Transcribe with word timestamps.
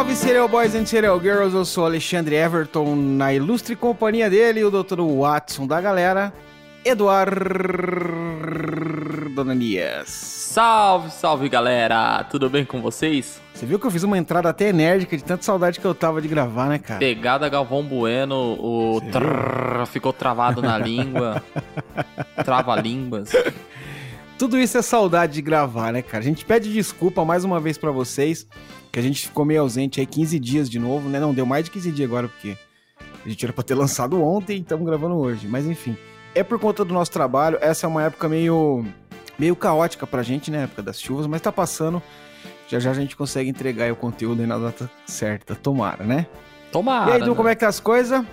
Salve, 0.00 0.16
Serial 0.16 0.48
Boys 0.48 0.74
and 0.74 0.86
Serial 0.86 1.20
Girls. 1.20 1.54
Eu 1.54 1.62
sou 1.62 1.84
Alexandre 1.84 2.34
Everton, 2.34 2.96
na 2.96 3.34
ilustre 3.34 3.76
companhia 3.76 4.30
dele, 4.30 4.64
o 4.64 4.70
Dr. 4.70 4.98
Watson 4.98 5.66
da 5.66 5.78
galera, 5.78 6.32
Eduardo 6.82 7.38
Ananias. 9.38 10.08
Salve, 10.08 11.10
salve 11.10 11.50
galera! 11.50 12.24
Tudo 12.30 12.48
bem 12.48 12.64
com 12.64 12.80
vocês? 12.80 13.42
Você 13.52 13.66
viu 13.66 13.78
que 13.78 13.86
eu 13.86 13.90
fiz 13.90 14.02
uma 14.02 14.16
entrada 14.16 14.48
até 14.48 14.70
enérgica 14.70 15.14
de 15.18 15.22
tanta 15.22 15.42
saudade 15.42 15.78
que 15.78 15.84
eu 15.86 15.94
tava 15.94 16.22
de 16.22 16.28
gravar, 16.28 16.70
né, 16.70 16.78
cara? 16.78 16.98
Pegada 16.98 17.46
Galvão 17.50 17.82
Bueno, 17.82 18.56
o 18.58 19.02
trrr, 19.12 19.84
ficou 19.84 20.14
travado 20.14 20.62
na 20.62 20.78
língua. 20.80 21.42
Trava-línguas. 22.42 23.32
Tudo 24.38 24.56
isso 24.58 24.78
é 24.78 24.82
saudade 24.82 25.34
de 25.34 25.42
gravar, 25.42 25.92
né, 25.92 26.00
cara? 26.00 26.22
A 26.22 26.26
gente 26.26 26.46
pede 26.46 26.72
desculpa 26.72 27.22
mais 27.22 27.44
uma 27.44 27.60
vez 27.60 27.76
pra 27.76 27.90
vocês, 27.90 28.46
que 28.90 28.98
a 28.98 29.02
gente 29.02 29.28
ficou 29.28 29.44
meio 29.44 29.60
ausente 29.60 30.00
aí 30.00 30.06
15 30.06 30.38
dias 30.38 30.68
de 30.68 30.78
novo, 30.78 31.08
né? 31.08 31.20
Não, 31.20 31.32
deu 31.32 31.46
mais 31.46 31.64
de 31.64 31.70
15 31.70 31.92
dias 31.92 32.08
agora, 32.08 32.28
porque 32.28 32.56
a 33.24 33.28
gente 33.28 33.44
era 33.44 33.52
pra 33.52 33.62
ter 33.62 33.74
lançado 33.76 34.22
ontem 34.22 34.58
e 34.58 34.60
estamos 34.60 34.86
gravando 34.86 35.16
hoje. 35.16 35.46
Mas 35.46 35.66
enfim, 35.66 35.96
é 36.34 36.42
por 36.42 36.58
conta 36.58 36.84
do 36.84 36.92
nosso 36.92 37.10
trabalho. 37.10 37.58
Essa 37.60 37.86
é 37.86 37.88
uma 37.88 38.02
época 38.04 38.28
meio, 38.28 38.84
meio 39.38 39.54
caótica 39.54 40.06
pra 40.06 40.22
gente, 40.22 40.50
né? 40.50 40.64
Época 40.64 40.82
das 40.82 41.00
chuvas, 41.00 41.26
mas 41.26 41.40
tá 41.40 41.52
passando. 41.52 42.02
Já 42.68 42.78
já 42.78 42.90
a 42.90 42.94
gente 42.94 43.16
consegue 43.16 43.50
entregar 43.50 43.92
o 43.92 43.96
conteúdo 43.96 44.40
aí 44.40 44.46
na 44.46 44.56
data 44.56 44.90
certa. 45.06 45.54
Tomara, 45.54 46.04
né? 46.04 46.26
Tomara. 46.70 47.10
e 47.10 47.12
aí, 47.14 47.20
Edu, 47.20 47.30
né? 47.30 47.36
como 47.36 47.48
é 47.48 47.54
que 47.54 47.60
tá 47.60 47.68
as 47.68 47.80
coisas? 47.80 48.24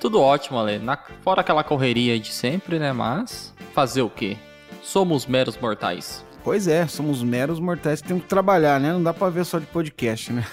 Tudo 0.00 0.20
ótimo, 0.20 0.58
Ale. 0.58 0.78
Na... 0.78 0.98
Fora 1.22 1.40
aquela 1.40 1.62
correria 1.62 2.18
de 2.18 2.32
sempre, 2.32 2.78
né? 2.78 2.92
Mas 2.92 3.54
fazer 3.72 4.02
o 4.02 4.10
quê? 4.10 4.36
Somos 4.82 5.26
meros 5.26 5.56
mortais. 5.56 6.24
Pois 6.46 6.68
é, 6.68 6.86
somos 6.86 7.24
meros 7.24 7.58
mortais 7.58 8.00
que 8.00 8.06
temos 8.06 8.22
que 8.22 8.28
trabalhar, 8.28 8.78
né? 8.78 8.92
Não 8.92 9.02
dá 9.02 9.12
pra 9.12 9.28
ver 9.28 9.44
só 9.44 9.58
de 9.58 9.66
podcast, 9.66 10.32
né? 10.32 10.44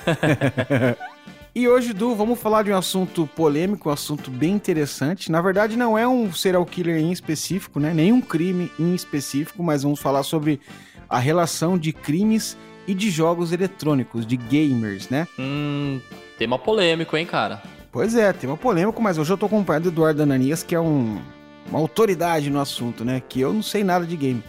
e 1.54 1.68
hoje, 1.68 1.94
Du, 1.94 2.16
vamos 2.16 2.40
falar 2.40 2.64
de 2.64 2.72
um 2.72 2.76
assunto 2.76 3.28
polêmico, 3.36 3.90
um 3.90 3.92
assunto 3.92 4.32
bem 4.32 4.54
interessante. 4.56 5.32
Na 5.32 5.40
verdade, 5.40 5.78
não 5.78 5.96
é 5.96 6.08
um 6.08 6.34
serial 6.34 6.66
killer 6.66 6.98
em 6.98 7.12
específico, 7.12 7.80
né? 7.80 7.94
Nenhum 7.94 8.22
crime 8.22 8.72
em 8.80 8.96
específico, 8.96 9.62
mas 9.62 9.84
vamos 9.84 10.00
falar 10.00 10.24
sobre 10.24 10.60
a 11.08 11.20
relação 11.20 11.78
de 11.78 11.94
crimes 11.94 12.58
e 12.88 12.96
de 12.96 13.12
jogos 13.12 13.52
eletrônicos, 13.52 14.26
de 14.26 14.36
gamers, 14.36 15.10
né? 15.10 15.28
Hum, 15.38 16.02
tema 16.40 16.58
polêmico, 16.58 17.16
hein, 17.16 17.28
cara? 17.28 17.62
Pois 17.92 18.16
é, 18.16 18.34
tema 18.34 18.58
polêmico, 18.58 19.00
mas 19.00 19.20
hoje 19.20 19.32
eu 19.32 19.38
tô 19.38 19.46
acompanhado 19.46 19.92
do 19.92 19.94
Eduardo 19.94 20.24
Ananias, 20.24 20.64
que 20.64 20.74
é 20.74 20.80
um, 20.80 21.22
uma 21.70 21.78
autoridade 21.78 22.50
no 22.50 22.60
assunto, 22.60 23.06
né? 23.06 23.22
Que 23.30 23.42
eu 23.42 23.54
não 23.54 23.62
sei 23.62 23.84
nada 23.84 24.08
de 24.08 24.18
game. 24.18 24.44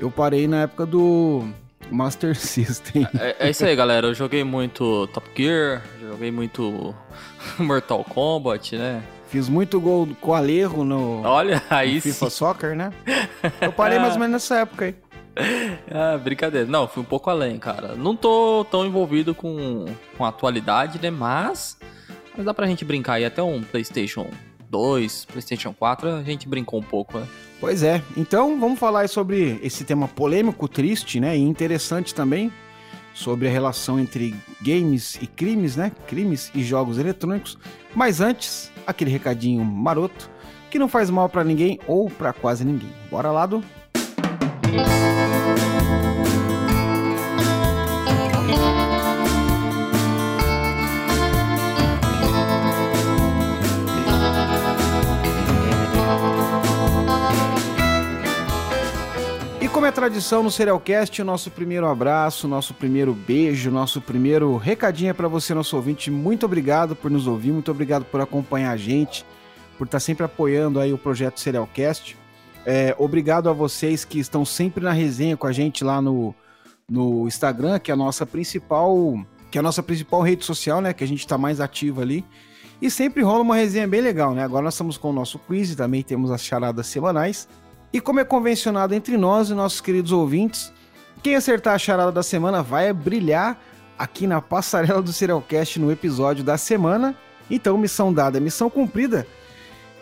Eu 0.00 0.10
parei 0.10 0.48
na 0.48 0.62
época 0.62 0.86
do 0.86 1.46
Master 1.90 2.34
System. 2.38 3.06
É, 3.18 3.36
é 3.38 3.50
isso 3.50 3.64
aí, 3.66 3.76
galera. 3.76 4.06
Eu 4.06 4.14
joguei 4.14 4.42
muito 4.42 5.06
Top 5.08 5.28
Gear, 5.36 5.82
joguei 6.00 6.30
muito 6.30 6.94
Mortal 7.58 8.02
Kombat, 8.04 8.78
né? 8.78 9.02
Fiz 9.28 9.46
muito 9.48 9.78
gol 9.78 10.08
com 10.18 10.34
Alejo 10.34 10.82
no, 10.82 11.22
Olha, 11.22 11.62
aí 11.68 11.96
no 11.96 12.00
FIFA. 12.00 12.30
Soccer, 12.30 12.74
né? 12.74 12.90
Eu 13.60 13.72
parei 13.72 13.98
mais 13.98 14.14
ou 14.14 14.20
menos 14.20 14.32
nessa 14.32 14.60
época 14.60 14.86
aí. 14.86 14.94
Ah, 15.90 16.18
brincadeira. 16.18 16.66
Não, 16.66 16.88
fui 16.88 17.02
um 17.02 17.06
pouco 17.06 17.28
além, 17.28 17.58
cara. 17.58 17.94
Não 17.94 18.16
tô 18.16 18.66
tão 18.70 18.86
envolvido 18.86 19.34
com, 19.34 19.84
com 20.16 20.24
a 20.24 20.28
atualidade, 20.28 20.98
né? 21.00 21.10
Mas, 21.10 21.78
mas 22.34 22.46
dá 22.46 22.54
pra 22.54 22.66
gente 22.66 22.84
brincar 22.84 23.14
aí 23.14 23.24
até 23.24 23.42
um 23.42 23.62
PlayStation 23.62 24.28
2, 24.70 25.26
PlayStation 25.26 25.72
4, 25.72 26.08
a 26.08 26.22
gente 26.22 26.48
brincou 26.48 26.80
um 26.80 26.82
pouco, 26.82 27.18
né? 27.18 27.26
Pois 27.60 27.82
é. 27.82 28.02
Então, 28.16 28.58
vamos 28.58 28.78
falar 28.78 29.06
sobre 29.08 29.60
esse 29.62 29.84
tema 29.84 30.08
polêmico, 30.08 30.66
triste, 30.66 31.20
né? 31.20 31.36
E 31.36 31.40
interessante 31.40 32.14
também. 32.14 32.50
Sobre 33.12 33.48
a 33.48 33.50
relação 33.50 34.00
entre 34.00 34.34
games 34.62 35.18
e 35.20 35.26
crimes, 35.26 35.76
né? 35.76 35.92
Crimes 36.06 36.50
e 36.54 36.62
jogos 36.62 36.96
eletrônicos. 36.96 37.58
Mas 37.94 38.20
antes, 38.20 38.72
aquele 38.86 39.10
recadinho 39.10 39.62
maroto 39.62 40.30
que 40.70 40.78
não 40.78 40.88
faz 40.88 41.10
mal 41.10 41.28
pra 41.28 41.44
ninguém 41.44 41.78
ou 41.86 42.08
pra 42.08 42.32
quase 42.32 42.64
ninguém. 42.64 42.90
Bora 43.10 43.30
lá, 43.30 43.44
do. 43.44 43.62
Como 59.72 59.86
é 59.86 59.92
tradição 59.92 60.42
no 60.42 60.50
Serialcast, 60.50 61.22
o 61.22 61.24
nosso 61.24 61.50
primeiro 61.50 61.86
abraço, 61.86 62.48
nosso 62.48 62.74
primeiro 62.74 63.14
beijo, 63.14 63.70
nosso 63.70 64.00
primeiro 64.00 64.56
recadinho 64.56 65.10
é 65.10 65.12
para 65.12 65.28
você, 65.28 65.54
nosso 65.54 65.76
ouvinte. 65.76 66.10
Muito 66.10 66.44
obrigado 66.44 66.96
por 66.96 67.10
nos 67.10 67.26
ouvir, 67.26 67.52
muito 67.52 67.70
obrigado 67.70 68.04
por 68.04 68.20
acompanhar 68.20 68.72
a 68.72 68.76
gente, 68.76 69.24
por 69.78 69.84
estar 69.84 70.00
sempre 70.00 70.24
apoiando 70.24 70.80
aí 70.80 70.92
o 70.92 70.98
projeto 70.98 71.38
Serialcast. 71.38 72.16
É, 72.66 72.94
obrigado 72.98 73.48
a 73.48 73.52
vocês 73.52 74.04
que 74.04 74.18
estão 74.18 74.44
sempre 74.44 74.82
na 74.82 74.92
resenha 74.92 75.36
com 75.36 75.46
a 75.46 75.52
gente 75.52 75.84
lá 75.84 76.02
no, 76.02 76.34
no 76.88 77.28
Instagram, 77.28 77.78
que 77.78 77.90
é 77.90 77.94
a 77.94 77.96
nossa 77.96 78.26
principal, 78.26 79.24
que 79.50 79.58
é 79.58 79.60
a 79.60 79.62
nossa 79.62 79.82
principal 79.82 80.20
rede 80.20 80.44
social, 80.44 80.80
né? 80.80 80.92
Que 80.92 81.04
a 81.04 81.08
gente 81.08 81.20
está 81.20 81.38
mais 81.38 81.60
ativo 81.60 82.00
ali. 82.00 82.24
E 82.82 82.90
sempre 82.90 83.22
rola 83.22 83.42
uma 83.42 83.56
resenha 83.56 83.86
bem 83.86 84.00
legal, 84.00 84.34
né? 84.34 84.42
Agora 84.42 84.64
nós 84.64 84.74
estamos 84.74 84.98
com 84.98 85.10
o 85.10 85.12
nosso 85.12 85.38
quiz 85.38 85.74
também 85.74 86.02
temos 86.02 86.30
as 86.30 86.42
charadas 86.42 86.86
semanais. 86.86 87.48
E 87.92 88.00
como 88.00 88.20
é 88.20 88.24
convencionado 88.24 88.94
entre 88.94 89.16
nós 89.16 89.50
e 89.50 89.54
nossos 89.54 89.80
queridos 89.80 90.12
ouvintes, 90.12 90.72
quem 91.22 91.34
acertar 91.34 91.74
a 91.74 91.78
charada 91.78 92.12
da 92.12 92.22
semana 92.22 92.62
vai 92.62 92.92
brilhar 92.92 93.60
aqui 93.98 94.26
na 94.26 94.40
passarela 94.40 95.02
do 95.02 95.12
Serialcast 95.12 95.78
no 95.80 95.90
episódio 95.90 96.44
da 96.44 96.56
semana. 96.56 97.16
Então, 97.50 97.76
missão 97.76 98.12
dada, 98.12 98.38
missão 98.38 98.70
cumprida. 98.70 99.26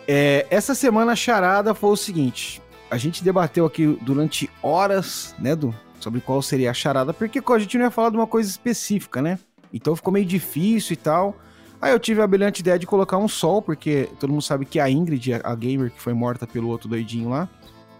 É, 0.07 0.45
essa 0.49 0.75
semana 0.75 1.13
a 1.13 1.15
charada 1.15 1.73
foi 1.73 1.89
o 1.89 1.97
seguinte: 1.97 2.61
a 2.91 2.97
gente 2.97 3.23
debateu 3.23 3.65
aqui 3.65 3.97
durante 4.01 4.49
horas, 4.61 5.35
né, 5.39 5.55
do, 5.55 5.73
sobre 5.99 6.21
qual 6.21 6.41
seria 6.41 6.71
a 6.71 6.73
charada, 6.73 7.13
porque 7.13 7.41
a 7.45 7.59
gente 7.59 7.77
não 7.77 7.85
ia 7.85 7.91
falar 7.91 8.11
de 8.11 8.17
uma 8.17 8.27
coisa 8.27 8.49
específica, 8.49 9.21
né? 9.21 9.39
Então 9.73 9.95
ficou 9.95 10.13
meio 10.13 10.25
difícil 10.25 10.93
e 10.93 10.97
tal. 10.97 11.35
Aí 11.81 11.91
eu 11.91 11.99
tive 11.99 12.21
a 12.21 12.27
brilhante 12.27 12.61
ideia 12.61 12.77
de 12.77 12.85
colocar 12.85 13.17
um 13.17 13.27
sol, 13.27 13.61
porque 13.61 14.09
todo 14.19 14.29
mundo 14.29 14.41
sabe 14.41 14.65
que 14.65 14.79
a 14.79 14.89
Ingrid, 14.89 15.33
a 15.43 15.55
gamer 15.55 15.91
que 15.91 16.01
foi 16.01 16.13
morta 16.13 16.45
pelo 16.45 16.67
outro 16.67 16.89
doidinho 16.89 17.29
lá, 17.29 17.47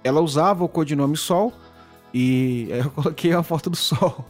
ela 0.03 0.21
usava 0.21 0.63
o 0.63 0.69
codinome 0.69 1.17
Sol 1.17 1.53
e 2.13 2.67
eu 2.71 2.89
coloquei 2.91 3.33
a 3.33 3.43
foto 3.43 3.69
do 3.69 3.75
Sol. 3.75 4.25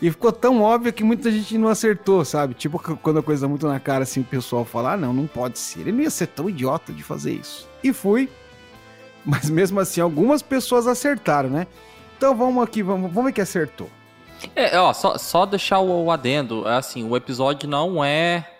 E 0.00 0.10
ficou 0.10 0.32
tão 0.32 0.60
óbvio 0.60 0.92
que 0.92 1.04
muita 1.04 1.30
gente 1.30 1.56
não 1.56 1.68
acertou, 1.68 2.24
sabe? 2.24 2.54
Tipo 2.54 2.76
quando 2.96 3.20
a 3.20 3.22
coisa 3.22 3.46
muito 3.46 3.68
na 3.68 3.78
cara 3.78 4.02
assim, 4.02 4.20
o 4.20 4.24
pessoal 4.24 4.64
fala: 4.64 4.94
ah, 4.94 4.96
não, 4.96 5.12
não 5.12 5.28
pode 5.28 5.58
ser. 5.58 5.82
Ele 5.82 5.92
não 5.92 6.00
ia 6.00 6.10
ser 6.10 6.26
tão 6.26 6.50
idiota 6.50 6.92
de 6.92 7.04
fazer 7.04 7.32
isso. 7.32 7.68
E 7.84 7.92
fui. 7.92 8.28
Mas 9.24 9.48
mesmo 9.48 9.78
assim, 9.78 10.00
algumas 10.00 10.42
pessoas 10.42 10.88
acertaram, 10.88 11.48
né? 11.48 11.68
Então 12.16 12.34
vamos 12.34 12.64
aqui, 12.64 12.82
vamos, 12.82 13.12
vamos 13.12 13.26
ver 13.26 13.32
que 13.32 13.40
acertou. 13.40 13.88
É, 14.56 14.76
ó, 14.78 14.92
só, 14.92 15.16
só 15.16 15.46
deixar 15.46 15.78
o, 15.78 16.04
o 16.04 16.10
adendo, 16.10 16.66
é 16.66 16.76
assim, 16.76 17.08
o 17.08 17.16
episódio 17.16 17.68
não 17.68 18.04
é 18.04 18.51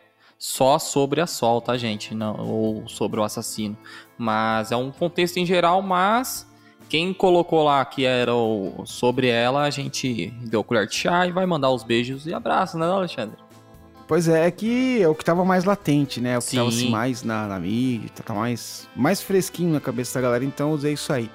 só 0.42 0.76
sobre 0.76 1.20
a 1.20 1.26
Sol, 1.26 1.60
tá, 1.60 1.76
gente? 1.76 2.16
Não, 2.16 2.34
ou 2.41 2.88
sobre 2.88 3.20
o 3.20 3.22
assassino. 3.22 3.78
Mas 4.19 4.72
é 4.72 4.76
um 4.76 4.91
contexto 4.91 5.36
em 5.36 5.47
geral, 5.47 5.80
mas 5.80 6.44
quem 6.88 7.14
colocou 7.14 7.62
lá 7.62 7.84
que 7.84 8.04
era 8.04 8.34
o, 8.34 8.82
sobre 8.84 9.28
ela, 9.28 9.62
a 9.62 9.70
gente 9.70 10.34
deu 10.42 10.64
colher 10.64 10.88
de 10.88 10.97
chá 10.97 11.28
e 11.28 11.31
vai 11.31 11.47
mandar 11.47 11.70
os 11.70 11.84
beijos 11.84 12.26
e 12.26 12.34
abraços, 12.34 12.81
né, 12.81 12.84
Alexandre? 12.86 13.37
Pois 14.08 14.26
é, 14.26 14.49
é 14.49 14.50
que 14.50 15.00
é 15.00 15.06
o 15.06 15.14
que 15.14 15.25
tava 15.25 15.44
mais 15.44 15.64
latente, 15.64 16.20
né? 16.20 16.37
O 16.37 16.40
que 16.40 16.49
Sim. 16.49 16.56
tava 16.56 16.69
assim, 16.70 16.90
mais 16.90 17.22
na, 17.22 17.46
na 17.46 17.61
mídia, 17.61 18.11
tá 18.11 18.34
mais, 18.34 18.88
mais 18.96 19.22
fresquinho 19.22 19.72
na 19.72 19.81
cabeça 19.81 20.19
da 20.19 20.22
galera, 20.22 20.44
então 20.44 20.70
eu 20.70 20.75
usei 20.75 20.94
isso 20.94 21.12
aí. 21.12 21.31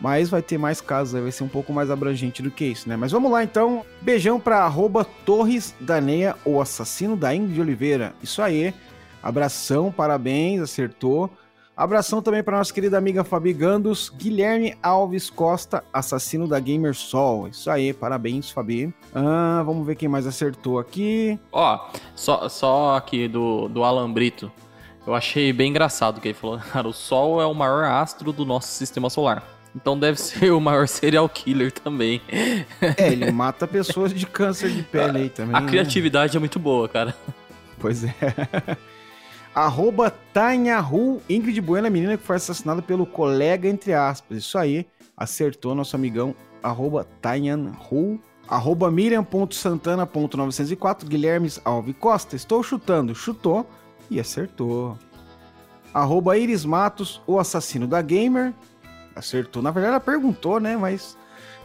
Mas 0.00 0.30
vai 0.30 0.40
ter 0.40 0.56
mais 0.56 0.80
casos, 0.80 1.20
vai 1.20 1.30
ser 1.30 1.44
um 1.44 1.48
pouco 1.48 1.72
mais 1.72 1.90
abrangente 1.90 2.42
do 2.42 2.50
que 2.50 2.64
isso, 2.64 2.88
né? 2.88 2.96
Mas 2.96 3.12
vamos 3.12 3.30
lá 3.30 3.44
então. 3.44 3.84
Beijão 4.00 4.40
pra 4.40 4.64
arroba 4.64 5.04
Torres 5.04 5.74
Daneia, 5.78 6.34
o 6.44 6.60
assassino 6.60 7.16
da 7.16 7.34
Ingrid 7.34 7.60
Oliveira. 7.60 8.14
Isso 8.22 8.40
aí. 8.40 8.72
Abração, 9.22 9.92
parabéns, 9.92 10.62
acertou. 10.62 11.30
Abração 11.76 12.20
também 12.20 12.42
para 12.42 12.58
nossa 12.58 12.74
querida 12.74 12.98
amiga 12.98 13.24
Fabi 13.24 13.54
Gandos, 13.54 14.10
Guilherme 14.10 14.76
Alves 14.82 15.30
Costa, 15.30 15.82
assassino 15.92 16.46
da 16.46 16.60
Gamer 16.60 16.94
Sol. 16.94 17.48
Isso 17.48 17.70
aí, 17.70 17.94
parabéns, 17.94 18.50
Fabi. 18.50 18.92
Ah, 19.14 19.62
vamos 19.64 19.86
ver 19.86 19.96
quem 19.96 20.08
mais 20.08 20.26
acertou 20.26 20.78
aqui. 20.78 21.38
Ó, 21.50 21.88
só, 22.14 22.50
só 22.50 22.96
aqui 22.96 23.28
do, 23.28 23.68
do 23.68 23.82
Alan 23.82 24.12
Brito. 24.12 24.52
Eu 25.06 25.14
achei 25.14 25.52
bem 25.54 25.70
engraçado 25.70 26.20
que 26.20 26.28
ele 26.28 26.34
falou, 26.34 26.58
cara, 26.70 26.86
o 26.86 26.92
Sol 26.92 27.40
é 27.40 27.46
o 27.46 27.54
maior 27.54 27.84
astro 27.84 28.30
do 28.30 28.44
nosso 28.44 28.68
sistema 28.68 29.08
solar. 29.08 29.42
Então 29.74 29.98
deve 29.98 30.20
ser 30.20 30.52
o 30.52 30.60
maior 30.60 30.86
serial 30.88 31.28
killer 31.28 31.72
também. 31.72 32.20
É, 32.96 33.12
ele 33.12 33.30
mata 33.30 33.66
pessoas 33.66 34.10
de 34.12 34.26
câncer 34.26 34.70
de 34.70 34.82
pele 34.82 35.18
aí 35.18 35.28
também. 35.28 35.54
A 35.54 35.60
né? 35.60 35.68
criatividade 35.68 36.34
é 36.36 36.40
muito 36.40 36.58
boa, 36.58 36.88
cara. 36.88 37.14
Pois 37.78 38.02
é. 38.04 38.14
Arroba 39.54 40.10
Tanhahu, 40.32 41.20
Ingrid 41.28 41.60
Bueno, 41.60 41.86
a 41.86 41.90
menina 41.90 42.16
que 42.16 42.24
foi 42.24 42.36
assassinada 42.36 42.80
pelo 42.80 43.04
colega, 43.04 43.68
entre 43.68 43.92
aspas. 43.92 44.38
Isso 44.38 44.56
aí, 44.56 44.86
acertou 45.16 45.74
nosso 45.74 45.96
amigão. 45.96 46.34
Arroba 46.62 47.06
Tanhahu, 47.20 48.18
Arroba 48.48 48.90
Miriam.santana.904, 48.90 51.06
Guilherme 51.06 51.52
Alves 51.64 51.94
Costa. 51.98 52.36
Estou 52.36 52.62
chutando. 52.62 53.14
Chutou 53.14 53.66
e 54.10 54.20
acertou. 54.20 54.96
Arroba 55.92 56.38
Iris 56.38 56.64
Matos, 56.64 57.20
o 57.26 57.38
assassino 57.38 57.86
da 57.86 58.02
gamer. 58.02 58.52
Acertou. 59.14 59.62
Na 59.62 59.70
verdade, 59.70 59.92
ela 59.92 60.00
perguntou, 60.00 60.60
né? 60.60 60.76
Mas 60.76 61.16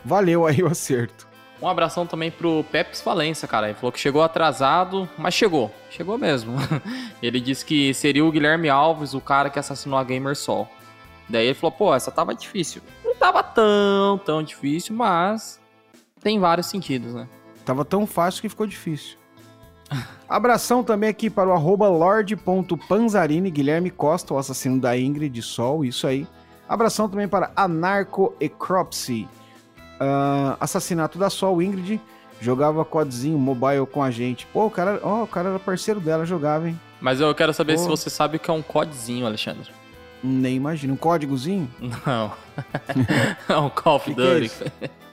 valeu 0.04 0.46
aí 0.46 0.62
o 0.64 0.68
acerto. 0.68 1.28
Um 1.62 1.68
abração 1.68 2.06
também 2.06 2.30
pro 2.30 2.66
Peps 2.72 3.02
Valência, 3.02 3.48
cara. 3.48 3.68
Ele 3.68 3.76
falou 3.76 3.92
que 3.92 4.00
chegou 4.00 4.22
atrasado, 4.22 5.10
mas 5.18 5.34
chegou. 5.34 5.72
Chegou 5.90 6.18
mesmo. 6.18 6.56
ele 7.22 7.40
disse 7.40 7.66
que 7.66 7.94
seria 7.94 8.26
o 8.26 8.32
Guilherme 8.32 8.70
Alves, 8.70 9.14
o 9.14 9.22
cara 9.22 9.50
que 9.50 9.58
assassinou 9.58 9.98
a 9.98 10.04
Gamer 10.04 10.36
Sol. 10.36 10.70
Daí 11.30 11.46
ele 11.46 11.54
falou, 11.54 11.72
pô, 11.72 11.96
essa 11.96 12.12
tava 12.12 12.36
difícil. 12.36 12.82
Não 13.04 13.16
tava 13.16 13.42
tão, 13.42 14.18
tão 14.18 14.44
difícil, 14.44 14.96
mas 14.96 15.60
tem 16.22 16.40
vários 16.40 16.68
sentidos, 16.68 17.14
né? 17.14 17.28
Tava 17.64 17.84
tão 17.84 18.06
fácil 18.06 18.42
que 18.42 18.50
ficou 18.50 18.68
difícil. 18.68 19.18
Abração 20.28 20.84
também 20.84 21.10
aqui 21.10 21.30
para 21.30 21.50
o 21.50 21.54
arroba 21.54 21.88
lord.panzarini, 21.88 23.50
Guilherme 23.50 23.90
Costa, 23.90 24.34
o 24.34 24.38
assassino 24.38 24.80
da 24.80 24.98
Ingrid 24.98 25.42
Sol, 25.42 25.86
isso 25.86 26.06
aí. 26.06 26.28
Abração 26.68 27.08
também 27.08 27.28
para 27.28 27.52
Anarco 27.56 28.34
Ecropsy, 28.40 29.28
uh, 30.00 30.58
assassinato 30.60 31.18
da 31.18 31.30
Sol, 31.30 31.62
Ingrid, 31.62 32.02
jogava 32.42 32.84
codzinho 32.84 33.38
mobile 33.38 33.86
com 33.86 34.02
a 34.02 34.10
gente. 34.10 34.46
Pô, 34.48 34.66
o 34.66 34.72
cara, 34.72 35.00
oh, 35.04 35.24
o 35.24 35.28
cara 35.28 35.50
era 35.50 35.60
parceiro 35.60 36.00
dela, 36.00 36.26
jogava, 36.26 36.68
hein? 36.68 36.80
Mas 37.00 37.22
eu 37.22 37.34
quero 37.36 37.54
saber 37.54 37.76
Pô. 37.76 37.80
se 37.82 37.88
você 37.88 38.10
sabe 38.10 38.38
o 38.38 38.40
que 38.40 38.50
é 38.50 38.54
um 38.54 38.62
codzinho, 38.62 39.26
Alexandre. 39.26 39.70
Nem 40.24 40.56
imagino. 40.56 40.94
Um 40.94 40.98
códigozinho? 40.98 41.70
Não. 41.80 42.32
é 43.48 43.58
um 43.58 43.70
Call 43.70 43.98
of 43.98 44.12
Duty. 44.14 44.52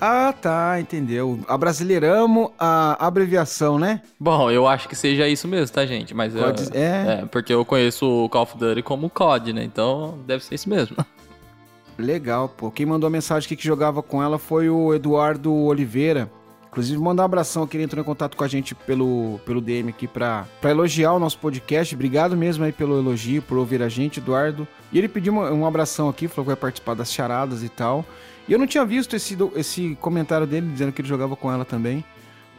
Ah, 0.00 0.32
tá, 0.32 0.80
entendeu. 0.80 1.38
A 1.46 1.58
Brasileiramos 1.58 2.50
a 2.58 3.06
abreviação, 3.06 3.78
né? 3.78 4.00
Bom, 4.18 4.50
eu 4.50 4.66
acho 4.66 4.88
que 4.88 4.96
seja 4.96 5.28
isso 5.28 5.46
mesmo, 5.46 5.74
tá, 5.74 5.84
gente? 5.84 6.14
Mas 6.14 6.34
eu, 6.34 6.44
é... 6.72 7.20
é... 7.22 7.26
Porque 7.30 7.52
eu 7.52 7.64
conheço 7.64 8.24
o 8.24 8.28
Call 8.28 8.42
of 8.42 8.56
Duty 8.56 8.82
como 8.82 9.10
COD, 9.10 9.52
né? 9.52 9.62
Então 9.62 10.18
deve 10.26 10.42
ser 10.42 10.54
isso 10.54 10.68
mesmo. 10.70 10.96
Legal, 11.98 12.48
pô. 12.48 12.70
Quem 12.70 12.86
mandou 12.86 13.06
a 13.08 13.10
mensagem 13.10 13.46
aqui 13.46 13.56
que 13.56 13.64
jogava 13.64 14.02
com 14.02 14.22
ela 14.22 14.38
foi 14.38 14.70
o 14.70 14.94
Eduardo 14.94 15.52
Oliveira. 15.52 16.30
Inclusive, 16.70 17.00
mandar 17.00 17.24
um 17.24 17.26
abração 17.26 17.64
aqui, 17.64 17.76
ele 17.76 17.84
entrou 17.84 18.00
em 18.00 18.04
contato 18.04 18.36
com 18.36 18.44
a 18.44 18.48
gente 18.48 18.76
pelo, 18.76 19.40
pelo 19.44 19.60
DM 19.60 19.90
aqui 19.90 20.06
pra, 20.06 20.46
pra 20.60 20.70
elogiar 20.70 21.12
o 21.12 21.18
nosso 21.18 21.36
podcast. 21.38 21.94
Obrigado 21.94 22.36
mesmo 22.36 22.64
aí 22.64 22.70
pelo 22.70 22.96
elogio, 22.96 23.42
por 23.42 23.58
ouvir 23.58 23.82
a 23.82 23.88
gente, 23.88 24.20
Eduardo. 24.20 24.66
E 24.92 24.98
ele 24.98 25.08
pediu 25.08 25.32
uma, 25.32 25.50
um 25.50 25.66
abração 25.66 26.08
aqui, 26.08 26.28
falou 26.28 26.44
que 26.44 26.50
vai 26.50 26.56
participar 26.56 26.94
das 26.94 27.12
charadas 27.12 27.64
e 27.64 27.68
tal. 27.68 28.06
E 28.50 28.52
eu 28.52 28.58
não 28.58 28.66
tinha 28.66 28.84
visto 28.84 29.14
esse, 29.14 29.38
esse 29.54 29.96
comentário 30.00 30.44
dele 30.44 30.66
dizendo 30.72 30.90
que 30.90 31.00
ele 31.00 31.06
jogava 31.06 31.36
com 31.36 31.52
ela 31.52 31.64
também. 31.64 32.04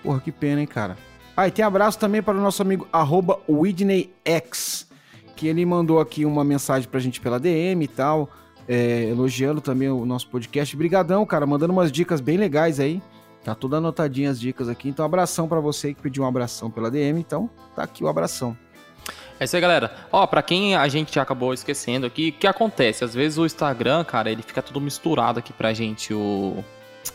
Porra, 0.01 0.21
que 0.21 0.31
pena, 0.31 0.61
hein, 0.61 0.65
cara. 0.65 0.97
Ah, 1.35 1.49
e 1.49 1.51
tem 1.51 1.65
abraço 1.65 1.99
também 1.99 2.23
para 2.23 2.38
o 2.38 2.41
nosso 2.41 2.61
amigo 2.61 2.88
arroba 2.93 3.39
WhidneyX, 3.45 4.88
que 5.35 5.47
ele 5.47 5.65
mandou 5.65 5.99
aqui 5.99 6.23
uma 6.23 6.45
mensagem 6.45 6.88
pra 6.88 6.97
gente 7.01 7.19
pela 7.19 7.38
DM 7.38 7.83
e 7.83 7.88
tal, 7.89 8.29
é, 8.69 9.09
elogiando 9.09 9.59
também 9.59 9.89
o 9.89 10.05
nosso 10.05 10.29
podcast. 10.29 10.77
Brigadão, 10.77 11.25
cara, 11.25 11.45
mandando 11.45 11.73
umas 11.73 11.91
dicas 11.91 12.21
bem 12.21 12.38
legais 12.38 12.79
aí. 12.79 13.01
Tá 13.43 13.53
tudo 13.53 13.75
anotadinho 13.75 14.31
as 14.31 14.39
dicas 14.39 14.69
aqui. 14.69 14.88
Então, 14.88 15.03
abração 15.03 15.45
para 15.45 15.59
você 15.59 15.93
que 15.93 16.01
pediu 16.01 16.23
um 16.23 16.27
abração 16.27 16.71
pela 16.71 16.89
DM. 16.89 17.19
Então, 17.19 17.49
tá 17.75 17.83
aqui 17.83 18.01
o 18.01 18.07
abração. 18.07 18.55
É 19.41 19.45
isso 19.45 19.55
aí, 19.55 19.61
galera. 19.61 19.91
Ó, 20.11 20.27
pra 20.27 20.43
quem 20.43 20.75
a 20.75 20.88
gente 20.88 21.19
acabou 21.19 21.51
esquecendo 21.51 22.05
aqui, 22.05 22.29
o 22.29 22.39
que 22.39 22.45
acontece? 22.45 23.03
Às 23.03 23.15
vezes 23.15 23.39
o 23.39 23.45
Instagram, 23.47 24.03
cara, 24.03 24.29
ele 24.31 24.43
fica 24.43 24.61
tudo 24.61 24.79
misturado 24.79 25.39
aqui 25.39 25.51
pra 25.51 25.73
gente, 25.73 26.13
o... 26.13 26.63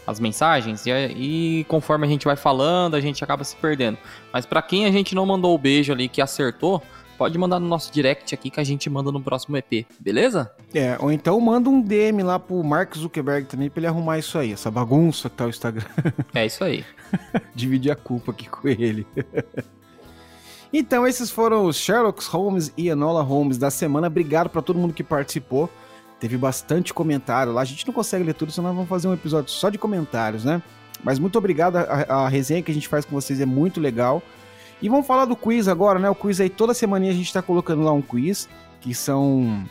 as 0.05 0.19
mensagens, 0.19 0.87
e, 0.87 0.90
e 0.90 1.64
conforme 1.69 2.05
a 2.05 2.11
gente 2.11 2.25
vai 2.25 2.34
falando, 2.34 2.96
a 2.96 3.00
gente 3.00 3.23
acaba 3.23 3.44
se 3.44 3.55
perdendo. 3.55 3.96
Mas 4.32 4.44
para 4.44 4.61
quem 4.61 4.87
a 4.87 4.90
gente 4.90 5.14
não 5.14 5.25
mandou 5.25 5.55
o 5.55 5.58
beijo 5.58 5.93
ali, 5.93 6.08
que 6.08 6.20
acertou, 6.20 6.82
pode 7.17 7.38
mandar 7.38 7.61
no 7.61 7.69
nosso 7.69 7.93
direct 7.93 8.34
aqui 8.34 8.50
que 8.50 8.58
a 8.58 8.64
gente 8.64 8.90
manda 8.90 9.12
no 9.12 9.23
próximo 9.23 9.56
EP, 9.56 9.87
beleza? 10.00 10.50
É, 10.75 10.96
ou 10.99 11.12
então 11.12 11.40
manda 11.40 11.70
um 11.70 11.81
DM 11.81 12.25
lá 12.25 12.40
pro 12.40 12.61
Mark 12.64 12.96
Zuckerberg 12.96 13.46
também 13.46 13.70
pra 13.70 13.78
ele 13.78 13.87
arrumar 13.87 14.19
isso 14.19 14.37
aí, 14.37 14.52
essa 14.52 14.69
bagunça 14.69 15.31
que 15.31 15.37
tá 15.37 15.46
o 15.46 15.49
Instagram. 15.49 15.87
É 16.34 16.44
isso 16.44 16.64
aí. 16.64 16.84
Dividir 17.55 17.93
a 17.93 17.94
culpa 17.94 18.32
aqui 18.32 18.49
com 18.49 18.67
ele. 18.67 19.06
Então, 20.72 21.06
esses 21.06 21.30
foram 21.30 21.64
os 21.64 21.76
Sherlock 21.76 22.24
Holmes 22.26 22.72
e 22.76 22.88
Enola 22.88 23.22
Holmes 23.22 23.58
da 23.58 23.70
semana. 23.70 24.06
Obrigado 24.08 24.50
para 24.50 24.62
todo 24.62 24.78
mundo 24.78 24.92
que 24.92 25.04
participou. 25.04 25.70
Teve 26.18 26.36
bastante 26.36 26.92
comentário 26.94 27.52
lá. 27.52 27.60
A 27.60 27.64
gente 27.64 27.86
não 27.86 27.94
consegue 27.94 28.24
ler 28.24 28.34
tudo, 28.34 28.50
senão 28.50 28.68
nós 28.68 28.76
vamos 28.76 28.88
fazer 28.88 29.08
um 29.08 29.14
episódio 29.14 29.50
só 29.50 29.68
de 29.70 29.78
comentários, 29.78 30.44
né? 30.44 30.62
Mas 31.04 31.18
muito 31.18 31.36
obrigado. 31.36 31.76
A, 31.76 32.24
a 32.24 32.28
resenha 32.28 32.62
que 32.62 32.70
a 32.70 32.74
gente 32.74 32.88
faz 32.88 33.04
com 33.04 33.14
vocês 33.14 33.40
é 33.40 33.46
muito 33.46 33.80
legal. 33.80 34.22
E 34.80 34.88
vamos 34.88 35.06
falar 35.06 35.24
do 35.24 35.36
quiz 35.36 35.68
agora, 35.68 35.98
né? 35.98 36.08
O 36.10 36.14
quiz 36.14 36.40
aí, 36.40 36.50
toda 36.50 36.74
semana 36.74 37.06
a 37.08 37.12
gente 37.12 37.32
tá 37.32 37.42
colocando 37.42 37.82
lá 37.82 37.92
um 37.92 38.02
quiz, 38.02 38.48
que 38.80 38.94
são 38.94 39.64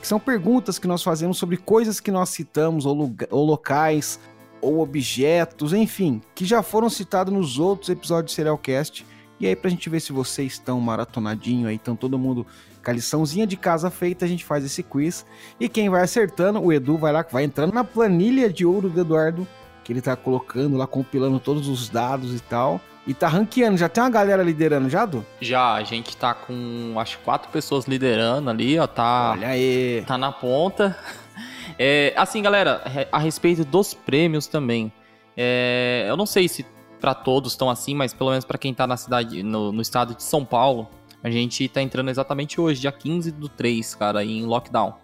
que 0.00 0.06
são 0.06 0.20
perguntas 0.20 0.78
que 0.78 0.86
nós 0.86 1.02
fazemos 1.02 1.38
sobre 1.38 1.56
coisas 1.56 1.98
que 1.98 2.12
nós 2.12 2.28
citamos, 2.28 2.86
ou, 2.86 3.12
ou 3.30 3.44
locais, 3.44 4.20
ou 4.60 4.80
objetos, 4.80 5.72
enfim, 5.72 6.20
que 6.36 6.44
já 6.44 6.62
foram 6.62 6.88
citados 6.88 7.34
nos 7.34 7.58
outros 7.58 7.90
episódios 7.90 8.32
do 8.32 8.36
Serialcast. 8.36 9.04
E 9.40 9.46
aí, 9.46 9.54
pra 9.54 9.70
gente 9.70 9.88
ver 9.88 10.00
se 10.00 10.12
vocês 10.12 10.52
estão 10.52 10.80
maratonadinho 10.80 11.68
aí, 11.68 11.76
estão 11.76 11.94
todo 11.94 12.18
mundo 12.18 12.46
com 12.84 12.90
a 12.90 12.94
liçãozinha 12.94 13.46
de 13.46 13.56
casa 13.56 13.90
feita, 13.90 14.24
a 14.24 14.28
gente 14.28 14.44
faz 14.44 14.64
esse 14.64 14.82
quiz. 14.82 15.24
E 15.60 15.68
quem 15.68 15.88
vai 15.88 16.02
acertando, 16.02 16.60
o 16.60 16.72
Edu 16.72 16.96
vai 16.96 17.12
lá, 17.12 17.24
vai 17.30 17.44
entrando 17.44 17.72
na 17.72 17.84
planilha 17.84 18.50
de 18.50 18.64
ouro 18.64 18.88
do 18.88 19.00
Eduardo, 19.00 19.46
que 19.84 19.92
ele 19.92 20.00
tá 20.00 20.16
colocando 20.16 20.76
lá, 20.76 20.86
compilando 20.86 21.38
todos 21.38 21.68
os 21.68 21.88
dados 21.88 22.34
e 22.34 22.40
tal. 22.40 22.80
E 23.06 23.14
tá 23.14 23.26
ranqueando. 23.26 23.78
Já 23.78 23.88
tem 23.88 24.02
uma 24.02 24.10
galera 24.10 24.42
liderando 24.42 24.90
já, 24.90 25.06
Du? 25.06 25.24
Já, 25.40 25.74
a 25.74 25.82
gente 25.82 26.14
tá 26.14 26.34
com 26.34 26.94
acho 26.98 27.18
quatro 27.20 27.50
pessoas 27.50 27.86
liderando 27.86 28.50
ali, 28.50 28.78
ó. 28.78 28.86
Tá, 28.86 29.30
Olha 29.32 29.48
aí. 29.48 30.04
Tá 30.06 30.18
na 30.18 30.32
ponta. 30.32 30.96
É, 31.80 32.12
assim, 32.16 32.42
galera, 32.42 32.82
a 33.12 33.18
respeito 33.20 33.64
dos 33.64 33.94
prêmios 33.94 34.48
também. 34.48 34.90
É, 35.36 36.06
eu 36.08 36.16
não 36.16 36.26
sei 36.26 36.48
se 36.48 36.66
para 36.98 37.14
todos 37.14 37.52
estão 37.52 37.70
assim, 37.70 37.94
mas 37.94 38.12
pelo 38.12 38.30
menos 38.30 38.44
para 38.44 38.58
quem 38.58 38.74
tá 38.74 38.86
na 38.86 38.96
cidade, 38.96 39.42
no, 39.42 39.72
no, 39.72 39.82
estado 39.82 40.14
de 40.14 40.22
São 40.22 40.44
Paulo, 40.44 40.88
a 41.22 41.30
gente 41.30 41.68
tá 41.68 41.82
entrando 41.82 42.10
exatamente 42.10 42.60
hoje, 42.60 42.80
dia 42.80 42.92
15 42.92 43.32
do 43.32 43.48
3, 43.48 43.94
cara, 43.94 44.24
em 44.24 44.44
lockdown. 44.44 44.94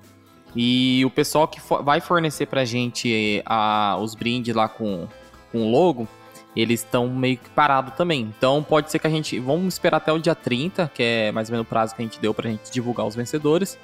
E 0.55 1.05
o 1.05 1.11
pessoal 1.11 1.49
que 1.49 1.61
for, 1.61 1.83
vai 1.83 2.01
fornecer 2.01 2.49
gente 2.65 3.43
a, 3.45 3.99
os 4.01 4.15
brindes 4.15 4.55
lá 4.55 4.69
com, 4.69 5.09
com 5.51 5.67
o 5.67 5.71
logo, 5.71 6.07
eles 6.55 6.81
estão 6.81 7.09
meio 7.09 7.37
que 7.37 7.51
parados 7.51 7.95
também. 7.95 8.33
Então 8.37 8.63
pode 8.63 8.91
ser 8.91 9.01
que 9.01 9.07
a 9.07 9.11
gente. 9.11 9.39
Vamos 9.41 9.75
esperar 9.75 9.97
até 9.97 10.13
o 10.13 10.19
dia 10.19 10.35
30, 10.35 10.91
que 10.95 11.03
é 11.03 11.33
mais 11.33 11.49
ou 11.49 11.55
menos 11.55 11.67
o 11.67 11.69
prazo 11.69 11.95
que 11.95 12.03
a 12.03 12.05
gente 12.05 12.21
deu 12.21 12.33
pra 12.33 12.49
gente 12.49 12.71
divulgar 12.71 13.07
os 13.07 13.17
vencedores. 13.17 13.77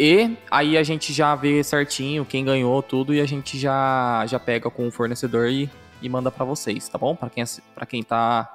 E 0.00 0.36
aí 0.50 0.78
a 0.78 0.82
gente 0.82 1.12
já 1.12 1.34
vê 1.34 1.62
certinho 1.62 2.24
quem 2.24 2.44
ganhou 2.44 2.82
tudo 2.82 3.14
e 3.14 3.20
a 3.20 3.26
gente 3.26 3.58
já, 3.58 4.24
já 4.26 4.40
pega 4.40 4.70
com 4.70 4.88
o 4.88 4.90
fornecedor 4.90 5.48
e 5.48 5.70
e 6.02 6.08
manda 6.08 6.30
para 6.30 6.44
vocês, 6.44 6.88
tá 6.88 6.98
bom? 6.98 7.14
Para 7.14 7.30
quem, 7.30 7.44
pra 7.74 7.86
quem 7.86 8.02
tá, 8.02 8.52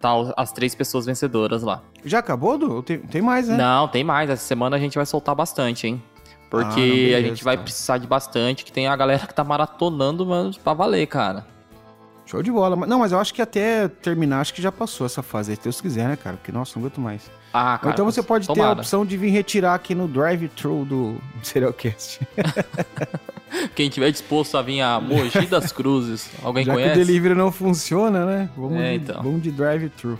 tá 0.00 0.10
as 0.36 0.52
três 0.52 0.74
pessoas 0.74 1.06
vencedoras 1.06 1.62
lá. 1.62 1.82
Já 2.04 2.18
acabou, 2.18 2.58
Du? 2.58 2.82
Tem, 2.82 2.98
tem 2.98 3.22
mais, 3.22 3.48
né? 3.48 3.56
Não, 3.56 3.88
tem 3.88 4.04
mais. 4.04 4.30
Essa 4.30 4.44
semana 4.44 4.76
a 4.76 4.78
gente 4.78 4.96
vai 4.96 5.06
soltar 5.06 5.34
bastante, 5.34 5.86
hein? 5.86 6.02
Porque 6.50 6.80
ah, 6.80 6.84
beleza, 6.84 7.18
a 7.18 7.28
gente 7.28 7.44
vai 7.44 7.54
então. 7.54 7.64
precisar 7.64 7.98
de 7.98 8.06
bastante, 8.06 8.64
que 8.64 8.70
tem 8.70 8.86
a 8.86 8.94
galera 8.94 9.26
que 9.26 9.34
tá 9.34 9.42
maratonando, 9.42 10.24
mas 10.24 10.56
pra 10.56 10.72
valer, 10.72 11.06
cara. 11.06 11.46
Show 12.26 12.42
de 12.42 12.50
bola. 12.50 12.76
Não, 12.86 12.98
mas 12.98 13.12
eu 13.12 13.18
acho 13.18 13.34
que 13.34 13.42
até 13.42 13.88
terminar, 13.88 14.40
acho 14.40 14.54
que 14.54 14.62
já 14.62 14.72
passou 14.72 15.04
essa 15.04 15.22
fase 15.22 15.50
aí, 15.50 15.56
se 15.56 15.62
Deus 15.62 15.80
quiser, 15.80 16.08
né, 16.08 16.16
cara? 16.16 16.36
Porque, 16.36 16.52
nossa, 16.52 16.78
não 16.78 16.86
aguento 16.86 17.00
mais. 17.00 17.30
Ah, 17.56 17.78
cara. 17.78 17.92
então 17.92 18.04
você 18.04 18.20
pode 18.20 18.48
tomara. 18.48 18.70
ter 18.70 18.78
a 18.78 18.80
opção 18.80 19.06
de 19.06 19.16
vir 19.16 19.30
retirar 19.30 19.74
aqui 19.74 19.94
no 19.94 20.08
drive-thru 20.08 20.84
do 20.84 21.16
Serialcast. 21.40 22.18
Quem 23.76 23.88
tiver 23.88 24.10
disposto 24.10 24.58
a 24.58 24.62
vir 24.62 24.80
a 24.80 25.00
Mogi 25.00 25.46
das 25.46 25.70
Cruzes, 25.70 26.28
alguém 26.42 26.64
Já 26.64 26.72
conhece? 26.74 26.94
que 26.94 26.98
o 26.98 27.06
delivery 27.06 27.34
não 27.36 27.52
funciona, 27.52 28.26
né? 28.26 28.50
Vamos 28.56 28.80
é, 28.80 28.98
de, 28.98 29.04
então. 29.04 29.22
vamos 29.22 29.40
de 29.40 29.52
drive-thru. 29.52 30.18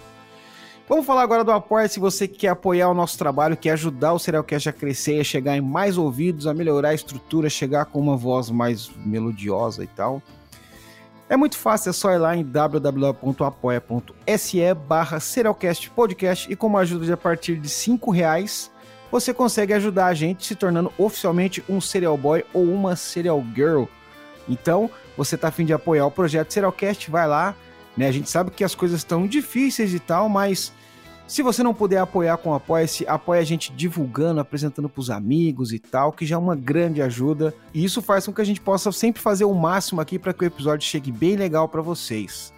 Vamos 0.89 1.05
falar 1.05 1.23
agora 1.23 1.43
do 1.43 1.51
apoio. 1.51 1.89
Se 1.89 1.99
você 1.99 2.29
quer 2.29 2.49
apoiar 2.49 2.89
o 2.89 2.95
nosso 2.95 3.19
trabalho, 3.19 3.57
quer 3.57 3.71
ajudar 3.71 4.13
o 4.13 4.19
Serialcast 4.21 4.69
a 4.69 4.73
crescer, 4.73 5.19
a 5.19 5.25
chegar 5.25 5.57
em 5.57 5.61
mais 5.61 5.99
ouvidos, 5.99 6.47
a 6.47 6.55
melhorar 6.55 6.91
a 6.91 6.95
estrutura, 6.95 7.51
chegar 7.51 7.87
com 7.87 7.99
uma 7.99 8.17
voz 8.17 8.49
mais 8.49 8.91
melodiosa 9.05 9.83
e 9.83 9.89
tal. 9.89 10.23
É 11.29 11.37
muito 11.37 11.57
fácil, 11.57 11.91
é 11.91 11.93
só 11.93 12.13
ir 12.13 12.19
lá 12.19 12.37
em 12.37 12.45
www.apoia.se 12.45 14.75
barra 14.87 15.21
Serialcast 15.21 15.91
Podcast 15.91 16.53
e 16.53 16.57
com 16.57 16.67
uma 16.67 16.81
ajuda 16.81 17.07
de 17.07 17.13
a 17.13 17.17
partir 17.17 17.57
de 17.57 17.69
5 17.69 18.11
reais 18.11 18.71
você 19.11 19.33
consegue 19.33 19.73
ajudar 19.73 20.07
a 20.07 20.15
gente 20.15 20.45
se 20.45 20.57
tornando 20.57 20.93
oficialmente 20.99 21.65
um 21.69 21.81
Serial 21.81 22.19
Boy 22.19 22.45
ou 22.53 22.65
uma 22.65 22.97
Serial 22.97 23.43
Girl. 23.55 23.85
Então, 24.49 24.91
você 25.17 25.37
tá 25.37 25.49
afim 25.49 25.65
de 25.65 25.73
apoiar 25.73 26.05
o 26.05 26.11
projeto 26.11 26.53
Serialcast, 26.53 27.09
vai 27.11 27.29
lá, 27.29 27.55
né? 27.97 28.09
A 28.09 28.13
gente 28.13 28.29
sabe 28.29 28.51
que 28.51 28.65
as 28.65 28.75
coisas 28.75 28.99
estão 28.99 29.27
difíceis 29.27 29.95
e 29.95 30.01
tal, 30.01 30.29
mas 30.29 30.73
Se 31.27 31.43
você 31.43 31.63
não 31.63 31.73
puder 31.73 31.99
apoiar 31.99 32.37
com 32.37 32.51
o 32.51 32.55
Apoia-se, 32.55 33.07
apoia 33.09 33.41
a 33.41 33.45
gente 33.45 33.73
divulgando, 33.73 34.41
apresentando 34.41 34.89
pros 34.89 35.09
amigos 35.09 35.73
e 35.73 35.79
tal, 35.79 36.13
que 36.13 36.27
já 36.27 36.37
é 36.37 36.39
uma 36.39 36.55
grande 36.55 37.01
ajuda. 37.01 37.55
E 37.73 37.83
isso 37.83 38.03
faz 38.03 38.27
com 38.27 38.33
que 38.33 38.43
a 38.43 38.45
gente 38.45 38.61
possa 38.61 38.93
sempre 38.93 39.23
fazer 39.23 39.45
o 39.45 39.55
máximo 39.55 40.01
aqui 40.01 40.19
para 40.19 40.35
que 40.35 40.45
o 40.45 40.47
episódio 40.47 40.87
chegue 40.87 41.11
bem 41.11 41.37
legal 41.37 41.67
para 41.69 41.81
vocês. 41.81 42.53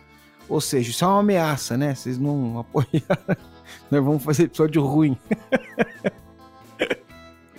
Ou 0.49 0.61
seja, 0.61 0.91
isso 0.91 1.05
é 1.05 1.09
uma 1.09 1.21
ameaça, 1.21 1.77
né? 1.77 1.95
Vocês 1.95 2.19
não 2.19 2.59
apoiaram, 2.67 3.37
nós 3.91 4.05
vamos 4.05 4.23
fazer 4.23 4.45
episódio 4.45 4.85
ruim. 4.85 5.17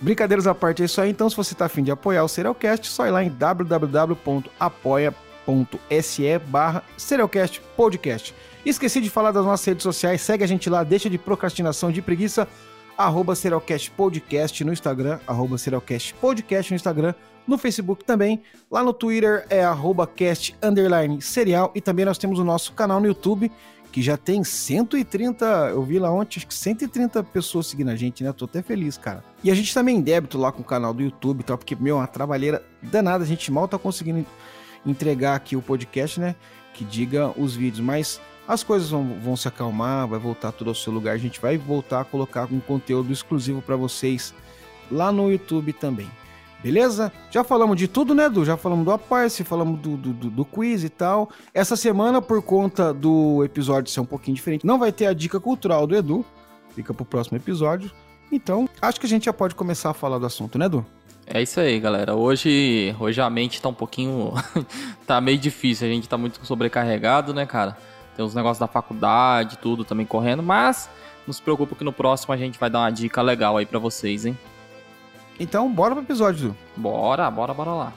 Brincadeiras 0.00 0.46
à 0.46 0.54
parte, 0.54 0.82
é 0.82 0.84
isso 0.84 1.00
aí. 1.00 1.10
Então, 1.10 1.28
se 1.28 1.36
você 1.36 1.54
tá 1.54 1.64
afim 1.64 1.82
de 1.82 1.90
apoiar 1.90 2.22
o 2.22 2.28
Serialcast, 2.28 2.86
só 2.86 3.06
ir 3.06 3.10
lá 3.10 3.24
em 3.24 3.30
www.apoia.se 3.30 4.38
barra 6.46 6.84
Serialcast 6.96 7.60
Podcast. 7.76 8.32
Esqueci 8.68 9.00
de 9.00 9.08
falar 9.08 9.32
das 9.32 9.46
nossas 9.46 9.64
redes 9.64 9.82
sociais, 9.82 10.20
segue 10.20 10.44
a 10.44 10.46
gente 10.46 10.68
lá, 10.68 10.84
deixa 10.84 11.08
de 11.08 11.16
procrastinação, 11.16 11.90
de 11.90 12.02
preguiça, 12.02 12.46
arroba 12.98 13.34
Serialcast 13.34 13.90
Podcast 13.92 14.62
no 14.62 14.74
Instagram, 14.74 15.18
arroba 15.26 15.56
Serialcast 15.56 16.12
Podcast 16.16 16.70
no 16.70 16.76
Instagram, 16.76 17.14
no 17.46 17.56
Facebook 17.56 18.04
também, 18.04 18.42
lá 18.70 18.84
no 18.84 18.92
Twitter 18.92 19.46
é 19.48 19.64
arroba 19.64 20.06
cast 20.06 20.54
underline 20.62 21.22
serial 21.22 21.72
e 21.74 21.80
também 21.80 22.04
nós 22.04 22.18
temos 22.18 22.38
o 22.38 22.44
nosso 22.44 22.74
canal 22.74 23.00
no 23.00 23.06
YouTube, 23.06 23.50
que 23.90 24.02
já 24.02 24.18
tem 24.18 24.44
130, 24.44 25.46
eu 25.70 25.82
vi 25.82 25.98
lá 25.98 26.12
ontem, 26.12 26.36
acho 26.36 26.46
que 26.46 26.52
130 26.52 27.22
pessoas 27.22 27.68
seguindo 27.68 27.88
a 27.88 27.96
gente, 27.96 28.22
né? 28.22 28.30
Tô 28.34 28.44
até 28.44 28.60
feliz, 28.60 28.98
cara. 28.98 29.24
E 29.42 29.50
a 29.50 29.54
gente 29.54 29.72
também 29.72 29.96
em 29.96 30.02
débito 30.02 30.36
lá 30.36 30.52
com 30.52 30.60
o 30.60 30.64
canal 30.64 30.92
do 30.92 31.02
YouTube 31.02 31.40
e 31.40 31.44
porque, 31.44 31.74
meu, 31.74 31.96
é 31.96 32.00
uma 32.00 32.06
trabalheira 32.06 32.62
danada, 32.82 33.24
a 33.24 33.26
gente 33.26 33.50
mal 33.50 33.66
tá 33.66 33.78
conseguindo 33.78 34.26
entregar 34.84 35.36
aqui 35.36 35.56
o 35.56 35.62
podcast, 35.62 36.20
né? 36.20 36.36
Que 36.74 36.84
diga 36.84 37.32
os 37.34 37.56
vídeos, 37.56 37.80
mas 37.80 38.20
as 38.48 38.62
coisas 38.62 38.88
vão, 38.88 39.20
vão 39.20 39.36
se 39.36 39.46
acalmar, 39.46 40.08
vai 40.08 40.18
voltar 40.18 40.52
tudo 40.52 40.70
ao 40.70 40.74
seu 40.74 40.90
lugar, 40.90 41.14
a 41.14 41.18
gente 41.18 41.38
vai 41.38 41.58
voltar 41.58 42.00
a 42.00 42.04
colocar 42.04 42.48
um 42.50 42.58
conteúdo 42.58 43.12
exclusivo 43.12 43.60
para 43.60 43.76
vocês 43.76 44.34
lá 44.90 45.12
no 45.12 45.30
YouTube 45.30 45.74
também. 45.74 46.10
Beleza? 46.62 47.12
Já 47.30 47.44
falamos 47.44 47.76
de 47.76 47.86
tudo, 47.86 48.14
né, 48.14 48.24
Edu? 48.24 48.44
Já 48.44 48.56
falamos 48.56 48.84
do 48.84 48.90
Apoia-se, 48.90 49.44
falamos 49.44 49.78
do, 49.80 49.96
do, 49.96 50.12
do, 50.12 50.30
do, 50.30 50.44
quiz 50.44 50.82
e 50.82 50.88
tal. 50.88 51.30
Essa 51.54 51.76
semana, 51.76 52.20
por 52.20 52.42
conta 52.42 52.92
do 52.92 53.44
episódio 53.44 53.92
ser 53.92 54.00
um 54.00 54.06
pouquinho 54.06 54.34
diferente, 54.34 54.66
não 54.66 54.78
vai 54.78 54.90
ter 54.90 55.06
a 55.06 55.12
dica 55.12 55.38
cultural 55.38 55.86
do 55.86 55.94
Edu. 55.94 56.24
Fica 56.74 56.92
pro 56.92 57.04
próximo 57.04 57.36
episódio. 57.36 57.92
Então, 58.32 58.68
acho 58.82 58.98
que 58.98 59.06
a 59.06 59.08
gente 59.08 59.26
já 59.26 59.32
pode 59.32 59.54
começar 59.54 59.90
a 59.90 59.94
falar 59.94 60.18
do 60.18 60.26
assunto, 60.26 60.58
né, 60.58 60.66
Edu? 60.66 60.84
É 61.26 61.40
isso 61.40 61.60
aí, 61.60 61.78
galera. 61.78 62.16
Hoje, 62.16 62.96
hoje 62.98 63.20
a 63.20 63.28
mente 63.28 63.60
tá 63.60 63.68
um 63.68 63.74
pouquinho. 63.74 64.32
tá 65.06 65.20
meio 65.20 65.38
difícil. 65.38 65.86
A 65.86 65.90
gente 65.90 66.08
tá 66.08 66.16
muito 66.18 66.44
sobrecarregado, 66.44 67.32
né, 67.32 67.46
cara? 67.46 67.76
Tem 68.18 68.26
os 68.26 68.34
negócios 68.34 68.58
da 68.58 68.66
faculdade, 68.66 69.58
tudo 69.58 69.84
também 69.84 70.04
correndo. 70.04 70.42
Mas 70.42 70.90
não 71.24 71.32
se 71.32 71.40
preocupe 71.40 71.76
que 71.76 71.84
no 71.84 71.92
próximo 71.92 72.34
a 72.34 72.36
gente 72.36 72.58
vai 72.58 72.68
dar 72.68 72.80
uma 72.80 72.90
dica 72.90 73.22
legal 73.22 73.56
aí 73.56 73.64
para 73.64 73.78
vocês, 73.78 74.26
hein? 74.26 74.36
Então, 75.38 75.72
bora 75.72 75.94
pro 75.94 76.02
episódio, 76.02 76.48
Du. 76.48 76.56
Bora, 76.76 77.30
bora, 77.30 77.54
bora 77.54 77.70
lá. 77.70 77.92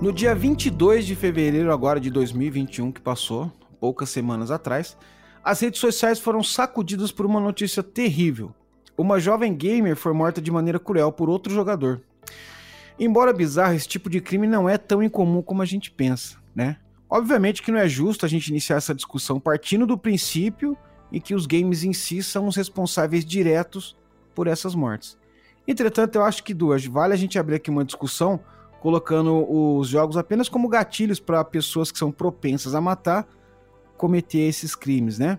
No 0.00 0.10
dia 0.10 0.34
22 0.34 1.04
de 1.04 1.14
fevereiro 1.14 1.70
agora 1.70 2.00
de 2.00 2.08
2021, 2.08 2.90
que 2.92 3.00
passou, 3.02 3.52
poucas 3.78 4.08
semanas 4.08 4.50
atrás, 4.50 4.96
as 5.46 5.60
redes 5.60 5.78
sociais 5.78 6.18
foram 6.18 6.42
sacudidas 6.42 7.12
por 7.12 7.24
uma 7.24 7.38
notícia 7.38 7.80
terrível. 7.80 8.52
Uma 8.98 9.20
jovem 9.20 9.54
gamer 9.54 9.94
foi 9.94 10.12
morta 10.12 10.42
de 10.42 10.50
maneira 10.50 10.80
cruel 10.80 11.12
por 11.12 11.30
outro 11.30 11.54
jogador. 11.54 12.02
Embora 12.98 13.32
bizarro, 13.32 13.74
esse 13.74 13.86
tipo 13.86 14.10
de 14.10 14.20
crime 14.20 14.48
não 14.48 14.68
é 14.68 14.76
tão 14.76 15.00
incomum 15.04 15.40
como 15.40 15.62
a 15.62 15.64
gente 15.64 15.88
pensa, 15.88 16.36
né? 16.52 16.78
Obviamente 17.08 17.62
que 17.62 17.70
não 17.70 17.78
é 17.78 17.88
justo 17.88 18.26
a 18.26 18.28
gente 18.28 18.48
iniciar 18.48 18.74
essa 18.74 18.92
discussão 18.92 19.38
partindo 19.38 19.86
do 19.86 19.96
princípio 19.96 20.76
em 21.12 21.20
que 21.20 21.32
os 21.32 21.46
games 21.46 21.84
em 21.84 21.92
si 21.92 22.24
são 22.24 22.48
os 22.48 22.56
responsáveis 22.56 23.24
diretos 23.24 23.96
por 24.34 24.48
essas 24.48 24.74
mortes. 24.74 25.16
Entretanto, 25.68 26.16
eu 26.16 26.24
acho 26.24 26.42
que 26.42 26.52
duas 26.52 26.84
vale 26.86 27.14
a 27.14 27.16
gente 27.16 27.38
abrir 27.38 27.54
aqui 27.54 27.70
uma 27.70 27.84
discussão 27.84 28.40
colocando 28.80 29.46
os 29.48 29.86
jogos 29.86 30.16
apenas 30.16 30.48
como 30.48 30.68
gatilhos 30.68 31.20
para 31.20 31.44
pessoas 31.44 31.92
que 31.92 31.98
são 32.00 32.10
propensas 32.10 32.74
a 32.74 32.80
matar 32.80 33.28
cometer 33.96 34.40
esses 34.40 34.74
crimes, 34.74 35.18
né? 35.18 35.38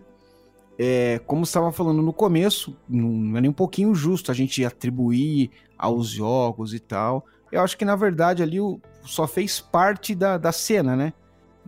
É, 0.79 1.19
como 1.25 1.43
estava 1.43 1.71
falando 1.71 2.01
no 2.01 2.13
começo, 2.13 2.77
não 2.87 3.37
é 3.37 3.41
nem 3.41 3.49
um 3.49 3.53
pouquinho 3.53 3.95
justo 3.95 4.31
a 4.31 4.33
gente 4.33 4.63
atribuir 4.63 5.49
aos 5.77 6.09
jogos 6.09 6.73
e 6.73 6.79
tal 6.79 7.25
eu 7.51 7.61
acho 7.61 7.77
que 7.77 7.85
na 7.85 7.95
verdade 7.95 8.43
ali 8.43 8.57
só 9.03 9.27
fez 9.27 9.59
parte 9.59 10.13
da, 10.13 10.37
da 10.37 10.51
cena, 10.51 10.95
né? 10.95 11.13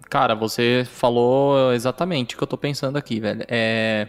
Cara, 0.09 0.33
você 0.33 0.85
falou 0.85 1.73
exatamente 1.73 2.35
o 2.35 2.37
que 2.37 2.43
eu 2.43 2.47
tô 2.47 2.57
pensando 2.57 2.97
aqui, 2.97 3.19
velho. 3.19 3.43
É. 3.47 4.07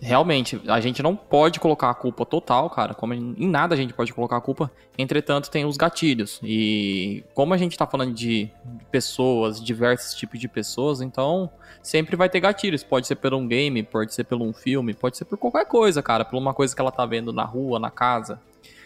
Realmente, 0.00 0.60
a 0.68 0.78
gente 0.78 1.02
não 1.02 1.16
pode 1.16 1.58
colocar 1.58 1.88
a 1.88 1.94
culpa 1.94 2.26
total, 2.26 2.68
cara. 2.68 2.94
Como 2.94 3.14
em 3.14 3.48
nada 3.48 3.74
a 3.74 3.78
gente 3.78 3.94
pode 3.94 4.12
colocar 4.12 4.36
a 4.36 4.40
culpa. 4.40 4.70
Entretanto, 4.98 5.50
tem 5.50 5.64
os 5.64 5.76
gatilhos. 5.76 6.38
E 6.42 7.24
como 7.34 7.54
a 7.54 7.56
gente 7.56 7.78
tá 7.78 7.86
falando 7.86 8.12
de 8.12 8.50
pessoas, 8.90 9.62
diversos 9.62 10.14
tipos 10.14 10.38
de 10.38 10.48
pessoas, 10.48 11.00
então 11.00 11.50
sempre 11.82 12.14
vai 12.14 12.28
ter 12.28 12.40
gatilhos. 12.40 12.84
Pode 12.84 13.06
ser 13.06 13.16
por 13.16 13.32
um 13.32 13.48
game, 13.48 13.82
pode 13.82 14.12
ser 14.12 14.24
por 14.24 14.40
um 14.40 14.52
filme, 14.52 14.92
pode 14.92 15.16
ser 15.16 15.24
por 15.24 15.38
qualquer 15.38 15.66
coisa, 15.66 16.02
cara. 16.02 16.24
Por 16.24 16.36
uma 16.36 16.52
coisa 16.52 16.74
que 16.74 16.80
ela 16.80 16.92
tá 16.92 17.06
vendo 17.06 17.32
na 17.32 17.44
rua, 17.44 17.78
na 17.78 17.90
casa. 17.90 18.38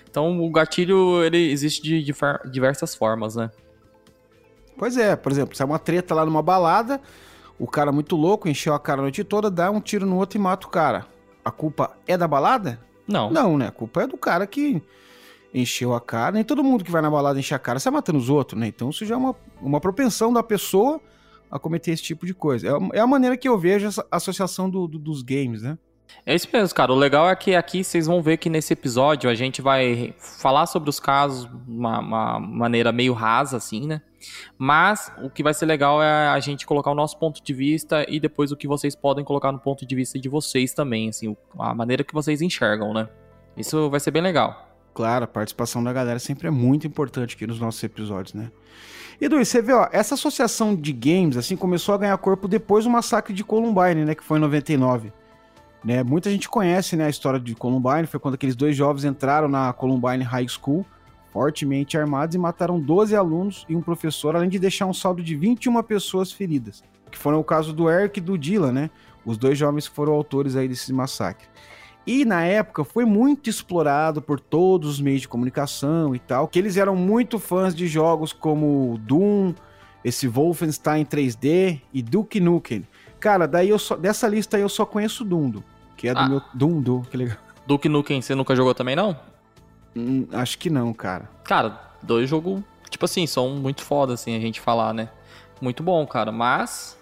Então 0.09 0.41
o 0.41 0.51
gatilho 0.51 1.25
ele 1.25 1.51
existe 1.51 1.83
de 1.83 2.15
diversas 2.51 2.95
formas, 2.95 3.35
né? 3.35 3.51
Pois 4.79 4.97
é, 4.97 5.15
por 5.15 5.31
exemplo, 5.31 5.57
se 5.57 5.63
é 5.63 5.65
uma 5.65 5.79
treta 5.79 6.15
lá 6.15 6.25
numa 6.25 6.43
balada, 6.43 7.01
o 7.61 7.67
cara 7.67 7.93
muito 7.93 8.17
louco, 8.17 8.49
encheu 8.49 8.73
a 8.73 8.81
cara 8.81 9.01
a 9.01 9.03
noite 9.03 9.23
toda, 9.23 9.51
dá 9.51 9.71
um 9.71 9.81
tiro 9.81 10.07
no 10.07 10.17
outro 10.17 10.39
e 10.39 10.41
mata 10.41 10.67
o 10.67 10.71
cara. 10.71 11.07
A 11.45 11.51
culpa 11.51 11.95
é 12.07 12.17
da 12.17 12.27
balada? 12.27 12.81
Não. 13.07 13.31
Não, 13.31 13.59
né? 13.59 13.69
A 13.69 13.71
culpa 13.71 14.03
é 14.03 14.07
do 14.07 14.17
cara 14.17 14.47
que 14.47 14.83
encheu 15.53 15.95
a 15.95 16.01
cara. 16.01 16.33
Nem 16.33 16.45
todo 16.45 16.65
mundo 16.65 16.83
que 16.83 16.91
vai 16.91 17.03
na 17.03 17.11
balada 17.11 17.39
encher 17.39 17.55
a 17.55 17.59
cara 17.59 17.79
sai 17.79 17.93
matando 17.93 18.19
os 18.19 18.31
outros, 18.31 18.59
né? 18.59 18.67
Então 18.67 18.89
isso 18.89 19.05
já 19.05 19.15
é 19.15 19.19
uma, 19.19 19.37
uma 19.61 19.79
propensão 19.79 20.33
da 20.33 20.43
pessoa 20.43 21.01
a 21.51 21.59
cometer 21.59 21.91
esse 21.91 22.03
tipo 22.03 22.25
de 22.25 22.33
coisa. 22.33 22.67
É, 22.67 22.99
é 22.99 23.01
a 23.01 23.07
maneira 23.07 23.37
que 23.37 23.49
eu 23.49 23.59
vejo 23.59 23.87
essa 23.87 24.07
associação 24.11 24.71
do, 24.71 24.89
do, 24.89 24.99
dos 24.99 25.21
games, 25.21 25.63
né? 25.63 25.77
É 26.25 26.35
isso 26.35 26.49
mesmo, 26.53 26.75
cara. 26.75 26.93
O 26.93 26.97
legal 26.97 27.29
é 27.29 27.37
que 27.37 27.55
aqui 27.55 27.85
vocês 27.85 28.07
vão 28.07 28.23
ver 28.23 28.37
que 28.39 28.49
nesse 28.49 28.73
episódio 28.73 29.29
a 29.29 29.35
gente 29.35 29.61
vai 29.61 30.15
falar 30.19 30.67
sobre 30.67 30.89
os 30.89 30.99
casos 30.99 31.47
de 31.47 31.71
uma, 31.71 31.99
uma, 32.01 32.41
maneira 32.41 32.91
meio 32.91 33.13
rasa, 33.13 33.57
assim, 33.57 33.87
né? 33.87 34.01
Mas 34.59 35.13
o 35.23 35.31
que 35.31 35.43
vai 35.43 35.55
ser 35.55 35.67
legal 35.67 36.03
é 36.03 36.29
a 36.29 36.41
gente 36.41 36.67
colocar 36.67 36.91
o 36.91 36.95
nosso 36.95 37.19
ponto 37.19 37.43
de 37.43 37.53
vista 37.55 38.05
e 38.09 38.21
depois 38.21 38.53
o 38.53 38.57
que 38.57 38.69
vocês 38.69 38.95
podem 38.95 39.25
colocar 39.25 39.53
no 39.53 39.59
ponto 39.59 39.87
de 39.87 39.95
vista 39.95 40.19
de 40.19 40.29
vocês 40.29 40.73
também, 40.75 41.09
assim, 41.09 41.37
a 41.59 41.75
maneira 41.75 42.05
que 42.05 42.15
vocês 42.15 42.43
enxergam, 42.43 42.93
né? 42.93 43.09
Isso 43.57 43.91
vai 43.91 44.01
ser 44.01 44.11
bem 44.11 44.23
legal. 44.23 44.69
Claro, 44.93 45.25
a 45.25 45.29
participação 45.29 45.83
da 45.83 45.93
galera 45.93 46.19
sempre 46.19 46.49
é 46.49 46.51
muito 46.51 46.87
importante 46.87 47.37
aqui 47.37 47.47
nos 47.47 47.61
nossos 47.61 47.83
episódios, 47.83 48.35
né? 48.35 48.51
Edu, 49.21 49.45
você 49.45 49.61
vê, 49.61 49.73
ó, 49.73 49.87
essa 49.93 50.15
associação 50.15 50.75
de 50.75 50.93
games, 50.93 51.37
assim, 51.37 51.55
começou 51.55 51.95
a 51.95 51.99
ganhar 51.99 52.17
corpo 52.19 52.49
depois 52.49 52.85
do 52.85 52.91
massacre 52.91 53.35
de 53.35 53.45
Columbine, 53.45 54.05
né? 54.05 54.15
Que 54.15 54.25
foi 54.25 54.39
em 54.39 54.41
99. 54.41 55.13
Né? 55.85 56.03
Muita 56.03 56.31
gente 56.31 56.49
conhece 56.49 56.97
né, 56.97 57.07
a 57.07 57.11
história 57.11 57.41
de 57.41 57.55
Columbine, 57.55 58.07
foi 58.07 58.21
quando 58.21 58.35
aqueles 58.35 58.55
dois 58.55 58.77
jovens 58.77 59.05
entraram 59.05 59.49
na 59.49 59.73
Columbine 59.73 60.23
High 60.23 60.49
School, 60.49 60.85
fortemente 61.33 61.97
armados, 61.97 62.35
e 62.35 62.39
mataram 62.39 62.81
12 62.81 63.15
alunos 63.15 63.65
e 63.69 63.77
um 63.77 63.81
professor, 63.81 64.35
além 64.35 64.49
de 64.49 64.59
deixar 64.59 64.87
um 64.87 64.95
saldo 64.95 65.23
de 65.23 65.37
21 65.37 65.83
pessoas 65.83 66.33
feridas. 66.33 66.83
Que 67.11 67.19
foram 67.19 67.41
o 67.41 67.45
caso 67.45 67.73
do 67.73 67.91
Eric 67.91 68.19
e 68.19 68.23
do 68.23 68.39
Dylan, 68.39 68.73
né? 68.73 68.91
Os 69.25 69.37
dois 69.37 69.59
jovens 69.59 69.87
foram 69.87 70.13
autores 70.13 70.57
aí 70.57 70.69
desse 70.69 70.93
massacre. 70.93 71.47
E 72.07 72.25
na 72.25 72.45
época 72.45 72.83
foi 72.83 73.05
muito 73.05 73.51
explorado 73.51 74.23
por 74.23 74.41
todos 74.41 74.89
os 74.89 75.01
meios 75.01 75.21
de 75.21 75.29
comunicação 75.29 76.15
e 76.15 76.19
tal, 76.19 76.49
que 76.49 76.59
eles 76.59 76.77
eram 76.77 76.97
muito 76.97 77.39
fãs 77.39 77.75
de 77.75 77.87
jogos 77.87 78.33
como 78.33 78.99
Doom, 79.03 79.55
esse 80.05 80.27
Wolfenstein 80.27 81.05
3D 81.05 81.81
e 81.93 82.03
Duke 82.03 82.41
Nukem. 82.41 82.87
Cara, 83.19 83.47
daí 83.47 83.69
eu 83.69 83.79
só, 83.79 83.97
dessa 83.97 84.27
lista 84.27 84.57
aí 84.57 84.63
eu 84.63 84.69
só 84.69 84.87
conheço 84.87 85.25
Dundo, 85.25 85.63
que 85.97 86.09
é 86.09 86.15
do 86.15 86.21
ah. 86.21 86.29
meu 86.29 86.43
Dundo, 86.55 87.03
que 87.11 87.17
legal. 87.17 87.37
Duke 87.67 87.89
Nukem 87.89 88.23
você 88.23 88.35
nunca 88.35 88.57
jogou 88.57 88.75
também 88.75 88.97
não? 88.97 89.15
Hum, 89.95 90.27
acho 90.33 90.59
que 90.59 90.71
não, 90.71 90.93
cara. 90.93 91.29
Cara, 91.45 91.81
dois 92.03 92.29
jogos, 92.29 92.63
tipo 92.89 93.05
assim, 93.05 93.27
são 93.27 93.51
muito 93.51 93.83
foda 93.83 94.15
assim 94.15 94.37
a 94.37 94.41
gente 94.41 94.61
falar, 94.61 94.95
né? 94.95 95.09
Muito 95.61 95.83
bom, 95.83 96.07
cara, 96.07 96.33
mas 96.33 96.97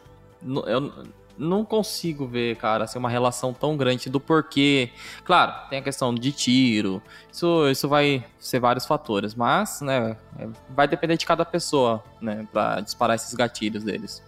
eu 0.66 0.92
não 1.38 1.64
consigo 1.64 2.26
ver, 2.26 2.56
cara, 2.56 2.84
assim, 2.84 2.98
uma 2.98 3.08
relação 3.08 3.52
tão 3.52 3.76
grande 3.76 4.10
do 4.10 4.18
porquê. 4.18 4.90
Claro, 5.24 5.52
tem 5.70 5.78
a 5.78 5.82
questão 5.82 6.12
de 6.12 6.32
tiro, 6.32 7.00
isso, 7.32 7.68
isso 7.68 7.88
vai 7.88 8.24
ser 8.40 8.58
vários 8.58 8.84
fatores, 8.84 9.34
mas, 9.34 9.80
né, 9.80 10.16
vai 10.70 10.88
depender 10.88 11.16
de 11.16 11.24
cada 11.24 11.44
pessoa, 11.44 12.02
né, 12.20 12.46
pra 12.52 12.80
disparar 12.80 13.14
esses 13.14 13.32
gatilhos 13.34 13.84
deles. 13.84 14.22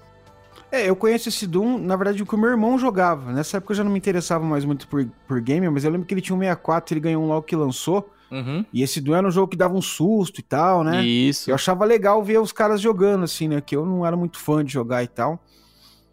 É, 0.73 0.89
eu 0.89 0.95
conheço 0.95 1.29
esse 1.29 1.49
Doom, 1.49 1.79
na 1.79 1.97
verdade, 1.97 2.23
o 2.23 2.27
que 2.27 2.35
o 2.35 2.39
meu 2.39 2.51
irmão 2.51 2.79
jogava. 2.79 3.33
Nessa 3.33 3.57
época 3.57 3.73
eu 3.73 3.77
já 3.77 3.83
não 3.83 3.91
me 3.91 3.99
interessava 3.99 4.45
mais 4.45 4.65
muito 4.65 4.87
por, 4.87 5.05
por 5.27 5.41
game, 5.41 5.69
mas 5.69 5.85
eu 5.85 5.91
lembro 5.91 6.07
que 6.07 6.15
ele 6.15 6.21
tinha 6.21 6.37
um 6.37 6.39
64, 6.39 6.95
ele 6.95 7.01
ganhou 7.01 7.25
um 7.25 7.27
logo 7.27 7.43
que 7.43 7.57
lançou. 7.57 8.09
Uhum. 8.31 8.65
E 8.73 8.83
esse 8.83 9.01
Doom 9.01 9.15
era 9.17 9.27
um 9.27 9.31
jogo 9.31 9.49
que 9.49 9.57
dava 9.57 9.75
um 9.75 9.83
susto 9.83 10.41
e 10.41 10.43
tal, 10.43 10.85
né? 10.85 11.05
Isso. 11.05 11.51
Eu 11.51 11.55
achava 11.55 11.85
legal 11.85 12.23
ver 12.23 12.39
os 12.39 12.53
caras 12.53 12.81
jogando, 12.81 13.25
assim, 13.25 13.49
né? 13.49 13.61
Que 13.61 13.75
eu 13.75 13.85
não 13.85 14.07
era 14.07 14.17
muito 14.17 14.39
fã 14.39 14.65
de 14.65 14.73
jogar 14.73 15.03
e 15.03 15.09
tal, 15.09 15.43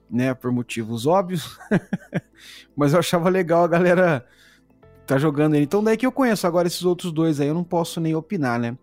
né? 0.10 0.34
Por 0.34 0.52
motivos 0.52 1.06
óbvios. 1.06 1.58
mas 2.76 2.94
eu 2.94 3.00
achava 3.00 3.30
legal 3.30 3.64
a 3.64 3.68
galera 3.68 4.26
tá 5.06 5.18
jogando 5.18 5.56
ele. 5.56 5.64
Então 5.64 5.84
daí 5.84 5.96
que 5.96 6.06
eu 6.06 6.12
conheço 6.12 6.46
agora 6.48 6.68
esses 6.68 6.84
outros 6.84 7.12
dois 7.12 7.40
aí, 7.40 7.48
eu 7.48 7.54
não 7.54 7.64
posso 7.64 8.02
nem 8.02 8.16
opinar, 8.16 8.60
né? 8.60 8.78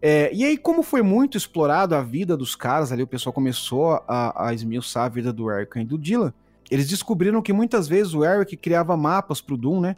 É, 0.00 0.30
e 0.32 0.44
aí, 0.44 0.58
como 0.58 0.82
foi 0.82 1.02
muito 1.02 1.38
explorado 1.38 1.94
a 1.94 2.02
vida 2.02 2.36
dos 2.36 2.54
caras 2.54 2.92
ali, 2.92 3.02
o 3.02 3.06
pessoal 3.06 3.32
começou 3.32 3.92
a, 4.06 4.48
a 4.48 4.54
esmiuçar 4.54 5.04
a 5.04 5.08
vida 5.08 5.32
do 5.32 5.50
Eric 5.50 5.80
e 5.80 5.84
do 5.84 5.96
Dylan, 5.96 6.32
eles 6.70 6.88
descobriram 6.88 7.40
que 7.40 7.52
muitas 7.52 7.88
vezes 7.88 8.12
o 8.12 8.24
Eric 8.24 8.56
criava 8.56 8.96
mapas 8.96 9.40
pro 9.40 9.56
Doom, 9.56 9.80
né? 9.80 9.96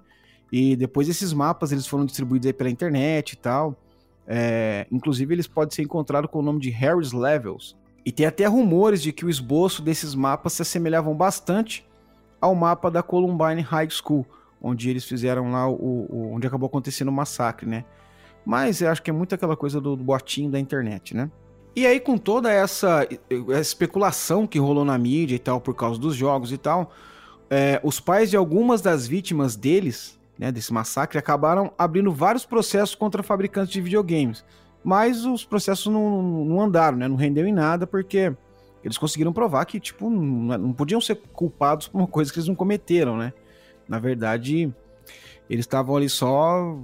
E 0.51 0.77
depois 0.77 1.09
esses 1.09 1.33
mapas 1.33 1.73
eles 1.73 1.87
foram 1.87 2.05
distribuídos 2.07 2.47
aí 2.47 2.53
pela 2.53 2.71
internet 2.71 3.33
e 3.33 3.37
tal. 3.37 3.77
É, 4.27 4.87
inclusive, 4.91 5.35
eles 5.35 5.47
podem 5.47 5.75
ser 5.75 5.83
encontrados 5.83 6.31
com 6.31 6.39
o 6.39 6.43
nome 6.43 6.61
de 6.61 6.71
Harry's 6.71 7.13
Levels. 7.13 7.77
E 8.05 8.13
tem 8.13 8.27
até 8.27 8.47
rumores 8.47 9.03
de 9.03 9.13
que 9.13 9.25
o 9.25 9.31
esboço 9.31 9.83
desses 9.83 10.15
mapas 10.15 10.55
se 10.55 10.63
assemelhavam 10.63 11.15
bastante 11.15 11.87
ao 12.41 12.55
mapa 12.55 12.91
da 12.91 13.03
Columbine 13.03 13.61
High 13.61 13.91
School, 13.91 14.27
onde 14.63 14.89
eles 14.89 15.05
fizeram 15.05 15.51
lá 15.51 15.69
o, 15.69 16.07
o 16.09 16.33
onde 16.35 16.47
acabou 16.47 16.67
acontecendo 16.67 17.09
o 17.09 17.13
massacre, 17.13 17.69
né? 17.69 17.85
Mas 18.45 18.81
eu 18.81 18.91
acho 18.91 19.03
que 19.03 19.11
é 19.11 19.13
muito 19.13 19.35
aquela 19.35 19.57
coisa 19.57 19.81
do, 19.81 19.97
do 19.97 20.05
botinho 20.05 20.51
da 20.51 20.59
internet, 20.59 21.15
né? 21.15 21.31
E 21.77 21.87
aí, 21.87 22.01
com 22.01 22.17
toda 22.17 22.51
essa, 22.51 23.07
essa, 23.51 23.61
especulação 23.61 24.47
que 24.47 24.59
rolou 24.59 24.85
na 24.85 24.97
mídia 24.99 25.37
e 25.37 25.39
tal, 25.39 25.61
por 25.61 25.75
causa 25.75 26.01
dos 26.01 26.17
jogos 26.17 26.51
e 26.51 26.59
tal, 26.59 26.91
é, 27.51 27.81
os 27.85 28.01
pais 28.01 28.31
de 28.31 28.37
algumas 28.37 28.81
das 28.81 29.07
vítimas 29.07 29.55
deles, 29.55 30.18
né, 30.39 30.53
desse 30.53 30.73
massacre, 30.73 31.19
acabaram 31.19 31.73
abrindo 31.77 32.13
vários 32.13 32.47
processos 32.47 32.95
contra 32.95 33.23
fabricantes 33.23 33.73
de 33.73 33.81
videogames. 33.81 34.45
Mas 34.85 35.25
os 35.25 35.45
processos 35.45 35.93
não, 35.93 36.23
não 36.45 36.61
andaram, 36.61 36.97
né? 36.97 37.09
Não 37.09 37.17
rendeu 37.17 37.47
em 37.47 37.53
nada, 37.53 37.87
porque 37.87 38.33
eles 38.85 38.97
conseguiram 38.97 39.33
provar 39.33 39.65
que, 39.65 39.81
tipo, 39.81 40.09
não, 40.09 40.57
não 40.57 40.73
podiam 40.73 41.01
ser 41.01 41.17
culpados 41.33 41.89
por 41.89 41.99
uma 41.99 42.07
coisa 42.07 42.33
que 42.33 42.39
eles 42.39 42.49
não 42.49 42.55
cometeram, 42.55 43.17
né? 43.17 43.33
Na 43.89 43.99
verdade, 43.99 44.73
eles 45.51 45.65
estavam 45.65 45.97
ali 45.97 46.09
só 46.09 46.79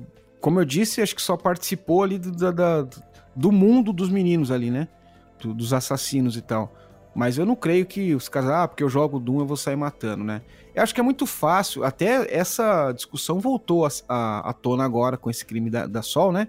como 0.45 0.61
eu 0.61 0.65
disse, 0.67 1.01
acho 1.01 1.17
que 1.17 1.23
só 1.23 1.39
participou 1.39 2.03
ali 2.03 2.19
do, 2.19 2.31
da, 2.53 2.87
do 3.35 3.51
mundo 3.51 3.95
dos 3.95 4.11
meninos 4.11 4.51
ali, 4.51 4.71
né? 4.71 4.89
Do, 5.41 5.55
dos 5.55 5.73
assassinos 5.73 6.37
e 6.37 6.43
tal. 6.43 6.71
Mas 7.15 7.39
eu 7.39 7.47
não 7.47 7.55
creio 7.55 7.87
que 7.87 8.15
os 8.15 8.29
caras, 8.29 8.51
ah, 8.51 8.69
porque 8.69 8.83
eu 8.83 8.89
jogo 8.89 9.21
Doom 9.21 9.41
eu 9.41 9.47
vou 9.47 9.57
sair 9.57 9.77
matando, 9.77 10.25
né? 10.25 10.43
Eu 10.75 10.83
acho 10.83 10.93
que 10.93 11.01
é 11.01 11.05
muito 11.05 11.27
fácil, 11.27 11.85
até 11.85 12.35
essa 12.35 12.91
discussão 12.93 13.39
voltou 13.39 13.87
à 14.09 14.53
tona 14.61 14.85
agora 14.85 15.17
com 15.17 15.31
esse 15.31 15.45
crime 15.45 15.71
da, 15.71 15.87
da 15.87 16.03
Sol, 16.03 16.33
né? 16.33 16.49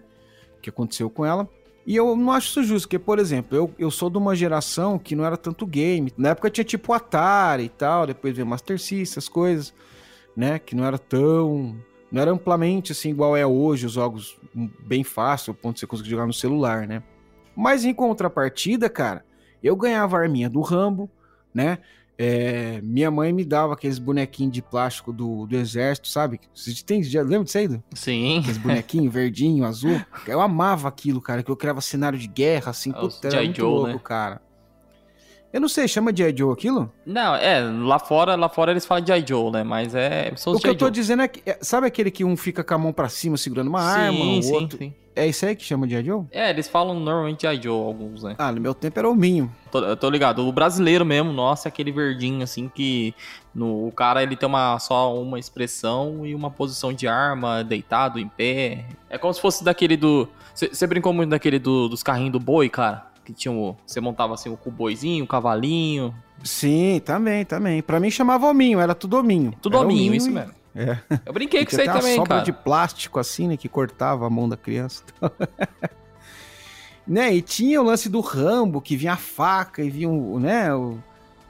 Que 0.62 0.69
aconteceu 0.69 1.10
com 1.10 1.24
ela. 1.24 1.48
E 1.86 1.95
eu 1.95 2.15
não 2.15 2.31
acho 2.31 2.48
isso 2.50 2.63
justo, 2.63 2.88
porque, 2.88 2.98
por 2.98 3.19
exemplo, 3.19 3.55
eu, 3.55 3.72
eu 3.77 3.91
sou 3.91 4.10
de 4.10 4.17
uma 4.17 4.36
geração 4.36 4.98
que 4.98 5.15
não 5.15 5.24
era 5.24 5.38
tanto 5.38 5.67
game. 5.67 6.12
Na 6.17 6.29
época 6.29 6.50
tinha 6.50 6.65
tipo 6.65 6.91
Atari 6.91 7.65
e 7.65 7.69
tal, 7.69 8.07
depois 8.07 8.36
veio 8.36 8.48
Master 8.48 8.79
System, 8.79 9.22
coisas, 9.31 9.72
né? 10.36 10.57
Que 10.57 10.75
não 10.75 10.84
era 10.84 10.98
tão 10.98 11.75
não 12.12 12.22
era 12.22 12.31
amplamente 12.31 12.91
assim 12.91 13.10
igual 13.10 13.36
é 13.36 13.45
hoje, 13.45 13.86
os 13.86 13.91
jogos 13.91 14.38
bem 14.53 15.03
fácil, 15.03 15.51
ao 15.51 15.55
ponto 15.55 15.75
de 15.75 15.81
você 15.81 15.88
conseguir 15.88 16.12
jogar 16.12 16.25
no 16.25 16.34
celular, 16.34 16.88
né? 16.88 17.03
Mas 17.55 17.84
em 17.84 17.93
contrapartida, 17.93 18.89
cara, 18.89 19.25
eu 19.65 19.75
ganhava 19.75 20.17
a 20.17 20.22
arminha 20.22 20.50
do 20.50 20.62
Rambo, 20.62 21.10
né? 21.53 21.79
É, 22.17 22.79
minha 22.81 23.12
mãe 23.12 23.34
me 23.34 23.43
dava 23.43 23.74
aqueles 23.74 24.00
bonequinhos 24.00 24.53
de 24.53 24.62
plástico 24.62 25.12
do, 25.12 25.45
do 25.45 25.55
exército, 25.55 26.07
sabe? 26.07 26.39
Vocês 26.53 26.81
têm, 26.81 27.03
já 27.03 27.22
lembra 27.22 27.43
disso 27.43 27.57
aí? 27.57 27.79
Sim. 27.93 28.39
Aqueles 28.39 28.57
bonequinhos 28.57 29.13
verdinho, 29.13 29.66
azul. 29.68 30.00
Eu 30.25 30.39
amava 30.39 30.87
aquilo, 30.87 31.20
cara, 31.20 31.44
que 31.44 31.51
eu 31.51 31.57
criava 31.57 31.81
cenário 31.81 32.18
de 32.18 32.27
guerra, 32.27 32.70
assim, 32.70 32.92
é, 32.92 32.94
puta, 32.94 33.27
era 33.27 33.42
muito 33.42 33.57
Joe, 33.57 33.70
louco, 33.70 33.87
né? 33.87 34.00
cara. 34.01 34.42
Eu 35.51 35.61
não 35.61 35.70
sei, 35.70 35.87
chama 35.87 36.11
de 36.11 36.22
I. 36.22 36.35
Joe 36.37 36.51
aquilo? 36.51 36.92
Não, 37.05 37.33
é, 37.33 37.61
lá 37.61 37.98
fora, 37.98 38.35
lá 38.35 38.50
fora 38.50 38.72
eles 38.72 38.85
falam 38.85 39.01
de 39.01 39.13
I. 39.13 39.24
Joe, 39.25 39.51
né? 39.51 39.63
Mas 39.63 39.96
é. 39.96 40.33
São 40.35 40.53
o 40.53 40.59
que 40.59 40.68
eu 40.68 40.75
tô 40.75 40.89
dizendo 40.89 41.22
é 41.22 41.29
que. 41.29 41.42
É, 41.50 41.57
sabe 41.61 41.87
aquele 41.87 42.11
que 42.11 42.25
um 42.25 42.35
fica 42.35 42.61
com 42.61 42.74
a 42.74 42.77
mão 42.77 42.92
pra 42.92 43.07
cima 43.07 43.37
segurando 43.37 43.70
uma 43.70 43.79
sim, 43.79 44.00
arma, 44.00 44.25
o 44.25 44.44
sim, 44.44 44.53
outro. 44.53 44.77
Sim. 44.77 44.94
É 45.15 45.25
isso 45.25 45.45
aí 45.45 45.55
que 45.55 45.63
chama 45.63 45.87
de. 45.87 46.03
Joe? 46.03 46.25
É, 46.31 46.49
eles 46.49 46.67
falam 46.67 46.99
normalmente. 46.99 47.45
Joe, 47.61 47.85
alguns, 47.85 48.23
né? 48.23 48.35
Ah, 48.37 48.51
no 48.51 48.59
meu 48.59 48.73
tempo 48.73 48.99
era 48.99 49.09
o 49.09 49.15
Minho. 49.15 49.51
Tô, 49.71 49.79
eu 49.79 49.95
tô 49.95 50.09
ligado. 50.09 50.45
O 50.45 50.51
brasileiro 50.51 51.05
mesmo, 51.05 51.31
nossa, 51.31 51.67
é 51.67 51.69
aquele 51.69 51.91
verdinho, 51.91 52.43
assim, 52.43 52.69
que 52.73 53.15
no, 53.53 53.87
o 53.87 53.91
cara 53.91 54.21
ele 54.21 54.35
tem 54.35 54.47
uma, 54.47 54.77
só 54.79 55.15
uma 55.19 55.39
expressão 55.39 56.25
e 56.25 56.35
uma 56.35 56.51
posição 56.51 56.91
de 56.91 57.07
arma, 57.07 57.63
deitado, 57.63 58.19
em 58.19 58.27
pé. 58.27 58.85
É 59.09 59.17
como 59.17 59.33
se 59.33 59.39
fosse 59.39 59.63
daquele 59.63 59.95
do. 59.95 60.27
Você 60.53 60.87
brincou 60.87 61.13
muito 61.13 61.29
daquele 61.29 61.59
do, 61.59 61.87
dos 61.87 62.03
carrinhos 62.03 62.31
do 62.31 62.39
boi, 62.39 62.69
cara? 62.69 63.15
que 63.25 63.33
tinha 63.33 63.51
o, 63.51 63.75
você 63.85 63.99
montava 63.99 64.35
assim 64.35 64.49
o 64.49 64.55
cuboizinho, 64.55 65.23
o 65.23 65.27
cavalinho. 65.27 66.13
Sim, 66.43 67.01
também, 67.03 67.43
também. 67.43 67.81
Para 67.81 67.99
mim 67.99 68.11
chamava 68.11 68.47
hominho, 68.47 68.79
era 68.79 68.93
tudo 68.93 69.17
hominho. 69.17 69.53
Tudo 69.61 69.77
era 69.77 69.85
hominho, 69.85 70.13
isso 70.13 70.29
mesmo. 70.29 70.53
É. 70.75 70.98
Eu 71.25 71.33
brinquei 71.33 71.66
com 71.66 71.72
isso 71.72 71.81
aí 71.81 71.88
também, 71.88 72.16
sobra 72.16 72.42
de 72.42 72.51
plástico 72.51 73.18
assim, 73.18 73.48
né, 73.48 73.57
que 73.57 73.70
cortava 73.70 74.27
a 74.27 74.29
mão 74.29 74.50
da 74.50 74.57
criança. 74.57 75.03
né, 77.07 77.33
e 77.33 77.42
tinha 77.42 77.81
o 77.81 77.85
lance 77.85 78.09
do 78.09 78.20
Rambo, 78.20 78.81
que 78.81 78.98
vinha 78.98 79.14
a 79.14 79.18
faca 79.18 79.81
e 79.81 79.90
vinha 79.90 80.09
o, 80.09 80.40
né, 80.40 80.75
o 80.75 80.98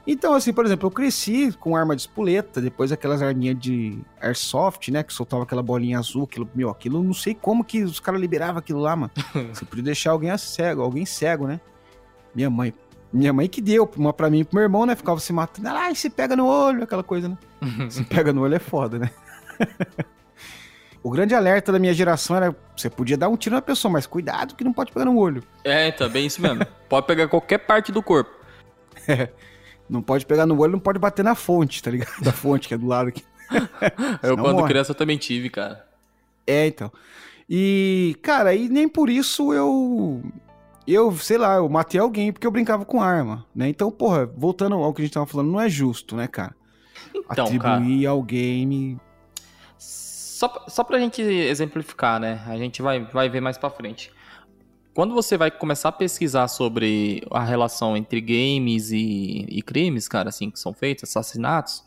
então, 0.06 0.34
assim, 0.34 0.52
por 0.52 0.64
exemplo, 0.64 0.86
eu 0.86 0.90
cresci 0.90 1.52
com 1.58 1.74
arma 1.74 1.96
de 1.96 2.02
espoleta, 2.02 2.60
depois 2.60 2.92
aquelas 2.92 3.20
arminhas 3.20 3.58
de 3.58 3.98
airsoft, 4.20 4.88
né? 4.88 5.02
Que 5.02 5.12
soltava 5.12 5.42
aquela 5.42 5.62
bolinha 5.62 5.98
azul, 5.98 6.24
aquilo, 6.24 6.48
meu, 6.54 6.70
aquilo, 6.70 7.02
não 7.02 7.12
sei 7.12 7.34
como 7.34 7.64
que 7.64 7.82
os 7.82 7.98
caras 7.98 8.20
liberavam 8.20 8.58
aquilo 8.58 8.78
lá, 8.78 8.94
mano. 8.94 9.10
Você 9.52 9.64
podia 9.64 9.82
deixar 9.82 10.12
alguém 10.12 10.36
cego, 10.38 10.82
alguém 10.82 11.04
cego, 11.04 11.48
né? 11.48 11.60
Minha 12.32 12.48
mãe. 12.48 12.72
Minha 13.12 13.32
mãe 13.32 13.48
que 13.48 13.60
deu 13.60 13.90
uma 13.96 14.12
pra 14.12 14.28
mim 14.28 14.40
e 14.40 14.44
pro 14.44 14.56
meu 14.56 14.64
irmão, 14.64 14.84
né? 14.84 14.94
Ficava 14.94 15.18
se 15.20 15.32
matando. 15.32 15.68
Ah, 15.68 15.94
se 15.94 16.10
pega 16.10 16.36
no 16.36 16.46
olho, 16.46 16.82
aquela 16.82 17.02
coisa, 17.02 17.28
né? 17.28 17.38
se 17.88 18.04
pega 18.04 18.32
no 18.32 18.42
olho 18.42 18.54
é 18.54 18.58
foda, 18.58 18.98
né? 18.98 19.10
o 21.02 21.10
grande 21.10 21.34
alerta 21.34 21.72
da 21.72 21.78
minha 21.78 21.94
geração 21.94 22.36
era: 22.36 22.54
você 22.76 22.90
podia 22.90 23.16
dar 23.16 23.28
um 23.28 23.36
tiro 23.36 23.54
na 23.54 23.62
pessoa, 23.62 23.90
mas 23.90 24.06
cuidado 24.06 24.54
que 24.54 24.64
não 24.64 24.72
pode 24.72 24.92
pegar 24.92 25.04
no 25.04 25.16
olho. 25.16 25.42
É, 25.64 25.90
também 25.92 26.26
então, 26.26 26.26
isso 26.26 26.42
mesmo. 26.42 26.66
pode 26.88 27.06
pegar 27.06 27.28
qualquer 27.28 27.58
parte 27.58 27.92
do 27.92 28.02
corpo. 28.02 28.30
É. 29.08 29.28
Não 29.88 30.02
pode 30.02 30.26
pegar 30.26 30.46
no 30.46 30.58
olho, 30.58 30.72
não 30.72 30.80
pode 30.80 30.98
bater 30.98 31.24
na 31.24 31.36
fonte, 31.36 31.82
tá 31.82 31.90
ligado? 31.90 32.20
Da 32.20 32.32
fonte 32.32 32.66
que 32.66 32.74
é 32.74 32.78
do 32.78 32.86
lado 32.86 33.08
aqui. 33.08 33.24
eu, 34.22 34.36
quando 34.36 34.56
morre. 34.56 34.68
criança, 34.68 34.92
também 34.92 35.16
tive, 35.16 35.48
cara. 35.48 35.86
É, 36.44 36.66
então. 36.66 36.90
E, 37.48 38.16
cara, 38.22 38.54
e 38.54 38.68
nem 38.68 38.88
por 38.88 39.08
isso 39.08 39.52
eu. 39.52 40.22
Eu, 40.86 41.16
sei 41.16 41.38
lá, 41.38 41.56
eu 41.56 41.68
matei 41.68 42.00
alguém 42.00 42.32
porque 42.32 42.46
eu 42.46 42.50
brincava 42.50 42.84
com 42.84 43.02
arma, 43.02 43.44
né? 43.54 43.68
Então, 43.68 43.90
porra, 43.90 44.26
voltando 44.26 44.76
ao 44.76 44.94
que 44.94 45.02
a 45.02 45.04
gente 45.04 45.14
tava 45.14 45.26
falando, 45.26 45.50
não 45.50 45.60
é 45.60 45.68
justo, 45.68 46.14
né, 46.14 46.28
cara? 46.28 46.54
Então, 47.14 47.46
Atribuir 47.46 48.02
cara, 48.02 48.10
ao 48.10 48.22
game. 48.22 48.98
Só, 49.78 50.64
só 50.68 50.84
pra 50.84 50.98
gente 50.98 51.20
exemplificar, 51.22 52.20
né? 52.20 52.42
A 52.46 52.56
gente 52.56 52.82
vai, 52.82 53.04
vai 53.04 53.28
ver 53.28 53.40
mais 53.40 53.58
pra 53.58 53.70
frente 53.70 54.12
quando 54.96 55.12
você 55.12 55.36
vai 55.36 55.50
começar 55.50 55.90
a 55.90 55.92
pesquisar 55.92 56.48
sobre 56.48 57.22
a 57.30 57.44
relação 57.44 57.94
entre 57.98 58.18
games 58.18 58.90
e, 58.90 59.44
e, 59.46 59.60
crimes, 59.60 60.08
cara, 60.08 60.30
assim, 60.30 60.50
que 60.50 60.58
são 60.58 60.72
feitos, 60.72 61.04
assassinatos, 61.04 61.84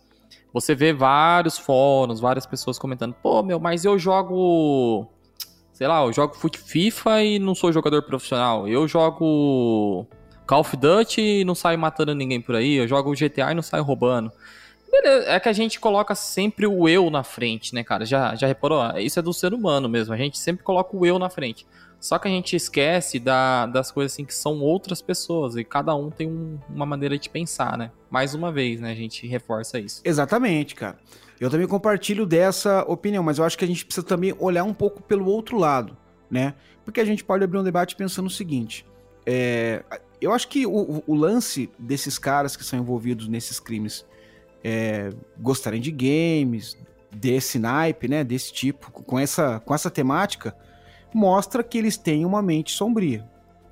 você 0.54 0.76
vê 0.76 0.94
vários 0.94 1.58
fóruns, 1.58 2.20
várias 2.20 2.46
pessoas 2.46 2.78
comentando, 2.78 3.16
pô, 3.16 3.42
meu, 3.42 3.60
mas 3.60 3.84
eu 3.84 3.98
jogo, 3.98 5.08
sei 5.80 5.88
lá, 5.88 6.04
eu 6.04 6.12
jogo 6.12 6.36
FIFA 6.36 7.24
e 7.24 7.40
não 7.40 7.56
sou 7.56 7.72
jogador 7.72 8.02
profissional. 8.02 8.68
Eu 8.68 8.86
jogo 8.86 10.06
Call 10.46 10.60
of 10.60 10.76
Duty 10.76 11.22
e 11.22 11.46
não 11.46 11.56
saio 11.56 11.80
matando 11.80 12.14
ninguém 12.14 12.42
por 12.42 12.54
aí. 12.54 12.74
Eu 12.74 12.86
jogo 12.86 13.14
GTA 13.14 13.52
e 13.52 13.54
não 13.54 13.62
saio 13.62 13.82
roubando. 13.82 14.30
Beleza, 14.92 15.30
é 15.30 15.40
que 15.40 15.48
a 15.48 15.54
gente 15.54 15.80
coloca 15.80 16.14
sempre 16.16 16.68
o 16.68 16.90
eu 16.90 17.10
na 17.10 17.24
frente, 17.24 17.74
né, 17.74 17.82
cara? 17.82 18.06
Já, 18.06 18.36
já 18.36 18.46
reparou? 18.46 18.82
Isso 18.98 19.20
é 19.20 19.22
do 19.22 19.32
ser 19.32 19.54
humano 19.54 19.88
mesmo. 19.88 20.14
A 20.14 20.18
gente 20.18 20.38
sempre 20.38 20.66
coloca 20.66 20.98
o 20.98 21.06
eu 21.06 21.18
na 21.18 21.30
frente. 21.30 21.66
Só 21.98 22.20
que 22.20 22.28
a 22.28 22.32
gente 22.32 22.58
esquece 22.58 23.18
da, 23.18 23.66
das 23.66 23.90
coisas 23.90 24.12
assim 24.12 24.26
que 24.26 24.36
são 24.36 24.60
outras 24.60 25.02
pessoas 25.02 25.56
e 25.56 25.64
cada 25.64 25.96
um 25.96 26.10
tem 26.10 26.28
um, 26.28 26.60
uma 26.70 26.86
maneira 26.86 27.18
de 27.18 27.30
pensar, 27.30 27.78
né? 27.78 27.90
Mais 28.10 28.36
uma 28.36 28.52
vez, 28.52 28.82
né? 28.82 28.92
A 28.92 28.96
gente 28.96 29.26
reforça 29.28 29.80
isso. 29.80 30.02
Exatamente, 30.04 30.76
cara. 30.76 31.00
Eu 31.40 31.50
também 31.50 31.68
compartilho 31.68 32.26
dessa 32.26 32.84
opinião, 32.84 33.24
mas 33.24 33.38
eu 33.38 33.46
acho 33.46 33.58
que 33.58 33.64
a 33.64 33.68
gente 33.68 33.86
precisa 33.86 34.06
também 34.06 34.36
olhar 34.40 34.64
um 34.64 34.74
pouco 34.74 35.02
pelo 35.02 35.26
outro 35.26 35.58
lado, 35.58 35.96
né? 36.30 36.54
Porque 36.84 37.00
a 37.00 37.06
gente 37.06 37.24
pode 37.24 37.44
abrir 37.44 37.58
um 37.58 37.64
debate 37.64 37.96
pensando 37.96 38.28
o 38.28 38.32
seguinte: 38.32 38.86
é, 39.26 39.84
eu 40.20 40.34
acho 40.34 40.48
que 40.50 40.66
o, 40.66 41.04
o, 41.08 41.16
lance 41.16 41.70
desses 41.80 42.18
caras 42.20 42.58
que 42.58 42.64
são 42.64 42.80
envolvidos 42.80 43.28
nesses 43.28 43.60
crimes 43.60 44.06
é, 44.64 45.12
gostarem 45.40 45.80
de 45.80 45.92
games, 45.92 46.78
desse 47.10 47.58
naipe, 47.58 48.08
né? 48.08 48.24
Desse 48.24 48.52
tipo, 48.52 48.92
com 48.92 49.18
essa, 49.18 49.62
com 49.62 49.74
essa 49.74 49.90
temática 49.90 50.56
mostra 51.14 51.64
que 51.64 51.78
eles 51.78 51.98
têm 51.98 52.26
uma 52.26 52.42
mente 52.42 52.72
sombria, 52.72 53.28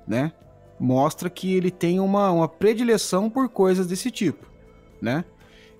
né? 0.06 0.32
Mostra 0.80 1.28
que 1.28 1.54
ele 1.54 1.70
tem 1.70 2.00
uma, 2.00 2.30
uma 2.30 2.48
predileção 2.48 3.28
por 3.28 3.48
coisas 3.48 3.86
desse 3.86 4.10
tipo. 4.10 4.46
né? 5.00 5.24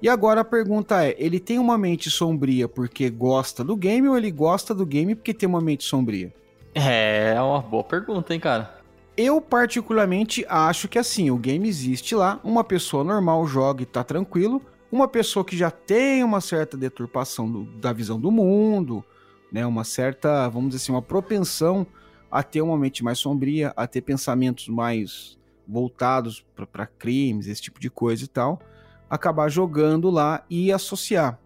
E 0.00 0.08
agora 0.08 0.42
a 0.42 0.44
pergunta 0.44 1.04
é: 1.04 1.16
ele 1.18 1.40
tem 1.40 1.58
uma 1.58 1.76
mente 1.76 2.10
sombria 2.10 2.68
porque 2.68 3.10
gosta 3.10 3.64
do 3.64 3.76
game 3.76 4.08
ou 4.08 4.16
ele 4.16 4.30
gosta 4.30 4.74
do 4.74 4.86
game 4.86 5.14
porque 5.14 5.34
tem 5.34 5.48
uma 5.48 5.60
mente 5.60 5.84
sombria? 5.84 6.32
É, 6.74 7.34
é 7.36 7.40
uma 7.40 7.60
boa 7.60 7.82
pergunta, 7.82 8.32
hein, 8.32 8.40
cara? 8.40 8.78
Eu, 9.16 9.40
particularmente, 9.40 10.46
acho 10.48 10.86
que 10.86 10.96
assim, 10.96 11.28
o 11.28 11.36
game 11.36 11.68
existe 11.68 12.14
lá, 12.14 12.38
uma 12.44 12.62
pessoa 12.62 13.02
normal 13.02 13.44
joga 13.48 13.82
e 13.82 13.86
tá 13.86 14.04
tranquilo, 14.04 14.62
uma 14.92 15.08
pessoa 15.08 15.44
que 15.44 15.56
já 15.56 15.72
tem 15.72 16.22
uma 16.22 16.40
certa 16.40 16.76
deturpação 16.76 17.50
do, 17.50 17.64
da 17.64 17.92
visão 17.92 18.20
do 18.20 18.30
mundo, 18.30 19.04
né, 19.50 19.66
uma 19.66 19.82
certa, 19.82 20.48
vamos 20.48 20.68
dizer 20.68 20.84
assim, 20.84 20.92
uma 20.92 21.02
propensão 21.02 21.84
a 22.30 22.44
ter 22.44 22.62
uma 22.62 22.78
mente 22.78 23.02
mais 23.02 23.18
sombria, 23.18 23.72
a 23.76 23.88
ter 23.88 24.02
pensamentos 24.02 24.68
mais 24.68 25.36
voltados 25.66 26.44
para 26.72 26.86
crimes, 26.86 27.48
esse 27.48 27.60
tipo 27.60 27.80
de 27.80 27.90
coisa 27.90 28.22
e 28.24 28.28
tal, 28.28 28.60
acabar 29.08 29.48
jogando 29.48 30.10
lá 30.10 30.44
e 30.48 30.72
associar, 30.72 31.38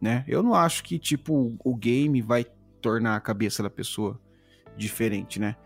né? 0.00 0.24
Eu 0.26 0.42
não 0.42 0.54
acho 0.54 0.82
que 0.82 0.98
tipo 0.98 1.56
o 1.64 1.74
game 1.74 2.20
vai 2.20 2.46
tornar 2.80 3.16
a 3.16 3.20
cabeça 3.20 3.62
da 3.62 3.70
pessoa 3.70 4.20
diferente, 4.76 5.38
né? 5.40 5.56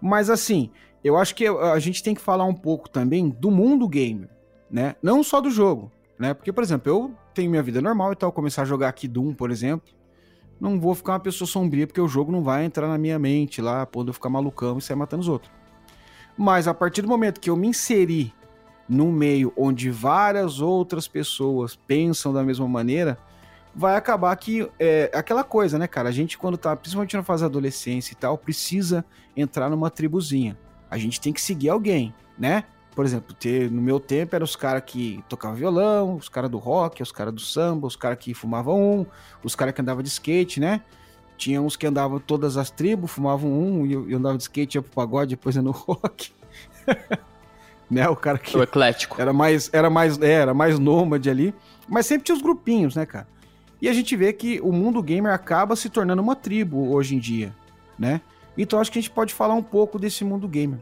Mas 0.00 0.28
assim, 0.30 0.70
eu 1.02 1.16
acho 1.16 1.34
que 1.34 1.46
a 1.46 1.78
gente 1.78 2.02
tem 2.02 2.14
que 2.14 2.20
falar 2.20 2.44
um 2.44 2.54
pouco 2.54 2.88
também 2.88 3.28
do 3.28 3.50
mundo 3.50 3.88
gamer, 3.88 4.28
né? 4.70 4.96
Não 5.02 5.22
só 5.22 5.40
do 5.40 5.50
jogo, 5.50 5.90
né? 6.18 6.34
Porque, 6.34 6.52
por 6.52 6.62
exemplo, 6.62 6.90
eu 6.90 7.14
tenho 7.34 7.50
minha 7.50 7.62
vida 7.62 7.80
normal 7.80 8.12
e 8.12 8.16
tal, 8.16 8.32
começar 8.32 8.62
a 8.62 8.66
jogar 8.66 8.88
aqui 8.88 9.08
Doom, 9.08 9.32
por 9.32 9.50
exemplo, 9.50 9.92
não 10.60 10.78
vou 10.78 10.94
ficar 10.94 11.12
uma 11.12 11.20
pessoa 11.20 11.48
sombria 11.48 11.86
porque 11.86 12.00
o 12.00 12.08
jogo 12.08 12.30
não 12.30 12.42
vai 12.42 12.64
entrar 12.64 12.86
na 12.86 12.98
minha 12.98 13.18
mente 13.18 13.62
lá, 13.62 13.86
poder 13.86 14.12
ficar 14.12 14.28
malucão 14.28 14.76
e 14.76 14.82
sair 14.82 14.96
matando 14.96 15.22
os 15.22 15.28
outros. 15.28 15.50
Mas 16.36 16.68
a 16.68 16.74
partir 16.74 17.02
do 17.02 17.08
momento 17.08 17.40
que 17.40 17.48
eu 17.48 17.56
me 17.56 17.68
inseri 17.68 18.32
num 18.90 19.12
meio 19.12 19.52
onde 19.56 19.88
várias 19.88 20.60
outras 20.60 21.06
pessoas 21.06 21.76
pensam 21.76 22.32
da 22.32 22.42
mesma 22.42 22.66
maneira, 22.66 23.16
vai 23.72 23.94
acabar 23.96 24.34
que 24.34 24.68
é 24.80 25.08
aquela 25.14 25.44
coisa, 25.44 25.78
né, 25.78 25.86
cara? 25.86 26.08
A 26.08 26.12
gente, 26.12 26.36
quando 26.36 26.58
tá, 26.58 26.74
principalmente 26.74 27.16
na 27.16 27.22
fase 27.22 27.44
da 27.44 27.46
adolescência 27.46 28.12
e 28.12 28.16
tal, 28.16 28.36
precisa 28.36 29.04
entrar 29.36 29.70
numa 29.70 29.90
tribuzinha. 29.90 30.58
A 30.90 30.98
gente 30.98 31.20
tem 31.20 31.32
que 31.32 31.40
seguir 31.40 31.68
alguém, 31.68 32.12
né? 32.36 32.64
Por 32.92 33.04
exemplo, 33.04 33.32
ter, 33.32 33.70
no 33.70 33.80
meu 33.80 34.00
tempo 34.00 34.34
eram 34.34 34.44
os 34.44 34.56
caras 34.56 34.82
que 34.84 35.22
tocavam 35.28 35.56
violão, 35.56 36.16
os 36.16 36.28
caras 36.28 36.50
do 36.50 36.58
rock, 36.58 37.00
os 37.00 37.12
caras 37.12 37.32
do 37.32 37.40
samba, 37.40 37.86
os 37.86 37.94
caras 37.94 38.18
que 38.18 38.34
fumavam 38.34 38.82
um, 38.82 39.06
os 39.44 39.54
caras 39.54 39.72
que 39.72 39.80
andavam 39.80 40.02
de 40.02 40.08
skate, 40.08 40.58
né? 40.58 40.82
Tinha 41.36 41.62
uns 41.62 41.76
que 41.76 41.86
andavam 41.86 42.18
todas 42.18 42.56
as 42.56 42.72
tribos, 42.72 43.12
fumavam 43.12 43.52
um, 43.52 43.86
e 43.86 43.92
eu, 43.92 44.10
eu 44.10 44.18
andava 44.18 44.36
de 44.36 44.42
skate, 44.42 44.78
ia 44.78 44.82
pro 44.82 44.90
pagode, 44.90 45.36
depois 45.36 45.54
ia 45.54 45.62
no 45.62 45.70
rock. 45.70 46.32
Né? 47.90 48.08
O 48.08 48.16
cara 48.16 48.38
que. 48.38 48.56
O 48.56 48.62
eclético. 48.62 49.20
Era 49.20 49.32
mais, 49.32 49.68
era 49.72 49.90
mais, 49.90 50.20
é, 50.20 50.32
era 50.32 50.54
mais 50.54 50.78
nômade 50.78 51.28
ali. 51.28 51.54
Mas 51.88 52.06
sempre 52.06 52.24
tinha 52.24 52.36
os 52.36 52.42
grupinhos, 52.42 52.94
né, 52.94 53.04
cara? 53.04 53.26
E 53.82 53.88
a 53.88 53.92
gente 53.92 54.14
vê 54.14 54.32
que 54.32 54.60
o 54.60 54.72
mundo 54.72 55.02
gamer 55.02 55.32
acaba 55.32 55.74
se 55.74 55.88
tornando 55.88 56.22
uma 56.22 56.36
tribo 56.36 56.92
hoje 56.92 57.16
em 57.16 57.18
dia, 57.18 57.54
né? 57.98 58.20
Então 58.56 58.78
acho 58.78 58.92
que 58.92 58.98
a 58.98 59.02
gente 59.02 59.10
pode 59.10 59.32
falar 59.32 59.54
um 59.54 59.62
pouco 59.62 59.98
desse 59.98 60.22
mundo 60.22 60.46
gamer. 60.46 60.78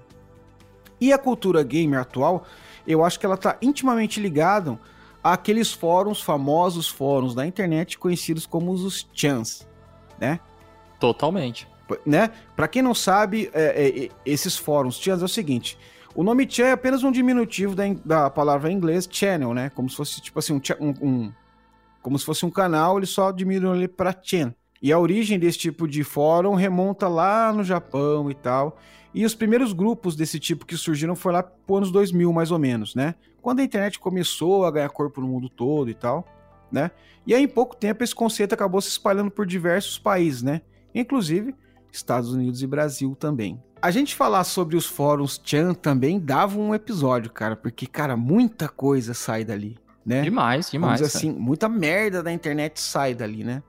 E 1.00 1.12
a 1.12 1.18
cultura 1.18 1.62
gamer 1.62 2.00
atual, 2.00 2.44
eu 2.86 3.04
acho 3.04 3.18
que 3.20 3.24
ela 3.24 3.36
está 3.36 3.56
intimamente 3.62 4.20
ligada 4.20 4.78
àqueles 5.22 5.72
fóruns, 5.72 6.20
famosos 6.20 6.88
fóruns 6.88 7.34
da 7.34 7.46
internet 7.46 7.96
conhecidos 7.98 8.46
como 8.46 8.72
os 8.72 9.08
chans, 9.14 9.66
né? 10.18 10.40
Totalmente. 10.98 11.68
Né? 12.04 12.30
Para 12.56 12.68
quem 12.68 12.82
não 12.82 12.94
sabe, 12.94 13.48
é, 13.54 14.06
é, 14.06 14.08
esses 14.26 14.58
fóruns 14.58 14.98
chans 14.98 15.22
é 15.22 15.24
o 15.24 15.28
seguinte: 15.28 15.78
o 16.18 16.24
nome 16.24 16.50
Chan 16.50 16.64
é 16.64 16.72
apenas 16.72 17.04
um 17.04 17.12
diminutivo 17.12 17.76
da, 17.76 17.84
da 18.04 18.28
palavra 18.28 18.72
em 18.72 18.74
inglês 18.74 19.08
channel, 19.08 19.54
né? 19.54 19.70
Como 19.70 19.88
se 19.88 19.94
fosse 19.94 20.20
tipo 20.20 20.36
assim 20.36 20.52
um, 20.52 20.88
um, 21.00 21.32
como 22.02 22.18
se 22.18 22.24
fosse 22.24 22.44
um 22.44 22.50
canal, 22.50 22.96
ele 22.96 23.06
só 23.06 23.30
diminuiu 23.30 23.76
ele 23.76 23.86
para 23.86 24.12
Chan. 24.20 24.52
E 24.82 24.92
a 24.92 24.98
origem 24.98 25.38
desse 25.38 25.58
tipo 25.58 25.86
de 25.86 26.02
fórum 26.02 26.56
remonta 26.56 27.06
lá 27.06 27.52
no 27.52 27.62
Japão 27.62 28.28
e 28.28 28.34
tal. 28.34 28.78
E 29.14 29.24
os 29.24 29.32
primeiros 29.32 29.72
grupos 29.72 30.16
desse 30.16 30.40
tipo 30.40 30.66
que 30.66 30.76
surgiram 30.76 31.14
foi 31.14 31.32
lá 31.32 31.40
por 31.40 31.76
anos 31.76 31.92
2000, 31.92 32.32
mais 32.32 32.50
ou 32.50 32.58
menos, 32.58 32.96
né? 32.96 33.14
Quando 33.40 33.60
a 33.60 33.62
internet 33.62 34.00
começou 34.00 34.64
a 34.64 34.72
ganhar 34.72 34.88
corpo 34.88 35.20
no 35.20 35.28
mundo 35.28 35.48
todo 35.48 35.88
e 35.88 35.94
tal, 35.94 36.26
né? 36.72 36.90
E 37.24 37.32
aí, 37.32 37.44
em 37.44 37.48
pouco 37.48 37.76
tempo, 37.76 38.02
esse 38.02 38.12
conceito 38.12 38.54
acabou 38.54 38.80
se 38.80 38.88
espalhando 38.88 39.30
por 39.30 39.46
diversos 39.46 40.00
países, 40.00 40.42
né? 40.42 40.62
Inclusive 40.92 41.54
Estados 41.92 42.32
Unidos 42.32 42.62
e 42.62 42.66
Brasil 42.66 43.16
também. 43.18 43.62
A 43.80 43.90
gente 43.90 44.14
falar 44.14 44.44
sobre 44.44 44.76
os 44.76 44.86
fóruns 44.86 45.40
Chan 45.42 45.72
também 45.74 46.18
dava 46.18 46.58
um 46.58 46.74
episódio, 46.74 47.30
cara, 47.30 47.54
porque, 47.54 47.86
cara, 47.86 48.16
muita 48.16 48.68
coisa 48.68 49.14
sai 49.14 49.44
dali, 49.44 49.78
né? 50.04 50.22
Demais, 50.22 50.70
demais. 50.70 51.00
Vamos 51.00 51.14
assim, 51.14 51.32
muita 51.32 51.68
merda 51.68 52.22
da 52.22 52.32
internet 52.32 52.80
sai 52.80 53.14
dali, 53.14 53.44
né? 53.44 53.62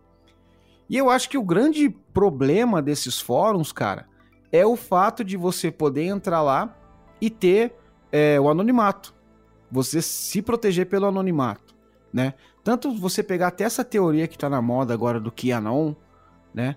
E 0.90 0.98
eu 0.98 1.10
acho 1.10 1.30
que 1.30 1.38
o 1.38 1.44
grande 1.44 1.90
problema 2.12 2.82
desses 2.82 3.20
fóruns, 3.20 3.72
cara, 3.72 4.08
é 4.52 4.66
o 4.66 4.76
fato 4.76 5.24
de 5.24 5.38
você 5.38 5.72
poder 5.72 6.06
entrar 6.06 6.42
lá 6.42 6.76
e 7.22 7.30
ter 7.30 7.76
é, 8.12 8.40
o 8.40 8.50
anonimato. 8.50 9.14
Você 9.72 10.02
se 10.02 10.42
proteger 10.42 10.88
pelo 10.88 11.06
anonimato, 11.06 11.76
né? 12.12 12.34
Tanto 12.64 12.92
você 12.96 13.22
pegar 13.22 13.48
até 13.48 13.64
essa 13.64 13.84
teoria 13.84 14.28
que 14.28 14.38
tá 14.38 14.50
na 14.50 14.62
moda 14.62 14.92
agora 14.92 15.20
do 15.20 15.32
QAnon, 15.32 15.94
né? 16.52 16.76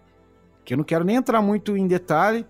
Que 0.64 0.74
eu 0.74 0.78
não 0.78 0.84
quero 0.84 1.04
nem 1.04 1.16
entrar 1.16 1.42
muito 1.42 1.76
em 1.76 1.86
detalhe, 1.86 2.46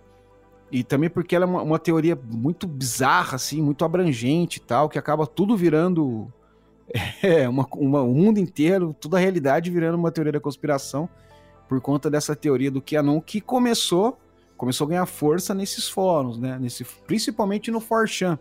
e 0.71 0.83
também 0.83 1.11
porque 1.11 1.37
ela 1.37 1.45
é 1.45 1.49
uma, 1.49 1.63
uma 1.63 1.79
teoria 1.79 2.19
muito 2.31 2.67
bizarra, 2.67 3.37
assim, 3.37 3.61
muito 3.61 3.85
abrangente 3.85 4.59
e 4.59 4.63
tal, 4.63 4.89
que 4.89 4.99
acaba 4.99 5.27
tudo 5.27 5.57
virando 5.57 6.33
é, 7.23 7.49
uma, 7.49 7.67
uma, 7.75 8.03
o 8.03 8.15
mundo 8.15 8.39
inteiro, 8.39 8.97
toda 8.99 9.17
a 9.17 9.21
realidade 9.21 9.71
virando 9.71 9.99
uma 9.99 10.11
teoria 10.11 10.33
da 10.33 10.41
conspiração 10.41 11.09
por 11.69 11.81
conta 11.81 12.11
dessa 12.11 12.35
teoria 12.37 12.71
do 12.71 12.83
QAnon 12.83 13.21
que 13.21 13.41
começou 13.41 14.19
começou 14.63 14.85
a 14.85 14.91
ganhar 14.91 15.07
força 15.07 15.53
nesses 15.53 15.89
fóruns, 15.89 16.39
né? 16.39 16.57
Nesse, 16.57 16.85
principalmente 16.85 17.69
no 17.69 17.81
Forchan, 17.81 18.39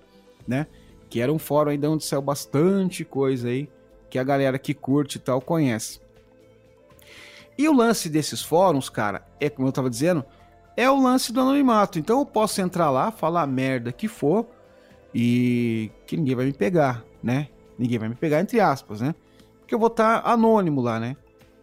né? 0.47 0.67
Que 1.09 1.19
era 1.19 1.33
um 1.33 1.39
fórum 1.39 1.71
ainda 1.71 1.89
onde 1.89 2.05
saiu 2.05 2.21
bastante 2.21 3.03
coisa 3.03 3.47
aí 3.47 3.67
que 4.07 4.19
a 4.19 4.23
galera 4.23 4.59
que 4.59 4.71
curte 4.75 5.17
e 5.17 5.19
tal 5.19 5.41
conhece. 5.41 5.99
E 7.57 7.67
o 7.67 7.73
lance 7.73 8.09
desses 8.09 8.41
fóruns, 8.41 8.89
cara, 8.89 9.25
é 9.39 9.49
como 9.49 9.67
eu 9.67 9.71
tava 9.71 9.89
dizendo, 9.89 10.25
é 10.75 10.89
o 10.89 11.01
lance 11.01 11.31
do 11.31 11.41
anonimato. 11.41 11.99
Então 11.99 12.19
eu 12.19 12.25
posso 12.25 12.61
entrar 12.61 12.89
lá, 12.89 13.11
falar 13.11 13.43
a 13.43 13.47
merda 13.47 13.91
que 13.91 14.07
for 14.07 14.47
e 15.13 15.91
que 16.05 16.17
ninguém 16.17 16.35
vai 16.35 16.45
me 16.45 16.53
pegar, 16.53 17.03
né? 17.21 17.49
Ninguém 17.77 17.99
vai 17.99 18.09
me 18.09 18.15
pegar, 18.15 18.39
entre 18.39 18.59
aspas, 18.59 19.01
né? 19.01 19.13
Porque 19.59 19.75
eu 19.75 19.79
vou 19.79 19.87
estar 19.87 20.21
tá 20.21 20.29
anônimo 20.31 20.81
lá, 20.81 20.99
né? 20.99 21.15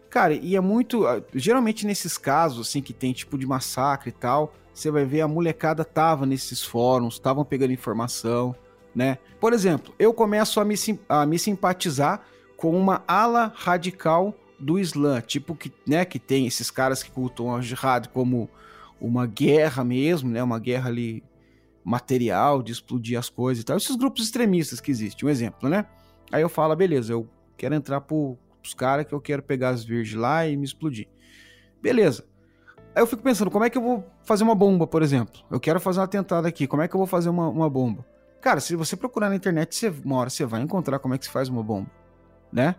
Cara, 0.09 0.33
e 0.33 0.55
é 0.55 0.59
muito. 0.59 1.05
Ah, 1.05 1.21
geralmente 1.33 1.85
nesses 1.85 2.17
casos, 2.17 2.67
assim, 2.67 2.81
que 2.81 2.93
tem 2.93 3.13
tipo 3.13 3.37
de 3.37 3.45
massacre 3.45 4.09
e 4.09 4.13
tal, 4.13 4.53
você 4.73 4.89
vai 4.89 5.05
ver 5.05 5.21
a 5.21 5.27
molecada 5.27 5.85
tava 5.85 6.25
nesses 6.25 6.63
fóruns, 6.63 7.15
estavam 7.15 7.45
pegando 7.45 7.73
informação, 7.73 8.55
né? 8.95 9.17
Por 9.39 9.53
exemplo, 9.53 9.93
eu 9.99 10.13
começo 10.13 10.59
a 10.59 10.65
me, 10.65 10.75
a 11.07 11.25
me 11.25 11.37
simpatizar 11.37 12.21
com 12.57 12.75
uma 12.75 13.03
ala 13.07 13.53
radical 13.55 14.33
do 14.59 14.77
Islã, 14.77 15.21
tipo 15.21 15.55
que, 15.55 15.71
né, 15.87 16.05
que 16.05 16.19
tem 16.19 16.45
esses 16.47 16.69
caras 16.69 17.01
que 17.01 17.11
cultuam 17.11 17.55
a 17.55 17.61
jihad 17.61 18.07
como 18.09 18.49
uma 18.99 19.25
guerra 19.25 19.83
mesmo, 19.83 20.29
né, 20.29 20.43
uma 20.43 20.59
guerra 20.59 20.89
ali 20.89 21.23
material 21.83 22.61
de 22.61 22.71
explodir 22.71 23.17
as 23.17 23.29
coisas 23.29 23.61
e 23.61 23.65
tal, 23.65 23.77
esses 23.77 23.95
grupos 23.95 24.23
extremistas 24.25 24.81
que 24.81 24.91
existem, 24.91 25.27
um 25.27 25.31
exemplo, 25.31 25.69
né? 25.69 25.85
Aí 26.31 26.41
eu 26.41 26.49
falo, 26.49 26.75
beleza, 26.75 27.13
eu 27.13 27.27
quero 27.57 27.73
entrar 27.73 28.01
pro 28.01 28.37
os 28.63 28.73
caras 28.73 29.05
que 29.05 29.13
eu 29.13 29.21
quero 29.21 29.41
pegar 29.41 29.69
as 29.69 29.83
virgens 29.83 30.19
lá 30.19 30.45
e 30.45 30.55
me 30.55 30.65
explodir. 30.65 31.07
Beleza. 31.81 32.25
Aí 32.93 33.01
eu 33.01 33.07
fico 33.07 33.23
pensando, 33.23 33.49
como 33.49 33.63
é 33.63 33.69
que 33.69 33.77
eu 33.77 33.81
vou 33.81 34.05
fazer 34.23 34.43
uma 34.43 34.53
bomba, 34.53 34.85
por 34.85 35.01
exemplo? 35.01 35.41
Eu 35.49 35.59
quero 35.59 35.79
fazer 35.79 35.99
um 35.99 36.03
atentado 36.03 36.45
aqui, 36.45 36.67
como 36.67 36.81
é 36.81 36.87
que 36.87 36.95
eu 36.95 36.97
vou 36.99 37.07
fazer 37.07 37.29
uma, 37.29 37.47
uma 37.47 37.69
bomba? 37.69 38.05
Cara, 38.41 38.59
se 38.59 38.75
você 38.75 38.95
procurar 38.95 39.29
na 39.29 39.35
internet, 39.35 39.75
você, 39.75 39.89
uma 40.03 40.17
hora 40.17 40.29
você 40.29 40.45
vai 40.45 40.61
encontrar 40.61 40.99
como 40.99 41.13
é 41.13 41.17
que 41.17 41.25
se 41.25 41.31
faz 41.31 41.49
uma 41.49 41.63
bomba, 41.63 41.89
né? 42.51 42.75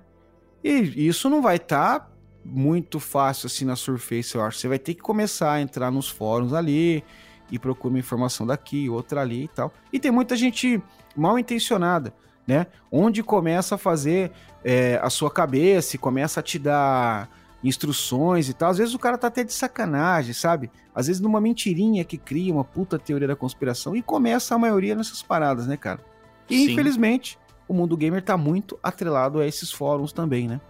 E 0.62 1.06
isso 1.06 1.28
não 1.30 1.40
vai 1.40 1.56
estar 1.56 2.00
tá 2.00 2.10
muito 2.44 2.98
fácil 3.00 3.46
assim 3.46 3.64
na 3.64 3.76
Surface, 3.76 4.34
eu 4.34 4.42
acho. 4.42 4.58
Você 4.58 4.68
vai 4.68 4.78
ter 4.78 4.94
que 4.94 5.00
começar 5.00 5.52
a 5.52 5.60
entrar 5.60 5.90
nos 5.90 6.08
fóruns 6.08 6.52
ali 6.52 7.04
e 7.50 7.58
procurar 7.58 7.92
uma 7.92 7.98
informação 7.98 8.46
daqui, 8.46 8.88
outra 8.88 9.20
ali 9.20 9.44
e 9.44 9.48
tal. 9.48 9.72
E 9.92 9.98
tem 9.98 10.10
muita 10.10 10.36
gente 10.36 10.82
mal 11.16 11.38
intencionada 11.38 12.12
né? 12.50 12.66
Onde 12.90 13.22
começa 13.22 13.76
a 13.76 13.78
fazer 13.78 14.32
é, 14.64 14.98
a 15.00 15.08
sua 15.08 15.30
cabeça 15.30 15.94
e 15.94 15.98
começa 15.98 16.40
a 16.40 16.42
te 16.42 16.58
dar 16.58 17.30
instruções 17.62 18.48
e 18.48 18.54
tal. 18.54 18.70
Às 18.70 18.78
vezes 18.78 18.92
o 18.92 18.98
cara 18.98 19.16
tá 19.16 19.28
até 19.28 19.44
de 19.44 19.52
sacanagem, 19.52 20.32
sabe? 20.32 20.68
Às 20.92 21.06
vezes 21.06 21.20
numa 21.20 21.40
mentirinha 21.40 22.04
que 22.04 22.18
cria 22.18 22.52
uma 22.52 22.64
puta 22.64 22.98
teoria 22.98 23.28
da 23.28 23.36
conspiração 23.36 23.94
e 23.94 24.02
começa 24.02 24.54
a 24.54 24.58
maioria 24.58 24.96
nessas 24.96 25.22
paradas, 25.22 25.68
né, 25.68 25.76
cara? 25.76 26.00
E 26.48 26.56
Sim. 26.56 26.72
infelizmente 26.72 27.38
o 27.70 27.72
mundo 27.72 27.96
gamer 27.96 28.20
tá 28.20 28.36
muito 28.36 28.76
atrelado 28.82 29.38
a 29.38 29.46
esses 29.46 29.70
fóruns 29.70 30.12
também, 30.12 30.48
né? 30.48 30.60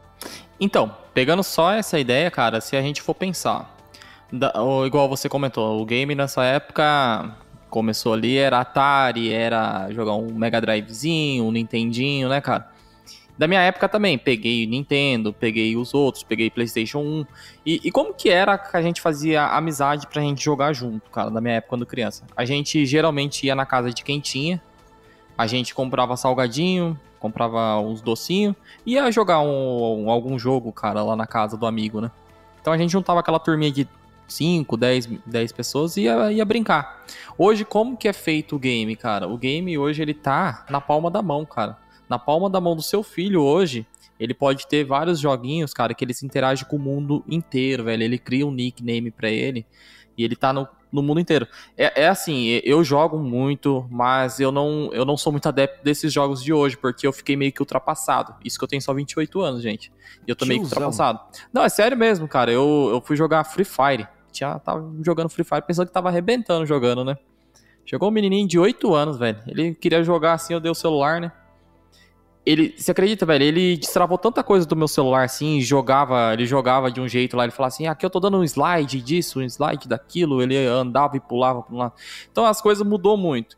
Então, 0.61 0.95
pegando 1.15 1.43
só 1.43 1.73
essa 1.73 1.99
ideia, 1.99 2.31
cara, 2.31 2.61
se 2.61 2.77
a 2.77 2.83
gente 2.83 3.01
for 3.01 3.15
pensar, 3.15 3.75
da, 4.31 4.53
igual 4.87 5.09
você 5.09 5.27
comentou, 5.27 5.81
o 5.81 5.87
game 5.87 6.15
nessa 6.15 6.45
época 6.45 7.35
começou 7.71 8.13
ali 8.13 8.37
era 8.37 8.61
Atari, 8.61 9.33
era 9.33 9.91
jogar 9.93 10.15
um 10.15 10.35
Mega 10.35 10.61
Drivezinho, 10.61 11.47
um 11.47 11.51
Nintendinho, 11.51 12.29
né, 12.29 12.39
cara? 12.39 12.71
Da 13.39 13.49
minha 13.49 13.63
época 13.63 13.89
também, 13.89 14.19
peguei 14.19 14.67
Nintendo, 14.67 15.33
peguei 15.33 15.75
os 15.75 15.95
outros, 15.95 16.23
peguei 16.23 16.51
PlayStation 16.51 16.99
1. 16.99 17.27
E, 17.65 17.81
e 17.85 17.91
como 17.91 18.13
que 18.13 18.29
era 18.29 18.59
que 18.59 18.77
a 18.77 18.83
gente 18.83 19.01
fazia 19.01 19.47
amizade 19.47 20.07
pra 20.07 20.21
gente 20.21 20.45
jogar 20.45 20.75
junto, 20.75 21.09
cara, 21.11 21.31
da 21.31 21.41
minha 21.41 21.55
época 21.55 21.71
quando 21.71 21.87
criança? 21.87 22.27
A 22.37 22.45
gente 22.45 22.85
geralmente 22.85 23.47
ia 23.47 23.55
na 23.55 23.65
casa 23.65 23.91
de 23.91 24.05
quem 24.05 24.21
tinha, 24.21 24.61
a 25.41 25.47
gente 25.47 25.75
comprava 25.75 26.19
salgadinho, 26.19 27.01
comprava 27.19 27.81
uns 27.81 28.03
docinhos, 28.03 28.55
ia 28.85 29.11
jogar 29.11 29.41
um, 29.41 30.05
um, 30.05 30.11
algum 30.11 30.39
jogo, 30.39 30.71
cara, 30.71 31.03
lá 31.03 31.17
na 31.17 31.27
casa 31.27 31.57
do 31.57 31.65
amigo, 31.65 31.99
né? 31.99 32.11
Então 32.61 32.75
a 32.75 32.77
gente 32.77 32.91
juntava 32.91 33.21
aquela 33.21 33.39
turminha 33.39 33.73
de 33.73 33.89
5, 34.29 34.77
10, 34.77 35.07
10 35.25 35.53
pessoas 35.53 35.97
e 35.97 36.03
ia, 36.03 36.31
ia 36.31 36.45
brincar. 36.45 37.07
Hoje, 37.39 37.65
como 37.65 37.97
que 37.97 38.07
é 38.07 38.13
feito 38.13 38.55
o 38.55 38.59
game, 38.59 38.95
cara? 38.95 39.27
O 39.27 39.39
game 39.39 39.79
hoje 39.79 40.03
ele 40.03 40.13
tá 40.13 40.67
na 40.69 40.79
palma 40.79 41.11
da 41.11 41.23
mão, 41.23 41.47
cara. 41.47 41.79
Na 42.07 42.19
palma 42.19 42.51
da 42.51 42.61
mão 42.61 42.77
do 42.77 42.83
seu 42.83 43.03
filho 43.03 43.41
hoje, 43.41 43.87
ele 44.19 44.35
pode 44.35 44.67
ter 44.67 44.85
vários 44.85 45.19
joguinhos, 45.21 45.73
cara, 45.73 45.95
que 45.95 46.05
ele 46.05 46.13
se 46.13 46.27
interage 46.27 46.67
com 46.67 46.77
o 46.77 46.79
mundo 46.79 47.25
inteiro, 47.27 47.85
velho. 47.85 48.03
Ele 48.03 48.19
cria 48.19 48.47
um 48.47 48.53
nickname 48.53 49.11
para 49.11 49.31
ele 49.31 49.65
e 50.19 50.23
ele 50.23 50.37
tá 50.37 50.53
no, 50.53 50.69
no 50.93 51.03
mundo 51.03 51.21
inteiro. 51.21 51.47
É, 51.77 52.03
é, 52.03 52.09
assim, 52.09 52.61
eu 52.65 52.83
jogo 52.83 53.19
muito, 53.19 53.87
mas 53.91 54.41
eu 54.41 54.51
não, 54.51 54.91
eu 54.93 55.05
não 55.05 55.17
sou 55.17 55.33
muito 55.33 55.47
adepto 55.49 55.85
desses 55.85 56.13
jogos 56.13 56.43
de 56.43 56.53
hoje, 56.53 56.77
porque 56.77 57.07
eu 57.07 57.13
fiquei 57.13 57.37
meio 57.37 57.53
que 57.53 57.61
ultrapassado. 57.61 58.35
Isso 58.45 58.59
que 58.59 58.65
eu 58.65 58.69
tenho 58.69 58.83
só 58.83 58.93
28 58.93 59.41
anos, 59.41 59.63
gente. 59.63 59.93
E 60.27 60.31
eu 60.31 60.37
tô 60.37 60.45
Tiozão. 60.45 60.49
meio 60.49 60.61
que 60.61 60.67
ultrapassado. 60.67 61.21
Não, 61.53 61.63
é 61.63 61.69
sério 61.69 61.97
mesmo, 61.97 62.27
cara. 62.27 62.51
Eu, 62.51 62.89
eu 62.91 63.01
fui 63.01 63.17
jogar 63.17 63.45
Free 63.45 63.65
Fire 63.65 64.09
tinha, 64.31 64.59
tava 64.59 64.91
jogando 65.05 65.29
Free 65.29 65.45
Fire 65.45 65.63
pensando 65.63 65.87
que 65.87 65.93
tava 65.93 66.09
arrebentando 66.09 66.65
jogando, 66.65 67.05
né? 67.05 67.17
Chegou 67.85 68.09
um 68.09 68.13
menininho 68.13 68.47
de 68.47 68.59
8 68.59 68.95
anos, 68.95 69.19
velho. 69.19 69.39
Ele 69.47 69.75
queria 69.75 70.03
jogar 70.05 70.35
assim, 70.35 70.55
eu 70.55 70.61
dei 70.61 70.71
o 70.71 70.75
celular, 70.75 71.21
né? 71.21 71.33
Ele, 72.45 72.75
você 72.77 72.91
acredita, 72.91 73.27
velho? 73.27 73.45
Ele 73.45 73.77
destravou 73.77 74.17
tanta 74.17 74.43
coisa 74.43 74.67
do 74.67 74.75
meu 74.75 74.89
celular 74.89 75.25
assim, 75.25 75.61
jogava, 75.61 76.33
ele 76.33 76.47
jogava 76.47 76.91
de 76.91 77.01
um 77.01 77.07
jeito 77.07 77.37
lá, 77.37 77.45
ele 77.45 77.53
falava 77.53 77.69
assim: 77.69 77.87
"Aqui 77.87 78.05
eu 78.05 78.11
tô 78.11 78.19
dando 78.19 78.39
um 78.39 78.45
slide 78.45 79.01
disso, 79.01 79.41
um 79.41 79.45
slide 79.45 79.87
daquilo", 79.87 80.43
ele 80.43 80.57
andava 80.67 81.17
e 81.17 81.21
pulava 81.21 81.63
para 81.63 81.75
um 81.75 81.79
lado. 81.79 81.93
Então 82.31 82.45
as 82.47 82.61
coisas 82.61 82.87
mudou 82.87 83.17
muito. 83.17 83.57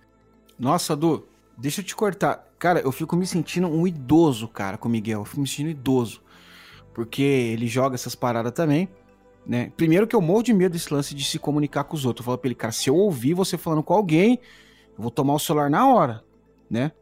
Nossa, 0.58 0.96
Du, 0.96 1.26
deixa 1.56 1.80
eu 1.80 1.84
te 1.84 1.94
cortar. 1.94 2.46
Cara, 2.58 2.80
eu 2.80 2.92
fico 2.92 3.16
me 3.16 3.26
sentindo 3.26 3.68
um 3.68 3.86
idoso, 3.86 4.48
cara, 4.48 4.76
com 4.76 4.88
o 4.88 4.90
Miguel. 4.90 5.20
Eu 5.20 5.24
fico 5.24 5.40
me 5.40 5.48
sentindo 5.48 5.70
idoso. 5.70 6.20
Porque 6.94 7.22
ele 7.22 7.66
joga 7.66 7.94
essas 7.94 8.14
paradas 8.14 8.52
também 8.52 8.88
né? 9.46 9.72
Primeiro 9.76 10.06
que 10.06 10.14
eu 10.14 10.20
morro 10.20 10.42
de 10.42 10.52
medo 10.52 10.72
desse 10.72 10.92
lance 10.92 11.14
de 11.14 11.24
se 11.24 11.38
comunicar 11.38 11.84
com 11.84 11.96
os 11.96 12.04
outros. 12.06 12.24
Eu 12.24 12.26
falo 12.26 12.38
pra 12.38 12.48
ele, 12.48 12.54
cara, 12.54 12.72
se 12.72 12.88
eu 12.88 12.96
ouvir 12.96 13.34
você 13.34 13.58
falando 13.58 13.82
com 13.82 13.92
alguém, 13.92 14.38
eu 14.96 15.02
vou 15.02 15.10
tomar 15.10 15.34
o 15.34 15.38
celular 15.38 15.68
na 15.68 15.88
hora, 15.88 16.24
né? 16.70 16.92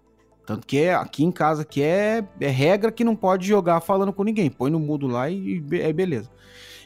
Tanto 0.50 0.66
que 0.66 0.78
é, 0.78 0.92
aqui 0.92 1.22
em 1.22 1.30
casa 1.30 1.64
que 1.64 1.80
é, 1.80 2.26
é 2.40 2.48
regra 2.48 2.90
que 2.90 3.04
não 3.04 3.14
pode 3.14 3.46
jogar 3.46 3.80
falando 3.80 4.12
com 4.12 4.24
ninguém. 4.24 4.50
Põe 4.50 4.68
no 4.68 4.80
mudo 4.80 5.06
lá 5.06 5.30
e 5.30 5.64
é 5.74 5.92
beleza. 5.92 6.28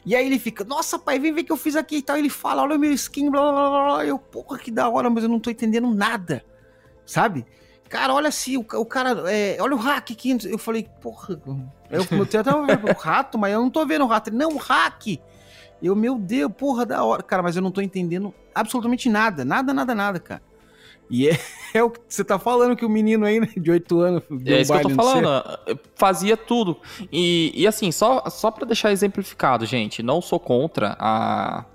E 0.05 0.15
aí 0.15 0.23
ele 0.23 0.37
fica, 0.37 0.63
nossa, 0.63 0.99
pai, 0.99 1.17
vem 1.17 1.33
ver 1.33 1.41
o 1.41 1.45
que 1.45 1.51
eu 1.51 1.57
fiz 1.57 1.75
aqui 1.75 1.95
e 1.95 2.01
tal. 2.03 2.15
Ele 2.15 2.29
fala, 2.29 2.61
olha 2.61 2.75
o 2.75 2.79
meu 2.79 2.91
skin, 2.93 3.31
blá 3.31 3.41
blá 3.51 3.69
blá. 3.69 4.05
Eu, 4.05 4.19
porra, 4.19 4.59
que 4.59 4.69
da 4.69 4.87
hora, 4.87 5.09
mas 5.09 5.23
eu 5.23 5.29
não 5.31 5.39
tô 5.39 5.49
entendendo 5.49 5.89
nada. 5.89 6.45
Sabe? 7.07 7.43
Cara, 7.89 8.13
olha 8.13 8.27
assim, 8.27 8.55
o, 8.55 8.59
o 8.59 8.85
cara, 8.85 9.23
é, 9.33 9.57
olha 9.59 9.73
o 9.73 9.79
hack 9.79 10.11
aqui. 10.11 10.37
Eu 10.45 10.59
falei, 10.59 10.87
porra, 11.01 11.41
eu, 11.89 12.05
tenho 12.05 12.21
até 12.21 12.51
o 12.51 12.95
rato, 12.95 13.35
mas 13.39 13.51
eu 13.51 13.61
não 13.61 13.71
tô 13.71 13.83
vendo 13.83 14.03
o 14.03 14.07
rato. 14.07 14.31
Não, 14.31 14.49
o 14.49 14.57
hack. 14.57 15.19
Eu, 15.81 15.95
meu 15.95 16.19
Deus, 16.19 16.51
porra 16.55 16.85
da 16.85 17.03
hora. 17.03 17.23
Cara, 17.23 17.41
mas 17.41 17.55
eu 17.55 17.63
não 17.63 17.71
tô 17.71 17.81
entendendo 17.81 18.31
absolutamente 18.53 19.09
nada. 19.09 19.43
Nada, 19.43 19.73
nada, 19.73 19.95
nada, 19.95 20.19
cara. 20.19 20.43
E 21.09 21.29
é, 21.29 21.39
é 21.73 21.83
o 21.83 21.89
que 21.89 21.99
você 22.07 22.23
tá 22.23 22.39
falando 22.39 22.75
que 22.75 22.85
o 22.85 22.89
menino 22.89 23.25
aí, 23.25 23.39
né, 23.39 23.49
de 23.55 23.71
8 23.71 23.99
anos. 23.99 24.23
É 24.45 24.61
isso 24.61 24.71
que 24.71 24.77
eu 24.79 24.81
tô 24.83 24.89
falando. 24.89 25.59
Fazia 25.95 26.35
tudo. 26.37 26.77
E, 27.11 27.51
e 27.55 27.67
assim, 27.67 27.91
só, 27.91 28.29
só 28.29 28.51
pra 28.51 28.65
deixar 28.65 28.91
exemplificado, 28.91 29.65
gente, 29.65 30.01
não 30.01 30.21
sou 30.21 30.39
contra 30.39 30.95
a, 30.99 31.65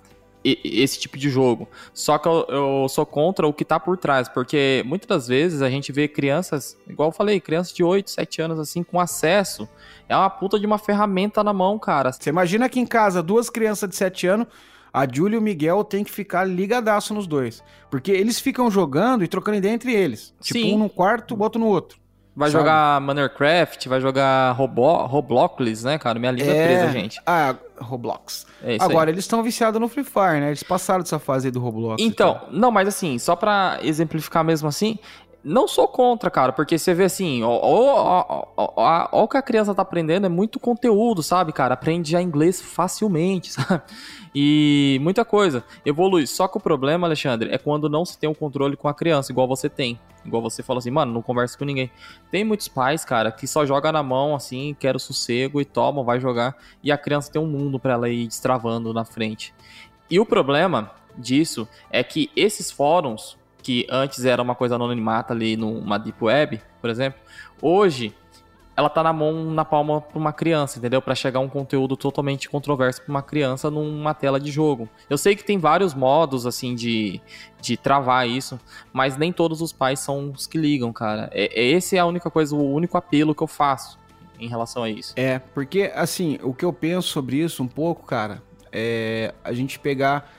esse 0.44 0.98
tipo 0.98 1.18
de 1.18 1.28
jogo. 1.28 1.68
Só 1.92 2.18
que 2.18 2.26
eu, 2.26 2.46
eu, 2.48 2.88
sou 2.88 3.04
contra 3.04 3.46
o 3.46 3.52
que 3.52 3.64
tá 3.64 3.78
por 3.78 3.96
trás, 3.96 4.28
porque 4.28 4.82
muitas 4.86 5.06
das 5.06 5.28
vezes 5.28 5.62
a 5.62 5.68
gente 5.68 5.92
vê 5.92 6.08
crianças, 6.08 6.76
igual 6.88 7.10
eu 7.10 7.12
falei, 7.12 7.40
crianças 7.40 7.72
de 7.72 7.84
8, 7.84 8.10
7 8.10 8.42
anos 8.42 8.58
assim, 8.58 8.82
com 8.82 8.98
acesso. 8.98 9.68
É 10.08 10.16
uma 10.16 10.30
puta 10.30 10.58
de 10.58 10.66
uma 10.66 10.78
ferramenta 10.78 11.44
na 11.44 11.52
mão, 11.52 11.78
cara. 11.78 12.12
Você 12.12 12.30
imagina 12.30 12.66
aqui 12.66 12.80
em 12.80 12.86
casa, 12.86 13.22
duas 13.22 13.50
crianças 13.50 13.88
de 13.88 13.96
7 13.96 14.26
anos, 14.26 14.46
a 14.92 15.06
Júlia 15.10 15.36
e 15.36 15.38
o 15.38 15.42
Miguel 15.42 15.84
tem 15.84 16.04
que 16.04 16.10
ficar 16.10 16.44
ligadaço 16.44 17.14
nos 17.14 17.26
dois. 17.26 17.62
Porque 17.90 18.10
eles 18.10 18.40
ficam 18.40 18.70
jogando 18.70 19.24
e 19.24 19.28
trocando 19.28 19.58
ideia 19.58 19.72
entre 19.72 19.92
eles. 19.92 20.34
Tipo, 20.40 20.60
Sim. 20.60 20.74
um 20.74 20.78
no 20.78 20.88
quarto, 20.88 21.40
outro 21.40 21.60
no 21.60 21.66
outro. 21.66 21.98
Vai 22.34 22.50
sabe? 22.50 22.62
jogar 22.62 23.00
Minecraft, 23.00 23.88
vai 23.88 24.00
jogar 24.00 24.52
Roblo 24.52 25.06
Roblox, 25.06 25.82
né, 25.82 25.98
cara? 25.98 26.18
Minha 26.18 26.32
língua 26.32 26.52
é, 26.52 26.56
é 26.56 26.66
presa, 26.66 26.92
gente. 26.92 27.20
Ah, 27.26 27.56
Roblox. 27.78 28.46
É 28.62 28.76
Agora, 28.80 29.10
aí. 29.10 29.14
eles 29.14 29.24
estão 29.24 29.42
viciados 29.42 29.80
no 29.80 29.88
Free 29.88 30.04
Fire, 30.04 30.40
né? 30.40 30.48
Eles 30.48 30.62
passaram 30.62 31.00
dessa 31.00 31.18
fase 31.18 31.48
aí 31.48 31.50
do 31.50 31.60
Roblox. 31.60 32.02
Então, 32.02 32.40
não, 32.50 32.70
mas 32.70 32.86
assim, 32.88 33.18
só 33.18 33.34
pra 33.34 33.78
exemplificar 33.82 34.44
mesmo 34.44 34.68
assim, 34.68 34.98
não 35.42 35.66
sou 35.66 35.88
contra, 35.88 36.30
cara, 36.30 36.52
porque 36.52 36.78
você 36.78 36.92
vê 36.92 37.04
assim, 37.04 37.42
ó, 37.42 37.48
ó, 37.50 38.46
ó, 38.56 38.72
ó, 38.76 39.22
o 39.24 39.28
que 39.28 39.36
a 39.36 39.42
criança 39.42 39.74
tá 39.74 39.82
aprendendo 39.82 40.26
é 40.26 40.28
muito 40.28 40.60
conteúdo, 40.60 41.22
sabe, 41.22 41.52
cara? 41.52 41.74
Aprende 41.74 42.10
já 42.10 42.20
inglês 42.20 42.60
facilmente, 42.60 43.52
sabe? 43.52 43.82
E 44.34 44.98
muita 45.00 45.24
coisa. 45.24 45.64
Evolui. 45.84 46.26
Só 46.26 46.46
que 46.46 46.56
o 46.56 46.60
problema, 46.60 47.06
Alexandre, 47.06 47.50
é 47.50 47.58
quando 47.58 47.88
não 47.88 48.04
se 48.04 48.18
tem 48.18 48.28
um 48.28 48.34
controle 48.34 48.76
com 48.76 48.86
a 48.86 48.94
criança, 48.94 49.32
igual 49.32 49.48
você 49.48 49.68
tem. 49.68 49.98
Igual 50.24 50.42
você 50.42 50.62
falou 50.62 50.78
assim, 50.78 50.90
mano, 50.90 51.12
não 51.12 51.22
conversa 51.22 51.56
com 51.56 51.64
ninguém. 51.64 51.90
Tem 52.30 52.44
muitos 52.44 52.68
pais, 52.68 53.04
cara, 53.04 53.32
que 53.32 53.46
só 53.46 53.64
joga 53.64 53.90
na 53.90 54.02
mão, 54.02 54.34
assim, 54.34 54.76
quer 54.78 54.94
o 54.94 54.98
sossego 54.98 55.60
e 55.60 55.64
toma, 55.64 56.04
vai 56.04 56.20
jogar. 56.20 56.56
E 56.82 56.92
a 56.92 56.98
criança 56.98 57.32
tem 57.32 57.40
um 57.40 57.46
mundo 57.46 57.80
para 57.80 57.94
ela 57.94 58.08
ir 58.08 58.26
destravando 58.26 58.92
na 58.92 59.04
frente. 59.04 59.54
E 60.10 60.20
o 60.20 60.26
problema 60.26 60.90
disso 61.16 61.66
é 61.90 62.04
que 62.04 62.30
esses 62.36 62.70
fóruns, 62.70 63.38
que 63.62 63.86
antes 63.90 64.24
era 64.24 64.42
uma 64.42 64.54
coisa 64.54 64.74
anonimata 64.74 65.32
ali 65.32 65.56
numa 65.56 65.98
deep 65.98 66.24
web, 66.24 66.60
por 66.80 66.90
exemplo, 66.90 67.20
hoje 67.60 68.14
ela 68.80 68.88
tá 68.88 69.02
na 69.02 69.12
mão, 69.12 69.44
na 69.50 69.64
palma 69.64 70.00
para 70.00 70.18
uma 70.18 70.32
criança, 70.32 70.78
entendeu? 70.78 71.02
Para 71.02 71.14
chegar 71.14 71.38
um 71.40 71.48
conteúdo 71.48 71.96
totalmente 71.96 72.48
controverso 72.48 73.02
para 73.02 73.10
uma 73.10 73.22
criança 73.22 73.70
numa 73.70 74.14
tela 74.14 74.40
de 74.40 74.50
jogo. 74.50 74.88
Eu 75.08 75.18
sei 75.18 75.36
que 75.36 75.44
tem 75.44 75.58
vários 75.58 75.92
modos 75.92 76.46
assim 76.46 76.74
de, 76.74 77.20
de 77.60 77.76
travar 77.76 78.26
isso, 78.26 78.58
mas 78.92 79.18
nem 79.18 79.32
todos 79.32 79.60
os 79.60 79.72
pais 79.72 80.00
são 80.00 80.30
os 80.30 80.46
que 80.46 80.56
ligam, 80.56 80.92
cara. 80.92 81.28
É, 81.32 81.60
é 81.60 81.64
esse 81.66 81.96
é 81.96 82.00
a 82.00 82.06
única 82.06 82.30
coisa, 82.30 82.54
o 82.54 82.72
único 82.72 82.96
apelo 82.96 83.34
que 83.34 83.42
eu 83.42 83.46
faço 83.46 83.98
em 84.38 84.48
relação 84.48 84.82
a 84.82 84.88
isso. 84.88 85.12
É, 85.16 85.38
porque 85.38 85.92
assim, 85.94 86.38
o 86.42 86.54
que 86.54 86.64
eu 86.64 86.72
penso 86.72 87.08
sobre 87.08 87.36
isso 87.36 87.62
um 87.62 87.68
pouco, 87.68 88.06
cara, 88.06 88.42
é 88.72 89.34
a 89.44 89.52
gente 89.52 89.78
pegar 89.78 90.32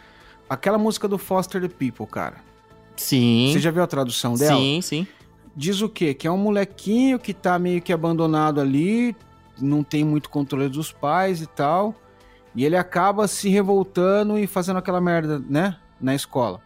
aquela 0.50 0.80
música 0.80 1.08
do 1.08 1.18
Foster 1.20 1.62
the 1.62 1.68
People, 1.68 2.08
cara. 2.08 2.51
Sim. 2.96 3.50
Você 3.52 3.60
já 3.60 3.72
viu 3.72 3.84
a 3.84 3.88
tradução 3.88 4.36
dela? 4.36 4.58
Sim, 4.58 4.82
sim. 4.82 5.08
Diz 5.56 5.82
o 5.82 5.90
quê? 5.90 6.14
Que 6.14 6.28
é 6.28 6.32
um 6.32 6.38
molequinho 6.38 7.20
que 7.20 7.34
tá 7.34 7.60
meio 7.60 7.82
que 7.82 7.92
abandonado 7.92 8.62
ali, 8.62 9.16
não 9.60 9.84
tem 9.84 10.04
muito 10.04 10.30
controle 10.30 10.70
dos 10.70 10.92
pais 10.92 11.42
e 11.42 11.48
tal. 11.48 11.96
E 12.56 12.66
ele 12.66 12.76
acaba 12.76 13.28
se 13.28 13.50
revoltando 13.50 14.38
e 14.38 14.46
fazendo 14.46 14.78
aquela 14.78 15.00
merda, 15.00 15.40
né? 15.40 15.78
Na 16.00 16.16
escola. 16.16 16.62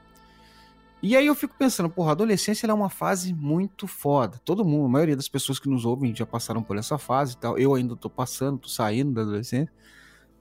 E 1.02 1.16
aí 1.16 1.28
eu 1.28 1.36
fico 1.36 1.54
pensando, 1.58 1.88
porra, 1.88 2.10
a 2.10 2.12
adolescência 2.14 2.66
é 2.66 2.74
uma 2.74 2.90
fase 2.90 3.34
muito 3.34 3.86
foda. 3.86 4.42
Todo 4.44 4.66
mundo, 4.66 4.86
a 4.86 4.90
maioria 4.90 5.16
das 5.16 5.28
pessoas 5.28 5.60
que 5.60 5.70
nos 5.70 5.86
ouvem 5.86 6.16
já 6.16 6.26
passaram 6.26 6.64
por 6.64 6.78
essa 6.78 6.98
fase 6.98 7.34
e 7.34 7.38
tal. 7.38 7.58
Eu 7.60 7.76
ainda 7.76 7.96
tô 7.96 8.10
passando, 8.10 8.58
tô 8.58 8.68
saindo 8.68 9.12
da 9.12 9.22
adolescência. 9.22 9.72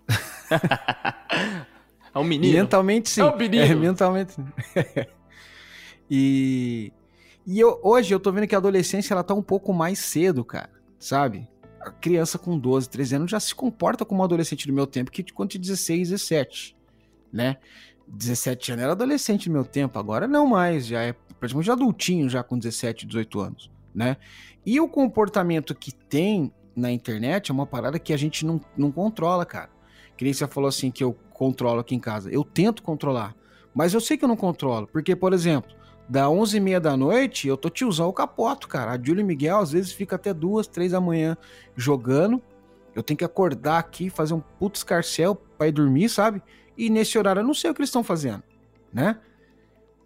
é 2.14 2.18
um 2.18 2.25
menino. 2.25 2.57
Mentalmente 2.57 3.11
sim. 3.11 3.20
É 3.20 3.25
um 3.27 3.37
menino. 3.37 3.64
É, 3.64 3.75
mentalmente. 3.75 4.35
E, 6.11 6.93
e 7.47 7.59
eu, 7.59 7.81
hoje 7.83 8.14
eu 8.14 8.21
tô 8.21 8.31
vendo 8.33 8.47
que 8.47 8.55
a 8.55 8.59
adolescência 8.59 9.14
ela 9.14 9.23
tá 9.23 9.35
um 9.35 9.43
pouco 9.43 9.73
mais 9.73 9.99
cedo, 9.99 10.45
cara, 10.45 10.71
sabe? 10.99 11.49
A 11.81 11.90
criança 11.90 12.38
com 12.38 12.59
12, 12.59 12.88
13 12.88 13.17
anos 13.17 13.31
já 13.31 13.40
se 13.40 13.55
comporta 13.55 14.05
como 14.05 14.21
um 14.21 14.25
adolescente 14.25 14.67
do 14.67 14.73
meu 14.73 14.87
tempo, 14.87 15.11
que 15.11 15.23
quando 15.33 15.51
tinha 15.51 15.61
16, 15.61 16.11
17, 16.11 16.77
né? 17.33 17.57
17 18.07 18.73
anos 18.73 18.83
era 18.83 18.93
adolescente 18.93 19.49
no 19.49 19.55
meu 19.55 19.64
tempo, 19.64 19.99
agora 19.99 20.27
não 20.27 20.47
mais, 20.47 20.87
já 20.87 21.03
é 21.03 21.14
praticamente 21.40 21.71
adultinho 21.71 22.29
já 22.29 22.43
com 22.43 22.59
17, 22.59 23.07
18 23.07 23.40
anos, 23.40 23.71
né? 23.95 24.17
E 24.64 24.81
o 24.81 24.88
comportamento 24.88 25.75
que 25.75 25.93
tem 25.93 26.53
na 26.75 26.90
internet 26.90 27.51
é 27.51 27.55
uma 27.55 27.67
parada 27.67 27.99
que 27.99 28.12
a 28.12 28.17
gente 28.17 28.45
não, 28.45 28.61
não 28.77 28.90
controla, 28.90 29.45
cara. 29.45 29.71
Que 30.17 30.25
nem 30.25 30.33
você 30.33 30.47
falou 30.47 30.69
assim 30.69 30.90
que 30.90 31.03
eu 31.03 31.12
controlo 31.33 31.81
aqui 31.81 31.95
em 31.95 32.01
casa. 32.01 32.31
Eu 32.31 32.45
tento 32.45 32.83
controlar, 32.83 33.35
mas 33.75 33.93
eu 33.95 34.01
sei 34.01 34.17
que 34.17 34.25
eu 34.25 34.29
não 34.29 34.37
controlo, 34.37 34.87
porque, 34.87 35.14
por 35.14 35.33
exemplo, 35.33 35.75
da 36.09 36.29
11 36.29 36.57
e 36.57 36.61
meia 36.61 36.81
da 36.81 36.97
noite, 36.97 37.49
eu 37.49 37.57
tô 37.57 37.71
tiozão 37.71 38.09
o 38.09 38.12
capoto, 38.12 38.69
cara. 38.69 38.93
A 38.93 39.03
Júlia 39.03 39.25
Miguel 39.25 39.59
às 39.59 39.73
vezes 39.73 39.93
fica 39.93 40.17
até 40.17 40.35
duas, 40.35 40.67
três 40.67 40.93
da 40.93 41.01
manhã 41.01 41.37
jogando. 41.77 42.43
Eu 42.95 43.03
tenho 43.03 43.19
que 43.19 43.25
acordar 43.25 43.79
aqui, 43.79 44.11
fazer 44.11 44.35
um 44.35 44.40
puto 44.40 44.77
escarcel 44.77 45.35
pra 45.35 45.69
ir 45.69 45.73
dormir, 45.73 46.09
sabe? 46.09 46.43
E 46.77 46.90
nesse 46.90 47.19
horário 47.19 47.40
eu 47.40 47.47
não 47.47 47.55
sei 47.55 47.71
o 47.71 47.75
que 47.75 47.81
eles 47.81 47.88
estão 47.88 48.05
fazendo, 48.05 48.43
né? 48.93 49.19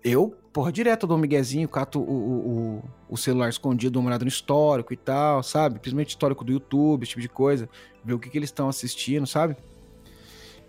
Eu, 0.02 0.34
porra, 0.52 0.70
direto 0.70 1.06
do 1.06 1.18
Miguezinho, 1.18 1.68
cato 1.68 1.98
o, 1.98 2.02
o, 2.02 2.84
o, 3.10 3.16
celular 3.16 3.48
escondido, 3.48 4.00
dou 4.00 4.02
no 4.02 4.28
histórico 4.28 4.92
e 4.92 4.96
tal, 4.96 5.42
sabe? 5.42 5.78
Principalmente 5.80 6.10
histórico 6.10 6.44
do 6.44 6.52
YouTube, 6.52 7.02
esse 7.02 7.10
tipo 7.10 7.20
de 7.20 7.28
coisa. 7.28 7.68
Ver 8.04 8.14
o 8.14 8.18
que, 8.18 8.30
que 8.30 8.38
eles 8.38 8.48
estão 8.48 8.68
assistindo, 8.68 9.26
sabe? 9.26 9.56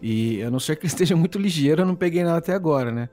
E 0.01 0.41
a 0.41 0.49
não 0.49 0.59
ser 0.59 0.75
que 0.75 0.85
ele 0.85 0.87
esteja 0.91 1.15
muito 1.15 1.37
ligeiro, 1.37 1.83
eu 1.83 1.85
não 1.85 1.95
peguei 1.95 2.23
nada 2.23 2.39
até 2.39 2.53
agora, 2.53 2.91
né? 2.91 3.09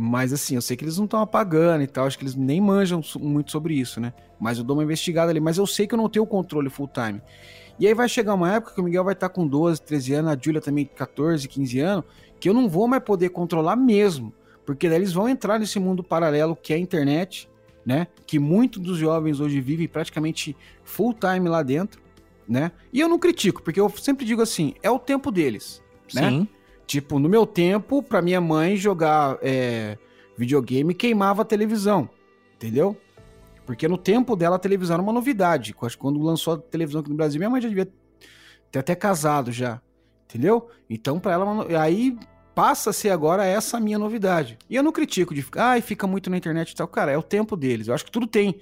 Mas 0.00 0.32
assim, 0.32 0.54
eu 0.54 0.62
sei 0.62 0.76
que 0.76 0.84
eles 0.84 0.96
não 0.96 1.06
estão 1.06 1.20
apagando 1.20 1.82
e 1.82 1.86
tal, 1.88 2.06
acho 2.06 2.16
que 2.16 2.22
eles 2.22 2.36
nem 2.36 2.60
manjam 2.60 3.02
muito 3.18 3.50
sobre 3.50 3.74
isso, 3.74 4.00
né? 4.00 4.14
Mas 4.38 4.56
eu 4.56 4.62
dou 4.62 4.76
uma 4.76 4.84
investigada 4.84 5.32
ali, 5.32 5.40
mas 5.40 5.58
eu 5.58 5.66
sei 5.66 5.88
que 5.88 5.94
eu 5.94 5.96
não 5.96 6.08
tenho 6.08 6.22
o 6.24 6.26
controle 6.26 6.70
full 6.70 6.86
time. 6.86 7.20
E 7.80 7.84
aí 7.84 7.92
vai 7.94 8.08
chegar 8.08 8.34
uma 8.34 8.54
época 8.54 8.74
que 8.74 8.80
o 8.80 8.84
Miguel 8.84 9.02
vai 9.02 9.14
estar 9.14 9.28
com 9.28 9.44
12, 9.44 9.82
13 9.82 10.14
anos, 10.14 10.30
a 10.30 10.38
Júlia 10.40 10.60
também 10.60 10.84
14, 10.84 11.48
15 11.48 11.80
anos, 11.80 12.04
que 12.38 12.48
eu 12.48 12.54
não 12.54 12.68
vou 12.68 12.86
mais 12.86 13.02
poder 13.02 13.30
controlar 13.30 13.74
mesmo. 13.74 14.32
Porque 14.64 14.88
daí 14.88 14.98
eles 14.98 15.12
vão 15.12 15.28
entrar 15.28 15.58
nesse 15.58 15.80
mundo 15.80 16.04
paralelo 16.04 16.54
que 16.54 16.72
é 16.72 16.76
a 16.76 16.78
internet, 16.78 17.50
né? 17.84 18.06
Que 18.24 18.38
muitos 18.38 18.80
dos 18.80 18.98
jovens 18.98 19.40
hoje 19.40 19.60
vivem 19.60 19.88
praticamente 19.88 20.56
full 20.84 21.12
time 21.12 21.48
lá 21.48 21.60
dentro, 21.60 22.00
né? 22.48 22.70
E 22.92 23.00
eu 23.00 23.08
não 23.08 23.18
critico, 23.18 23.64
porque 23.64 23.80
eu 23.80 23.90
sempre 23.90 24.24
digo 24.24 24.42
assim, 24.42 24.74
é 24.80 24.88
o 24.88 24.98
tempo 24.98 25.32
deles, 25.32 25.82
né? 26.14 26.30
Sim. 26.30 26.48
Tipo, 26.88 27.18
no 27.18 27.28
meu 27.28 27.46
tempo, 27.46 28.02
pra 28.02 28.22
minha 28.22 28.40
mãe 28.40 28.74
jogar 28.74 29.36
é, 29.42 29.98
videogame 30.38 30.94
queimava 30.94 31.42
a 31.42 31.44
televisão, 31.44 32.08
entendeu? 32.56 32.96
Porque 33.66 33.86
no 33.86 33.98
tempo 33.98 34.34
dela 34.34 34.56
a 34.56 34.58
televisão 34.58 34.94
era 34.94 35.02
uma 35.02 35.12
novidade. 35.12 35.74
Quando 35.74 36.18
lançou 36.22 36.54
a 36.54 36.56
televisão 36.56 37.02
aqui 37.02 37.10
no 37.10 37.16
Brasil, 37.16 37.38
minha 37.38 37.50
mãe 37.50 37.60
já 37.60 37.68
devia 37.68 37.92
ter 38.72 38.78
até 38.78 38.94
casado 38.94 39.52
já, 39.52 39.82
entendeu? 40.24 40.70
Então, 40.88 41.20
para 41.20 41.32
ela, 41.34 41.66
aí 41.78 42.18
passa 42.54 42.88
a 42.88 42.92
ser 42.94 43.10
agora 43.10 43.44
essa 43.44 43.78
minha 43.78 43.98
novidade. 43.98 44.56
E 44.70 44.74
eu 44.74 44.82
não 44.82 44.90
critico 44.90 45.34
de 45.34 45.42
ficar, 45.42 45.72
ai, 45.72 45.82
fica 45.82 46.06
muito 46.06 46.30
na 46.30 46.38
internet 46.38 46.70
e 46.70 46.74
tal. 46.74 46.88
Cara, 46.88 47.12
é 47.12 47.18
o 47.18 47.22
tempo 47.22 47.54
deles. 47.54 47.88
Eu 47.88 47.94
acho 47.94 48.06
que 48.06 48.10
tudo 48.10 48.26
tem 48.26 48.58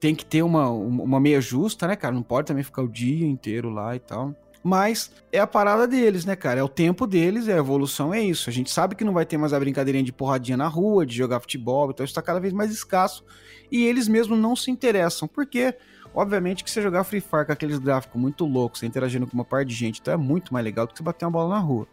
tem 0.00 0.14
que 0.14 0.24
ter 0.24 0.42
uma, 0.42 0.70
uma 0.70 1.20
meia 1.20 1.40
justa, 1.42 1.86
né, 1.86 1.94
cara? 1.94 2.14
Não 2.14 2.22
pode 2.22 2.46
também 2.46 2.64
ficar 2.64 2.82
o 2.82 2.88
dia 2.88 3.26
inteiro 3.26 3.68
lá 3.68 3.94
e 3.94 3.98
tal. 3.98 4.34
Mas 4.66 5.12
é 5.30 5.38
a 5.38 5.46
parada 5.46 5.86
deles, 5.86 6.24
né, 6.24 6.34
cara? 6.34 6.58
É 6.58 6.62
o 6.62 6.68
tempo 6.68 7.06
deles, 7.06 7.46
é 7.46 7.54
a 7.54 7.58
evolução, 7.58 8.12
é 8.12 8.20
isso. 8.20 8.50
A 8.50 8.52
gente 8.52 8.68
sabe 8.68 8.96
que 8.96 9.04
não 9.04 9.12
vai 9.12 9.24
ter 9.24 9.38
mais 9.38 9.52
a 9.52 9.60
brincadeirinha 9.60 10.02
de 10.02 10.12
porradinha 10.12 10.56
na 10.56 10.66
rua, 10.66 11.06
de 11.06 11.14
jogar 11.14 11.38
futebol, 11.38 11.88
então 11.88 12.02
isso 12.02 12.12
tá 12.12 12.20
cada 12.20 12.40
vez 12.40 12.52
mais 12.52 12.72
escasso. 12.72 13.24
E 13.70 13.84
eles 13.84 14.08
mesmos 14.08 14.36
não 14.36 14.56
se 14.56 14.68
interessam, 14.68 15.28
porque, 15.28 15.72
obviamente, 16.12 16.64
que 16.64 16.70
você 16.70 16.82
jogar 16.82 17.04
Free 17.04 17.20
Fire 17.20 17.46
com 17.46 17.52
aqueles 17.52 17.78
gráficos 17.78 18.20
muito 18.20 18.44
loucos, 18.44 18.80
você 18.80 18.86
interagindo 18.86 19.24
com 19.24 19.34
uma 19.34 19.44
parte 19.44 19.68
de 19.68 19.74
gente, 19.76 20.00
então 20.00 20.12
é 20.12 20.16
muito 20.16 20.52
mais 20.52 20.64
legal 20.64 20.84
do 20.84 20.90
que 20.90 20.98
você 20.98 21.04
bater 21.04 21.26
uma 21.26 21.30
bola 21.30 21.54
na 21.54 21.60
rua, 21.60 21.86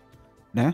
né? 0.52 0.74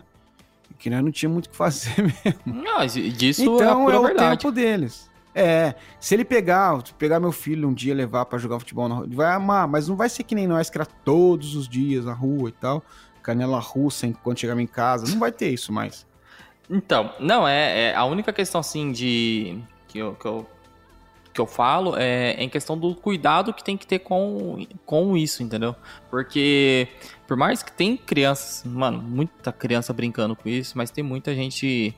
Que 0.78 0.88
nós 0.88 1.04
não 1.04 1.10
tinha 1.10 1.28
muito 1.28 1.48
o 1.48 1.50
que 1.50 1.56
fazer 1.58 2.00
mesmo. 2.02 2.40
Não, 2.46 2.86
disso 2.86 3.42
então 3.42 3.90
é, 3.90 3.94
é 3.94 3.98
o 3.98 4.02
verdade. 4.04 4.38
tempo 4.38 4.50
deles. 4.50 5.09
É, 5.34 5.74
se 6.00 6.14
ele 6.14 6.24
pegar, 6.24 6.82
pegar 6.98 7.20
meu 7.20 7.30
filho 7.30 7.68
um 7.68 7.74
dia 7.74 7.94
levar 7.94 8.24
para 8.26 8.38
jogar 8.38 8.58
futebol 8.58 8.88
na 8.88 8.96
rua, 8.96 9.06
ele 9.06 9.14
vai 9.14 9.32
amar, 9.32 9.68
mas 9.68 9.88
não 9.88 9.96
vai 9.96 10.08
ser 10.08 10.24
que 10.24 10.34
nem 10.34 10.46
nós 10.46 10.68
que 10.68 10.76
era 10.76 10.86
todos 10.86 11.54
os 11.54 11.68
dias 11.68 12.04
na 12.04 12.12
rua 12.12 12.48
e 12.48 12.52
tal, 12.52 12.82
canela 13.22 13.58
russa 13.58 14.12
quando 14.22 14.38
chegava 14.38 14.60
em 14.60 14.66
casa, 14.66 15.06
não 15.10 15.20
vai 15.20 15.30
ter 15.30 15.48
isso 15.50 15.72
mais. 15.72 16.06
Então, 16.68 17.12
não, 17.18 17.46
é, 17.46 17.90
é 17.90 17.94
a 17.94 18.04
única 18.04 18.32
questão 18.32 18.60
assim 18.60 18.92
de 18.92 19.58
que 19.88 19.98
eu, 19.98 20.14
que 20.14 20.26
eu, 20.26 20.46
que 21.32 21.40
eu 21.40 21.46
falo 21.46 21.96
é, 21.96 22.32
é 22.32 22.42
em 22.42 22.48
questão 22.48 22.76
do 22.76 22.94
cuidado 22.94 23.52
que 23.52 23.62
tem 23.62 23.76
que 23.76 23.86
ter 23.86 24.00
com, 24.00 24.66
com 24.84 25.16
isso, 25.16 25.42
entendeu? 25.42 25.76
Porque 26.10 26.88
por 27.26 27.36
mais 27.36 27.62
que 27.62 27.72
tem 27.72 27.96
crianças, 27.96 28.64
mano, 28.64 29.00
muita 29.00 29.52
criança 29.52 29.92
brincando 29.92 30.34
com 30.34 30.48
isso, 30.48 30.76
mas 30.76 30.90
tem 30.90 31.04
muita 31.04 31.34
gente 31.34 31.94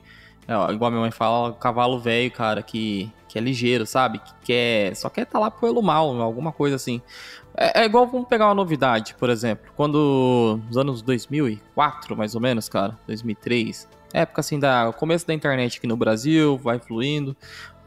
é, 0.47 0.73
igual 0.73 0.91
minha 0.91 1.01
mãe 1.01 1.11
fala, 1.11 1.53
cavalo 1.53 1.99
velho, 1.99 2.31
cara, 2.31 2.61
que, 2.61 3.11
que 3.33 3.39
é 3.39 3.41
ligeiro, 3.41 3.83
sabe? 3.83 4.19
Que 4.19 4.31
quer, 4.43 4.95
só 4.95 5.09
quer 5.09 5.23
estar 5.23 5.39
tá 5.39 5.45
lá 5.45 5.49
pelo 5.49 5.81
mal, 5.81 6.21
alguma 6.21 6.51
coisa 6.51 6.75
assim. 6.75 7.01
É, 7.57 7.81
é, 7.81 7.85
igual, 7.85 8.05
vamos 8.05 8.27
pegar 8.27 8.45
uma 8.45 8.53
novidade, 8.53 9.15
por 9.15 9.27
exemplo. 9.27 9.71
Quando, 9.75 10.59
nos 10.67 10.77
anos 10.77 11.01
2004, 11.01 12.15
mais 12.15 12.35
ou 12.35 12.41
menos, 12.41 12.69
cara, 12.69 12.95
2003, 13.07 13.89
época 14.13 14.39
assim, 14.39 14.59
da 14.59 14.93
começo 14.95 15.25
da 15.25 15.33
internet 15.33 15.79
aqui 15.79 15.87
no 15.87 15.97
Brasil, 15.97 16.59
vai 16.59 16.77
fluindo, 16.77 17.35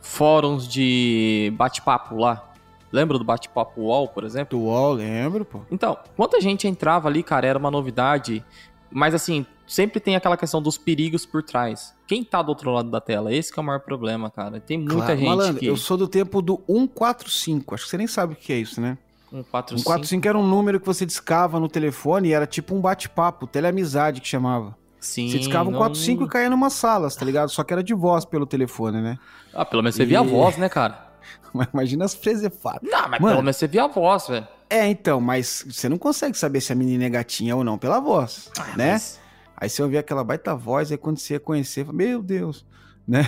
fóruns 0.00 0.66
de 0.66 1.52
bate-papo 1.56 2.16
lá. 2.16 2.50
Lembra 2.90 3.16
do 3.16 3.22
bate-papo 3.22 3.82
UOL, 3.82 4.08
por 4.08 4.24
exemplo? 4.24 4.58
Do 4.58 4.64
UOL, 4.64 4.94
lembro, 4.94 5.44
pô. 5.44 5.60
Então, 5.70 5.96
quanta 6.16 6.40
gente 6.40 6.66
entrava 6.66 7.06
ali, 7.06 7.22
cara, 7.22 7.46
era 7.46 7.58
uma 7.58 7.70
novidade. 7.70 8.44
Mas 8.90 9.14
assim, 9.14 9.46
sempre 9.66 10.00
tem 10.00 10.16
aquela 10.16 10.36
questão 10.36 10.62
dos 10.62 10.78
perigos 10.78 11.26
por 11.26 11.42
trás. 11.42 11.94
Quem 12.06 12.22
tá 12.22 12.40
do 12.40 12.50
outro 12.50 12.70
lado 12.70 12.90
da 12.90 13.00
tela? 13.00 13.32
Esse 13.34 13.52
é 13.56 13.60
o 13.60 13.64
maior 13.64 13.80
problema, 13.80 14.30
cara. 14.30 14.60
Tem 14.60 14.78
muita 14.78 14.94
claro, 14.94 15.16
gente 15.16 15.28
malandro, 15.28 15.60
que... 15.60 15.66
eu 15.66 15.76
sou 15.76 15.96
do 15.96 16.06
tempo 16.06 16.40
do 16.40 16.60
145. 16.66 17.74
Acho 17.74 17.84
que 17.84 17.90
você 17.90 17.98
nem 17.98 18.06
sabe 18.06 18.34
o 18.34 18.36
que 18.36 18.52
é 18.52 18.58
isso, 18.58 18.80
né? 18.80 18.96
145. 19.30 19.78
145 19.78 20.28
era 20.28 20.38
um 20.38 20.46
número 20.46 20.78
que 20.78 20.86
você 20.86 21.04
discava 21.04 21.58
no 21.58 21.68
telefone 21.68 22.28
e 22.28 22.32
era 22.32 22.46
tipo 22.46 22.74
um 22.74 22.80
bate-papo, 22.80 23.46
teleamizade 23.46 24.20
que 24.20 24.28
chamava. 24.28 24.76
Sim. 25.00 25.30
Você 25.30 25.38
discava 25.38 25.68
um 25.68 25.72
não... 25.72 25.78
45 25.78 26.24
e 26.24 26.28
caía 26.28 26.50
numa 26.50 26.70
sala, 26.70 27.10
tá 27.10 27.24
ligado? 27.24 27.48
Só 27.50 27.62
que 27.62 27.72
era 27.72 27.82
de 27.82 27.94
voz 27.94 28.24
pelo 28.24 28.46
telefone, 28.46 29.00
né? 29.00 29.18
Ah, 29.52 29.64
pelo 29.64 29.82
menos 29.82 29.96
você 29.96 30.02
e... 30.02 30.06
via 30.06 30.20
a 30.20 30.22
voz, 30.22 30.56
né, 30.56 30.68
cara? 30.68 31.06
Imagina 31.72 32.04
as 32.04 32.14
fresefadas. 32.14 32.82
Não, 32.82 33.08
mas 33.08 33.20
Mano, 33.20 33.34
pelo 33.34 33.42
menos 33.42 33.56
você 33.56 33.66
via 33.66 33.84
a 33.84 33.88
voz, 33.88 34.28
velho. 34.28 34.46
É, 34.68 34.86
então, 34.88 35.20
mas 35.20 35.64
você 35.68 35.88
não 35.88 35.96
consegue 35.98 36.36
saber 36.36 36.60
se 36.60 36.72
a 36.72 36.74
menina 36.74 37.04
é 37.04 37.08
gatinha 37.08 37.54
ou 37.54 37.62
não 37.62 37.78
pela 37.78 38.00
voz, 38.00 38.50
ah, 38.58 38.76
né? 38.76 38.92
Mas... 38.92 39.20
Aí 39.56 39.68
você 39.68 39.82
ouvia 39.82 40.00
aquela 40.00 40.22
baita 40.22 40.54
voz, 40.54 40.92
aí 40.92 40.98
quando 40.98 41.18
você 41.18 41.34
ia 41.34 41.40
conhecer, 41.40 41.90
meu 41.92 42.22
Deus, 42.22 42.66
né? 43.06 43.26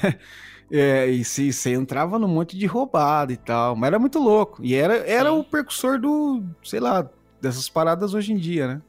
É, 0.70 1.06
e 1.06 1.24
se, 1.24 1.50
você 1.50 1.72
entrava 1.72 2.18
num 2.18 2.28
monte 2.28 2.56
de 2.56 2.66
roubada 2.66 3.32
e 3.32 3.36
tal, 3.36 3.74
mas 3.74 3.88
era 3.88 3.98
muito 3.98 4.18
louco. 4.18 4.62
E 4.62 4.74
era, 4.74 4.98
era 5.08 5.32
o 5.32 5.42
percussor 5.42 5.98
do, 5.98 6.42
sei 6.62 6.78
lá, 6.78 7.08
dessas 7.40 7.68
paradas 7.70 8.12
hoje 8.12 8.32
em 8.32 8.36
dia, 8.36 8.68
né? 8.68 8.82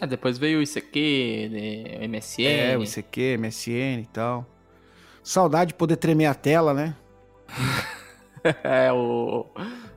É, 0.00 0.06
depois 0.06 0.38
veio 0.38 0.60
o 0.60 0.62
ICQ, 0.62 1.50
né, 1.50 1.98
o 1.98 2.08
MSN. 2.08 2.42
É, 2.42 2.78
o 2.78 2.84
ICQ, 2.84 3.38
MSN 3.38 4.02
e 4.02 4.08
tal. 4.12 4.46
Saudade 5.22 5.68
de 5.68 5.74
poder 5.74 5.96
tremer 5.96 6.26
a 6.26 6.34
tela, 6.34 6.72
né? 6.72 6.94
é, 8.62 8.92
o 8.92 9.46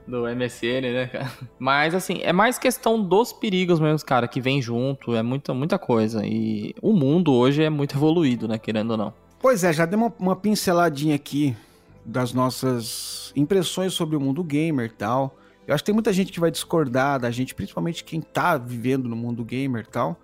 do 0.07 0.23
MSN, 0.23 0.81
né, 0.93 1.07
cara? 1.07 1.31
Mas, 1.59 1.93
assim, 1.93 2.21
é 2.23 2.31
mais 2.31 2.57
questão 2.57 3.01
dos 3.01 3.33
perigos 3.33 3.79
mesmo, 3.79 4.05
cara, 4.05 4.27
que 4.27 4.39
vem 4.39 4.61
junto, 4.61 5.13
é 5.13 5.21
muita, 5.21 5.53
muita 5.53 5.77
coisa. 5.77 6.25
E 6.25 6.73
o 6.81 6.93
mundo 6.93 7.33
hoje 7.33 7.63
é 7.63 7.69
muito 7.69 7.95
evoluído, 7.97 8.47
né, 8.47 8.57
querendo 8.57 8.91
ou 8.91 8.97
não. 8.97 9.13
Pois 9.39 9.63
é, 9.63 9.73
já 9.73 9.85
deu 9.85 9.99
uma, 9.99 10.13
uma 10.17 10.35
pinceladinha 10.35 11.15
aqui 11.15 11.55
das 12.03 12.33
nossas 12.33 13.31
impressões 13.35 13.93
sobre 13.93 14.15
o 14.15 14.19
mundo 14.19 14.43
gamer 14.43 14.85
e 14.85 14.89
tal. 14.89 15.37
Eu 15.67 15.75
acho 15.75 15.83
que 15.83 15.87
tem 15.87 15.93
muita 15.93 16.13
gente 16.13 16.31
que 16.31 16.39
vai 16.39 16.49
discordar 16.49 17.19
da 17.19 17.29
gente, 17.29 17.53
principalmente 17.53 18.03
quem 18.03 18.21
tá 18.21 18.57
vivendo 18.57 19.09
no 19.09 19.15
mundo 19.15 19.43
gamer 19.43 19.83
e 19.83 19.91
tal. 19.91 20.17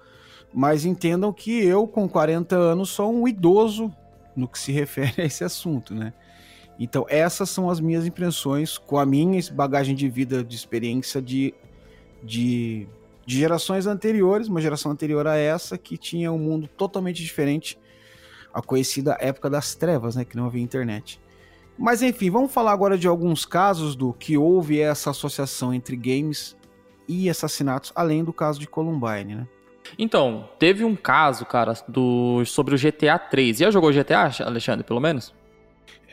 Mas 0.54 0.86
entendam 0.86 1.34
que 1.34 1.52
eu, 1.63 1.86
com 1.86 2.08
40 2.08 2.56
anos, 2.56 2.89
sou 2.89 3.13
um 3.13 3.28
idoso 3.28 3.93
no 4.36 4.48
que 4.48 4.58
se 4.58 4.72
refere 4.74 5.22
a 5.22 5.26
esse 5.26 5.43
assunto, 5.43 5.93
né? 5.93 6.13
Então, 6.84 7.06
essas 7.08 7.50
são 7.50 7.69
as 7.69 7.80
minhas 7.80 8.06
impressões 8.06 8.78
com 8.78 8.98
a 8.98 9.06
minha 9.06 9.41
bagagem 9.54 9.96
de 9.96 10.10
vida, 10.10 10.43
de 10.43 10.54
experiência 10.54 11.22
de, 11.22 11.54
de, 12.22 12.86
de 13.26 13.38
gerações 13.38 13.88
anteriores, 13.88 14.50
uma 14.50 14.60
geração 14.60 14.91
anterior 14.91 15.26
a 15.26 15.38
essa, 15.38 15.78
que 15.78 15.98
tinha 15.98 16.30
um 16.30 16.38
mundo 16.38 16.67
totalmente 16.67 17.24
diferente, 17.24 17.80
a 18.54 18.62
conhecida 18.62 19.15
época 19.22 19.50
das 19.50 19.74
trevas, 19.76 20.17
né? 20.17 20.26
Que 20.26 20.36
não 20.36 20.46
havia 20.46 20.62
internet. 20.62 21.22
Mas 21.78 22.02
enfim, 22.02 22.30
vamos 22.30 22.52
falar 22.52 22.74
agora 22.74 22.98
de 22.98 23.08
alguns 23.08 23.46
casos 23.46 23.96
do 23.96 24.12
que 24.12 24.38
houve 24.38 24.82
essa 24.82 25.12
associação 25.12 25.74
entre 25.74 25.96
games 25.96 26.54
e 27.08 27.30
assassinatos, 27.30 27.93
além 27.96 28.26
do 28.26 28.34
caso 28.34 28.60
de 28.60 28.67
Columbine, 28.67 29.36
né? 29.36 29.48
Então, 29.98 30.50
teve 30.60 30.84
um 30.84 30.98
caso, 30.98 31.46
cara, 31.46 31.74
do 31.88 32.43
sobre 32.43 32.76
o 32.76 32.78
GTA 32.78 33.17
3. 33.17 33.60
Já 33.60 33.72
jogou 33.72 33.93
GTA, 33.93 34.30
Alexandre, 34.46 34.84
pelo 34.84 35.00
menos? 35.00 35.34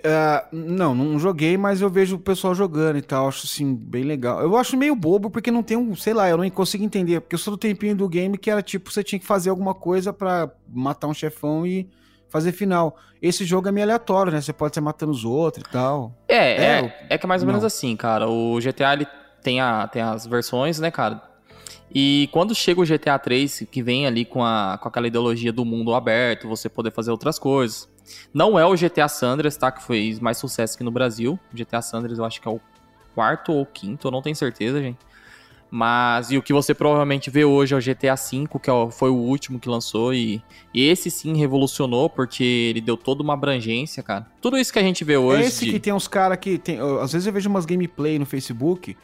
Uh, 0.01 0.57
não, 0.57 0.95
não 0.95 1.19
joguei, 1.19 1.57
mas 1.57 1.81
eu 1.81 1.91
vejo 1.91 2.17
o 2.17 2.19
pessoal 2.19 2.55
jogando 2.55 2.97
e 2.97 3.03
tal. 3.03 3.29
Acho 3.29 3.47
assim, 3.47 3.75
bem 3.75 4.05
legal. 4.05 4.41
Eu 4.41 4.57
acho 4.57 4.77
meio 4.77 4.95
bobo 4.95 5.31
porque 5.31 5.51
não 5.51 5.63
tem 5.63 5.77
um, 5.77 5.95
sei 5.95 6.15
lá, 6.15 6.29
eu 6.29 6.37
não 6.37 6.49
consigo 6.51 6.85
entender. 6.85 7.21
Porque 7.21 7.35
eu 7.35 7.39
sou 7.39 7.53
do 7.53 7.59
tempinho 7.59 7.95
do 7.95 8.09
game 8.09 8.37
que 8.39 8.51
era 8.51 8.63
tipo, 8.63 8.91
você 8.91 9.03
tinha 9.03 9.19
que 9.19 9.27
fazer 9.27 9.51
alguma 9.51 9.75
coisa 9.75 10.13
para 10.13 10.51
matar 10.69 11.07
um 11.07 11.15
chefão 11.15 11.67
e 11.67 11.89
fazer 12.29 12.53
final. 12.53 12.97
Esse 13.21 13.45
jogo 13.45 13.69
é 13.69 13.73
meio 13.73 13.85
aleatório, 13.85 14.33
né? 14.33 14.41
Você 14.41 14.53
pode 14.53 14.75
ser 14.75 14.81
matando 14.81 15.13
os 15.13 15.25
outros 15.25 15.65
e 15.67 15.71
tal. 15.71 16.15
É, 16.29 16.37
é, 16.37 16.65
é, 16.65 17.07
é 17.11 17.19
que 17.19 17.27
é 17.27 17.29
mais 17.29 17.43
ou 17.43 17.47
não. 17.47 17.53
menos 17.53 17.65
assim, 17.65 17.95
cara. 17.97 18.29
O 18.29 18.59
GTA 18.59 18.95
ele 18.95 19.07
tem, 19.43 19.61
a, 19.61 19.87
tem 19.87 20.01
as 20.01 20.27
versões, 20.27 20.79
né, 20.79 20.91
cara? 20.91 21.23
E 21.93 22.29
quando 22.33 22.55
chega 22.55 22.81
o 22.81 22.87
GTA 22.87 23.19
3, 23.19 23.67
que 23.71 23.83
vem 23.83 24.07
ali 24.07 24.25
com, 24.25 24.45
a, 24.45 24.79
com 24.81 24.89
aquela 24.89 25.09
ideologia 25.09 25.53
do 25.53 25.65
mundo 25.65 25.93
aberto, 25.93 26.49
você 26.49 26.69
poder 26.69 26.93
fazer 26.93 27.11
outras 27.11 27.39
coisas. 27.39 27.89
Não 28.33 28.59
é 28.59 28.65
o 28.67 28.75
GTA 28.75 29.09
Sanders, 29.09 29.57
tá? 29.57 29.71
Que 29.71 29.83
foi 29.83 30.19
mais 30.21 30.39
sucesso 30.39 30.75
aqui 30.75 30.85
no 30.85 30.91
Brasil. 30.91 31.39
O 31.53 31.57
GTA 31.57 31.83
Sanders 31.83 32.19
eu 32.19 32.25
acho 32.25 32.41
que 32.41 32.49
é 32.49 32.51
o 32.51 32.61
quarto 33.15 33.53
ou 33.53 33.67
quinto, 33.67 34.09
eu 34.09 34.11
não 34.11 34.23
tenho 34.23 34.37
certeza, 34.37 34.81
gente. 34.81 34.99
Mas, 35.71 36.33
e 36.33 36.37
o 36.37 36.43
que 36.43 36.53
você 36.53 36.75
provavelmente 36.75 37.31
vê 37.31 37.45
hoje 37.45 37.75
é 37.75 37.79
o 37.79 37.81
GTA 37.81 38.17
V, 38.17 38.49
que 38.61 38.69
é 38.69 38.91
foi 38.91 39.09
o 39.09 39.15
último 39.15 39.61
que 39.61 39.69
lançou, 39.69 40.13
e, 40.13 40.43
e, 40.75 40.89
esse 40.89 41.11
sim 41.11 41.37
revolucionou, 41.37 42.11
porque 42.11 42.43
ele 42.43 42.81
deu 42.81 42.97
toda 42.97 43.23
uma 43.23 43.35
abrangência, 43.35 44.03
cara. 44.03 44.27
Tudo 44.41 44.59
isso 44.59 44.73
que 44.73 44.81
a 44.81 44.83
gente 44.83 45.05
vê 45.05 45.17
hoje. 45.17 45.45
É 45.45 45.47
esse 45.47 45.65
de... 45.65 45.71
que 45.71 45.79
tem 45.79 45.93
uns 45.93 46.09
caras 46.09 46.39
que 46.39 46.59
tem. 46.59 46.79
Às 47.01 47.13
vezes 47.13 47.27
eu 47.27 47.33
vejo 47.33 47.49
umas 47.49 47.65
gameplay 47.65 48.19
no 48.19 48.27
Facebook 48.27 48.97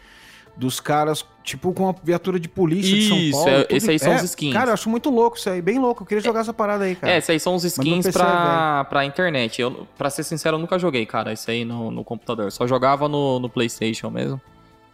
dos 0.56 0.80
caras, 0.80 1.24
tipo, 1.44 1.72
com 1.72 1.84
uma 1.84 1.94
viatura 2.02 2.40
de 2.40 2.48
polícia 2.48 2.96
isso, 2.96 3.14
de 3.14 3.30
São 3.30 3.44
Paulo. 3.44 3.50
É, 3.50 3.66
esse 3.70 3.90
aí 3.90 3.98
são 3.98 4.12
é, 4.12 4.16
os 4.16 4.22
skins. 4.22 4.52
Cara, 4.52 4.70
eu 4.70 4.74
acho 4.74 4.88
muito 4.88 5.10
louco 5.10 5.36
isso 5.36 5.50
aí, 5.50 5.60
bem 5.60 5.78
louco. 5.78 6.02
Eu 6.02 6.06
queria 6.06 6.22
jogar 6.22 6.40
é, 6.40 6.42
essa 6.42 6.54
parada 6.54 6.84
aí, 6.84 6.96
cara. 6.96 7.12
É, 7.12 7.18
esses 7.18 7.30
aí 7.30 7.38
são 7.38 7.54
os 7.54 7.64
skins 7.64 8.08
pra, 8.08 8.84
pra 8.84 9.04
internet. 9.04 9.60
Eu, 9.60 9.86
pra 9.98 10.08
ser 10.08 10.24
sincero, 10.24 10.56
eu 10.56 10.60
nunca 10.60 10.78
joguei, 10.78 11.04
cara, 11.04 11.32
isso 11.32 11.50
aí 11.50 11.64
no, 11.64 11.90
no 11.90 12.02
computador. 12.02 12.50
Só 12.50 12.66
jogava 12.66 13.08
no, 13.08 13.38
no 13.38 13.48
PlayStation 13.48 14.10
mesmo. 14.10 14.40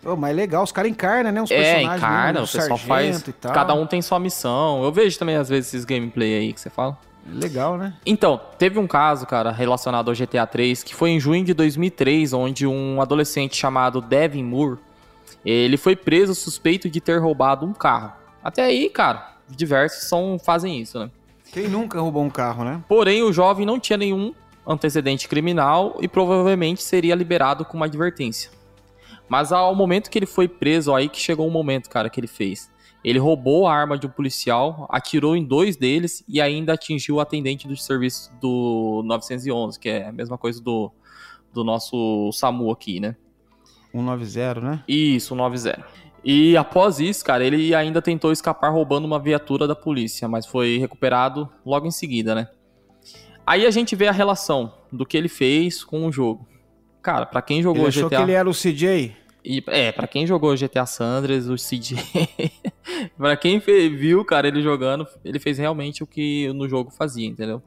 Oh, 0.05 0.17
mas 0.17 0.33
é 0.33 0.35
legal, 0.35 0.65
os 0.65 0.73
caras 0.73 0.91
encarnam, 0.91 1.31
né? 1.31 1.41
Os 1.41 1.51
é, 1.51 1.57
personagens. 1.57 1.93
É, 1.93 1.97
encarna, 1.97 2.43
o 2.43 2.49
pessoal 2.49 2.79
faz. 2.79 3.25
Cada 3.41 3.75
um 3.75 3.87
tem 3.87 4.03
sua 4.03 4.19
missão. 4.19 4.83
Eu 4.83 4.91
vejo 4.91 5.17
também, 5.19 5.37
às 5.37 5.49
vezes, 5.49 5.69
esses 5.69 5.85
gameplay 5.85 6.35
aí 6.35 6.53
que 6.53 6.61
você 6.61 6.69
fala. 6.69 6.99
Legal, 7.25 7.79
né? 7.79 7.95
Então, 8.05 8.41
teve 8.59 8.81
um 8.81 8.87
caso, 8.87 9.27
cara, 9.27 9.53
relacionado 9.53 10.11
ao 10.11 10.15
GTA 10.15 10.45
3, 10.45 10.83
que 10.83 10.93
foi 10.93 11.11
em 11.11 11.21
junho 11.21 11.45
de 11.45 11.55
2003, 11.55 12.33
onde 12.33 12.67
um 12.67 13.01
adolescente 13.01 13.57
chamado 13.57 14.01
Devin 14.01 14.43
Moore, 14.43 14.79
ele 15.45 15.77
foi 15.77 15.97
preso 15.97 16.35
suspeito 16.35 16.89
de 16.89 17.01
ter 17.01 17.19
roubado 17.19 17.67
um 17.67 17.73
carro. 17.73 18.13
Até 18.43 18.63
aí, 18.65 18.89
cara, 18.89 19.37
diversos 19.49 20.09
são, 20.09 20.39
fazem 20.39 20.81
isso, 20.81 20.99
né? 20.99 21.11
Quem 21.53 21.69
nunca 21.69 22.01
roubou 22.01 22.23
um 22.23 22.31
carro, 22.31 22.65
né? 22.65 22.83
Porém, 22.89 23.23
o 23.23 23.33
jovem 23.33 23.67
não 23.67 23.79
tinha 23.79 23.97
nenhum 23.97 24.35
antecedente 24.67 25.29
criminal 25.29 25.99
e 26.01 26.09
provavelmente 26.09 26.83
seria 26.83 27.15
liberado 27.15 27.65
com 27.65 27.77
uma 27.77 27.87
advertência. 27.87 28.51
Mas 29.29 29.53
ao 29.53 29.75
momento 29.75 30.11
que 30.11 30.19
ele 30.19 30.27
foi 30.27 30.49
preso, 30.49 30.95
aí 30.95 31.09
que 31.09 31.21
chegou 31.21 31.47
o 31.47 31.51
momento, 31.51 31.91
cara, 31.91 32.09
que 32.09 32.19
ele 32.19 32.27
fez. 32.27 32.71
Ele 33.05 33.19
roubou 33.19 33.67
a 33.67 33.75
arma 33.75 33.99
de 33.99 34.07
um 34.07 34.11
policial, 34.11 34.87
atirou 34.91 35.37
em 35.37 35.45
dois 35.45 35.77
deles 35.77 36.25
e 36.29 36.41
ainda 36.41 36.75
atingiu 36.75 37.17
o 37.17 37.21
atendente 37.21 37.67
do 37.67 37.77
serviço 37.77 38.33
do 38.41 39.03
911, 39.05 39.79
que 39.79 39.89
é 39.89 40.07
a 40.07 40.13
mesma 40.13 40.39
coisa 40.39 40.63
do, 40.63 40.93
do 41.53 41.65
nosso 41.65 42.31
SAMU 42.33 42.71
aqui, 42.71 43.01
né? 43.01 43.17
190, 43.93 44.61
né? 44.61 44.83
Isso, 44.89 45.35
190. 45.35 45.85
E 46.25 46.57
após 46.57 47.01
isso, 47.01 47.25
cara, 47.25 47.45
ele 47.45 47.75
ainda 47.75 48.01
tentou 48.01 48.31
escapar 48.31 48.71
roubando 48.71 49.05
uma 49.05 49.19
viatura 49.19 49.67
da 49.67 49.75
polícia, 49.75 50.29
mas 50.29 50.47
foi 50.47 50.79
recuperado 50.79 51.49
logo 51.67 51.87
em 51.87 51.91
seguida, 51.91 52.35
né? 52.35 52.49
Aí 53.45 53.67
a 53.67 53.71
gente 53.71 53.97
vê 53.97 54.07
a 54.07 54.13
relação 54.13 54.73
do 54.93 55.05
que 55.05 55.17
ele 55.17 55.29
fez 55.29 55.83
com 55.83 56.07
o 56.07 56.13
jogo. 56.13 56.47
Cara, 57.03 57.27
para 57.27 57.43
quem 57.43 57.61
jogou 57.61 57.83
ele 57.83 57.89
achou 57.89 58.09
GTA... 58.09 58.17
que 58.17 58.23
ele 58.23 58.33
era 58.33 58.49
o 58.49 58.53
CJ? 58.53 59.17
E, 59.45 59.63
é, 59.67 59.91
para 59.91 60.07
quem 60.07 60.25
jogou 60.25 60.55
GTA 60.57 60.87
Sanders, 60.87 61.49
o 61.49 61.57
CJ. 61.57 61.97
para 63.19 63.37
quem 63.37 63.59
viu, 63.59 64.25
cara, 64.25 64.47
ele 64.47 64.63
jogando, 64.63 65.05
ele 65.25 65.41
fez 65.41 65.59
realmente 65.59 66.05
o 66.05 66.07
que 66.07 66.53
no 66.53 66.69
jogo 66.69 66.93
fazia, 66.93 67.27
entendeu? 67.27 67.61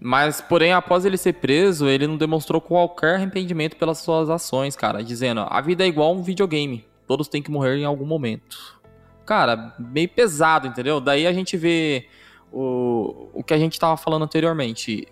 Mas, 0.00 0.40
porém, 0.40 0.72
após 0.72 1.04
ele 1.04 1.16
ser 1.16 1.34
preso, 1.34 1.88
ele 1.88 2.06
não 2.06 2.16
demonstrou 2.16 2.60
qualquer 2.60 3.16
arrependimento 3.16 3.76
pelas 3.76 3.98
suas 3.98 4.30
ações, 4.30 4.76
cara, 4.76 5.02
dizendo: 5.02 5.46
a 5.48 5.60
vida 5.60 5.84
é 5.84 5.86
igual 5.86 6.14
um 6.14 6.22
videogame, 6.22 6.84
todos 7.06 7.28
têm 7.28 7.42
que 7.42 7.50
morrer 7.50 7.76
em 7.76 7.84
algum 7.84 8.06
momento. 8.06 8.80
Cara, 9.24 9.74
meio 9.78 10.08
pesado, 10.08 10.66
entendeu? 10.66 11.00
Daí 11.00 11.26
a 11.26 11.32
gente 11.32 11.56
vê 11.56 12.06
o, 12.52 13.30
o 13.32 13.42
que 13.42 13.54
a 13.54 13.58
gente 13.58 13.72
estava 13.72 13.96
falando 13.96 14.24
anteriormente. 14.24 15.08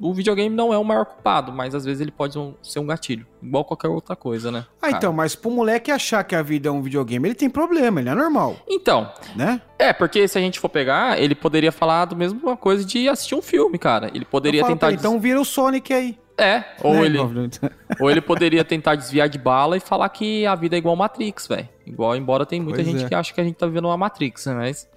O 0.00 0.14
videogame 0.14 0.54
não 0.54 0.72
é 0.72 0.78
o 0.78 0.84
maior 0.84 1.04
culpado, 1.04 1.52
mas 1.52 1.74
às 1.74 1.84
vezes 1.84 2.00
ele 2.00 2.12
pode 2.12 2.38
ser 2.62 2.78
um 2.78 2.86
gatilho, 2.86 3.26
igual 3.42 3.64
qualquer 3.64 3.88
outra 3.88 4.14
coisa, 4.14 4.52
né? 4.52 4.64
Ah, 4.76 4.86
cara? 4.86 4.96
então, 4.96 5.12
mas 5.12 5.34
pro 5.34 5.50
moleque 5.50 5.90
achar 5.90 6.22
que 6.22 6.34
a 6.34 6.42
vida 6.42 6.68
é 6.68 6.72
um 6.72 6.80
videogame, 6.80 7.28
ele 7.28 7.34
tem 7.34 7.50
problema, 7.50 8.00
ele 8.00 8.08
é 8.08 8.14
normal. 8.14 8.56
Então, 8.68 9.12
né? 9.34 9.60
É, 9.78 9.92
porque 9.92 10.28
se 10.28 10.38
a 10.38 10.40
gente 10.40 10.60
for 10.60 10.68
pegar, 10.68 11.20
ele 11.20 11.34
poderia 11.34 11.72
falar 11.72 12.04
do 12.04 12.16
mesmo 12.16 12.56
coisa 12.56 12.84
de 12.84 13.08
assistir 13.08 13.34
um 13.34 13.42
filme, 13.42 13.78
cara. 13.78 14.10
Ele 14.14 14.24
poderia 14.24 14.64
tentar. 14.64 14.90
Des... 14.90 15.00
Então 15.00 15.18
vira 15.18 15.40
o 15.40 15.44
Sonic 15.44 15.92
aí. 15.92 16.18
É, 16.38 16.64
ou 16.82 16.94
né? 16.94 17.06
ele, 17.06 17.18
ou 17.98 18.10
ele 18.10 18.20
poderia 18.20 18.62
tentar 18.62 18.94
desviar 18.94 19.26
de 19.26 19.38
bala 19.38 19.76
e 19.76 19.80
falar 19.80 20.06
que 20.10 20.44
a 20.44 20.54
vida 20.54 20.76
é 20.76 20.78
igual 20.78 20.94
Matrix, 20.94 21.46
velho. 21.46 21.68
Igual, 21.86 22.14
embora 22.14 22.44
tem 22.44 22.60
muita 22.60 22.82
pois 22.82 22.86
gente 22.86 23.04
é. 23.04 23.08
que 23.08 23.14
acha 23.14 23.32
que 23.32 23.40
a 23.40 23.44
gente 23.44 23.56
tá 23.56 23.66
vivendo 23.66 23.86
uma 23.86 23.96
Matrix, 23.96 24.44
né? 24.46 24.54
Mas, 24.54 24.88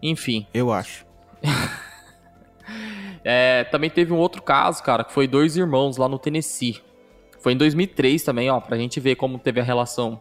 enfim. 0.00 0.46
Eu 0.54 0.72
acho. 0.72 1.07
é, 3.24 3.64
também 3.64 3.90
teve 3.90 4.12
um 4.12 4.18
outro 4.18 4.42
caso, 4.42 4.82
cara, 4.82 5.04
que 5.04 5.12
foi 5.12 5.26
dois 5.26 5.56
irmãos 5.56 5.96
lá 5.96 6.08
no 6.08 6.18
Tennessee. 6.18 6.82
Foi 7.40 7.52
em 7.52 7.56
2003 7.56 8.22
também, 8.22 8.50
ó, 8.50 8.60
pra 8.60 8.76
gente 8.76 8.98
ver 9.00 9.14
como 9.16 9.38
teve 9.38 9.60
a 9.60 9.64
relação, 9.64 10.20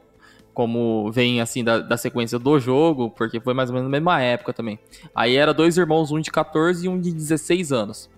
como 0.53 1.11
vem, 1.11 1.41
assim, 1.41 1.63
da, 1.63 1.80
da 1.80 1.97
sequência 1.97 2.38
do 2.38 2.59
jogo, 2.59 3.09
porque 3.09 3.39
foi 3.39 3.53
mais 3.53 3.70
ou 3.70 3.76
menos 3.76 3.89
na 3.89 3.97
mesma 3.97 4.22
época 4.22 4.53
também. 4.53 4.80
Aí 5.13 5.36
era 5.36 5.53
dois 5.53 5.78
irmãos, 5.78 6.11
um 6.11 6.20
de 6.20 6.32
14 6.32 6.86
e 6.86 6.89
um 6.89 6.99
de 6.99 7.11
16 7.11 7.72
anos. 7.72 8.09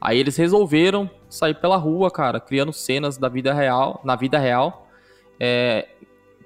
Aí 0.00 0.18
eles 0.18 0.36
resolveram 0.36 1.10
sair 1.28 1.54
pela 1.54 1.76
rua, 1.76 2.10
cara, 2.10 2.40
criando 2.40 2.72
cenas 2.72 3.18
da 3.18 3.28
vida 3.28 3.52
real, 3.52 4.00
na 4.02 4.16
vida 4.16 4.38
real, 4.38 4.88
é, 5.38 5.88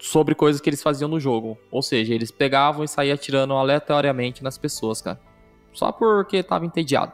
sobre 0.01 0.35
coisas 0.35 0.61
que 0.61 0.69
eles 0.69 0.83
faziam 0.83 1.09
no 1.09 1.21
jogo. 1.21 1.57
Ou 1.71 1.81
seja, 1.81 2.15
eles 2.15 2.31
pegavam 2.31 2.85
e 2.85 2.89
saíam 2.89 3.15
atirando 3.15 3.55
aleatoriamente 3.55 4.43
nas 4.43 4.59
pessoas, 4.59 5.01
cara. 5.01 5.21
Só 5.75 5.93
porque 5.93 6.43
tava 6.43 6.65
entediado. 6.65 7.13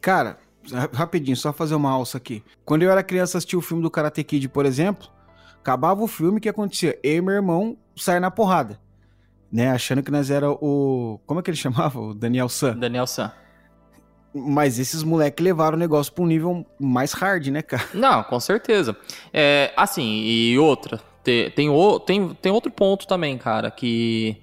Cara, 0.00 0.38
rapidinho, 0.92 1.36
só 1.36 1.52
fazer 1.52 1.74
uma 1.74 1.90
alça 1.90 2.18
aqui. 2.18 2.42
Quando 2.64 2.82
eu 2.82 2.90
era 2.90 3.02
criança, 3.02 3.38
assistia 3.38 3.58
o 3.58 3.62
filme 3.62 3.82
do 3.82 3.90
Karate 3.90 4.24
Kid, 4.24 4.48
por 4.48 4.66
exemplo, 4.66 5.08
acabava 5.58 6.02
o 6.02 6.08
filme, 6.08 6.38
o 6.38 6.40
que 6.40 6.48
acontecia? 6.48 6.98
Eu 7.02 7.16
e 7.16 7.20
meu 7.20 7.34
irmão 7.34 7.76
saíam 7.96 8.20
na 8.20 8.30
porrada. 8.30 8.80
Né, 9.52 9.70
achando 9.70 10.02
que 10.02 10.10
nós 10.10 10.28
era 10.28 10.50
o. 10.50 11.20
Como 11.24 11.38
é 11.38 11.42
que 11.42 11.50
ele 11.50 11.56
chamava? 11.56 12.00
O 12.00 12.12
Daniel 12.12 12.48
San. 12.48 12.76
Daniel 12.76 13.06
San. 13.06 13.30
Mas 14.34 14.78
esses 14.78 15.02
moleques 15.02 15.42
levaram 15.42 15.76
o 15.76 15.78
negócio 15.78 16.12
pra 16.12 16.24
um 16.24 16.26
nível 16.26 16.66
mais 16.78 17.12
hard, 17.12 17.46
né, 17.46 17.62
cara? 17.62 17.84
Não, 17.94 18.22
com 18.24 18.38
certeza. 18.40 18.94
É, 19.32 19.72
assim, 19.76 20.02
e 20.02 20.58
outra. 20.58 21.00
Tem, 21.22 21.50
tem, 21.52 21.70
tem, 22.04 22.34
tem 22.34 22.52
outro 22.52 22.70
ponto 22.70 23.06
também, 23.06 23.38
cara, 23.38 23.70
que 23.70 24.36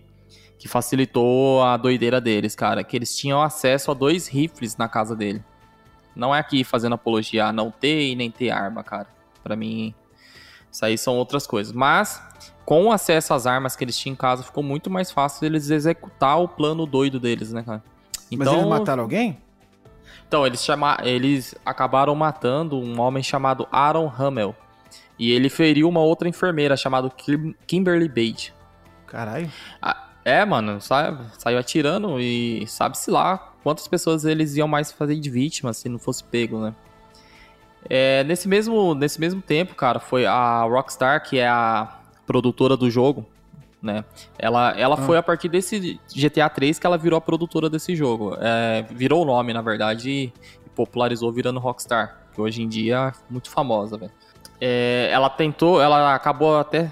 que 0.64 0.68
facilitou 0.70 1.62
a 1.62 1.76
doideira 1.76 2.22
deles, 2.22 2.56
cara. 2.56 2.86
Que 2.86 2.96
eles 2.96 3.14
tinham 3.14 3.42
acesso 3.42 3.92
a 3.92 3.94
dois 3.94 4.30
rifles 4.30 4.78
na 4.78 4.88
casa 4.88 5.14
dele. 5.14 5.44
Não 6.16 6.34
é 6.34 6.40
aqui 6.40 6.64
fazendo 6.64 6.94
apologia 6.94 7.48
a 7.48 7.52
não 7.52 7.70
ter 7.70 8.08
e 8.08 8.16
nem 8.16 8.32
ter 8.32 8.50
arma, 8.50 8.82
cara. 8.82 9.08
Para 9.44 9.58
mim, 9.58 9.94
isso 10.72 10.86
aí 10.86 10.98
são 10.98 11.18
outras 11.18 11.46
coisas. 11.46 11.74
Mas, 11.74 12.24
com 12.64 12.86
o 12.86 12.94
acesso 12.94 13.34
às 13.34 13.46
armas 13.46 13.76
que 13.76 13.84
eles 13.84 13.98
tinham 13.98 14.14
em 14.14 14.16
casa, 14.16 14.42
ficou 14.42 14.64
muito 14.64 14.90
mais 14.90 15.12
fácil 15.12 15.46
eles 15.46 15.70
executar 15.70 16.40
o 16.40 16.48
plano 16.48 16.86
doido 16.86 17.20
deles, 17.20 17.52
né, 17.52 17.62
cara? 17.62 17.84
Então, 18.32 18.54
Mas 18.54 18.62
eles 18.62 18.66
mataram 18.66 19.04
alguém? 19.04 19.38
Então, 20.26 20.48
eles, 20.48 20.64
chama... 20.64 20.98
eles 21.04 21.54
acabaram 21.66 22.16
matando 22.16 22.80
um 22.80 23.02
homem 23.02 23.22
chamado 23.22 23.68
Aaron 23.70 24.10
Hamel. 24.18 24.56
E 25.20 25.30
ele 25.30 25.50
feriu 25.50 25.90
uma 25.90 26.00
outra 26.00 26.30
enfermeira 26.30 26.78
chamada 26.78 27.10
Kim... 27.10 27.54
Kimberly 27.68 28.08
Bate. 28.08 28.54
Caralho. 29.06 29.52
A... 29.82 30.13
É, 30.26 30.46
mano, 30.46 30.80
sabe, 30.80 31.26
saiu 31.38 31.60
atirando 31.60 32.20
e 32.20 32.66
sabe-se 32.68 33.12
lá 33.12 33.54
quantas 33.62 33.88
pessoas 33.88 34.24
eles 34.24 34.56
iam 34.56 34.68
mais 34.68 34.92
fazer 34.92 35.20
de 35.20 35.30
vítima 35.30 35.74
se 35.74 35.90
não 35.90 36.00
fosse 36.00 36.24
pego, 36.24 36.60
né? 36.60 36.74
É, 37.90 38.24
nesse, 38.24 38.48
mesmo, 38.48 38.96
nesse 38.96 39.20
mesmo 39.20 39.42
tempo, 39.42 39.76
cara, 39.76 40.00
foi 40.00 40.26
a 40.26 40.64
Rockstar, 40.64 41.22
que 41.24 41.38
é 41.38 41.48
a 41.48 42.00
produtora 42.26 42.78
do 42.78 42.90
jogo, 42.90 43.26
né? 43.82 44.06
Ela, 44.40 44.72
ela 44.78 44.96
ah. 44.96 44.98
foi 44.98 45.18
a 45.18 45.24
partir 45.24 45.50
desse 45.50 46.00
GTA 46.16 46.50
3 46.50 46.80
que 46.80 46.88
ela 46.88 46.98
virou 46.98 47.18
a 47.18 47.22
produtora 47.22 47.70
desse 47.70 47.94
jogo. 47.96 48.38
É, 48.40 48.86
virou 48.92 49.24
o 49.24 49.26
nome, 49.26 49.52
na 49.54 49.62
verdade, 49.62 50.10
e, 50.10 50.34
e 50.66 50.70
popularizou 50.74 51.32
virando 51.34 51.60
Rockstar, 51.60 52.18
que 52.34 52.40
hoje 52.40 52.62
em 52.62 52.70
dia 52.70 53.12
é 53.14 53.24
muito 53.30 53.50
famosa, 53.50 53.98
velho. 53.98 54.12
É, 54.62 55.10
ela 55.12 55.30
tentou, 55.30 55.82
ela 55.82 56.16
acabou 56.16 56.58
até 56.58 56.90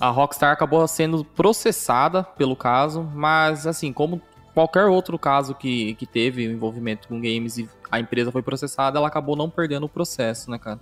a 0.00 0.08
Rockstar 0.08 0.52
acabou 0.52 0.86
sendo 0.88 1.24
processada 1.24 2.22
pelo 2.22 2.56
caso, 2.56 3.02
mas 3.14 3.66
assim, 3.66 3.92
como 3.92 4.20
qualquer 4.52 4.84
outro 4.86 5.18
caso 5.18 5.54
que, 5.54 5.94
que 5.94 6.06
teve 6.06 6.44
envolvimento 6.44 7.08
com 7.08 7.20
games 7.20 7.58
e 7.58 7.68
a 7.90 8.00
empresa 8.00 8.32
foi 8.32 8.42
processada, 8.42 8.98
ela 8.98 9.08
acabou 9.08 9.36
não 9.36 9.50
perdendo 9.50 9.84
o 9.84 9.88
processo, 9.88 10.50
né, 10.50 10.58
cara? 10.58 10.80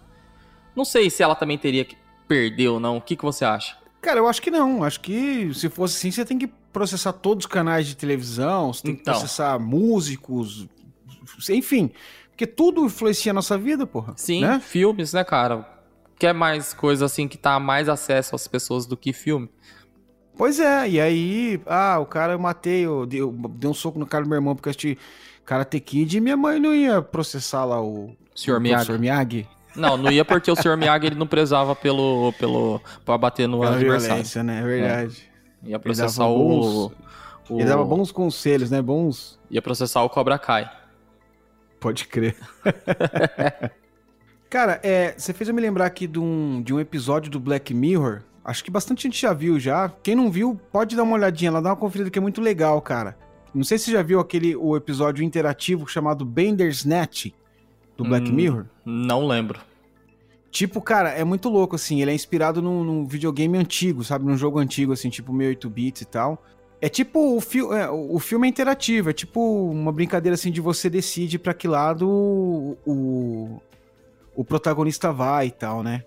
Não 0.74 0.84
sei 0.84 1.10
se 1.10 1.22
ela 1.22 1.34
também 1.34 1.58
teria 1.58 1.84
que 1.84 1.96
perder 2.26 2.68
ou 2.68 2.80
não. 2.80 2.96
O 2.96 3.00
que, 3.00 3.16
que 3.16 3.24
você 3.24 3.44
acha? 3.44 3.76
Cara, 4.00 4.18
eu 4.18 4.26
acho 4.26 4.40
que 4.40 4.50
não. 4.50 4.82
Acho 4.82 5.00
que 5.00 5.52
se 5.54 5.68
fosse 5.68 5.96
assim, 5.96 6.10
você 6.10 6.24
tem 6.24 6.38
que 6.38 6.46
processar 6.46 7.12
todos 7.12 7.44
os 7.44 7.50
canais 7.50 7.86
de 7.86 7.96
televisão, 7.96 8.72
você 8.72 8.82
tem 8.82 8.92
então. 8.92 9.12
que 9.14 9.20
processar 9.20 9.58
músicos, 9.58 10.66
enfim. 11.50 11.90
Porque 12.30 12.46
tudo 12.46 12.84
influencia 12.86 13.30
a 13.30 13.34
nossa 13.34 13.58
vida, 13.58 13.86
porra. 13.86 14.14
Sim, 14.16 14.40
né? 14.40 14.58
filmes, 14.58 15.12
né, 15.12 15.22
cara? 15.22 15.68
Quer 16.22 16.32
mais 16.32 16.72
coisa 16.72 17.06
assim 17.06 17.26
que 17.26 17.36
tá 17.36 17.58
mais 17.58 17.88
acesso 17.88 18.36
às 18.36 18.46
pessoas 18.46 18.86
do 18.86 18.96
que 18.96 19.12
filme. 19.12 19.50
Pois 20.36 20.60
é, 20.60 20.88
e 20.88 21.00
aí, 21.00 21.60
ah, 21.66 21.98
o 21.98 22.06
cara 22.06 22.34
eu 22.34 22.38
matei, 22.38 22.86
eu 22.86 23.04
dei, 23.04 23.20
eu 23.20 23.32
dei 23.32 23.68
um 23.68 23.74
soco 23.74 23.98
no 23.98 24.06
cara 24.06 24.22
do 24.22 24.28
meu 24.28 24.36
irmão 24.36 24.54
porque 24.54 24.68
eu 24.68 24.70
assisti 24.70 24.96
Karate 25.44 25.80
Kid 25.80 26.16
e 26.16 26.20
minha 26.20 26.36
mãe 26.36 26.60
não 26.60 26.72
ia 26.72 27.02
processar 27.02 27.64
lá 27.64 27.82
o 27.82 28.14
Sr. 28.36 28.60
Miyagi. 28.60 28.92
Miyagi. 28.92 29.48
Não, 29.74 29.96
não 29.96 30.12
ia 30.12 30.24
porque 30.24 30.48
o 30.48 30.54
Sr. 30.54 30.76
Miyagi 30.78 31.06
ele 31.06 31.16
não 31.16 31.26
prezava 31.26 31.74
pelo, 31.74 32.32
pelo, 32.38 32.80
pra 33.04 33.18
bater 33.18 33.48
no 33.48 33.58
Pela 33.58 33.76
violência, 33.76 34.44
né? 34.44 34.60
É 34.60 34.62
verdade. 34.62 35.28
Ia 35.64 35.80
processar 35.80 36.26
o, 36.26 36.38
bons, 36.38 36.92
o, 37.50 37.58
Ele 37.58 37.68
dava 37.68 37.84
bons 37.84 38.12
conselhos, 38.12 38.70
né? 38.70 38.80
Bons. 38.80 39.40
Ia 39.50 39.60
processar 39.60 40.04
o 40.04 40.08
Cobra 40.08 40.38
Kai. 40.38 40.70
Pode 41.80 42.06
crer. 42.06 42.36
Cara, 44.52 44.78
é, 44.82 45.14
você 45.16 45.32
fez 45.32 45.48
eu 45.48 45.54
me 45.54 45.62
lembrar 45.62 45.86
aqui 45.86 46.06
de 46.06 46.18
um, 46.18 46.60
de 46.60 46.74
um 46.74 46.78
episódio 46.78 47.30
do 47.30 47.40
Black 47.40 47.72
Mirror. 47.72 48.20
Acho 48.44 48.62
que 48.62 48.70
bastante 48.70 49.04
gente 49.04 49.18
já 49.18 49.32
viu 49.32 49.58
já. 49.58 49.90
Quem 50.02 50.14
não 50.14 50.30
viu, 50.30 50.60
pode 50.70 50.94
dar 50.94 51.04
uma 51.04 51.14
olhadinha 51.14 51.50
lá, 51.50 51.58
dar 51.58 51.70
uma 51.70 51.76
conferida 51.76 52.10
que 52.10 52.18
é 52.18 52.20
muito 52.20 52.38
legal, 52.38 52.78
cara. 52.82 53.16
Não 53.54 53.64
sei 53.64 53.78
se 53.78 53.86
você 53.86 53.92
já 53.92 54.02
viu 54.02 54.20
aquele 54.20 54.54
o 54.54 54.76
episódio 54.76 55.24
interativo 55.24 55.86
chamado 55.86 56.22
Bender's 56.26 56.84
Net 56.84 57.34
do 57.96 58.04
Black 58.04 58.30
hum, 58.30 58.34
Mirror. 58.34 58.66
Não 58.84 59.26
lembro. 59.26 59.58
Tipo, 60.50 60.82
cara, 60.82 61.08
é 61.08 61.24
muito 61.24 61.48
louco, 61.48 61.76
assim. 61.76 62.02
Ele 62.02 62.10
é 62.10 62.14
inspirado 62.14 62.60
num, 62.60 62.84
num 62.84 63.06
videogame 63.06 63.56
antigo, 63.56 64.04
sabe? 64.04 64.26
Num 64.26 64.36
jogo 64.36 64.58
antigo, 64.58 64.92
assim, 64.92 65.08
tipo 65.08 65.32
meio 65.32 65.48
8 65.48 65.70
bits 65.70 66.02
e 66.02 66.04
tal. 66.04 66.44
É 66.78 66.90
tipo 66.90 67.38
o, 67.38 67.40
fi 67.40 67.60
é, 67.60 67.88
o 67.88 68.18
filme 68.18 68.46
é 68.46 68.50
interativo, 68.50 69.08
é 69.08 69.14
tipo 69.14 69.70
uma 69.70 69.90
brincadeira 69.90 70.34
assim 70.34 70.52
de 70.52 70.60
você 70.60 70.90
decide 70.90 71.38
para 71.38 71.54
que 71.54 71.66
lado 71.66 72.06
o, 72.06 72.76
o, 72.84 73.62
o 74.34 74.44
protagonista 74.44 75.12
vai 75.12 75.46
e 75.46 75.50
tal, 75.50 75.82
né? 75.82 76.04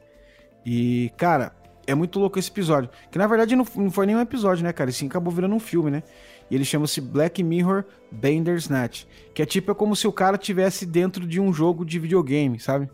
E, 0.66 1.12
cara, 1.18 1.54
é 1.88 1.94
muito 1.94 2.20
louco 2.20 2.40
esse 2.40 2.50
episódio. 2.50 2.90
Que 3.12 3.18
na 3.18 3.28
verdade 3.28 3.56
não, 3.56 3.66
não 3.76 3.92
foi 3.92 4.06
nenhum 4.06 4.22
episódio, 4.22 4.64
né, 4.64 4.74
cara? 4.74 4.92
Sim, 4.92 5.08
acabou 5.08 5.32
virando 5.32 5.56
um 5.56 5.60
filme, 5.60 5.92
né? 5.92 6.04
E 6.50 6.56
ele 6.56 6.66
chama-se 6.66 7.02
Black 7.02 7.44
Mirror 7.44 7.86
Bandersnatch. 8.12 9.06
Que 9.34 9.42
é 9.42 9.46
tipo, 9.46 9.72
é 9.72 9.76
como 9.76 9.96
se 9.96 10.08
o 10.08 10.12
cara 10.12 10.38
tivesse 10.38 10.86
dentro 10.86 11.26
de 11.26 11.40
um 11.40 11.52
jogo 11.54 11.86
de 11.86 12.00
videogame, 12.00 12.60
sabe? 12.60 12.90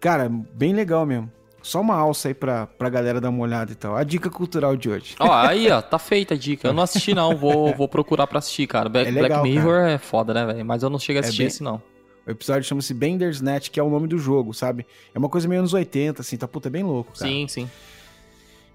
Cara, 0.00 0.28
bem 0.28 0.72
legal 0.72 1.04
mesmo. 1.04 1.30
Só 1.60 1.80
uma 1.80 1.96
alça 1.96 2.28
aí 2.28 2.34
pra, 2.34 2.66
pra 2.66 2.88
galera 2.88 3.20
dar 3.20 3.30
uma 3.30 3.42
olhada 3.42 3.72
e 3.72 3.74
tal. 3.74 3.96
A 3.96 4.04
dica 4.04 4.30
cultural 4.30 4.76
de 4.76 4.88
hoje. 4.88 5.16
Ó, 5.18 5.30
aí, 5.30 5.70
ó, 5.70 5.82
tá 5.82 5.98
feita 5.98 6.34
a 6.34 6.36
dica. 6.36 6.68
Eu 6.68 6.72
não 6.72 6.82
assisti, 6.82 7.12
não. 7.12 7.36
Vou, 7.36 7.74
vou 7.74 7.88
procurar 7.88 8.26
pra 8.26 8.38
assistir, 8.38 8.66
cara. 8.66 8.88
Black, 8.88 9.08
é 9.08 9.10
legal, 9.10 9.42
Black 9.42 9.56
Mirror 9.56 9.80
cara. 9.80 9.90
é 9.90 9.98
foda, 9.98 10.32
né, 10.32 10.46
velho? 10.46 10.64
Mas 10.64 10.82
eu 10.82 10.88
não 10.88 10.98
chego 10.98 11.18
a 11.18 11.20
é 11.20 11.24
assistir 11.24 11.42
é 11.42 11.44
bem... 11.44 11.48
esse, 11.48 11.62
não. 11.62 11.82
O 12.28 12.30
episódio 12.30 12.62
chama-se 12.62 12.92
Bender's 12.92 13.40
Net, 13.40 13.70
que 13.70 13.80
é 13.80 13.82
o 13.82 13.88
nome 13.88 14.06
do 14.06 14.18
jogo, 14.18 14.52
sabe? 14.52 14.86
É 15.14 15.18
uma 15.18 15.30
coisa 15.30 15.48
meio 15.48 15.60
anos 15.62 15.72
80, 15.72 16.20
assim, 16.20 16.36
tá 16.36 16.46
puta, 16.46 16.68
é 16.68 16.70
bem 16.70 16.82
louco, 16.82 17.14
cara. 17.18 17.30
Sim, 17.30 17.48
sim. 17.48 17.70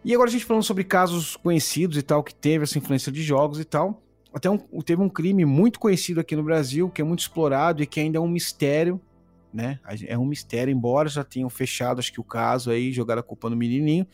E 0.04 0.12
agora 0.12 0.28
a 0.28 0.32
gente 0.32 0.44
falando 0.44 0.64
sobre 0.64 0.84
casos 0.84 1.36
conhecidos 1.36 1.96
e 1.96 2.02
tal, 2.02 2.24
que 2.24 2.34
teve 2.34 2.64
essa 2.64 2.80
influência 2.80 3.12
de 3.12 3.22
jogos 3.22 3.60
e 3.60 3.64
tal. 3.64 4.02
Até 4.34 4.50
um, 4.50 4.58
teve 4.58 5.04
um 5.04 5.08
crime 5.08 5.46
muito 5.46 5.80
conhecido 5.80 6.20
aqui 6.20 6.36
no 6.36 6.42
Brasil, 6.42 6.90
que 6.90 7.00
é 7.00 7.06
muito 7.06 7.20
explorado 7.20 7.84
e 7.84 7.86
que 7.86 8.00
ainda 8.00 8.18
é 8.18 8.22
um 8.22 8.28
mistério, 8.28 9.00
né? 9.54 9.80
É 10.08 10.18
um 10.18 10.26
mistério, 10.26 10.72
embora 10.72 11.08
já 11.08 11.24
tenham 11.24 11.48
fechado, 11.48 12.00
acho 12.00 12.12
que 12.12 12.20
o 12.20 12.24
caso 12.24 12.72
aí, 12.72 12.92
jogaram 12.92 13.20
a 13.20 13.24
culpa 13.24 13.52
no 13.52 13.56
menininho 13.56 14.08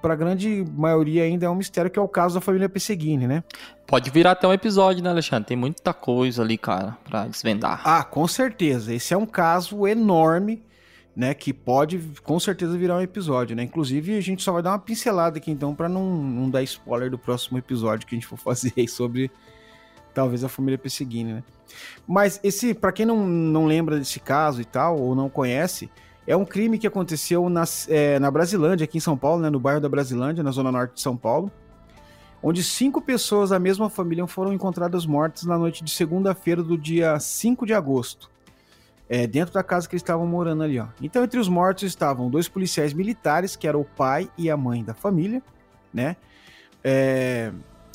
para 0.00 0.14
a 0.14 0.16
grande 0.16 0.64
maioria 0.76 1.24
ainda 1.24 1.46
é 1.46 1.50
um 1.50 1.54
mistério, 1.54 1.90
que 1.90 1.98
é 1.98 2.02
o 2.02 2.08
caso 2.08 2.34
da 2.34 2.40
família 2.40 2.68
Pesseguini, 2.68 3.26
né? 3.26 3.42
Pode 3.86 4.10
virar 4.10 4.32
até 4.32 4.46
um 4.46 4.52
episódio, 4.52 5.02
né, 5.02 5.10
Alexandre? 5.10 5.48
Tem 5.48 5.56
muita 5.56 5.92
coisa 5.92 6.42
ali, 6.42 6.58
cara, 6.58 6.96
para 7.04 7.26
desvendar. 7.26 7.80
Ah, 7.84 8.04
com 8.04 8.26
certeza. 8.28 8.94
Esse 8.94 9.14
é 9.14 9.16
um 9.16 9.26
caso 9.26 9.86
enorme, 9.86 10.62
né, 11.16 11.34
que 11.34 11.52
pode 11.52 11.98
com 12.22 12.38
certeza 12.38 12.78
virar 12.78 12.96
um 12.96 13.00
episódio, 13.00 13.56
né? 13.56 13.64
Inclusive, 13.64 14.16
a 14.16 14.20
gente 14.20 14.42
só 14.42 14.52
vai 14.52 14.62
dar 14.62 14.70
uma 14.70 14.78
pincelada 14.78 15.38
aqui 15.38 15.50
então 15.50 15.74
para 15.74 15.88
não, 15.88 16.22
não 16.22 16.48
dar 16.48 16.62
spoiler 16.62 17.10
do 17.10 17.18
próximo 17.18 17.58
episódio 17.58 18.06
que 18.06 18.14
a 18.14 18.16
gente 18.16 18.26
for 18.26 18.38
fazer 18.38 18.72
aí 18.76 18.86
sobre 18.86 19.30
talvez 20.14 20.44
a 20.44 20.48
família 20.48 20.78
Pesseguini, 20.78 21.32
né? 21.32 21.42
Mas 22.06 22.40
esse, 22.42 22.72
para 22.72 22.92
quem 22.92 23.04
não, 23.04 23.26
não 23.26 23.66
lembra 23.66 23.98
desse 23.98 24.20
caso 24.20 24.60
e 24.60 24.64
tal 24.64 24.98
ou 24.98 25.14
não 25.14 25.28
conhece, 25.28 25.90
é 26.28 26.36
um 26.36 26.44
crime 26.44 26.78
que 26.78 26.86
aconteceu 26.86 27.48
na, 27.48 27.64
é, 27.88 28.18
na 28.18 28.30
Brasilândia, 28.30 28.84
aqui 28.84 28.98
em 28.98 29.00
São 29.00 29.16
Paulo, 29.16 29.40
né, 29.40 29.48
no 29.48 29.58
bairro 29.58 29.80
da 29.80 29.88
Brasilândia, 29.88 30.44
na 30.44 30.50
zona 30.50 30.70
norte 30.70 30.96
de 30.96 31.00
São 31.00 31.16
Paulo, 31.16 31.50
onde 32.42 32.62
cinco 32.62 33.00
pessoas 33.00 33.48
da 33.48 33.58
mesma 33.58 33.88
família 33.88 34.26
foram 34.26 34.52
encontradas 34.52 35.06
mortas 35.06 35.44
na 35.44 35.56
noite 35.56 35.82
de 35.82 35.90
segunda-feira 35.90 36.62
do 36.62 36.76
dia 36.76 37.18
5 37.18 37.64
de 37.64 37.72
agosto, 37.72 38.30
é, 39.08 39.26
dentro 39.26 39.54
da 39.54 39.62
casa 39.62 39.88
que 39.88 39.94
eles 39.94 40.02
estavam 40.02 40.26
morando 40.26 40.62
ali. 40.62 40.78
Ó. 40.78 40.88
Então, 41.00 41.24
entre 41.24 41.40
os 41.40 41.48
mortos 41.48 41.84
estavam 41.84 42.28
dois 42.28 42.46
policiais 42.46 42.92
militares, 42.92 43.56
que 43.56 43.66
era 43.66 43.78
o 43.78 43.84
pai 43.86 44.30
e 44.36 44.50
a 44.50 44.56
mãe 44.56 44.84
da 44.84 44.92
família, 44.92 45.42
né? 45.94 46.14
É, 46.84 47.50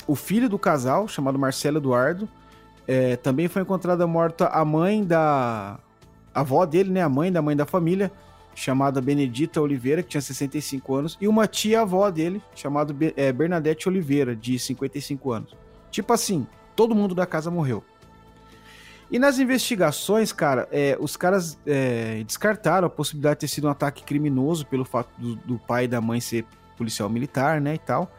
o 0.08 0.16
filho 0.16 0.50
do 0.50 0.58
casal, 0.58 1.08
chamado 1.08 1.38
Marcelo 1.38 1.78
Eduardo, 1.78 2.28
é, 2.88 3.16
também 3.16 3.48
foi 3.48 3.62
encontrada 3.62 4.08
morta 4.08 4.48
a 4.48 4.66
mãe 4.66 5.04
da 5.04 5.78
avó 6.34 6.66
dele, 6.66 6.90
né, 6.90 7.02
a 7.02 7.10
mãe 7.10 7.32
da 7.32 7.42
mãe 7.42 7.56
da 7.56 7.66
família, 7.66 8.12
chamada 8.56 9.02
Benedita 9.02 9.62
Oliveira, 9.62 10.04
que 10.04 10.10
tinha 10.10 10.22
65 10.22 10.96
anos, 10.96 11.18
e 11.20 11.28
uma 11.28 11.48
tia-avó 11.48 12.10
dele, 12.10 12.42
chamada 12.56 12.96
é, 13.16 13.32
Bernadette 13.32 13.88
Oliveira, 13.90 14.36
de 14.36 14.58
55 14.58 15.32
anos. 15.32 15.56
Tipo 15.92 16.14
assim, 16.14 16.48
todo 16.76 16.96
mundo 16.96 17.16
da 17.16 17.26
casa 17.26 17.50
morreu. 17.50 17.84
E 19.12 19.20
nas 19.20 19.38
investigações, 19.38 20.32
cara, 20.32 20.68
é, 20.72 20.98
os 21.00 21.16
caras 21.16 21.58
é, 21.68 22.24
descartaram 22.26 22.88
a 22.88 22.90
possibilidade 22.90 23.36
de 23.36 23.40
ter 23.42 23.48
sido 23.48 23.68
um 23.68 23.70
ataque 23.70 24.04
criminoso 24.04 24.66
pelo 24.66 24.86
fato 24.86 25.10
do, 25.18 25.36
do, 25.36 25.60
pai 25.60 25.86
e 25.86 25.88
da 25.88 26.02
mãe 26.02 26.20
ser 26.20 26.46
policial 26.78 27.10
militar, 27.10 27.62
né, 27.62 27.76
e 27.76 27.80
tal. 27.80 28.12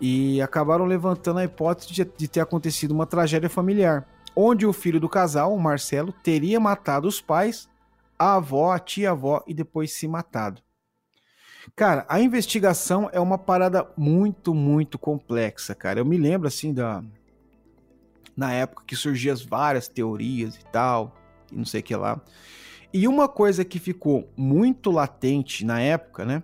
E 0.00 0.42
acabaram 0.42 0.84
levantando 0.84 1.38
a 1.38 1.44
hipótese 1.44 1.92
de, 1.92 2.04
de 2.04 2.28
ter 2.28 2.40
acontecido 2.40 2.90
uma 2.90 3.06
tragédia 3.06 3.48
familiar 3.48 4.06
onde 4.36 4.66
o 4.66 4.72
filho 4.72 5.00
do 5.00 5.08
casal, 5.08 5.54
o 5.54 5.58
Marcelo, 5.58 6.12
teria 6.12 6.60
matado 6.60 7.08
os 7.08 7.22
pais, 7.22 7.68
a 8.18 8.34
avó, 8.36 8.70
a 8.70 8.78
tia-avó 8.78 9.42
e 9.46 9.54
depois 9.54 9.92
se 9.92 10.06
matado. 10.06 10.60
Cara, 11.74 12.04
a 12.08 12.20
investigação 12.20 13.08
é 13.12 13.18
uma 13.18 13.38
parada 13.38 13.90
muito, 13.96 14.54
muito 14.54 14.98
complexa, 14.98 15.74
cara. 15.74 15.98
Eu 15.98 16.04
me 16.04 16.18
lembro 16.18 16.46
assim 16.46 16.72
da 16.72 17.02
na 18.36 18.52
época 18.52 18.84
que 18.86 18.94
surgiam 18.94 19.34
várias 19.48 19.88
teorias 19.88 20.56
e 20.56 20.64
tal, 20.66 21.16
e 21.50 21.56
não 21.56 21.64
sei 21.64 21.80
o 21.80 21.82
que 21.82 21.96
lá. 21.96 22.20
E 22.92 23.08
uma 23.08 23.28
coisa 23.28 23.64
que 23.64 23.78
ficou 23.78 24.30
muito 24.36 24.90
latente 24.90 25.64
na 25.64 25.80
época, 25.80 26.24
né, 26.26 26.42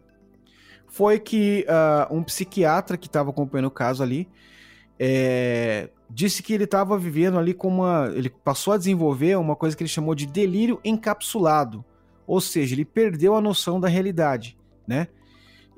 foi 0.89 1.21
que 1.21 1.67
uh, 1.69 2.15
um 2.15 2.23
psiquiatra 2.23 2.97
que 2.97 3.07
estava 3.07 3.29
acompanhando 3.29 3.67
o 3.67 3.71
caso 3.71 4.03
ali 4.03 4.27
é, 4.99 5.91
disse 6.13 6.43
que 6.43 6.53
ele 6.53 6.65
estava 6.65 6.99
vivendo 6.99 7.39
ali 7.39 7.55
com 7.55 7.69
uma. 7.69 8.11
Ele 8.15 8.29
passou 8.29 8.75
a 8.75 8.77
desenvolver 8.77 9.37
uma 9.37 9.57
coisa 9.57 9.77
que 9.77 9.83
ele 9.83 9.89
chamou 9.89 10.15
de 10.15 10.27
delírio 10.27 10.81
encapsulado. 10.85 11.85
Ou 12.27 12.41
seja, 12.41 12.75
ele 12.75 12.85
perdeu 12.85 13.35
a 13.35 13.41
noção 13.41 13.81
da 13.81 13.89
realidade, 13.89 14.57
né? 14.87 15.09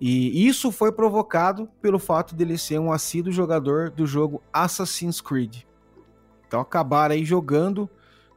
E 0.01 0.47
isso 0.47 0.72
foi 0.72 0.93
provocado 0.93 1.68
pelo 1.80 1.99
fato 1.99 2.35
dele 2.35 2.59
ser 2.59 2.78
um 2.78 2.93
assíduo 2.93 3.32
jogador 3.32 3.91
do 3.91 4.07
jogo 4.07 4.43
Assassin's 4.53 5.20
Creed. 5.20 5.62
Então 6.47 6.61
acabaram 6.61 7.14
aí 7.14 7.24
jogando, 7.24 7.89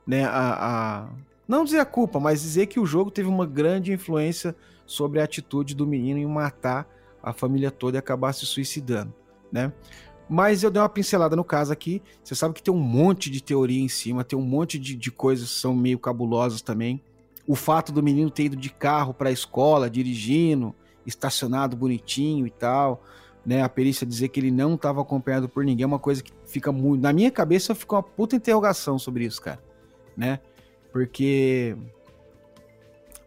né, 0.06 0.24
a, 0.24 1.06
a, 1.06 1.10
não 1.48 1.64
dizer 1.64 1.80
a 1.80 1.86
culpa, 1.86 2.20
mas 2.20 2.42
dizer 2.42 2.68
que 2.68 2.80
o 2.80 2.86
jogo 2.86 3.12
teve 3.12 3.28
uma 3.28 3.46
grande 3.46 3.92
influência 3.92 4.56
sobre 4.86 5.20
a 5.20 5.24
atitude 5.24 5.76
do 5.76 5.86
menino 5.86 6.20
em 6.20 6.26
matar 6.26 6.88
a 7.22 7.34
família 7.34 7.72
toda 7.72 7.98
e 7.98 8.00
acabar 8.00 8.34
se 8.34 8.46
suicidando, 8.46 9.14
né? 9.52 9.74
Mas 10.30 10.62
eu 10.62 10.70
dei 10.70 10.82
uma 10.82 10.90
pincelada 10.90 11.36
no 11.36 11.44
caso 11.44 11.72
aqui. 11.72 12.02
Você 12.24 12.36
sabe 12.36 12.54
que 12.54 12.64
tem 12.64 12.74
um 12.74 12.80
monte 12.80 13.30
de 13.30 13.42
teoria 13.42 13.82
em 13.82 13.88
cima, 13.88 14.24
tem 14.24 14.38
um 14.38 14.44
monte 14.44 14.78
de, 14.78 14.96
de 14.96 15.12
coisas 15.12 15.50
que 15.50 15.60
são 15.60 15.74
meio 15.74 15.98
cabulosas 15.98 16.62
também. 16.62 17.02
O 17.48 17.56
fato 17.56 17.92
do 17.92 18.04
menino 18.04 18.30
ter 18.30 18.44
ido 18.44 18.58
de 18.58 18.70
carro 18.70 19.14
para 19.14 19.30
a 19.30 19.32
escola, 19.32 19.90
dirigindo, 19.90 20.76
estacionado 21.06 21.78
bonitinho 21.78 22.46
e 22.46 22.52
tal. 22.52 23.02
Né, 23.46 23.64
a 23.64 23.70
perícia 23.70 24.06
dizer 24.06 24.28
que 24.28 24.42
ele 24.42 24.52
não 24.52 24.76
estava 24.76 25.02
acompanhado 25.02 25.48
por 25.48 25.64
ninguém 25.64 25.86
é 25.86 25.88
uma 25.88 26.00
coisa 26.00 26.22
que 26.22 26.34
fica 26.46 26.70
muito. 26.70 27.02
Na 27.02 27.14
minha 27.14 27.32
cabeça 27.32 27.74
fica 27.74 27.96
uma 27.96 28.04
puta 28.04 28.36
interrogação 28.36 29.00
sobre 29.00 29.24
isso, 29.24 29.42
cara. 29.42 29.64
Né? 30.18 30.42
Porque 30.92 31.78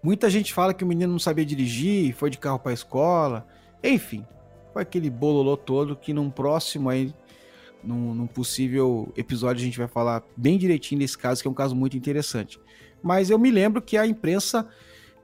muita 0.02 0.28
gente 0.28 0.52
fala 0.52 0.74
que 0.74 0.84
o 0.84 0.86
menino 0.86 1.10
não 1.10 1.18
sabia 1.18 1.46
dirigir, 1.46 2.14
foi 2.14 2.28
de 2.28 2.36
carro 2.36 2.58
para 2.58 2.72
a 2.72 2.74
escola. 2.74 3.46
Enfim, 3.82 4.26
foi 4.72 4.82
aquele 4.82 5.10
bololô 5.10 5.56
todo 5.56 5.96
que 5.96 6.12
num 6.12 6.30
próximo 6.30 6.88
aí, 6.88 7.14
num, 7.82 8.14
num, 8.14 8.26
possível 8.26 9.12
episódio, 9.16 9.62
a 9.62 9.64
gente 9.64 9.78
vai 9.78 9.88
falar 9.88 10.22
bem 10.36 10.58
direitinho 10.58 11.00
desse 11.00 11.16
caso, 11.16 11.42
que 11.42 11.48
é 11.48 11.50
um 11.50 11.54
caso 11.54 11.74
muito 11.74 11.96
interessante. 11.96 12.60
Mas 13.02 13.30
eu 13.30 13.38
me 13.38 13.50
lembro 13.50 13.80
que 13.80 13.96
a 13.96 14.06
imprensa 14.06 14.68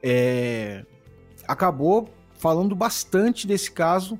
é, 0.02 0.84
acabou 1.46 2.08
falando 2.38 2.74
bastante 2.74 3.46
desse 3.46 3.70
caso, 3.70 4.18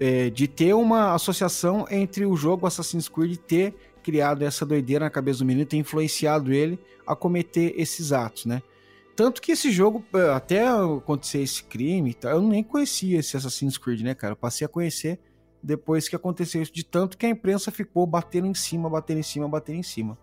é, 0.00 0.30
de 0.30 0.48
ter 0.48 0.74
uma 0.74 1.14
associação 1.14 1.86
entre 1.90 2.26
o 2.26 2.36
jogo 2.36 2.66
Assassin's 2.66 3.08
Creed 3.08 3.36
ter 3.36 3.74
criado 4.02 4.42
essa 4.42 4.66
doideira 4.66 5.04
na 5.04 5.10
cabeça 5.10 5.40
do 5.40 5.44
menino, 5.44 5.64
ter 5.64 5.76
influenciado 5.76 6.52
ele 6.52 6.78
a 7.06 7.14
cometer 7.14 7.74
esses 7.76 8.12
atos, 8.12 8.46
né? 8.46 8.62
Tanto 9.14 9.42
que 9.42 9.52
esse 9.52 9.70
jogo, 9.70 10.04
eh, 10.14 10.30
até 10.30 10.66
acontecer 10.66 11.40
esse 11.40 11.62
crime, 11.64 12.16
eu 12.22 12.40
nem 12.40 12.62
conhecia 12.62 13.18
esse 13.18 13.36
Assassin's 13.36 13.76
Creed, 13.76 14.00
né, 14.00 14.14
cara? 14.14 14.32
Eu 14.32 14.36
passei 14.36 14.64
a 14.64 14.68
conhecer 14.68 15.20
depois 15.62 16.08
que 16.08 16.16
aconteceu 16.16 16.62
isso, 16.62 16.72
de 16.72 16.82
tanto 16.82 17.16
que 17.16 17.26
a 17.26 17.28
imprensa 17.28 17.70
ficou 17.70 18.06
batendo 18.06 18.46
em 18.46 18.54
cima, 18.54 18.88
batendo 18.90 19.20
em 19.20 19.22
cima, 19.22 19.48
batendo 19.48 19.78
em 19.78 19.82
cima. 19.82 20.18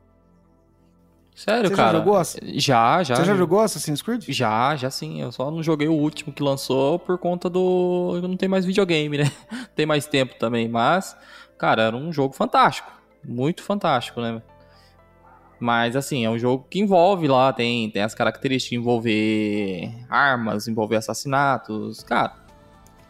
Sério, 1.35 1.69
Você 1.69 1.75
cara? 1.75 1.99
Já 1.99 2.03
jogou? 2.03 2.23
Já, 2.55 3.03
já. 3.03 3.15
Você 3.15 3.23
já 3.23 3.35
jogou 3.35 3.59
Assassin's 3.61 4.01
Creed? 4.01 4.25
Já, 4.27 4.75
já 4.75 4.91
sim. 4.91 5.21
Eu 5.21 5.31
só 5.31 5.49
não 5.49 5.63
joguei 5.63 5.87
o 5.87 5.93
último 5.93 6.33
que 6.33 6.43
lançou 6.43 6.99
por 6.99 7.17
conta 7.17 7.49
do. 7.49 8.19
Não 8.21 8.35
tem 8.35 8.49
mais 8.49 8.65
videogame, 8.65 9.19
né? 9.19 9.31
tem 9.73 9.85
mais 9.85 10.05
tempo 10.05 10.35
também. 10.37 10.67
Mas, 10.67 11.15
cara, 11.57 11.83
era 11.83 11.95
um 11.95 12.11
jogo 12.11 12.33
fantástico. 12.33 12.91
Muito 13.23 13.63
fantástico, 13.63 14.19
né? 14.19 14.41
Mas, 15.59 15.95
assim, 15.95 16.23
é 16.25 16.29
um 16.29 16.39
jogo 16.39 16.65
que 16.69 16.79
envolve 16.79 17.27
lá, 17.27 17.51
tem, 17.51 17.89
tem 17.89 18.01
as 18.01 18.15
características 18.15 18.69
de 18.69 18.75
envolver 18.77 19.93
armas, 20.09 20.67
envolver 20.67 20.95
assassinatos. 20.95 22.01
Cara, 22.01 22.33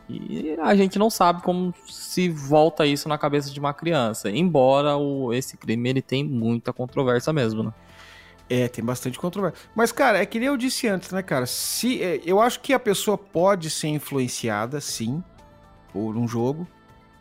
e 0.10 0.56
a 0.60 0.76
gente 0.76 0.98
não 0.98 1.10
sabe 1.12 1.44
como 1.44 1.72
se 1.88 2.30
volta 2.30 2.86
isso 2.88 3.08
na 3.08 3.18
cabeça 3.18 3.52
de 3.52 3.60
uma 3.60 3.74
criança. 3.74 4.30
Embora 4.32 4.98
o, 4.98 5.32
esse 5.32 5.56
crime 5.56 5.90
ele 5.90 6.02
tem 6.02 6.24
muita 6.24 6.74
controvérsia 6.74 7.32
mesmo, 7.32 7.62
né? 7.62 7.74
É, 8.50 8.68
tem 8.68 8.84
bastante 8.84 9.20
controvérsia. 9.20 9.70
Mas, 9.76 9.92
cara, 9.92 10.18
é 10.18 10.26
que 10.26 10.40
nem 10.40 10.48
eu 10.48 10.58
disse 10.58 10.88
antes, 10.88 11.12
né, 11.12 11.22
cara? 11.22 11.46
Se, 11.46 12.02
é, 12.02 12.20
eu 12.26 12.42
acho 12.42 12.60
que 12.62 12.74
a 12.74 12.80
pessoa 12.80 13.16
pode 13.16 13.70
ser 13.70 13.90
influenciada, 13.90 14.82
sim, 14.82 15.24
por 15.94 16.18
um 16.18 16.28
jogo. 16.28 16.68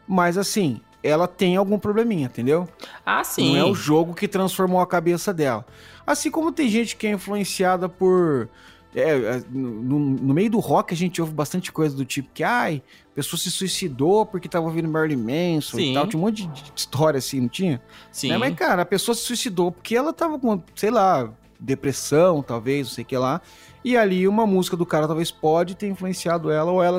Mas, 0.06 0.38
assim, 0.38 0.80
ela 1.02 1.28
tem 1.28 1.56
algum 1.56 1.78
probleminha, 1.78 2.26
entendeu? 2.26 2.68
Ah, 3.04 3.22
sim. 3.22 3.52
Não 3.52 3.56
é 3.56 3.64
o 3.64 3.74
jogo 3.74 4.14
que 4.14 4.26
transformou 4.26 4.80
a 4.80 4.86
cabeça 4.86 5.32
dela. 5.32 5.64
Assim 6.06 6.30
como 6.30 6.52
tem 6.52 6.68
gente 6.68 6.96
que 6.96 7.06
é 7.06 7.10
influenciada 7.10 7.88
por 7.88 8.48
é, 8.94 9.10
é, 9.10 9.42
no, 9.50 9.98
no, 9.98 10.34
meio 10.34 10.50
do 10.50 10.58
rock 10.58 10.94
a 10.94 10.96
gente 10.96 11.20
ouve 11.20 11.32
bastante 11.32 11.70
coisa 11.70 11.94
do 11.94 12.06
tipo 12.06 12.30
que, 12.32 12.42
ai, 12.42 12.82
a 13.12 13.14
pessoa 13.14 13.38
se 13.38 13.50
suicidou 13.50 14.24
porque 14.24 14.48
tava 14.48 14.64
ouvindo 14.64 14.88
Marilyn 14.88 15.18
Manson 15.18 15.76
Sim. 15.76 15.90
e 15.90 15.94
tal. 15.94 16.06
Tinha 16.06 16.18
um 16.18 16.24
monte 16.24 16.46
de 16.46 16.72
história 16.74 17.18
assim, 17.18 17.40
não 17.40 17.48
tinha? 17.48 17.82
Sim. 18.10 18.30
Né? 18.30 18.38
Mas, 18.38 18.54
cara, 18.54 18.82
a 18.82 18.86
pessoa 18.86 19.14
se 19.14 19.22
suicidou 19.22 19.70
porque 19.70 19.94
ela 19.94 20.12
tava 20.12 20.38
com, 20.38 20.62
sei 20.74 20.90
lá, 20.90 21.30
depressão, 21.60 22.42
talvez, 22.42 22.88
não 22.88 22.94
sei 22.94 23.04
o 23.04 23.06
que 23.06 23.16
lá. 23.16 23.42
E 23.84 23.96
ali 23.96 24.26
uma 24.26 24.46
música 24.46 24.76
do 24.76 24.86
cara 24.86 25.06
talvez 25.06 25.30
pode 25.30 25.76
ter 25.76 25.88
influenciado 25.88 26.50
ela 26.50 26.72
ou 26.72 26.82
ela 26.82 26.98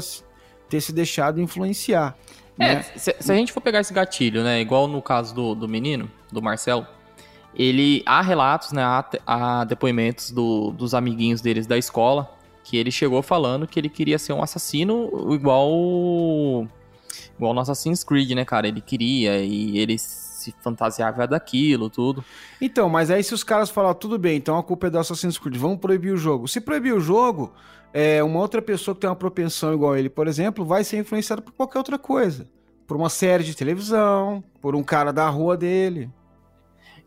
ter 0.70 0.82
se 0.82 0.94
deixado 0.94 1.42
influenciar. 1.42 2.16
É, 2.60 2.76
né? 2.76 2.84
se, 2.96 3.16
se, 3.20 3.32
a 3.32 3.36
gente 3.36 3.52
for 3.52 3.62
pegar 3.62 3.80
esse 3.80 3.94
gatilho, 3.94 4.44
né? 4.44 4.60
Igual 4.60 4.88
no 4.88 5.02
caso 5.02 5.34
do, 5.34 5.56
do 5.56 5.68
menino, 5.68 6.10
do 6.32 6.42
Marcelo, 6.42 6.86
ele 7.56 8.04
há 8.06 8.22
relatos, 8.22 8.72
né, 8.72 8.84
há, 8.84 9.06
há 9.26 9.64
depoimentos 9.64 10.32
do, 10.32 10.72
dos 10.72 10.94
amiguinhos 10.94 11.42
deles 11.42 11.66
da 11.66 11.78
escola 11.78 12.30
que 12.64 12.78
ele 12.78 12.92
chegou 12.92 13.22
falando 13.24 13.66
que 13.66 13.80
ele 13.80 13.90
queria 13.90 14.20
ser 14.20 14.34
um 14.34 14.44
assassino 14.44 15.34
igual 15.34 16.68
igual 17.36 17.54
no 17.54 17.62
Assassin's 17.62 18.04
Creed, 18.04 18.32
né, 18.32 18.46
cara? 18.46 18.68
Ele 18.68 18.82
queria 18.82 19.40
e 19.40 19.78
ele 19.78 19.98
se 19.98 20.54
fantasiava 20.62 21.26
daquilo, 21.26 21.90
tudo. 21.90 22.24
Então, 22.62 22.88
mas 22.88 23.10
aí 23.10 23.24
se 23.24 23.34
os 23.34 23.44
caras 23.44 23.70
falar 23.70 23.94
tudo 23.96 24.20
bem, 24.20 24.38
então 24.38 24.58
a 24.58 24.64
culpa 24.64 24.88
é 24.88 24.90
do 24.90 25.00
Assassin's 25.00 25.38
Creed, 25.38 25.58
vamos 25.58 25.80
proibir 25.80 26.14
o 26.14 26.18
jogo. 26.18 26.48
Se 26.48 26.62
proibir 26.62 26.94
o 26.94 27.00
jogo, 27.00 27.52
é, 27.94 28.24
uma 28.24 28.40
outra 28.40 28.62
pessoa 28.62 28.94
que 28.94 29.02
tem 29.02 29.10
uma 29.10 29.16
propensão 29.16 29.74
igual 29.74 29.98
ele, 29.98 30.10
por 30.10 30.28
exemplo, 30.28 30.64
vai 30.64 30.84
ser 30.84 30.98
influenciada 30.98 31.42
por 31.42 31.52
qualquer 31.54 31.80
outra 31.80 31.98
coisa. 31.98 32.48
Por 32.88 32.98
uma 32.98 33.10
série 33.10 33.44
de 33.44 33.56
televisão, 33.56 34.44
por 34.62 34.76
um 34.76 34.84
cara 34.84 35.12
da 35.12 35.30
rua 35.30 35.56
dele. 35.56 36.10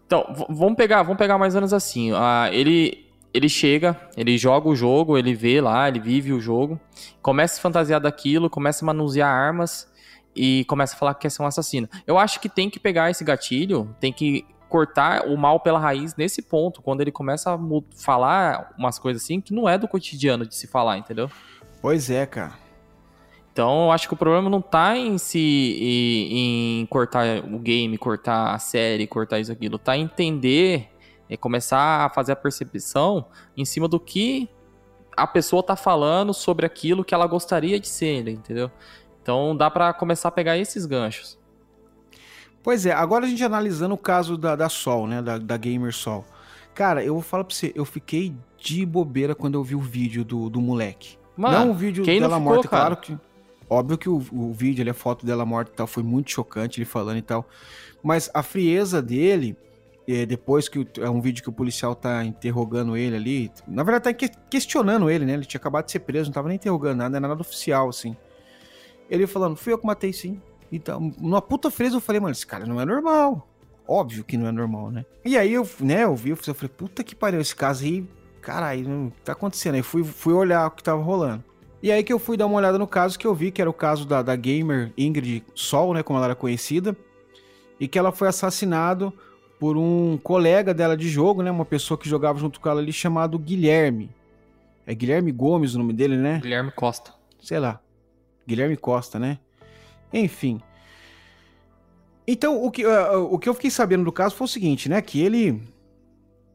Então, 0.06 0.26
vamos 0.48 0.76
pegar, 0.76 1.02
vamos 1.02 1.18
pegar 1.18 1.38
mais 1.38 1.54
ou 1.54 1.60
menos 1.60 1.72
assim. 1.72 2.10
Ele, 2.52 3.10
ele 3.32 3.48
chega, 3.48 3.98
ele 4.16 4.36
joga 4.36 4.68
o 4.68 4.76
jogo, 4.76 5.16
ele 5.16 5.34
vê 5.34 5.60
lá, 5.60 5.88
ele 5.88 5.98
vive 5.98 6.32
o 6.32 6.40
jogo, 6.40 6.78
começa 7.20 7.54
a 7.54 7.56
se 7.56 7.60
fantasiar 7.62 8.00
daquilo, 8.00 8.50
começa 8.50 8.84
a 8.84 8.86
manusear 8.86 9.28
armas 9.28 9.90
e 10.36 10.64
começa 10.66 10.94
a 10.94 10.98
falar 10.98 11.14
que 11.14 11.22
quer 11.22 11.30
ser 11.30 11.42
um 11.42 11.46
assassino. 11.46 11.88
Eu 12.06 12.18
acho 12.18 12.40
que 12.40 12.48
tem 12.48 12.68
que 12.68 12.78
pegar 12.78 13.10
esse 13.10 13.24
gatilho, 13.24 13.94
tem 13.98 14.12
que 14.12 14.44
cortar 14.72 15.28
o 15.28 15.36
mal 15.36 15.60
pela 15.60 15.78
raiz 15.78 16.16
nesse 16.16 16.40
ponto, 16.40 16.80
quando 16.80 17.02
ele 17.02 17.12
começa 17.12 17.54
a 17.54 17.58
falar 17.94 18.72
umas 18.78 18.98
coisas 18.98 19.22
assim 19.22 19.38
que 19.38 19.52
não 19.52 19.68
é 19.68 19.76
do 19.76 19.86
cotidiano 19.86 20.46
de 20.46 20.54
se 20.54 20.66
falar, 20.66 20.96
entendeu? 20.96 21.30
Pois 21.82 22.08
é, 22.08 22.24
cara. 22.24 22.54
Então, 23.52 23.84
eu 23.84 23.92
acho 23.92 24.08
que 24.08 24.14
o 24.14 24.16
problema 24.16 24.48
não 24.48 24.62
tá 24.62 24.96
em 24.96 25.18
se 25.18 25.38
em, 25.38 26.80
em 26.80 26.86
cortar 26.86 27.44
o 27.44 27.58
game, 27.58 27.98
cortar 27.98 28.54
a 28.54 28.58
série, 28.58 29.06
cortar 29.06 29.40
isso 29.40 29.52
aquilo, 29.52 29.78
tá 29.78 29.94
em 29.94 30.04
entender, 30.04 30.88
é 31.28 31.36
começar 31.36 32.06
a 32.06 32.08
fazer 32.08 32.32
a 32.32 32.36
percepção 32.36 33.26
em 33.54 33.66
cima 33.66 33.86
do 33.86 34.00
que 34.00 34.48
a 35.14 35.26
pessoa 35.26 35.62
tá 35.62 35.76
falando 35.76 36.32
sobre 36.32 36.64
aquilo 36.64 37.04
que 37.04 37.12
ela 37.12 37.26
gostaria 37.26 37.78
de 37.78 37.88
ser, 37.88 38.26
entendeu? 38.26 38.70
Então, 39.20 39.54
dá 39.54 39.70
para 39.70 39.92
começar 39.92 40.28
a 40.28 40.32
pegar 40.32 40.56
esses 40.56 40.86
ganchos. 40.86 41.38
Pois 42.62 42.86
é, 42.86 42.92
agora 42.92 43.26
a 43.26 43.28
gente 43.28 43.42
analisando 43.42 43.94
o 43.94 43.98
caso 43.98 44.36
da, 44.36 44.54
da 44.54 44.68
Sol, 44.68 45.06
né, 45.06 45.20
da, 45.20 45.38
da 45.38 45.56
Gamer 45.56 45.92
Sol. 45.92 46.24
Cara, 46.74 47.04
eu 47.04 47.14
vou 47.14 47.22
falar 47.22 47.44
pra 47.44 47.54
você, 47.54 47.72
eu 47.74 47.84
fiquei 47.84 48.34
de 48.56 48.86
bobeira 48.86 49.34
quando 49.34 49.54
eu 49.54 49.64
vi 49.64 49.74
o 49.74 49.80
vídeo 49.80 50.24
do, 50.24 50.48
do 50.48 50.60
moleque. 50.60 51.18
Mano, 51.36 51.58
não 51.58 51.70
o 51.72 51.74
vídeo 51.74 52.04
dela 52.04 52.38
morta, 52.38 52.68
claro 52.68 52.96
que 52.96 53.18
Óbvio 53.72 53.96
que 53.96 54.08
o, 54.08 54.22
o 54.32 54.52
vídeo, 54.52 54.82
ali, 54.82 54.90
a 54.90 54.94
foto 54.94 55.24
dela 55.24 55.46
morta 55.46 55.70
e 55.72 55.74
tal, 55.74 55.86
foi 55.86 56.02
muito 56.02 56.30
chocante, 56.30 56.78
ele 56.78 56.84
falando 56.84 57.16
e 57.16 57.22
tal. 57.22 57.48
Mas 58.02 58.30
a 58.34 58.42
frieza 58.42 59.00
dele, 59.00 59.56
é, 60.06 60.26
depois 60.26 60.68
que 60.68 60.86
é 61.00 61.08
um 61.08 61.22
vídeo 61.22 61.42
que 61.42 61.48
o 61.48 61.52
policial 61.52 61.94
tá 61.94 62.22
interrogando 62.22 62.94
ele 62.98 63.16
ali, 63.16 63.50
na 63.66 63.82
verdade 63.82 64.28
tá 64.28 64.38
questionando 64.50 65.08
ele, 65.08 65.24
né? 65.24 65.32
Ele 65.32 65.46
tinha 65.46 65.58
acabado 65.58 65.86
de 65.86 65.92
ser 65.92 66.00
preso, 66.00 66.26
não 66.26 66.34
tava 66.34 66.48
nem 66.48 66.56
interrogando 66.56 66.98
nada, 66.98 67.08
não 67.08 67.16
era 67.16 67.28
nada 67.28 67.40
oficial, 67.40 67.88
assim. 67.88 68.14
Ele 69.08 69.26
falando, 69.26 69.56
fui 69.56 69.72
eu 69.72 69.78
que 69.78 69.86
matei 69.86 70.12
sim. 70.12 70.38
Então, 70.72 71.12
numa 71.18 71.42
puta 71.42 71.70
frieza 71.70 71.96
eu 71.96 72.00
falei, 72.00 72.18
mano, 72.18 72.32
esse 72.32 72.46
cara 72.46 72.64
não 72.64 72.80
é 72.80 72.84
normal. 72.86 73.46
Óbvio 73.86 74.24
que 74.24 74.38
não 74.38 74.46
é 74.46 74.52
normal, 74.52 74.90
né? 74.90 75.04
E 75.22 75.36
aí 75.36 75.52
eu, 75.52 75.68
né, 75.80 76.04
eu 76.04 76.16
vi, 76.16 76.30
eu 76.30 76.36
falei, 76.36 76.70
puta 76.74 77.04
que 77.04 77.14
pariu, 77.14 77.40
esse 77.40 77.54
caso 77.54 77.84
aí, 77.84 78.08
caralho, 78.40 79.08
o 79.08 79.10
que 79.10 79.20
tá 79.20 79.32
acontecendo? 79.32 79.74
Aí 79.74 79.82
fui, 79.82 80.02
fui 80.02 80.32
olhar 80.32 80.66
o 80.66 80.70
que 80.70 80.82
tava 80.82 81.02
rolando. 81.02 81.44
E 81.82 81.92
aí 81.92 82.02
que 82.02 82.12
eu 82.12 82.18
fui 82.18 82.36
dar 82.36 82.46
uma 82.46 82.56
olhada 82.56 82.78
no 82.78 82.86
caso 82.86 83.18
que 83.18 83.26
eu 83.26 83.34
vi, 83.34 83.50
que 83.50 83.60
era 83.60 83.68
o 83.68 83.74
caso 83.74 84.06
da, 84.06 84.22
da 84.22 84.34
gamer 84.34 84.92
Ingrid 84.96 85.44
Sol, 85.54 85.92
né, 85.92 86.02
como 86.02 86.16
ela 86.16 86.26
era 86.26 86.34
conhecida, 86.34 86.96
e 87.78 87.86
que 87.86 87.98
ela 87.98 88.12
foi 88.12 88.28
assassinado 88.28 89.12
por 89.60 89.76
um 89.76 90.16
colega 90.22 90.72
dela 90.72 90.96
de 90.96 91.08
jogo, 91.08 91.42
né, 91.42 91.50
uma 91.50 91.64
pessoa 91.64 91.98
que 91.98 92.08
jogava 92.08 92.38
junto 92.38 92.60
com 92.60 92.68
ela 92.68 92.80
ali, 92.80 92.92
chamado 92.92 93.38
Guilherme. 93.38 94.10
É 94.86 94.94
Guilherme 94.94 95.32
Gomes 95.32 95.74
o 95.74 95.78
nome 95.78 95.92
dele, 95.92 96.16
né? 96.16 96.40
Guilherme 96.40 96.72
Costa. 96.72 97.12
Sei 97.40 97.58
lá. 97.58 97.80
Guilherme 98.46 98.76
Costa, 98.76 99.18
né? 99.18 99.38
Enfim. 100.12 100.60
Então, 102.26 102.62
o 102.62 102.70
que, 102.70 102.84
uh, 102.86 103.24
o 103.30 103.38
que 103.38 103.48
eu 103.48 103.54
fiquei 103.54 103.70
sabendo 103.70 104.04
do 104.04 104.12
caso 104.12 104.34
foi 104.34 104.44
o 104.44 104.48
seguinte, 104.48 104.88
né? 104.88 105.00
Que 105.02 105.20
ele 105.20 105.62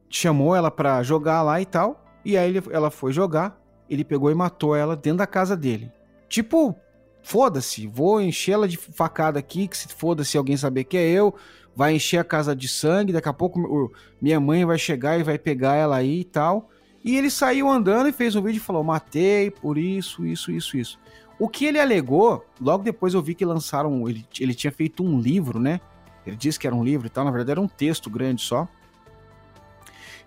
chamou 0.09 0.55
ela 0.55 0.71
pra 0.71 1.03
jogar 1.03 1.41
lá 1.41 1.59
e 1.61 1.65
tal. 1.65 2.03
E 2.23 2.37
aí 2.37 2.49
ele, 2.49 2.63
ela 2.71 2.89
foi 2.89 3.11
jogar 3.11 3.59
ele 3.89 4.03
pegou 4.03 4.29
e 4.29 4.35
matou 4.35 4.75
ela 4.75 4.95
dentro 4.95 5.19
da 5.19 5.27
casa 5.27 5.55
dele. 5.55 5.91
Tipo, 6.27 6.75
foda-se, 7.23 7.87
vou 7.87 8.21
encher 8.21 8.53
ela 8.53 8.67
de 8.67 8.77
facada 8.77 9.39
aqui, 9.39 9.67
que 9.67 9.77
se 9.77 9.87
foda-se 9.87 10.37
alguém 10.37 10.57
saber 10.57 10.83
que 10.83 10.97
é 10.97 11.07
eu, 11.07 11.33
vai 11.75 11.95
encher 11.95 12.17
a 12.17 12.23
casa 12.23 12.55
de 12.55 12.67
sangue, 12.67 13.13
daqui 13.13 13.29
a 13.29 13.33
pouco 13.33 13.91
minha 14.21 14.39
mãe 14.39 14.65
vai 14.65 14.77
chegar 14.77 15.19
e 15.19 15.23
vai 15.23 15.37
pegar 15.37 15.75
ela 15.75 15.95
aí 15.95 16.21
e 16.21 16.25
tal. 16.25 16.69
E 17.03 17.15
ele 17.15 17.29
saiu 17.29 17.69
andando 17.69 18.09
e 18.09 18.13
fez 18.13 18.35
um 18.35 18.41
vídeo 18.41 18.57
e 18.57 18.63
falou: 18.63 18.83
matei 18.83 19.49
por 19.49 19.77
isso, 19.77 20.25
isso, 20.25 20.51
isso, 20.51 20.77
isso. 20.77 20.99
O 21.39 21.47
que 21.47 21.65
ele 21.65 21.79
alegou, 21.79 22.45
logo 22.59 22.83
depois 22.83 23.13
eu 23.13 23.21
vi 23.21 23.35
que 23.35 23.45
lançaram, 23.45 24.07
ele, 24.09 24.25
ele 24.39 24.53
tinha 24.53 24.71
feito 24.71 25.03
um 25.03 25.19
livro, 25.19 25.59
né? 25.59 25.79
Ele 26.25 26.35
disse 26.35 26.59
que 26.59 26.65
era 26.65 26.75
um 26.75 26.83
livro 26.83 27.07
e 27.07 27.09
tal, 27.09 27.23
na 27.23 27.31
verdade 27.31 27.51
era 27.51 27.61
um 27.61 27.67
texto 27.67 28.09
grande 28.09 28.41
só. 28.41 28.67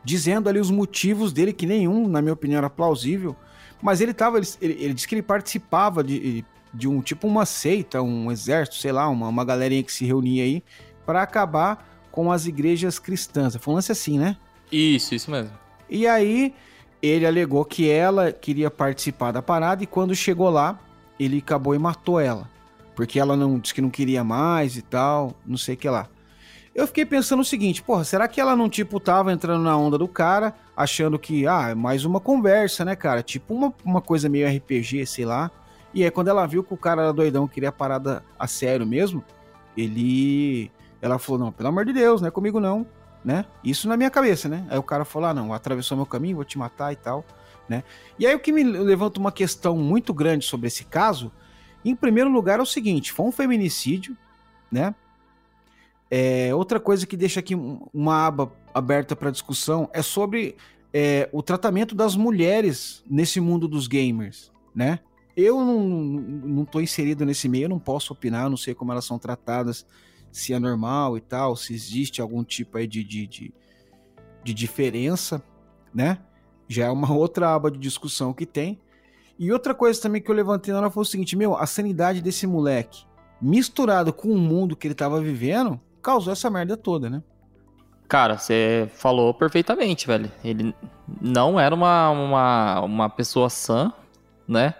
Dizendo 0.03 0.49
ali 0.49 0.59
os 0.59 0.71
motivos 0.71 1.33
dele, 1.33 1.53
que 1.53 1.67
nenhum, 1.67 2.09
na 2.09 2.23
minha 2.23 2.33
opinião, 2.33 2.59
era 2.59 2.71
plausível, 2.71 3.37
mas 3.83 4.01
ele 4.01 4.15
tava. 4.15 4.39
Ele, 4.39 4.47
ele, 4.61 4.95
disse 4.95 5.07
que 5.07 5.15
ele 5.15 5.23
participava 5.23 6.03
de, 6.03 6.45
de 6.73 6.89
um 6.89 7.03
tipo 7.03 7.27
uma 7.27 7.45
seita, 7.45 8.01
um 8.01 8.31
exército, 8.31 8.77
sei 8.77 8.93
lá, 8.93 9.09
uma, 9.09 9.29
uma 9.29 9.45
galerinha 9.45 9.83
que 9.83 9.93
se 9.93 10.07
reunia 10.07 10.45
aí 10.45 10.63
para 11.05 11.23
acabar 11.23 11.87
com 12.11 12.33
as 12.33 12.47
igrejas 12.47 12.99
cristãs. 12.99 13.57
Foi 13.57 13.73
um 13.73 13.75
lance 13.75 13.93
assim, 13.93 14.19
né? 14.19 14.37
Isso, 14.73 15.15
isso 15.15 15.31
mesmo. 15.31 15.53
E 15.89 16.07
aí 16.07 16.55
ele 17.03 17.27
alegou 17.27 17.65
que 17.65 17.91
ela 17.91 18.33
queria 18.33 18.71
participar 18.71 19.33
da 19.33 19.43
parada 19.43 19.83
e 19.83 19.87
quando 19.87 20.15
chegou 20.15 20.49
lá, 20.49 20.79
ele 21.21 21.39
acabou 21.39 21.75
e 21.75 21.79
matou 21.79 22.19
ela. 22.19 22.49
Porque 22.97 23.21
ela 23.21 23.37
não 23.37 23.59
disse 23.59 23.75
que 23.75 23.83
não 23.83 23.91
queria 23.91 24.25
mais 24.25 24.77
e 24.77 24.83
tal, 24.83 25.35
não 25.47 25.59
sei 25.59 25.75
o 25.75 25.79
que 25.79 25.89
lá. 25.89 26.09
Eu 26.75 26.87
fiquei 26.87 27.05
pensando 27.05 27.41
o 27.41 27.45
seguinte, 27.45 27.83
porra, 27.83 28.05
será 28.05 28.27
que 28.27 28.41
ela 28.41 28.57
não, 28.57 28.69
tipo, 28.69 28.99
tava 28.99 29.33
entrando 29.33 29.63
na 29.63 29.77
onda 29.77 29.99
do 29.99 30.09
cara, 30.09 30.55
achando 30.77 31.19
que, 31.19 31.47
ah, 31.47 31.71
é 31.71 31.75
mais 31.75 32.05
uma 32.05 32.21
conversa, 32.21 32.85
né, 32.85 32.97
cara? 32.97 33.23
Tipo, 33.23 33.55
uma, 33.55 33.75
uma 33.85 34.01
coisa 34.01 34.29
meio 34.29 34.49
RPG, 34.49 35.05
sei 35.05 35.25
lá. 35.25 35.51
E 35.93 36.05
aí, 36.05 36.11
quando 36.11 36.29
ela 36.29 36.47
viu 36.47 36.63
que 36.63 36.73
o 36.73 36.77
cara 36.77 37.03
era 37.03 37.13
doidão, 37.13 37.49
queria 37.49 37.69
a 37.69 37.73
parada 37.73 38.23
a 38.39 38.47
sério 38.47 38.87
mesmo, 38.87 39.23
ele. 39.77 40.71
Ela 41.03 41.19
falou: 41.19 41.41
não, 41.41 41.53
pelo 41.53 41.69
amor 41.69 41.85
de 41.85 41.93
Deus, 41.93 42.21
não 42.21 42.29
é 42.29 42.31
comigo 42.31 42.61
não, 42.61 42.87
né? 43.25 43.45
Isso 43.65 43.89
na 43.89 43.97
minha 43.97 44.11
cabeça, 44.11 44.49
né? 44.49 44.65
Aí 44.71 44.79
o 44.79 44.83
cara 44.83 45.05
falou: 45.05 45.29
ah, 45.29 45.35
não, 45.35 45.53
atravessou 45.53 45.97
meu 45.97 46.07
caminho, 46.07 46.37
vou 46.37 46.45
te 46.45 46.57
matar 46.57 46.93
e 46.93 46.97
tal, 46.97 47.25
né? 47.71 47.85
E 48.19 48.27
aí 48.27 48.35
o 48.35 48.41
que 48.41 48.51
me 48.51 48.65
levanta 48.65 49.21
uma 49.21 49.31
questão 49.31 49.77
muito 49.77 50.13
grande 50.13 50.45
sobre 50.45 50.67
esse 50.67 50.85
caso, 50.85 51.31
em 51.85 51.95
primeiro 51.95 52.29
lugar, 52.29 52.59
é 52.59 52.63
o 52.63 52.67
seguinte: 52.67 53.13
foi 53.13 53.27
um 53.27 53.31
feminicídio, 53.31 54.17
né? 54.73 54.93
É, 56.11 56.53
outra 56.53 56.81
coisa 56.81 57.07
que 57.07 57.17
deixa 57.17 57.39
aqui 57.39 57.55
uma 57.55 58.27
aba 58.27 58.53
aberta 58.75 59.15
para 59.15 59.31
discussão 59.31 59.89
é 59.93 60.03
sobre 60.03 60.57
é, 60.93 61.29
o 61.33 61.45
tratamento 61.45 61.95
das 61.95 62.17
mulheres 62.17 63.05
nesse 63.09 63.39
mundo 63.39 63.69
dos 63.69 63.87
gamers, 63.87 64.51
né? 64.75 64.99
Eu 65.37 65.65
não, 65.65 66.67
não 66.67 66.81
inserido 66.81 67.25
nesse 67.25 67.49
meio, 67.49 67.69
não 67.69 67.79
posso 67.79 68.13
opinar, 68.13 68.51
não 68.51 68.57
sei 68.57 68.75
como 68.75 68.91
elas 68.91 69.05
são 69.05 69.17
tratadas, 69.17 69.87
se 70.33 70.53
é 70.53 70.59
normal 70.59 71.17
e 71.17 71.21
tal, 71.21 71.55
se 71.55 71.73
existe 71.73 72.21
algum 72.21 72.43
tipo 72.43 72.79
aí 72.79 72.89
de, 72.89 73.05
de, 73.05 73.29
de, 73.29 73.55
de 74.43 74.53
diferença, 74.53 75.41
né? 75.95 76.19
Já 76.71 76.87
é 76.87 76.91
uma 76.91 77.11
outra 77.13 77.53
aba 77.53 77.71
de 77.71 77.79
discussão 77.79 78.33
que 78.33 78.47
tem. 78.47 78.81
E 79.37 79.53
outra 79.53 79.75
coisa 79.75 80.01
também 80.01 80.23
que 80.23 80.31
eu 80.31 80.35
levantei 80.35 80.73
na 80.73 80.79
hora 80.81 80.91
foi 80.91 81.03
o 81.03 81.07
seguinte, 81.07 81.35
meu, 81.35 81.57
a 81.57 81.67
sanidade 81.67 82.21
desse 82.21 82.47
moleque, 82.47 83.05
misturado 83.43 84.13
com 84.13 84.29
o 84.29 84.39
mundo 84.39 84.77
que 84.77 84.87
ele 84.87 84.95
tava 84.95 85.21
vivendo, 85.21 85.81
causou 86.01 86.33
essa 86.33 86.49
merda 86.51 86.77
toda, 86.77 87.11
né? 87.11 87.23
Cara, 88.07 88.37
você 88.37 88.91
falou 88.95 89.33
perfeitamente, 89.33 90.07
velho. 90.07 90.31
Ele 90.45 90.75
não 91.21 91.59
era 91.59 91.75
uma, 91.75 92.11
uma, 92.11 92.81
uma 92.81 93.09
pessoa 93.09 93.49
sã, 93.49 93.93
né? 94.47 94.75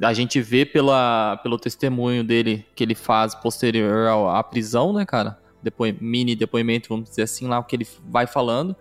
A 0.00 0.12
gente 0.12 0.40
vê 0.40 0.64
pela, 0.64 1.38
pelo 1.42 1.58
testemunho 1.58 2.22
dele 2.22 2.64
que 2.74 2.84
ele 2.84 2.94
faz 2.94 3.34
posterior 3.34 4.28
à 4.28 4.42
prisão, 4.42 4.92
né, 4.92 5.04
cara? 5.04 5.38
Depois, 5.64 5.94
mini 5.98 6.36
depoimento, 6.36 6.90
vamos 6.90 7.08
dizer 7.08 7.22
assim, 7.22 7.48
lá 7.48 7.58
o 7.58 7.64
que 7.64 7.74
ele 7.74 7.88
vai 8.06 8.26
falando. 8.26 8.76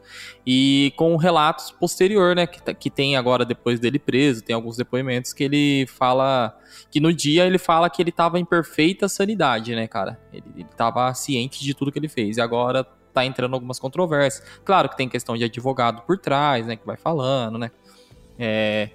E 0.45 0.93
com 0.97 1.15
relatos 1.15 1.71
posterior, 1.71 2.35
né? 2.35 2.45
Que, 2.45 2.61
tá, 2.61 2.73
que 2.73 2.89
tem 2.89 3.15
agora 3.15 3.45
depois 3.45 3.79
dele 3.79 3.97
preso, 3.97 4.43
tem 4.43 4.53
alguns 4.53 4.75
depoimentos 4.75 5.31
que 5.31 5.45
ele 5.45 5.87
fala. 5.87 6.55
Que 6.91 6.99
no 6.99 7.13
dia 7.13 7.45
ele 7.45 7.57
fala 7.57 7.89
que 7.89 8.01
ele 8.01 8.11
tava 8.11 8.37
em 8.37 8.45
perfeita 8.45 9.07
sanidade, 9.07 9.73
né, 9.73 9.87
cara? 9.87 10.19
Ele, 10.31 10.43
ele 10.55 10.69
tava 10.75 11.13
ciente 11.13 11.63
de 11.63 11.73
tudo 11.73 11.91
que 11.91 11.97
ele 11.97 12.09
fez. 12.09 12.37
E 12.37 12.41
agora 12.41 12.85
tá 13.13 13.25
entrando 13.25 13.53
algumas 13.53 13.79
controvérsias. 13.79 14.45
Claro 14.65 14.89
que 14.89 14.97
tem 14.97 15.07
questão 15.07 15.37
de 15.37 15.45
advogado 15.45 16.01
por 16.01 16.17
trás, 16.17 16.67
né? 16.67 16.75
Que 16.75 16.85
vai 16.85 16.97
falando, 16.97 17.57
né? 17.57 17.71
É, 18.37 18.89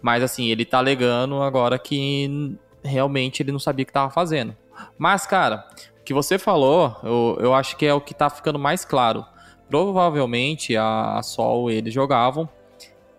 mas 0.00 0.22
assim, 0.22 0.46
ele 0.46 0.64
tá 0.64 0.78
alegando 0.78 1.42
agora 1.42 1.78
que 1.78 2.56
realmente 2.82 3.42
ele 3.42 3.52
não 3.52 3.58
sabia 3.58 3.82
o 3.82 3.86
que 3.86 3.92
tava 3.92 4.10
fazendo. 4.10 4.56
Mas, 4.98 5.26
cara, 5.26 5.66
que 6.04 6.14
você 6.14 6.38
falou, 6.38 6.96
eu, 7.02 7.38
eu 7.40 7.54
acho 7.54 7.76
que 7.76 7.86
é 7.86 7.94
o 7.94 8.00
que 8.00 8.14
tá 8.14 8.28
ficando 8.28 8.58
mais 8.58 8.84
claro. 8.84 9.24
Provavelmente 9.68 10.76
a, 10.76 11.18
a 11.18 11.22
Sol 11.22 11.70
e 11.70 11.74
eles 11.74 11.92
jogavam. 11.92 12.48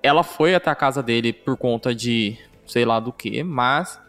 Ela 0.01 0.23
foi 0.23 0.53
até 0.53 0.69
a 0.69 0.75
casa 0.75 1.01
dele 1.01 1.33
por 1.33 1.57
conta 1.57 1.93
de 1.93 2.38
sei 2.65 2.86
lá 2.86 2.99
do 2.99 3.11
que, 3.11 3.43
mas 3.43 3.99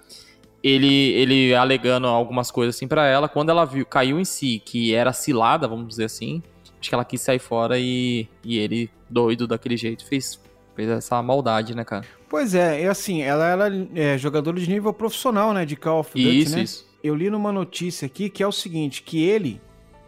ele, 0.62 1.12
ele 1.12 1.55
alegando 1.55 2.07
algumas 2.07 2.51
coisas 2.51 2.74
assim 2.74 2.89
para 2.89 3.07
ela. 3.07 3.29
Quando 3.29 3.51
ela 3.51 3.64
viu, 3.64 3.85
caiu 3.87 4.18
em 4.18 4.24
si, 4.24 4.61
que 4.64 4.95
era 4.95 5.12
cilada, 5.12 5.68
vamos 5.68 5.89
dizer 5.89 6.05
assim, 6.05 6.43
acho 6.81 6.89
que 6.89 6.95
ela 6.95 7.05
quis 7.05 7.20
sair 7.20 7.39
fora 7.39 7.79
e, 7.79 8.29
e 8.45 8.59
ele, 8.59 8.91
doido 9.09 9.47
daquele 9.47 9.77
jeito, 9.77 10.05
fez, 10.05 10.41
fez 10.74 10.89
essa 10.89 11.22
maldade, 11.22 11.74
né, 11.74 11.85
cara? 11.85 12.05
Pois 12.29 12.55
é, 12.55 12.83
é 12.83 12.89
assim, 12.89 13.22
ela 13.22 13.47
era 13.47 13.89
é, 13.95 14.18
jogadora 14.18 14.59
de 14.59 14.68
nível 14.68 14.93
profissional, 14.93 15.53
né, 15.53 15.64
de 15.64 15.77
Call 15.77 16.01
of 16.01 16.11
Duty, 16.11 16.39
isso, 16.39 16.57
né? 16.57 16.62
Isso, 16.62 16.86
Eu 17.03 17.14
li 17.14 17.30
numa 17.30 17.53
notícia 17.53 18.07
aqui 18.07 18.28
que 18.28 18.42
é 18.42 18.47
o 18.47 18.53
seguinte, 18.53 19.03
que 19.03 19.22
ele 19.22 19.61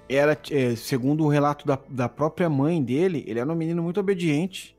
era, 0.09 0.39
é, 0.51 0.75
segundo 0.75 1.25
o 1.25 1.29
relato 1.29 1.67
da, 1.67 1.79
da 1.89 2.09
própria 2.09 2.49
mãe 2.49 2.83
dele, 2.83 3.25
ele 3.27 3.39
era 3.39 3.53
um 3.53 3.57
menino 3.57 3.83
muito 3.83 4.01
obediente, 4.01 4.77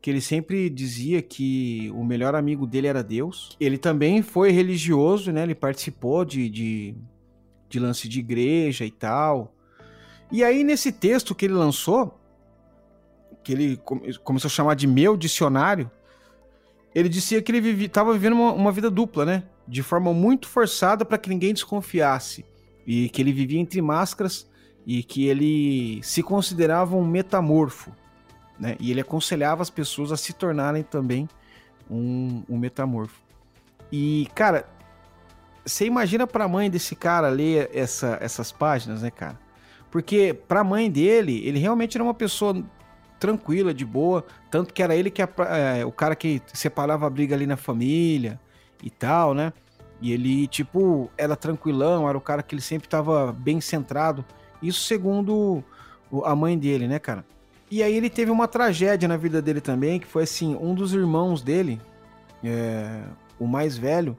que 0.00 0.10
ele 0.10 0.20
sempre 0.20 0.68
dizia 0.68 1.22
que 1.22 1.90
o 1.94 2.04
melhor 2.04 2.34
amigo 2.34 2.66
dele 2.66 2.88
era 2.88 3.02
Deus. 3.02 3.56
Ele 3.60 3.78
também 3.78 4.20
foi 4.20 4.50
religioso, 4.50 5.30
né? 5.30 5.44
Ele 5.44 5.54
participou 5.54 6.24
de, 6.24 6.48
de, 6.50 6.94
de 7.68 7.78
lance 7.78 8.08
de 8.08 8.18
igreja 8.18 8.84
e 8.84 8.90
tal. 8.90 9.54
E 10.30 10.42
aí, 10.42 10.64
nesse 10.64 10.90
texto 10.90 11.34
que 11.34 11.44
ele 11.44 11.54
lançou, 11.54 12.18
que 13.44 13.52
ele 13.52 13.80
começou 14.24 14.48
a 14.48 14.50
chamar 14.50 14.74
de 14.74 14.86
meu 14.86 15.16
dicionário, 15.16 15.90
ele 16.94 17.08
dizia 17.08 17.40
que 17.40 17.52
ele 17.52 17.84
estava 17.84 18.12
vivendo 18.12 18.34
uma, 18.34 18.52
uma, 18.52 18.72
vida 18.72 18.90
dupla, 18.90 19.24
né? 19.24 19.44
De 19.66 19.82
forma 19.82 20.12
muito 20.12 20.48
forçada 20.48 21.04
para 21.04 21.18
que 21.18 21.28
ninguém 21.28 21.54
desconfiasse. 21.54 22.44
E 22.86 23.08
que 23.08 23.22
ele 23.22 23.32
vivia 23.32 23.60
entre 23.60 23.80
máscaras 23.80 24.50
e 24.86 25.02
que 25.02 25.26
ele 25.26 26.00
se 26.02 26.22
considerava 26.22 26.96
um 26.96 27.06
metamorfo. 27.06 27.92
Né? 28.58 28.76
E 28.80 28.90
ele 28.90 29.00
aconselhava 29.00 29.62
as 29.62 29.70
pessoas 29.70 30.12
a 30.12 30.16
se 30.16 30.32
tornarem 30.32 30.82
também 30.82 31.28
um, 31.90 32.42
um 32.48 32.58
metamorfo. 32.58 33.20
E, 33.90 34.28
cara, 34.34 34.68
você 35.64 35.86
imagina 35.86 36.26
para 36.26 36.44
a 36.44 36.48
mãe 36.48 36.70
desse 36.70 36.96
cara 36.96 37.28
ler 37.28 37.70
essa, 37.72 38.18
essas 38.20 38.50
páginas, 38.50 39.02
né, 39.02 39.10
cara? 39.10 39.38
Porque 39.90 40.32
para 40.32 40.60
a 40.60 40.64
mãe 40.64 40.90
dele, 40.90 41.46
ele 41.46 41.58
realmente 41.58 41.96
era 41.96 42.02
uma 42.02 42.14
pessoa 42.14 42.64
tranquila, 43.20 43.72
de 43.72 43.84
boa, 43.84 44.24
tanto 44.50 44.74
que 44.74 44.82
era 44.82 44.96
ele 44.96 45.10
que 45.10 45.22
é, 45.22 45.84
o 45.86 45.92
cara 45.92 46.16
que 46.16 46.42
separava 46.52 47.06
a 47.06 47.10
briga 47.10 47.36
ali 47.36 47.46
na 47.46 47.56
família 47.56 48.40
e 48.82 48.90
tal, 48.90 49.34
né? 49.34 49.52
E 50.00 50.12
ele, 50.12 50.46
tipo, 50.48 51.08
era 51.16 51.36
tranquilão, 51.36 52.08
era 52.08 52.18
o 52.18 52.20
cara 52.20 52.42
que 52.42 52.54
ele 52.54 52.62
sempre 52.62 52.88
tava 52.88 53.32
bem 53.32 53.60
centrado. 53.60 54.24
Isso 54.60 54.80
segundo 54.80 55.62
a 56.24 56.34
mãe 56.34 56.58
dele, 56.58 56.88
né, 56.88 56.98
cara? 56.98 57.24
E 57.70 57.82
aí 57.82 57.94
ele 57.94 58.10
teve 58.10 58.30
uma 58.30 58.48
tragédia 58.48 59.08
na 59.08 59.16
vida 59.16 59.40
dele 59.40 59.60
também, 59.60 60.00
que 60.00 60.06
foi 60.06 60.24
assim, 60.24 60.56
um 60.60 60.74
dos 60.74 60.92
irmãos 60.92 61.40
dele, 61.40 61.80
é, 62.44 63.02
o 63.38 63.46
mais 63.46 63.78
velho, 63.78 64.16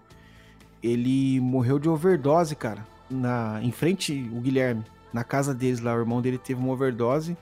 ele 0.81 1.39
morreu 1.39 1.77
de 1.77 1.87
overdose, 1.87 2.55
cara. 2.55 2.85
Na, 3.09 3.59
em 3.61 3.71
frente, 3.71 4.27
o 4.33 4.39
Guilherme, 4.39 4.83
na 5.11 5.23
casa 5.23 5.53
deles 5.53 5.81
lá, 5.81 5.93
o 5.93 5.99
irmão 5.99 6.21
dele 6.21 6.37
teve 6.37 6.59
uma 6.59 6.73
overdose 6.73 7.37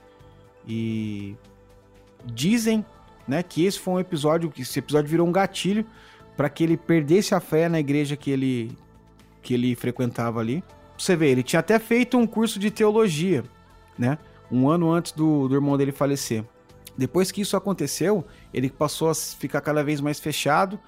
e 0.66 1.34
dizem, 2.26 2.84
né, 3.26 3.42
que 3.42 3.64
esse 3.64 3.78
foi 3.78 3.94
um 3.94 4.00
episódio, 4.00 4.50
que 4.50 4.62
esse 4.62 4.78
episódio 4.78 5.08
virou 5.08 5.26
um 5.26 5.32
gatilho 5.32 5.86
para 6.36 6.48
que 6.48 6.64
ele 6.64 6.76
perdesse 6.76 7.34
a 7.34 7.40
fé 7.40 7.68
na 7.68 7.80
igreja 7.80 8.16
que 8.16 8.30
ele 8.30 8.76
que 9.42 9.54
ele 9.54 9.74
frequentava 9.74 10.38
ali. 10.38 10.62
Você 10.96 11.16
vê, 11.16 11.30
ele 11.30 11.42
tinha 11.42 11.60
até 11.60 11.78
feito 11.78 12.16
um 12.16 12.26
curso 12.26 12.58
de 12.60 12.70
teologia, 12.70 13.42
né? 13.98 14.16
Um 14.50 14.68
ano 14.68 14.92
antes 14.92 15.12
do, 15.12 15.48
do 15.48 15.54
irmão 15.54 15.76
dele 15.76 15.90
falecer. 15.90 16.44
Depois 16.96 17.32
que 17.32 17.40
isso 17.40 17.56
aconteceu, 17.56 18.24
ele 18.52 18.70
passou 18.70 19.10
a 19.10 19.14
ficar 19.14 19.60
cada 19.60 19.82
vez 19.82 20.00
mais 20.00 20.20
fechado, 20.20 20.78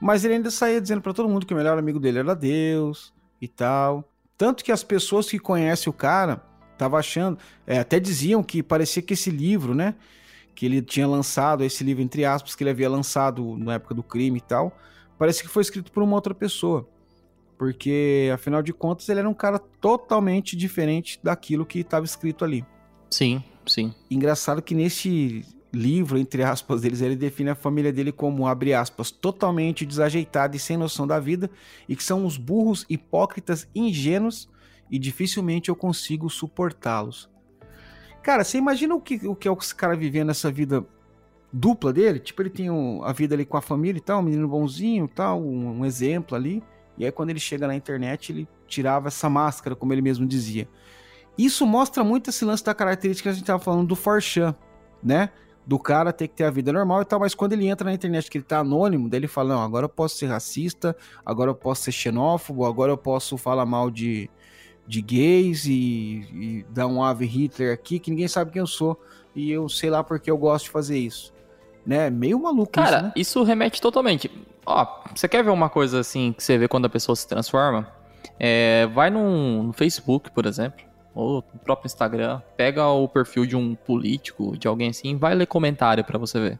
mas 0.00 0.24
ele 0.24 0.34
ainda 0.34 0.50
saía 0.50 0.80
dizendo 0.80 1.00
para 1.00 1.12
todo 1.12 1.28
mundo 1.28 1.46
que 1.46 1.54
o 1.54 1.56
melhor 1.56 1.78
amigo 1.78 1.98
dele 1.98 2.20
era 2.20 2.36
Deus 2.36 3.12
e 3.40 3.48
tal. 3.48 4.08
Tanto 4.36 4.62
que 4.62 4.70
as 4.70 4.84
pessoas 4.84 5.28
que 5.28 5.38
conhecem 5.38 5.90
o 5.90 5.92
cara 5.92 6.42
estavam 6.72 6.98
achando, 6.98 7.38
é, 7.66 7.78
até 7.78 7.98
diziam 7.98 8.42
que 8.42 8.62
parecia 8.62 9.02
que 9.02 9.14
esse 9.14 9.30
livro, 9.30 9.74
né, 9.74 9.94
que 10.54 10.66
ele 10.66 10.82
tinha 10.82 11.06
lançado, 11.06 11.64
esse 11.64 11.82
livro 11.82 12.02
entre 12.02 12.24
aspas, 12.24 12.54
que 12.54 12.62
ele 12.62 12.70
havia 12.70 12.90
lançado 12.90 13.56
na 13.58 13.74
época 13.74 13.94
do 13.94 14.02
crime 14.02 14.38
e 14.38 14.42
tal, 14.42 14.76
parece 15.18 15.42
que 15.42 15.48
foi 15.48 15.62
escrito 15.62 15.92
por 15.92 16.02
uma 16.02 16.14
outra 16.14 16.34
pessoa. 16.34 16.88
Porque, 17.56 18.30
afinal 18.34 18.62
de 18.62 18.72
contas, 18.72 19.08
ele 19.08 19.20
era 19.20 19.28
um 19.28 19.34
cara 19.34 19.58
totalmente 19.58 20.56
diferente 20.56 21.20
daquilo 21.22 21.64
que 21.64 21.80
estava 21.80 22.04
escrito 22.04 22.44
ali. 22.44 22.64
Sim, 23.10 23.42
sim. 23.66 23.94
Engraçado 24.10 24.60
que 24.60 24.74
nesse 24.74 25.44
livro, 25.72 26.18
entre 26.18 26.42
aspas, 26.42 26.82
deles, 26.82 27.00
ele 27.00 27.16
define 27.16 27.50
a 27.50 27.54
família 27.54 27.92
dele 27.92 28.12
como, 28.12 28.46
abre 28.46 28.72
aspas, 28.72 29.10
totalmente 29.10 29.84
desajeitada 29.84 30.56
e 30.56 30.58
sem 30.58 30.76
noção 30.76 31.06
da 31.06 31.18
vida, 31.20 31.50
e 31.88 31.94
que 31.94 32.02
são 32.02 32.24
os 32.24 32.36
burros, 32.36 32.84
hipócritas, 32.88 33.68
ingênuos, 33.74 34.48
e 34.90 34.98
dificilmente 34.98 35.68
eu 35.68 35.76
consigo 35.76 36.30
suportá-los. 36.30 37.28
Cara, 38.22 38.44
você 38.44 38.56
imagina 38.56 38.94
o 38.94 39.00
que, 39.00 39.26
o 39.26 39.34
que 39.34 39.48
é 39.48 39.52
esse 39.52 39.74
cara 39.74 39.96
vivendo 39.96 40.30
essa 40.30 40.50
vida 40.50 40.86
dupla 41.54 41.92
dele? 41.92 42.18
Tipo, 42.18 42.42
ele 42.42 42.50
tem 42.50 42.70
um, 42.70 43.04
a 43.04 43.12
vida 43.12 43.34
ali 43.34 43.44
com 43.44 43.56
a 43.56 43.62
família 43.62 43.98
e 43.98 44.02
tal, 44.02 44.18
um 44.18 44.22
menino 44.22 44.48
bonzinho 44.48 45.04
e 45.04 45.08
tal, 45.08 45.40
um, 45.40 45.80
um 45.80 45.84
exemplo 45.84 46.36
ali. 46.36 46.62
E 46.98 47.04
aí, 47.04 47.12
quando 47.12 47.30
ele 47.30 47.38
chega 47.38 47.66
na 47.66 47.74
internet, 47.74 48.32
ele 48.32 48.48
tirava 48.66 49.08
essa 49.08 49.30
máscara, 49.30 49.76
como 49.76 49.92
ele 49.92 50.02
mesmo 50.02 50.26
dizia. 50.26 50.68
Isso 51.38 51.66
mostra 51.66 52.04
muito 52.04 52.30
esse 52.30 52.44
lance 52.44 52.64
da 52.64 52.74
característica 52.74 53.28
que 53.28 53.32
a 53.32 53.36
gente 53.36 53.46
tava 53.46 53.62
falando 53.62 53.88
do 53.88 53.96
Forchan, 53.96 54.54
né? 55.02 55.30
Do 55.66 55.78
cara 55.78 56.12
ter 56.12 56.28
que 56.28 56.34
ter 56.34 56.44
a 56.44 56.50
vida 56.50 56.72
normal 56.72 57.02
e 57.02 57.04
tal, 57.04 57.18
mas 57.18 57.34
quando 57.34 57.54
ele 57.54 57.66
entra 57.66 57.86
na 57.88 57.94
internet 57.94 58.30
que 58.30 58.38
ele 58.38 58.44
tá 58.44 58.58
anônimo, 58.58 59.08
daí 59.08 59.18
ele 59.18 59.26
fala: 59.26 59.54
Não, 59.54 59.62
agora 59.62 59.86
eu 59.86 59.88
posso 59.88 60.16
ser 60.16 60.26
racista, 60.26 60.94
agora 61.24 61.50
eu 61.50 61.54
posso 61.54 61.84
ser 61.84 61.92
xenófobo, 61.92 62.66
agora 62.66 62.92
eu 62.92 62.98
posso 62.98 63.36
falar 63.38 63.64
mal 63.64 63.90
de, 63.90 64.30
de 64.86 65.00
gays 65.00 65.64
e, 65.64 65.72
e 66.32 66.66
dar 66.70 66.86
um 66.86 67.02
ave 67.02 67.24
Hitler 67.24 67.72
aqui 67.72 67.98
que 67.98 68.10
ninguém 68.10 68.28
sabe 68.28 68.52
quem 68.52 68.60
eu 68.60 68.66
sou 68.66 69.00
e 69.34 69.50
eu 69.50 69.68
sei 69.68 69.90
lá 69.90 70.04
porque 70.04 70.30
eu 70.30 70.36
gosto 70.36 70.66
de 70.66 70.70
fazer 70.70 70.98
isso. 70.98 71.33
Né? 71.86 72.08
Meio 72.10 72.38
maluco 72.40 72.72
Cara, 72.72 72.96
isso, 72.96 73.02
né? 73.04 73.12
isso 73.16 73.42
remete 73.42 73.80
totalmente. 73.80 74.30
Ó, 74.64 74.86
você 75.14 75.28
quer 75.28 75.44
ver 75.44 75.50
uma 75.50 75.68
coisa 75.68 76.00
assim 76.00 76.32
que 76.32 76.42
você 76.42 76.56
vê 76.56 76.66
quando 76.66 76.86
a 76.86 76.88
pessoa 76.88 77.14
se 77.14 77.28
transforma? 77.28 77.86
É, 78.40 78.86
vai 78.94 79.10
no, 79.10 79.64
no 79.64 79.72
Facebook, 79.72 80.30
por 80.30 80.46
exemplo, 80.46 80.84
ou 81.14 81.44
no 81.52 81.60
próprio 81.60 81.86
Instagram, 81.86 82.40
pega 82.56 82.86
o 82.88 83.06
perfil 83.06 83.44
de 83.46 83.54
um 83.54 83.74
político, 83.74 84.56
de 84.56 84.66
alguém 84.66 84.88
assim, 84.88 85.16
vai 85.16 85.34
ler 85.34 85.46
comentário 85.46 86.02
para 86.02 86.18
você 86.18 86.40
ver. 86.40 86.58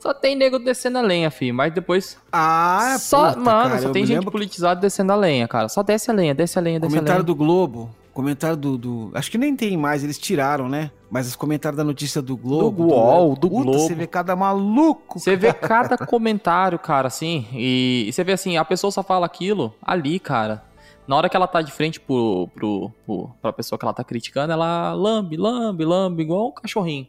Só 0.00 0.12
tem 0.14 0.34
nego 0.34 0.58
descendo 0.58 0.96
a 0.98 1.02
lenha, 1.02 1.30
filho. 1.30 1.54
Mas 1.54 1.72
depois. 1.74 2.16
Ah, 2.32 2.96
só, 2.98 3.28
puta, 3.28 3.40
Mano, 3.40 3.68
cara, 3.70 3.82
só 3.82 3.90
tem 3.90 4.04
gente 4.06 4.16
lembro- 4.16 4.32
politizada 4.32 4.80
descendo 4.80 5.12
a 5.12 5.16
lenha, 5.16 5.46
cara. 5.46 5.68
Só 5.68 5.82
desce 5.82 6.10
a 6.10 6.14
lenha, 6.14 6.34
desce 6.34 6.58
a 6.58 6.62
lenha, 6.62 6.80
desce 6.80 6.94
a 6.94 6.98
Comentário 6.98 7.18
lenha. 7.22 7.26
do 7.26 7.34
Globo. 7.34 7.90
Comentário 8.12 8.56
do, 8.56 8.76
do, 8.76 9.10
Acho 9.14 9.30
que 9.30 9.38
nem 9.38 9.54
tem 9.54 9.76
mais, 9.76 10.02
eles 10.02 10.18
tiraram, 10.18 10.68
né? 10.68 10.90
Mas 11.10 11.28
os 11.28 11.36
comentários 11.36 11.76
da 11.76 11.84
notícia 11.84 12.20
do 12.20 12.36
Globo. 12.36 12.84
Do 12.84 12.94
UOL, 12.94 13.34
do, 13.34 13.40
do 13.40 13.48
Puta, 13.48 13.62
Globo. 13.64 13.78
Você 13.78 13.94
vê 13.94 14.06
cada 14.06 14.34
maluco. 14.34 15.18
Você 15.18 15.36
vê 15.36 15.52
cada 15.52 15.96
comentário, 16.06 16.78
cara, 16.78 17.08
assim. 17.08 17.46
E, 17.52 18.06
e, 18.08 18.12
você 18.12 18.24
vê 18.24 18.32
assim, 18.32 18.56
a 18.56 18.64
pessoa 18.64 18.90
só 18.90 19.02
fala 19.02 19.26
aquilo 19.26 19.74
ali, 19.82 20.18
cara. 20.18 20.64
Na 21.06 21.16
hora 21.16 21.28
que 21.28 21.36
ela 21.36 21.46
tá 21.46 21.62
de 21.62 21.72
frente 21.72 22.00
pro, 22.00 22.48
pro, 22.54 22.90
pro, 23.06 23.30
pra 23.40 23.52
pessoa 23.52 23.78
que 23.78 23.84
ela 23.84 23.94
tá 23.94 24.04
criticando, 24.04 24.52
ela 24.52 24.92
lambe, 24.92 25.36
lambe, 25.36 25.84
lambe, 25.84 26.22
igual 26.22 26.48
um 26.48 26.52
cachorrinho. 26.52 27.08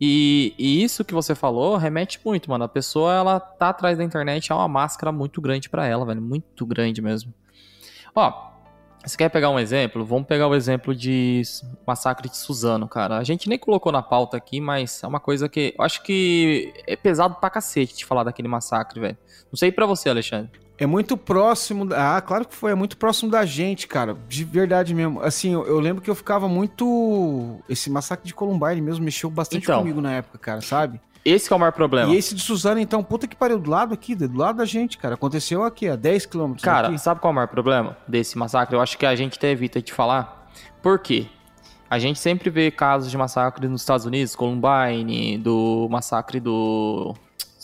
E, 0.00 0.54
e, 0.56 0.82
isso 0.82 1.04
que 1.04 1.12
você 1.12 1.34
falou 1.34 1.76
remete 1.76 2.20
muito, 2.24 2.48
mano. 2.48 2.64
A 2.64 2.68
pessoa, 2.68 3.12
ela 3.12 3.40
tá 3.40 3.70
atrás 3.70 3.98
da 3.98 4.04
internet, 4.04 4.52
é 4.52 4.54
uma 4.54 4.68
máscara 4.68 5.10
muito 5.10 5.40
grande 5.40 5.68
para 5.68 5.86
ela, 5.86 6.06
velho. 6.06 6.22
Muito 6.22 6.64
grande 6.64 7.02
mesmo. 7.02 7.34
Ó, 8.14 8.47
você 9.08 9.16
quer 9.16 9.28
pegar 9.28 9.50
um 9.50 9.58
exemplo? 9.58 10.04
Vamos 10.04 10.26
pegar 10.26 10.46
o 10.46 10.54
exemplo 10.54 10.94
de 10.94 11.42
massacre 11.86 12.28
de 12.28 12.36
Suzano, 12.36 12.86
cara. 12.86 13.16
A 13.16 13.24
gente 13.24 13.48
nem 13.48 13.58
colocou 13.58 13.90
na 13.90 14.02
pauta 14.02 14.36
aqui, 14.36 14.60
mas 14.60 15.02
é 15.02 15.06
uma 15.06 15.20
coisa 15.20 15.48
que 15.48 15.74
eu 15.76 15.84
acho 15.84 16.02
que 16.02 16.72
é 16.86 16.94
pesado 16.94 17.36
pra 17.36 17.50
cacete 17.50 17.96
de 17.96 18.04
falar 18.04 18.24
daquele 18.24 18.48
massacre, 18.48 19.00
velho. 19.00 19.16
Não 19.50 19.56
sei 19.56 19.72
para 19.72 19.86
você, 19.86 20.08
Alexandre. 20.08 20.50
É 20.78 20.86
muito 20.86 21.16
próximo. 21.16 21.88
Ah, 21.92 22.20
claro 22.20 22.46
que 22.46 22.54
foi. 22.54 22.70
É 22.70 22.74
muito 22.74 22.96
próximo 22.96 23.30
da 23.30 23.44
gente, 23.44 23.88
cara. 23.88 24.16
De 24.28 24.44
verdade 24.44 24.94
mesmo. 24.94 25.20
Assim, 25.20 25.52
eu, 25.52 25.66
eu 25.66 25.80
lembro 25.80 26.00
que 26.00 26.08
eu 26.08 26.14
ficava 26.14 26.48
muito. 26.48 27.58
Esse 27.68 27.90
massacre 27.90 28.26
de 28.26 28.32
Columbine 28.32 28.80
mesmo 28.80 29.04
mexeu 29.04 29.28
bastante 29.28 29.64
então, 29.64 29.80
comigo 29.80 30.00
na 30.00 30.12
época, 30.12 30.38
cara, 30.38 30.60
sabe? 30.60 31.00
Esse 31.24 31.52
é 31.52 31.56
o 31.56 31.58
maior 31.58 31.72
problema. 31.72 32.12
E 32.12 32.16
esse 32.16 32.34
de 32.34 32.40
Suzano, 32.40 32.80
então, 32.80 33.02
puta 33.02 33.26
que 33.26 33.36
pariu, 33.36 33.58
do 33.58 33.70
lado 33.70 33.92
aqui, 33.92 34.14
do 34.14 34.38
lado 34.38 34.56
da 34.56 34.64
gente, 34.64 34.96
cara. 34.98 35.14
Aconteceu 35.14 35.64
aqui, 35.64 35.88
a 35.88 35.96
10 35.96 36.26
quilômetros. 36.26 36.64
Cara, 36.64 36.88
aqui. 36.88 36.98
sabe 36.98 37.20
qual 37.20 37.30
é 37.30 37.32
o 37.32 37.34
maior 37.34 37.48
problema 37.48 37.96
desse 38.06 38.38
massacre? 38.38 38.74
Eu 38.74 38.80
acho 38.80 38.96
que 38.96 39.04
a 39.04 39.14
gente 39.14 39.36
até 39.36 39.50
evita 39.50 39.82
de 39.82 39.92
falar. 39.92 40.48
Por 40.82 40.98
quê? 40.98 41.26
A 41.90 41.98
gente 41.98 42.18
sempre 42.18 42.50
vê 42.50 42.70
casos 42.70 43.10
de 43.10 43.16
massacre 43.16 43.66
nos 43.66 43.80
Estados 43.80 44.04
Unidos, 44.04 44.36
Columbine, 44.36 45.38
do 45.38 45.88
massacre 45.90 46.38
do 46.38 47.14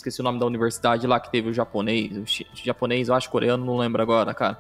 esqueci 0.04 0.20
o 0.20 0.24
nome 0.24 0.38
da 0.38 0.46
universidade 0.46 1.06
lá 1.06 1.18
que 1.18 1.30
teve 1.30 1.48
o 1.48 1.52
japonês, 1.52 2.12
o 2.16 2.64
japonês, 2.64 3.08
eu 3.08 3.14
acho 3.14 3.30
coreano, 3.30 3.64
não 3.64 3.78
lembro 3.78 4.02
agora, 4.02 4.34
cara. 4.34 4.58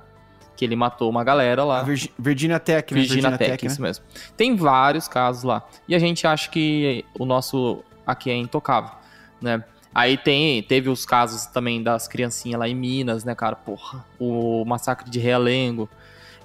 Que 0.56 0.64
ele 0.64 0.76
matou 0.76 1.10
uma 1.10 1.24
galera 1.24 1.64
lá. 1.64 1.82
Virg 1.82 2.10
Virginia 2.18 2.60
Tech, 2.60 2.94
né? 2.94 3.00
Virginia, 3.00 3.30
Virginia 3.30 3.38
Tech, 3.38 3.50
Tech 3.50 3.64
né? 3.64 3.72
isso 3.72 3.82
mesmo. 3.82 4.04
Tem 4.36 4.54
vários 4.54 5.08
casos 5.08 5.42
lá. 5.42 5.66
E 5.88 5.94
a 5.94 5.98
gente 5.98 6.26
acha 6.26 6.48
que 6.48 7.04
o 7.18 7.24
nosso 7.24 7.82
aqui 8.06 8.30
é 8.30 8.36
intocável, 8.36 8.92
né? 9.40 9.62
Aí 9.94 10.16
tem, 10.16 10.60
teve 10.62 10.88
os 10.88 11.06
casos 11.06 11.46
também 11.46 11.80
das 11.80 12.08
criancinhas 12.08 12.58
lá 12.58 12.68
em 12.68 12.74
Minas, 12.74 13.24
né, 13.24 13.34
cara? 13.34 13.54
Porra, 13.54 14.04
o 14.18 14.64
massacre 14.64 15.08
de 15.08 15.20
Realengo. 15.20 15.88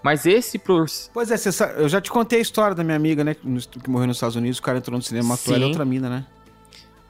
Mas 0.03 0.26
esse 0.26 0.60
por. 0.60 0.86
Pois 1.12 1.32
é, 1.32 1.38
sabe, 1.38 1.82
eu 1.82 1.89
já 1.89 1.99
te 1.99 2.12
contei 2.12 2.39
a 2.39 2.41
história 2.41 2.76
da 2.76 2.84
minha 2.84 2.95
amiga, 2.95 3.24
né? 3.24 3.34
Que 3.34 3.89
morreu 3.89 4.07
nos 4.07 4.18
Estados 4.18 4.36
Unidos, 4.36 4.60
o 4.60 4.62
cara 4.62 4.78
entrou 4.78 4.95
no 4.95 5.03
cinema, 5.03 5.30
matou 5.30 5.53
ela 5.53 5.66
outra 5.66 5.84
mina, 5.84 6.10
né? 6.10 6.26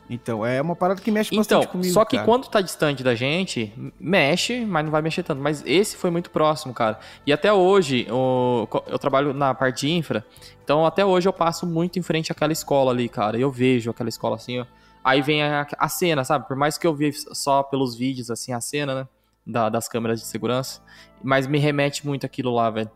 Então, 0.09 0.43
é 0.43 0.59
uma 0.59 0.75
parada 0.75 0.99
que 0.99 1.11
mexe 1.11 1.35
bastante 1.35 1.61
então, 1.61 1.71
comigo. 1.71 1.93
Só 1.93 2.03
que 2.03 2.15
cara. 2.15 2.25
quando 2.25 2.47
tá 2.47 2.61
distante 2.61 3.03
da 3.03 3.13
gente, 3.13 3.71
mexe, 3.99 4.65
mas 4.65 4.83
não 4.83 4.91
vai 4.91 5.03
mexer 5.03 5.21
tanto. 5.21 5.39
Mas 5.39 5.63
esse 5.67 5.95
foi 5.95 6.09
muito 6.09 6.31
próximo, 6.31 6.73
cara. 6.73 6.99
E 7.27 7.31
até 7.31 7.53
hoje, 7.53 8.05
eu, 8.07 8.67
eu 8.87 8.97
trabalho 8.97 9.33
na 9.33 9.53
parte 9.53 9.81
de 9.81 9.91
infra, 9.91 10.25
então 10.63 10.83
até 10.83 11.05
hoje 11.05 11.29
eu 11.29 11.33
passo 11.33 11.67
muito 11.67 11.99
em 11.99 12.01
frente 12.01 12.31
àquela 12.31 12.51
escola 12.51 12.91
ali, 12.91 13.07
cara. 13.07 13.37
Eu 13.37 13.51
vejo 13.51 13.91
aquela 13.91 14.09
escola 14.09 14.35
assim, 14.35 14.59
ó. 14.59 14.65
Aí 15.03 15.21
vem 15.21 15.43
a, 15.43 15.67
a 15.77 15.87
cena, 15.87 16.23
sabe? 16.23 16.47
Por 16.47 16.57
mais 16.57 16.77
que 16.77 16.87
eu 16.87 16.95
vi 16.95 17.13
só 17.13 17.61
pelos 17.61 17.95
vídeos, 17.95 18.31
assim, 18.31 18.51
a 18.51 18.59
cena, 18.59 18.95
né? 18.95 19.07
Da, 19.45 19.69
das 19.69 19.87
câmeras 19.87 20.19
de 20.19 20.25
segurança. 20.25 20.81
Mas 21.23 21.45
me 21.45 21.59
remete 21.59 22.05
muito 22.05 22.25
aquilo 22.25 22.53
lá, 22.53 22.69
velho. 22.71 22.89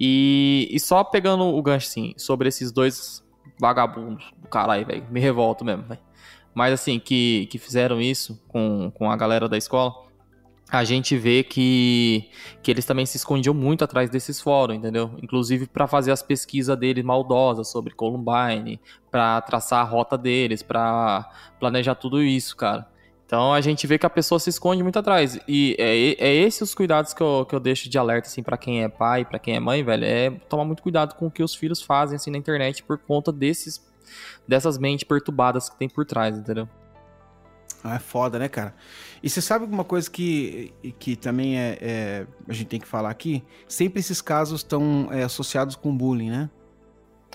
E, 0.00 0.68
e 0.70 0.80
só 0.80 1.04
pegando 1.04 1.44
o 1.44 1.62
gancho, 1.62 1.88
assim, 1.88 2.14
sobre 2.16 2.48
esses 2.48 2.72
dois 2.72 3.22
vagabundos 3.60 4.32
do 4.38 4.48
caralho, 4.48 4.86
velho. 4.86 5.06
Me 5.10 5.20
revolto 5.20 5.64
mesmo, 5.64 5.84
velho 5.84 6.05
mas 6.56 6.72
assim, 6.72 6.98
que, 6.98 7.46
que 7.50 7.58
fizeram 7.58 8.00
isso 8.00 8.42
com, 8.48 8.90
com 8.94 9.10
a 9.10 9.14
galera 9.14 9.46
da 9.46 9.58
escola, 9.58 9.92
a 10.70 10.84
gente 10.84 11.14
vê 11.14 11.44
que, 11.44 12.30
que 12.62 12.70
eles 12.70 12.86
também 12.86 13.04
se 13.04 13.18
escondiam 13.18 13.54
muito 13.54 13.84
atrás 13.84 14.08
desses 14.08 14.40
fóruns, 14.40 14.78
entendeu? 14.78 15.10
Inclusive 15.22 15.66
para 15.66 15.86
fazer 15.86 16.12
as 16.12 16.22
pesquisas 16.22 16.74
deles 16.78 17.04
maldosas 17.04 17.68
sobre 17.68 17.92
Columbine, 17.92 18.80
para 19.10 19.42
traçar 19.42 19.80
a 19.80 19.84
rota 19.84 20.16
deles, 20.16 20.62
para 20.62 21.30
planejar 21.60 21.94
tudo 21.94 22.22
isso, 22.22 22.56
cara. 22.56 22.88
Então 23.26 23.52
a 23.52 23.60
gente 23.60 23.86
vê 23.86 23.98
que 23.98 24.06
a 24.06 24.10
pessoa 24.10 24.38
se 24.38 24.48
esconde 24.48 24.82
muito 24.82 24.98
atrás. 24.98 25.38
E 25.46 25.76
é, 25.78 26.26
é 26.26 26.34
esses 26.36 26.62
os 26.62 26.74
cuidados 26.74 27.12
que 27.12 27.22
eu, 27.22 27.44
que 27.46 27.54
eu 27.54 27.60
deixo 27.60 27.90
de 27.90 27.98
alerta, 27.98 28.28
assim, 28.28 28.42
para 28.42 28.56
quem 28.56 28.82
é 28.82 28.88
pai, 28.88 29.26
para 29.26 29.38
quem 29.38 29.56
é 29.56 29.60
mãe, 29.60 29.84
velho. 29.84 30.06
É 30.06 30.30
tomar 30.48 30.64
muito 30.64 30.82
cuidado 30.82 31.16
com 31.16 31.26
o 31.26 31.30
que 31.30 31.42
os 31.42 31.54
filhos 31.54 31.82
fazem, 31.82 32.16
assim, 32.16 32.30
na 32.30 32.38
internet 32.38 32.82
por 32.82 32.96
conta 32.96 33.30
desses 33.30 33.76
dessas 34.46 34.78
mentes 34.78 35.04
perturbadas 35.04 35.68
que 35.68 35.76
tem 35.76 35.88
por 35.88 36.04
trás, 36.04 36.36
entendeu? 36.36 36.68
Ah, 37.82 37.96
é 37.96 37.98
foda, 37.98 38.38
né, 38.38 38.48
cara? 38.48 38.74
E 39.22 39.30
você 39.30 39.40
sabe 39.40 39.64
uma 39.64 39.84
coisa 39.84 40.10
que, 40.10 40.72
que 40.98 41.14
também 41.14 41.58
é, 41.58 41.78
é 41.80 42.26
a 42.48 42.52
gente 42.52 42.66
tem 42.66 42.80
que 42.80 42.86
falar 42.86 43.10
aqui? 43.10 43.44
Sempre 43.68 44.00
esses 44.00 44.20
casos 44.20 44.60
estão 44.60 45.08
é, 45.10 45.22
associados 45.22 45.76
com 45.76 45.96
bullying, 45.96 46.30
né? 46.30 46.50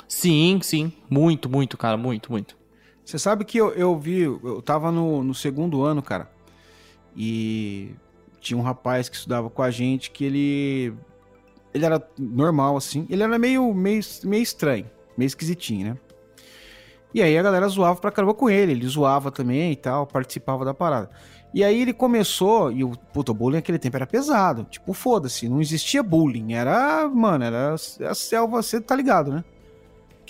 Sim, 0.07 0.59
sim. 0.61 0.91
Muito, 1.09 1.49
muito, 1.49 1.77
cara. 1.77 1.95
Muito, 1.95 2.31
muito. 2.31 2.57
Você 3.05 3.17
sabe 3.17 3.45
que 3.45 3.57
eu, 3.57 3.71
eu 3.71 3.97
vi, 3.97 4.21
eu 4.21 4.61
tava 4.61 4.91
no, 4.91 5.23
no 5.23 5.33
segundo 5.33 5.83
ano, 5.83 6.01
cara, 6.01 6.29
e 7.15 7.91
tinha 8.39 8.57
um 8.57 8.61
rapaz 8.61 9.09
que 9.09 9.15
estudava 9.15 9.49
com 9.49 9.61
a 9.61 9.71
gente 9.71 10.11
que 10.11 10.25
ele. 10.25 10.93
Ele 11.73 11.85
era 11.85 12.05
normal, 12.17 12.75
assim. 12.75 13.07
Ele 13.09 13.23
era 13.23 13.39
meio, 13.39 13.73
meio, 13.73 14.01
meio 14.23 14.43
estranho, 14.43 14.89
meio 15.17 15.27
esquisitinho, 15.27 15.93
né? 15.93 15.97
E 17.13 17.21
aí 17.21 17.37
a 17.37 17.43
galera 17.43 17.67
zoava 17.67 17.99
pra 17.99 18.11
caramba 18.11 18.33
com 18.33 18.49
ele, 18.49 18.71
ele 18.71 18.87
zoava 18.87 19.31
também 19.31 19.71
e 19.71 19.75
tal, 19.75 20.07
participava 20.07 20.63
da 20.63 20.73
parada. 20.73 21.09
E 21.53 21.63
aí 21.63 21.81
ele 21.81 21.91
começou, 21.91 22.71
e 22.71 22.83
o 22.83 22.91
puta, 23.11 23.33
bullying 23.33 23.57
naquele 23.57 23.77
tempo 23.77 23.97
era 23.97 24.07
pesado. 24.07 24.65
Tipo, 24.69 24.93
foda-se, 24.93 25.49
não 25.49 25.59
existia 25.59 26.01
bullying. 26.01 26.53
Era, 26.53 27.09
mano, 27.09 27.43
era 27.43 27.73
a 27.73 28.15
selva, 28.15 28.61
você 28.61 28.79
tá 28.79 28.95
ligado, 28.95 29.31
né? 29.31 29.43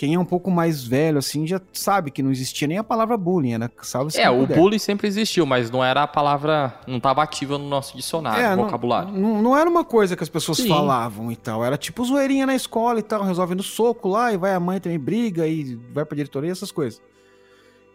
Quem 0.02 0.14
é 0.14 0.18
um 0.18 0.24
pouco 0.24 0.50
mais 0.50 0.82
velho, 0.82 1.16
assim, 1.16 1.46
já 1.46 1.60
sabe 1.72 2.10
que 2.10 2.24
não 2.24 2.32
existia 2.32 2.66
nem 2.66 2.76
a 2.76 2.82
palavra 2.82 3.16
bullying, 3.16 3.52
era 3.52 3.70
salve 3.82 4.18
É, 4.18 4.28
o 4.28 4.40
puder. 4.40 4.58
bullying 4.58 4.78
sempre 4.80 5.06
existiu, 5.06 5.46
mas 5.46 5.70
não 5.70 5.84
era 5.84 6.02
a 6.02 6.08
palavra, 6.08 6.74
não 6.88 6.96
estava 6.96 7.22
ativa 7.22 7.56
no 7.56 7.68
nosso 7.68 7.96
dicionário, 7.96 8.44
é, 8.44 8.56
vocabulário. 8.56 9.12
Não, 9.12 9.40
não, 9.40 9.56
era 9.56 9.70
uma 9.70 9.84
coisa 9.84 10.16
que 10.16 10.22
as 10.24 10.28
pessoas 10.28 10.58
Sim. 10.58 10.66
falavam 10.66 11.30
e 11.30 11.36
tal, 11.36 11.64
era 11.64 11.78
tipo 11.78 12.04
zoeirinha 12.04 12.46
na 12.46 12.54
escola 12.56 12.98
e 12.98 13.02
tal, 13.04 13.22
resolve 13.22 13.54
no 13.54 13.62
soco 13.62 14.08
lá, 14.08 14.32
e 14.32 14.36
vai 14.36 14.52
a 14.52 14.58
mãe 14.58 14.80
também 14.80 14.98
briga, 14.98 15.46
e 15.46 15.76
vai 15.92 16.04
pra 16.04 16.16
diretoria, 16.16 16.50
essas 16.50 16.72
coisas. 16.72 17.00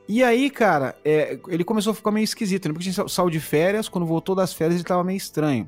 E 0.08 0.24
aí, 0.24 0.50
cara, 0.50 0.96
é, 1.04 1.38
ele 1.50 1.66
começou 1.66 1.92
a 1.92 1.94
ficar 1.94 2.12
meio 2.12 2.24
esquisito, 2.24 2.70
né? 2.70 2.74
Porque 2.74 2.90
tinha 2.90 3.06
saiu 3.10 3.30
de 3.30 3.42
férias, 3.42 3.90
quando 3.90 4.08
voltou 4.08 4.34
das 4.34 4.54
férias 4.54 4.76
ele 4.76 4.86
tava 4.86 5.04
meio 5.04 5.18
estranho. 5.18 5.68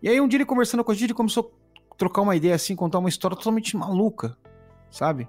E 0.00 0.08
aí 0.08 0.20
um 0.20 0.28
dia 0.28 0.36
ele 0.36 0.44
conversando 0.46 0.84
com 0.84 0.92
a 0.92 0.94
gente, 0.94 1.06
ele 1.06 1.14
começou 1.14 1.50
a 1.90 1.96
trocar 1.96 2.22
uma 2.22 2.36
ideia 2.36 2.54
assim, 2.54 2.76
contar 2.76 3.00
uma 3.00 3.08
história 3.08 3.36
totalmente 3.36 3.76
maluca, 3.76 4.36
sabe? 4.92 5.26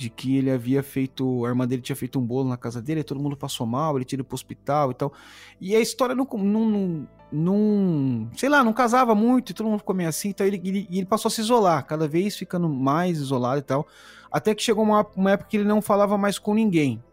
De 0.00 0.08
que 0.08 0.38
ele 0.38 0.50
havia 0.50 0.82
feito, 0.82 1.44
a 1.44 1.50
irmã 1.50 1.68
dele 1.68 1.82
tinha 1.82 1.94
feito 1.94 2.18
um 2.18 2.24
bolo 2.24 2.48
na 2.48 2.56
casa 2.56 2.80
dele, 2.80 3.04
todo 3.04 3.20
mundo 3.20 3.36
passou 3.36 3.66
mal, 3.66 3.98
ele 3.98 4.06
ido 4.10 4.24
pro 4.24 4.34
hospital 4.34 4.90
e 4.90 4.94
tal. 4.94 5.12
E 5.60 5.76
a 5.76 5.80
história 5.80 6.14
não, 6.14 6.24
não, 6.24 7.06
não, 7.30 8.30
sei 8.34 8.48
lá, 8.48 8.64
não 8.64 8.72
casava 8.72 9.14
muito, 9.14 9.50
e 9.50 9.54
todo 9.54 9.66
mundo 9.68 9.80
ficou 9.80 9.94
meio 9.94 10.08
assim, 10.08 10.30
então 10.30 10.46
ele, 10.46 10.58
ele, 10.64 10.88
ele 10.90 11.04
passou 11.04 11.28
a 11.28 11.30
se 11.30 11.42
isolar, 11.42 11.86
cada 11.86 12.08
vez 12.08 12.34
ficando 12.34 12.66
mais 12.66 13.18
isolado 13.18 13.58
e 13.58 13.62
tal. 13.62 13.86
Até 14.32 14.54
que 14.54 14.62
chegou 14.62 14.82
uma, 14.82 15.06
uma 15.14 15.32
época 15.32 15.50
que 15.50 15.58
ele 15.58 15.68
não 15.68 15.82
falava 15.82 16.16
mais 16.16 16.38
com 16.38 16.54
ninguém, 16.54 17.04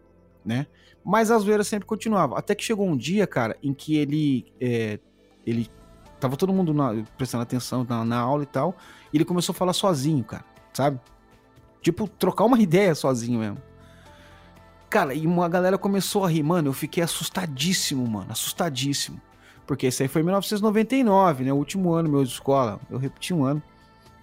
né? 0.45 0.65
Mas 1.03 1.29
a 1.29 1.37
zoeira 1.37 1.65
sempre 1.65 1.85
continuava. 1.85 2.39
Até 2.39 2.55
que 2.55 2.63
chegou 2.63 2.87
um 2.87 2.95
dia, 2.95 3.27
cara, 3.27 3.57
em 3.61 3.73
que 3.73 3.97
ele, 3.97 4.45
é, 4.61 4.97
ele 5.45 5.69
tava 6.21 6.37
todo 6.37 6.53
mundo 6.53 6.73
na, 6.73 7.03
prestando 7.17 7.43
atenção 7.43 7.85
na, 7.87 8.05
na 8.05 8.17
aula 8.17 8.43
e 8.43 8.47
tal, 8.47 8.77
e 9.11 9.17
ele 9.17 9.25
começou 9.25 9.51
a 9.51 9.55
falar 9.55 9.73
sozinho, 9.73 10.23
cara, 10.23 10.45
sabe? 10.71 11.01
Tipo, 11.81 12.07
trocar 12.07 12.45
uma 12.45 12.59
ideia 12.61 12.93
sozinho 12.95 13.39
mesmo. 13.39 13.57
Cara, 14.89 15.13
e 15.13 15.27
uma 15.27 15.49
galera 15.49 15.77
começou 15.77 16.23
a 16.23 16.29
rir, 16.29 16.43
mano. 16.43 16.69
Eu 16.69 16.73
fiquei 16.73 17.03
assustadíssimo, 17.03 18.07
mano. 18.07 18.31
Assustadíssimo. 18.31 19.21
Porque 19.65 19.87
esse 19.87 20.01
aí 20.01 20.07
foi 20.07 20.21
em 20.21 20.25
1999, 20.25 21.43
né? 21.43 21.51
O 21.51 21.57
último 21.57 21.91
ano 21.93 22.09
meu 22.09 22.23
de 22.23 22.31
escola. 22.31 22.79
Eu 22.89 22.97
repeti 22.97 23.33
um 23.33 23.43
ano. 23.43 23.61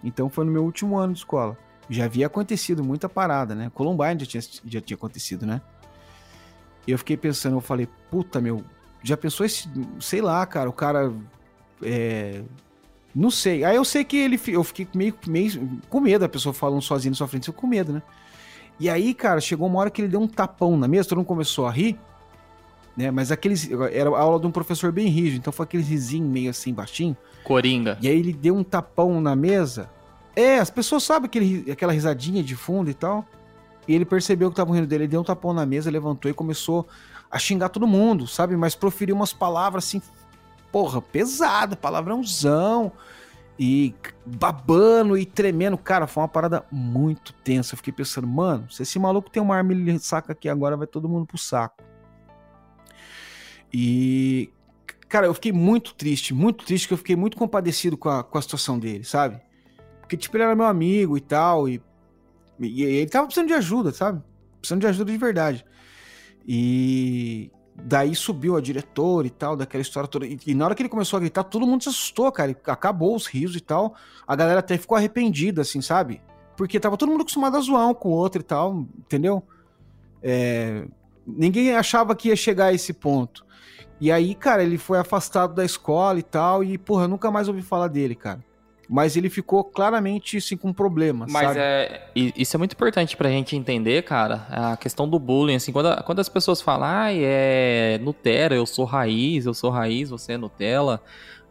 Então 0.03 0.31
foi 0.31 0.45
no 0.45 0.51
meu 0.51 0.65
último 0.65 0.97
ano 0.97 1.13
de 1.13 1.19
escola. 1.19 1.57
Já 1.89 2.07
havia 2.07 2.27
acontecido 2.27 2.83
muita 2.83 3.11
parada, 3.11 3.55
né? 3.55 3.71
Columbine 3.75 4.21
já 4.21 4.27
tinha, 4.27 4.43
já 4.65 4.81
tinha 4.81 4.97
acontecido, 4.97 5.45
né? 5.45 5.61
E 6.87 6.93
eu 6.93 6.99
fiquei 6.99 7.17
pensando, 7.17 7.57
eu 7.57 7.61
falei, 7.61 7.89
puta, 8.11 8.41
meu, 8.41 8.65
já 9.03 9.17
pensou 9.17 9.45
esse. 9.45 9.69
Sei 10.01 10.23
lá, 10.23 10.45
cara, 10.47 10.69
o 10.69 10.73
cara. 10.73 11.13
É, 11.83 12.43
não 13.15 13.31
sei. 13.31 13.65
Aí 13.65 13.77
eu 13.77 13.85
sei 13.85 14.03
que 14.05 14.17
ele. 14.17 14.41
Eu 14.49 14.65
fiquei 14.65 14.89
meio, 14.95 15.15
meio 15.27 15.71
com 15.89 16.01
medo, 16.01 16.25
a 16.25 16.29
pessoa 16.29 16.53
falando 16.53 16.83
sozinha 16.83 17.11
na 17.11 17.17
sua 17.17 17.29
frente, 17.29 17.49
eu 17.49 17.55
com 17.55 17.67
medo, 17.67 17.93
né? 17.93 18.03
E 18.81 18.91
aí, 18.91 19.15
cara, 19.15 19.41
chegou 19.41 19.69
uma 19.69 19.79
hora 19.79 19.91
que 19.91 20.03
ele 20.03 20.09
deu 20.09 20.21
um 20.21 20.27
tapão 20.27 20.77
na 20.77 20.89
mesa, 20.89 21.09
todo 21.09 21.19
mundo 21.19 21.27
começou 21.27 21.67
a 21.67 21.71
rir, 21.71 21.97
né? 22.97 23.11
Mas 23.11 23.31
aqueles. 23.31 23.71
Era 23.93 24.11
a 24.11 24.21
aula 24.21 24.41
de 24.41 24.47
um 24.47 24.51
professor 24.51 24.91
bem 24.91 25.07
rígido, 25.07 25.39
então 25.39 25.53
foi 25.53 25.65
aquele 25.65 25.83
risinho 25.85 26.29
meio 26.29 26.51
assim, 26.51 26.75
baixinho. 26.75 27.17
Coringa. 27.45 27.97
E 28.01 28.09
aí 28.09 28.19
ele 28.19 28.33
deu 28.33 28.57
um 28.57 28.65
tapão 28.65 29.21
na 29.21 29.37
mesa 29.37 29.91
É, 30.35 30.59
as 30.59 30.71
pessoas 30.71 31.05
sabem 31.05 31.27
aquele, 31.27 31.71
aquela 31.71 31.93
risadinha 31.93 32.43
de 32.43 32.57
fundo 32.57 32.91
e 32.91 32.95
tal. 32.95 33.25
E 33.87 33.95
ele 33.95 34.05
percebeu 34.05 34.51
que 34.51 34.57
tava 34.57 34.75
rindo 34.75 34.87
dele, 34.87 35.05
ele 35.05 35.11
deu 35.11 35.21
um 35.21 35.25
tapão 35.25 35.53
na 35.53 35.65
mesa, 35.67 35.91
levantou 35.91 36.31
e 36.31 36.35
começou 36.35 36.89
a 37.31 37.39
xingar 37.39 37.69
todo 37.69 37.87
mundo, 37.87 38.27
sabe? 38.27 38.57
Mas 38.57 38.75
proferiu 38.75 39.15
umas 39.15 39.33
palavras 39.33 39.85
assim, 39.85 40.01
porra, 40.75 41.01
pesado, 41.01 41.77
palavrãozão. 41.77 42.91
E 43.57 43.95
babando 44.27 45.17
e 45.17 45.25
tremendo. 45.25 45.79
Cara, 45.79 46.09
foi 46.09 46.21
uma 46.21 46.29
parada 46.29 46.67
muito 46.73 47.33
tensa. 47.33 47.75
Eu 47.75 47.77
fiquei 47.77 47.93
pensando, 47.93 48.27
mano, 48.27 48.69
se 48.69 48.83
esse 48.83 48.99
maluco 48.99 49.31
tem 49.31 49.41
uma 49.41 49.55
arma 49.55 49.73
e 49.73 49.77
ele 49.77 49.99
saca 50.01 50.33
aqui 50.33 50.49
agora, 50.49 50.77
vai 50.77 50.89
todo 50.89 51.09
mundo 51.09 51.25
pro 51.25 51.39
saco. 51.39 51.85
E, 53.73 54.53
cara, 55.09 55.27
eu 55.27 55.35
fiquei 55.35 55.53
muito 55.53 55.95
triste, 55.95 56.35
muito 56.35 56.65
triste, 56.65 56.89
que 56.89 56.95
eu 56.95 56.99
fiquei 56.99 57.15
muito 57.15 57.37
compadecido 57.37 57.97
com 57.97 58.09
a, 58.09 58.25
com 58.25 58.37
a 58.37 58.43
situação 58.43 58.77
dele, 58.77 59.05
sabe? 59.05 59.41
Porque, 60.01 60.17
tipo, 60.17 60.37
ele 60.37 60.43
era 60.43 60.57
meu 60.57 60.67
amigo 60.67 61.17
e 61.17 61.21
tal, 61.21 61.69
e, 61.69 61.81
e, 62.59 62.67
e 62.67 62.83
ele 62.83 63.09
tava 63.09 63.27
precisando 63.27 63.47
de 63.47 63.55
ajuda, 63.55 63.93
sabe? 63.93 64.21
Precisando 64.59 64.81
de 64.81 64.89
ajuda 64.89 65.13
de 65.13 65.19
verdade. 65.19 65.65
E 66.45 67.53
daí 67.77 68.15
subiu 68.15 68.57
a 68.57 68.61
diretora 68.61 69.27
e 69.27 69.31
tal, 69.31 69.57
daquela 69.57 69.83
história 69.83 70.09
toda. 70.09 70.27
E, 70.27 70.39
e, 70.47 70.55
na 70.55 70.65
hora 70.65 70.75
que 70.75 70.83
ele 70.83 70.89
começou 70.89 71.17
a 71.17 71.21
gritar, 71.21 71.45
todo 71.45 71.67
mundo 71.67 71.83
se 71.83 71.89
assustou, 71.89 72.31
cara. 72.31 72.57
Acabou 72.67 73.15
os 73.15 73.27
rios 73.27 73.57
e 73.57 73.61
tal. 73.61 73.95
A 74.27 74.37
galera 74.37 74.61
até 74.61 74.79
ficou 74.79 74.97
arrependida, 74.97 75.63
assim, 75.63 75.81
sabe? 75.81 76.21
Porque 76.57 76.79
tava 76.79 76.97
todo 76.97 77.11
mundo 77.11 77.23
acostumado 77.23 77.57
a 77.57 77.61
zoar 77.61 77.89
um 77.89 77.95
com 77.95 78.11
o 78.11 78.13
outro 78.13 78.41
e 78.41 78.45
tal, 78.45 78.87
entendeu? 78.99 79.43
É... 80.23 80.87
Ninguém 81.27 81.75
achava 81.75 82.15
que 82.15 82.29
ia 82.29 82.37
chegar 82.37 82.67
a 82.67 82.73
esse 82.73 82.93
ponto. 82.93 83.45
E 84.01 84.13
aí, 84.13 84.35
cara, 84.35 84.63
ele 84.63 84.77
foi 84.77 84.99
afastado 84.99 85.55
da 85.55 85.65
escola 85.65 86.19
e 86.19 86.23
tal, 86.23 86.63
e, 86.63 86.77
porra, 86.77 87.09
nunca 87.09 87.31
mais 87.31 87.49
ouvi 87.49 87.63
falar 87.63 87.89
dele, 87.89 88.15
cara. 88.15 88.45
Mas 88.95 89.17
ele 89.17 89.29
ficou 89.29 89.65
claramente, 89.65 90.37
assim, 90.37 90.57
com 90.57 90.73
problemas, 90.73 91.33
Mas 91.33 91.49
sabe? 91.49 91.59
é... 91.59 92.11
Isso 92.15 92.57
é 92.57 92.59
muito 92.59 92.75
importante 92.75 93.17
pra 93.17 93.29
gente 93.29 93.57
entender, 93.57 94.05
cara, 94.05 94.47
a 94.49 94.77
questão 94.77 95.09
do 95.09 95.19
bullying, 95.19 95.57
assim, 95.57 95.73
quando, 95.73 96.01
quando 96.05 96.21
as 96.21 96.29
pessoas 96.29 96.61
falam, 96.61 96.89
ah, 96.89 97.13
é 97.13 97.99
Nutella, 98.01 98.55
eu 98.55 98.65
sou 98.65 98.85
raiz, 98.85 99.47
eu 99.47 99.53
sou 99.53 99.69
raiz, 99.69 100.11
você 100.11 100.35
é 100.35 100.39
Nutella, 100.39 101.03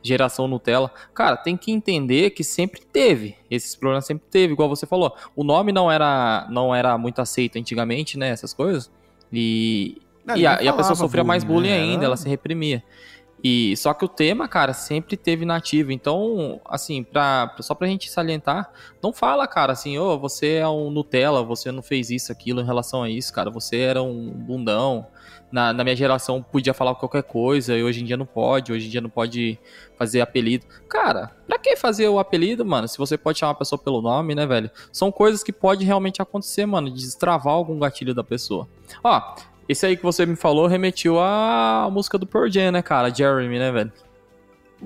geração 0.01 0.47
Nutella. 0.47 0.89
Cara, 1.13 1.35
tem 1.35 1.57
que 1.57 1.69
entender 1.69 2.29
que 2.29 2.45
sempre 2.45 2.79
teve, 2.79 3.35
esses 3.51 3.75
problemas 3.75 4.05
sempre 4.05 4.23
teve, 4.31 4.53
igual 4.53 4.69
você 4.69 4.85
falou. 4.85 5.13
O 5.35 5.43
nome 5.43 5.73
não 5.73 5.91
era, 5.91 6.47
não 6.49 6.73
era 6.73 6.97
muito 6.97 7.19
aceito 7.19 7.59
antigamente, 7.59 8.17
né, 8.17 8.29
essas 8.29 8.53
coisas. 8.53 8.89
E, 9.33 9.97
não, 10.25 10.37
e, 10.37 10.47
a, 10.47 10.63
e, 10.63 10.67
a, 10.69 10.71
pessoa 10.71 10.95
sofria 10.95 11.21
bullying, 11.21 11.27
mais 11.27 11.43
bullying 11.43 11.71
né? 11.71 11.75
ainda, 11.77 12.05
ela 12.05 12.15
se 12.15 12.29
reprimia. 12.29 12.81
E 13.43 13.75
só 13.75 13.93
que 13.93 14.05
o 14.05 14.07
tema, 14.07 14.47
cara, 14.47 14.71
sempre 14.71 15.17
teve 15.17 15.43
nativo. 15.43 15.91
Então, 15.91 16.61
assim, 16.65 17.03
pra, 17.03 17.53
só 17.59 17.75
pra 17.75 17.87
gente 17.87 18.09
salientar, 18.09 18.71
não 19.01 19.11
fala, 19.11 19.45
cara, 19.45 19.73
assim, 19.73 19.97
ô, 19.97 20.13
oh, 20.13 20.17
você 20.19 20.53
é 20.55 20.67
um 20.67 20.89
Nutella, 20.89 21.43
você 21.43 21.69
não 21.69 21.83
fez 21.83 22.09
isso, 22.09 22.31
aquilo 22.31 22.61
em 22.61 22.65
relação 22.65 23.03
a 23.03 23.09
isso, 23.09 23.33
cara. 23.33 23.49
Você 23.51 23.79
era 23.79 24.01
um 24.01 24.29
bundão. 24.31 25.05
Na, 25.51 25.71
na 25.71 25.83
minha 25.83 25.95
geração 25.95 26.41
podia 26.41 26.73
falar 26.73 26.95
qualquer 26.95 27.21
coisa, 27.21 27.77
e 27.77 27.83
hoje 27.83 28.01
em 28.01 28.05
dia 28.05 28.17
não 28.17 28.25
pode, 28.25 28.71
hoje 28.71 28.87
em 28.87 28.89
dia 28.89 29.01
não 29.01 29.09
pode 29.09 29.59
fazer 29.95 30.19
apelido. 30.19 30.65
Cara, 30.89 31.29
pra 31.45 31.59
que 31.59 31.75
fazer 31.75 32.07
o 32.07 32.17
apelido, 32.17 32.65
mano? 32.65 32.87
Se 32.87 32.97
você 32.97 33.19
pode 33.19 33.37
chamar 33.37 33.51
a 33.51 33.55
pessoa 33.55 33.77
pelo 33.77 34.01
nome, 34.01 34.33
né, 34.33 34.47
velho? 34.47 34.71
São 34.91 35.11
coisas 35.11 35.43
que 35.43 35.53
pode 35.53 35.85
realmente 35.85 36.21
acontecer, 36.21 36.65
mano, 36.65 36.89
de 36.89 37.01
destravar 37.01 37.53
algum 37.53 37.77
gatilho 37.77 38.15
da 38.15 38.23
pessoa. 38.23 38.67
Ó, 39.03 39.35
esse 39.67 39.85
aí 39.85 39.97
que 39.97 40.03
você 40.03 40.25
me 40.25 40.35
falou 40.35 40.67
remetiu 40.67 41.19
à 41.19 41.89
música 41.91 42.17
do 42.17 42.25
Pearl 42.25 42.49
Jam, 42.49 42.71
né, 42.71 42.81
cara? 42.81 43.13
Jeremy, 43.13 43.59
né, 43.59 43.71
velho? 43.71 43.91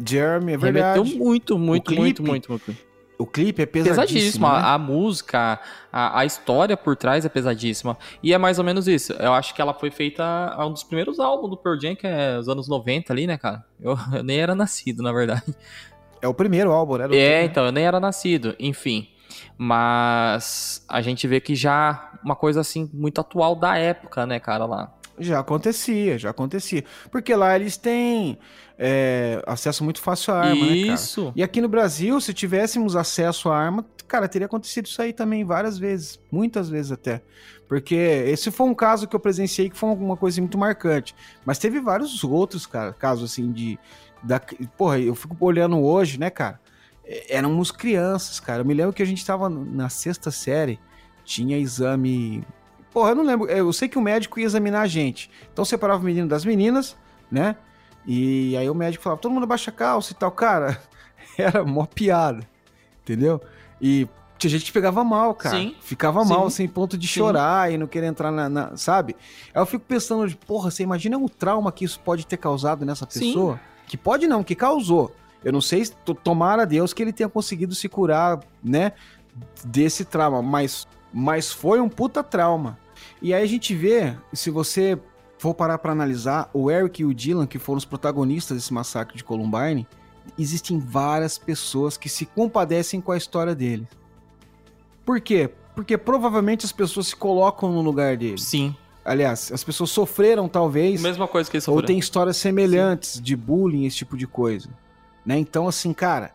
Jeremy, 0.05 0.53
é 0.53 0.57
verdade. 0.57 0.99
Remeteu 0.99 1.19
muito, 1.19 1.57
muito, 1.57 1.93
muito, 1.95 2.23
muito, 2.23 2.51
muito. 2.51 2.87
O 3.17 3.25
clipe 3.25 3.63
é 3.63 3.65
pesadíssimo. 3.65 4.05
Pesadíssimo. 4.05 4.47
Né? 4.47 4.61
A, 4.63 4.77
música, 4.77 5.59
a, 5.91 6.19
a, 6.19 6.25
história 6.25 6.77
por 6.77 6.95
trás 6.95 7.25
é 7.25 7.29
pesadíssima. 7.29 7.97
E 8.21 8.31
é 8.31 8.37
mais 8.37 8.59
ou 8.59 8.63
menos 8.63 8.87
isso. 8.87 9.13
Eu 9.13 9.33
acho 9.33 9.55
que 9.55 9.61
ela 9.61 9.73
foi 9.73 9.89
feita 9.89 10.23
a 10.23 10.65
um 10.67 10.71
dos 10.71 10.83
primeiros 10.83 11.19
álbuns 11.19 11.49
do 11.49 11.57
Pearl 11.57 11.79
Jam, 11.79 11.95
que 11.95 12.05
é 12.05 12.37
os 12.37 12.47
anos 12.47 12.67
90 12.67 13.11
ali, 13.11 13.25
né, 13.25 13.37
cara? 13.37 13.65
Eu, 13.81 13.97
eu 14.13 14.23
nem 14.23 14.39
era 14.39 14.53
nascido, 14.53 15.01
na 15.01 15.11
verdade. 15.11 15.55
É 16.21 16.27
o 16.27 16.33
primeiro 16.33 16.71
álbum, 16.71 16.97
né? 16.97 17.07
É, 17.11 17.43
então, 17.43 17.65
eu 17.65 17.71
nem 17.71 17.85
era 17.85 17.99
nascido. 17.99 18.55
Enfim. 18.59 19.07
Mas 19.57 20.83
a 20.87 21.01
gente 21.01 21.27
vê 21.27 21.39
que 21.39 21.55
já 21.55 22.11
uma 22.23 22.35
coisa 22.35 22.61
assim 22.61 22.89
muito 22.93 23.21
atual 23.21 23.55
da 23.55 23.77
época, 23.77 24.25
né, 24.25 24.39
cara, 24.39 24.65
lá. 24.65 24.93
Já 25.19 25.39
acontecia, 25.39 26.17
já 26.17 26.29
acontecia. 26.29 26.83
Porque 27.11 27.33
lá 27.35 27.55
eles 27.55 27.75
têm 27.75 28.37
é, 28.77 29.41
acesso 29.47 29.83
muito 29.83 29.99
fácil 29.99 30.33
à 30.33 30.41
arma, 30.41 30.65
isso. 30.65 30.87
né, 30.87 30.93
Isso. 30.93 31.33
E 31.35 31.43
aqui 31.43 31.59
no 31.59 31.67
Brasil, 31.67 32.19
se 32.21 32.33
tivéssemos 32.33 32.95
acesso 32.95 33.49
à 33.49 33.57
arma, 33.57 33.83
cara, 34.07 34.27
teria 34.27 34.45
acontecido 34.45 34.85
isso 34.85 35.01
aí 35.01 35.11
também 35.11 35.43
várias 35.43 35.79
vezes. 35.79 36.19
Muitas 36.31 36.69
vezes 36.69 36.91
até. 36.91 37.21
Porque 37.67 37.95
esse 37.95 38.51
foi 38.51 38.67
um 38.67 38.75
caso 38.75 39.07
que 39.07 39.15
eu 39.15 39.19
presenciei 39.19 39.69
que 39.69 39.77
foi 39.77 39.89
uma 39.89 40.15
coisa 40.15 40.39
muito 40.39 40.57
marcante. 40.57 41.15
Mas 41.43 41.57
teve 41.57 41.79
vários 41.79 42.23
outros, 42.23 42.65
cara, 42.65 42.93
casos 42.93 43.31
assim 43.31 43.51
de... 43.51 43.79
Da, 44.23 44.39
porra, 44.77 44.99
eu 44.99 45.13
fico 45.15 45.35
olhando 45.39 45.79
hoje, 45.79 46.19
né, 46.19 46.29
cara? 46.29 46.59
Éramos 47.29 47.71
crianças, 47.71 48.39
cara. 48.39 48.61
Eu 48.61 48.65
me 48.65 48.73
lembro 48.73 48.93
que 48.93 49.03
a 49.03 49.05
gente 49.05 49.25
tava 49.25 49.49
na 49.49 49.89
sexta 49.89 50.31
série, 50.31 50.79
tinha 51.23 51.57
exame. 51.57 52.43
Porra, 52.91 53.11
eu 53.11 53.15
não 53.15 53.23
lembro. 53.23 53.47
Eu 53.49 53.71
sei 53.71 53.87
que 53.87 53.97
o 53.97 54.01
médico 54.01 54.39
ia 54.39 54.45
examinar 54.45 54.81
a 54.81 54.87
gente. 54.87 55.29
Então 55.51 55.63
separava 55.63 56.01
o 56.01 56.05
menino 56.05 56.27
das 56.27 56.43
meninas, 56.43 56.97
né? 57.31 57.55
E 58.05 58.55
aí 58.57 58.69
o 58.69 58.75
médico 58.75 59.03
falava, 59.03 59.21
todo 59.21 59.33
mundo 59.33 59.43
abaixa 59.43 59.69
a 59.69 59.73
calça 59.73 60.13
e 60.13 60.15
tal. 60.15 60.31
Cara, 60.31 60.81
era 61.37 61.63
mó 61.63 61.85
piada, 61.85 62.47
entendeu? 63.01 63.41
E 63.81 64.07
tinha 64.37 64.51
gente 64.51 64.65
que 64.65 64.71
pegava 64.71 65.03
mal, 65.03 65.33
cara. 65.33 65.57
Sim. 65.57 65.75
Ficava 65.81 66.23
Sim. 66.23 66.29
mal, 66.29 66.49
sem 66.49 66.67
ponto 66.67 66.97
de 66.97 67.07
Sim. 67.07 67.15
chorar 67.15 67.71
e 67.71 67.77
não 67.77 67.87
querer 67.87 68.07
entrar 68.07 68.31
na, 68.31 68.47
na, 68.47 68.77
Sabe? 68.77 69.15
Aí 69.53 69.61
eu 69.61 69.65
fico 69.65 69.83
pensando, 69.85 70.33
porra, 70.45 70.71
você 70.71 70.83
imagina 70.83 71.17
o 71.17 71.27
trauma 71.27 71.71
que 71.71 71.83
isso 71.83 71.99
pode 71.99 72.25
ter 72.25 72.37
causado 72.37 72.85
nessa 72.85 73.05
pessoa? 73.05 73.55
Sim. 73.55 73.59
Que 73.87 73.97
pode 73.97 74.27
não, 74.27 74.43
que 74.43 74.55
causou. 74.55 75.13
Eu 75.43 75.51
não 75.51 75.61
sei, 75.61 75.87
tomara 76.23 76.63
a 76.63 76.65
Deus 76.65 76.93
que 76.93 77.01
ele 77.01 77.13
tenha 77.13 77.29
conseguido 77.29 77.75
se 77.75 77.87
curar, 77.87 78.39
né, 78.63 78.93
desse 79.63 80.03
trauma, 80.03 80.41
mas, 80.41 80.87
mas 81.13 81.51
foi 81.51 81.79
um 81.79 81.89
puta 81.89 82.23
trauma. 82.23 82.77
E 83.21 83.33
aí 83.33 83.43
a 83.43 83.47
gente 83.47 83.73
vê, 83.75 84.15
se 84.33 84.49
você 84.49 84.99
for 85.37 85.53
parar 85.53 85.77
para 85.77 85.91
analisar, 85.91 86.49
o 86.53 86.71
Eric 86.71 87.01
e 87.01 87.05
o 87.05 87.13
Dylan, 87.13 87.45
que 87.45 87.59
foram 87.59 87.77
os 87.77 87.85
protagonistas 87.85 88.57
desse 88.57 88.73
massacre 88.73 89.17
de 89.17 89.23
Columbine, 89.23 89.87
existem 90.37 90.79
várias 90.79 91.37
pessoas 91.37 91.97
que 91.97 92.09
se 92.09 92.25
compadecem 92.25 92.99
com 92.99 93.11
a 93.11 93.17
história 93.17 93.53
dele. 93.53 93.87
Por 95.05 95.21
quê? 95.21 95.49
Porque 95.75 95.97
provavelmente 95.97 96.65
as 96.65 96.71
pessoas 96.71 97.07
se 97.07 97.15
colocam 97.15 97.71
no 97.71 97.81
lugar 97.81 98.17
dele. 98.17 98.39
Sim. 98.39 98.75
Aliás, 99.05 99.51
as 99.53 99.63
pessoas 99.63 99.89
sofreram, 99.89 100.49
talvez. 100.49 101.01
Mesma 101.01 101.27
coisa 101.27 101.49
que 101.49 101.55
eles 101.55 101.63
sofreram. 101.63 101.81
Ou 101.81 101.87
tem 101.87 101.97
histórias 101.97 102.35
semelhantes 102.35 103.11
Sim. 103.11 103.21
de 103.21 103.35
bullying, 103.35 103.85
esse 103.85 103.97
tipo 103.97 104.17
de 104.17 104.27
coisa. 104.27 104.69
Né? 105.27 105.37
Então, 105.37 105.67
assim, 105.67 105.91
cara, 105.91 106.31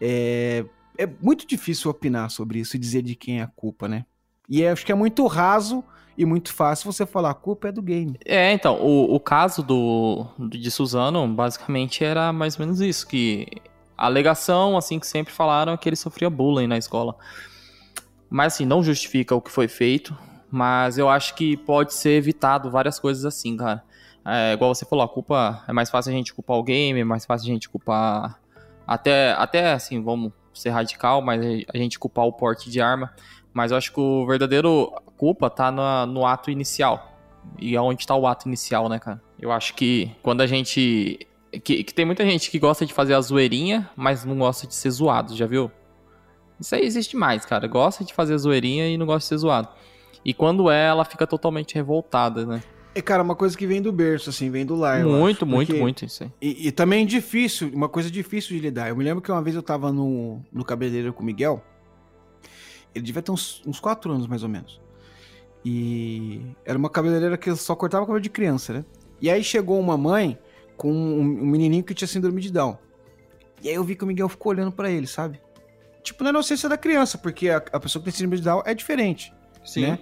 é, 0.00 0.64
é 0.96 1.06
muito 1.20 1.46
difícil 1.46 1.90
opinar 1.90 2.30
sobre 2.30 2.58
isso 2.58 2.74
e 2.74 2.78
dizer 2.78 3.02
de 3.02 3.14
quem 3.14 3.40
é 3.40 3.42
a 3.42 3.46
culpa, 3.46 3.86
né? 3.86 4.06
E 4.48 4.66
acho 4.66 4.84
que 4.84 4.90
é 4.90 4.94
muito 4.94 5.26
raso 5.26 5.84
e 6.16 6.24
muito 6.24 6.50
fácil 6.54 6.90
você 6.90 7.04
falar 7.04 7.30
a 7.30 7.34
culpa 7.34 7.68
é 7.68 7.72
do 7.72 7.82
game. 7.82 8.18
É, 8.24 8.50
então, 8.50 8.80
o, 8.80 9.14
o 9.14 9.20
caso 9.20 9.62
do, 9.62 10.26
de 10.38 10.70
Suzano, 10.70 11.28
basicamente, 11.28 12.02
era 12.02 12.32
mais 12.32 12.58
ou 12.58 12.64
menos 12.64 12.80
isso, 12.80 13.06
que 13.06 13.46
a 13.96 14.06
alegação, 14.06 14.74
assim, 14.74 14.98
que 14.98 15.06
sempre 15.06 15.34
falaram 15.34 15.74
é 15.74 15.76
que 15.76 15.86
ele 15.86 15.96
sofria 15.96 16.30
bullying 16.30 16.66
na 16.66 16.78
escola. 16.78 17.14
Mas, 18.30 18.54
assim, 18.54 18.64
não 18.64 18.82
justifica 18.82 19.34
o 19.34 19.40
que 19.42 19.50
foi 19.50 19.68
feito, 19.68 20.16
mas 20.50 20.96
eu 20.96 21.10
acho 21.10 21.34
que 21.34 21.58
pode 21.58 21.92
ser 21.92 22.12
evitado 22.12 22.70
várias 22.70 22.98
coisas 22.98 23.26
assim, 23.26 23.54
cara. 23.54 23.84
É, 24.24 24.52
igual 24.52 24.74
você 24.74 24.84
falou, 24.84 25.04
a 25.04 25.08
culpa 25.08 25.64
é 25.66 25.72
mais 25.72 25.90
fácil 25.90 26.12
a 26.12 26.14
gente 26.14 26.34
culpar 26.34 26.56
o 26.56 26.62
game, 26.62 27.00
é 27.00 27.04
mais 27.04 27.24
fácil 27.24 27.50
a 27.50 27.52
gente 27.52 27.68
culpar 27.68 28.38
até, 28.86 29.32
até 29.32 29.72
assim, 29.72 30.02
vamos 30.02 30.32
ser 30.52 30.70
radical, 30.70 31.22
mas 31.22 31.40
a 31.72 31.76
gente 31.76 31.98
culpar 31.98 32.26
o 32.26 32.32
porte 32.32 32.70
de 32.70 32.80
arma. 32.80 33.12
Mas 33.52 33.70
eu 33.70 33.76
acho 33.76 33.92
que 33.92 34.00
o 34.00 34.26
verdadeiro 34.26 34.92
culpa 35.16 35.50
tá 35.50 35.70
no, 35.70 36.06
no 36.06 36.26
ato 36.26 36.50
inicial. 36.50 37.18
E 37.58 37.76
aonde 37.76 38.06
tá 38.06 38.14
o 38.14 38.26
ato 38.26 38.46
inicial, 38.46 38.88
né, 38.88 38.98
cara? 38.98 39.20
Eu 39.38 39.50
acho 39.50 39.74
que 39.74 40.10
quando 40.22 40.40
a 40.40 40.46
gente. 40.46 41.26
Que, 41.64 41.82
que 41.82 41.92
tem 41.92 42.04
muita 42.04 42.24
gente 42.24 42.48
que 42.50 42.60
gosta 42.60 42.86
de 42.86 42.94
fazer 42.94 43.14
a 43.14 43.20
zoeirinha, 43.20 43.90
mas 43.96 44.24
não 44.24 44.38
gosta 44.38 44.68
de 44.68 44.74
ser 44.74 44.90
zoado, 44.90 45.34
já 45.34 45.46
viu? 45.46 45.70
Isso 46.60 46.74
aí 46.74 46.84
existe 46.84 47.16
mais, 47.16 47.44
cara. 47.44 47.66
Gosta 47.66 48.04
de 48.04 48.14
fazer 48.14 48.34
a 48.34 48.38
zoeirinha 48.38 48.88
e 48.88 48.96
não 48.96 49.06
gosta 49.06 49.20
de 49.20 49.24
ser 49.24 49.38
zoado. 49.38 49.68
E 50.24 50.32
quando 50.32 50.70
é, 50.70 50.86
ela 50.86 51.04
fica 51.04 51.26
totalmente 51.26 51.74
revoltada, 51.74 52.46
né? 52.46 52.62
É, 52.94 53.00
cara, 53.00 53.22
uma 53.22 53.36
coisa 53.36 53.56
que 53.56 53.66
vem 53.66 53.80
do 53.80 53.92
berço, 53.92 54.30
assim, 54.30 54.50
vem 54.50 54.66
do 54.66 54.74
lar. 54.74 55.04
Muito, 55.04 55.46
muito, 55.46 55.68
porque... 55.68 55.80
muito 55.80 56.04
isso 56.04 56.24
aí. 56.24 56.32
E, 56.40 56.68
e, 56.68 56.72
também 56.72 57.06
difícil, 57.06 57.70
uma 57.72 57.88
coisa 57.88 58.10
difícil 58.10 58.56
de 58.56 58.62
lidar. 58.62 58.88
Eu 58.88 58.96
me 58.96 59.04
lembro 59.04 59.22
que 59.22 59.30
uma 59.30 59.42
vez 59.42 59.54
eu 59.54 59.62
tava 59.62 59.92
no, 59.92 60.40
no 60.52 60.64
cabeleireiro 60.64 61.12
com 61.12 61.22
o 61.22 61.26
Miguel. 61.26 61.62
Ele 62.94 63.04
devia 63.04 63.22
ter 63.22 63.30
uns, 63.30 63.62
uns 63.66 63.78
quatro 63.78 64.12
anos, 64.12 64.26
mais 64.26 64.42
ou 64.42 64.48
menos. 64.48 64.80
E 65.64 66.40
era 66.64 66.76
uma 66.76 66.90
cabeleireira 66.90 67.38
que 67.38 67.54
só 67.54 67.76
cortava 67.76 68.04
cabelo 68.04 68.20
de 68.20 68.30
criança, 68.30 68.72
né? 68.72 68.84
E 69.20 69.30
aí 69.30 69.44
chegou 69.44 69.78
uma 69.78 69.96
mãe 69.96 70.38
com 70.76 70.92
um, 70.92 71.20
um 71.20 71.46
menininho 71.46 71.84
que 71.84 71.94
tinha 71.94 72.08
síndrome 72.08 72.40
de 72.40 72.50
Down. 72.50 72.76
E 73.62 73.68
aí 73.68 73.74
eu 73.74 73.84
vi 73.84 73.94
que 73.94 74.02
o 74.02 74.06
Miguel 74.06 74.28
ficou 74.28 74.50
olhando 74.50 74.72
para 74.72 74.90
ele, 74.90 75.06
sabe? 75.06 75.38
tipo, 76.02 76.24
na 76.24 76.30
inocência 76.30 76.68
da 76.68 76.76
criança, 76.76 77.18
porque 77.18 77.48
a, 77.48 77.56
a 77.56 77.80
pessoa 77.80 78.02
que 78.02 78.10
tem 78.10 78.12
síndrome 78.12 78.36
de 78.36 78.42
Down 78.42 78.62
é 78.64 78.74
diferente. 78.74 79.32
Sim. 79.64 79.82
Né? 79.82 79.98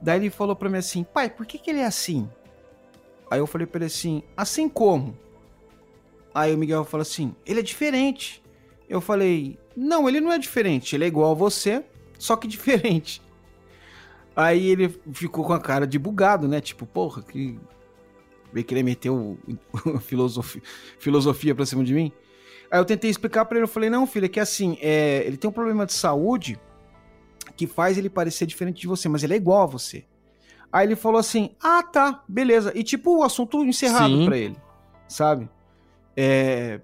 Daí 0.00 0.18
ele 0.20 0.30
falou 0.30 0.54
pra 0.54 0.68
mim 0.68 0.78
assim, 0.78 1.04
pai, 1.04 1.28
por 1.28 1.44
que, 1.44 1.58
que 1.58 1.70
ele 1.70 1.80
é 1.80 1.86
assim? 1.86 2.28
Aí 3.30 3.40
eu 3.40 3.46
falei 3.46 3.66
pra 3.66 3.78
ele 3.78 3.86
assim, 3.86 4.22
assim 4.36 4.68
como? 4.68 5.16
Aí 6.34 6.54
o 6.54 6.58
Miguel 6.58 6.84
falou 6.84 7.02
assim, 7.02 7.34
ele 7.44 7.60
é 7.60 7.62
diferente. 7.62 8.42
Eu 8.88 9.00
falei, 9.00 9.58
não, 9.76 10.08
ele 10.08 10.20
não 10.20 10.32
é 10.32 10.38
diferente, 10.38 10.94
ele 10.94 11.04
é 11.04 11.08
igual 11.08 11.32
a 11.32 11.34
você, 11.34 11.84
só 12.18 12.36
que 12.36 12.46
diferente. 12.48 13.20
Aí 14.34 14.70
ele 14.70 14.88
ficou 15.12 15.44
com 15.44 15.52
a 15.52 15.60
cara 15.60 15.86
de 15.86 15.98
bugado, 15.98 16.46
né? 16.46 16.60
Tipo, 16.60 16.86
porra, 16.86 17.22
que. 17.22 17.58
Veio 18.52 18.64
querer 18.64 18.82
meter 18.82 19.10
o, 19.10 19.36
o 19.84 19.98
filosofia, 19.98 20.62
filosofia 20.98 21.54
pra 21.54 21.66
cima 21.66 21.84
de 21.84 21.92
mim. 21.92 22.12
Aí 22.70 22.78
eu 22.78 22.84
tentei 22.84 23.10
explicar 23.10 23.44
para 23.44 23.58
ele, 23.58 23.64
eu 23.64 23.68
falei, 23.68 23.90
não, 23.90 24.06
filho, 24.06 24.26
é 24.26 24.28
que 24.28 24.40
assim, 24.40 24.78
é, 24.80 25.22
ele 25.26 25.36
tem 25.36 25.50
um 25.50 25.52
problema 25.52 25.84
de 25.84 25.92
saúde 25.92 26.58
que 27.58 27.66
faz 27.66 27.98
ele 27.98 28.08
parecer 28.08 28.46
diferente 28.46 28.80
de 28.80 28.86
você, 28.86 29.08
mas 29.08 29.24
ele 29.24 29.34
é 29.34 29.36
igual 29.36 29.64
a 29.64 29.66
você. 29.66 30.04
Aí 30.72 30.86
ele 30.86 30.94
falou 30.94 31.18
assim: 31.18 31.50
Ah, 31.60 31.82
tá, 31.82 32.22
beleza. 32.28 32.72
E 32.74 32.84
tipo, 32.84 33.18
o 33.18 33.24
assunto 33.24 33.64
encerrado 33.64 34.24
para 34.24 34.38
ele, 34.38 34.56
sabe? 35.08 35.50
É... 36.16 36.80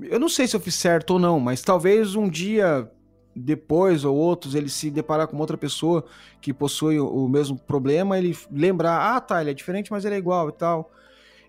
Eu 0.00 0.18
não 0.18 0.28
sei 0.28 0.46
se 0.46 0.56
eu 0.56 0.60
fiz 0.60 0.76
certo 0.76 1.10
ou 1.10 1.18
não, 1.18 1.38
mas 1.38 1.60
talvez 1.60 2.14
um 2.14 2.26
dia 2.26 2.90
depois 3.36 4.04
ou 4.04 4.16
outros 4.16 4.54
ele 4.54 4.70
se 4.70 4.90
deparar 4.90 5.28
com 5.28 5.36
outra 5.36 5.58
pessoa 5.58 6.04
que 6.40 6.54
possui 6.54 6.98
o 6.98 7.28
mesmo 7.28 7.58
problema, 7.58 8.16
ele 8.16 8.34
lembrar: 8.50 9.14
Ah, 9.14 9.20
tá, 9.20 9.42
ele 9.42 9.50
é 9.50 9.54
diferente, 9.54 9.92
mas 9.92 10.06
ele 10.06 10.14
é 10.14 10.18
igual 10.18 10.48
e 10.48 10.52
tal. 10.52 10.90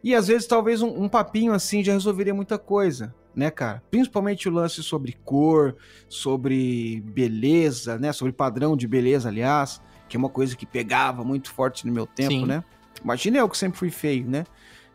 E 0.03 0.14
às 0.14 0.28
vezes, 0.28 0.47
talvez 0.47 0.82
um, 0.82 1.03
um 1.03 1.07
papinho 1.07 1.53
assim 1.53 1.82
já 1.82 1.93
resolveria 1.93 2.34
muita 2.34 2.57
coisa 2.57 3.16
né, 3.40 3.50
cara? 3.50 3.82
Principalmente 3.90 4.48
o 4.50 4.52
lance 4.52 4.84
sobre 4.84 5.14
cor, 5.24 5.76
sobre 6.10 7.02
beleza, 7.06 7.98
né? 7.98 8.12
Sobre 8.12 8.34
padrão 8.34 8.76
de 8.76 8.88
beleza, 8.88 9.30
aliás, 9.30 9.82
que 10.10 10.18
é 10.18 10.20
uma 10.20 10.30
coisa 10.30 10.56
que 10.56 10.66
pegava 10.66 11.24
muito 11.24 11.50
forte 11.50 11.88
no 11.88 11.94
meu 11.94 12.06
tempo, 12.06 12.32
Sim. 12.32 12.46
né? 12.46 12.64
Imagina 13.02 13.40
eu 13.40 13.48
que 13.48 13.58
sempre 13.58 13.80
fui 13.80 13.90
feio, 13.90 14.30
né? 14.30 14.46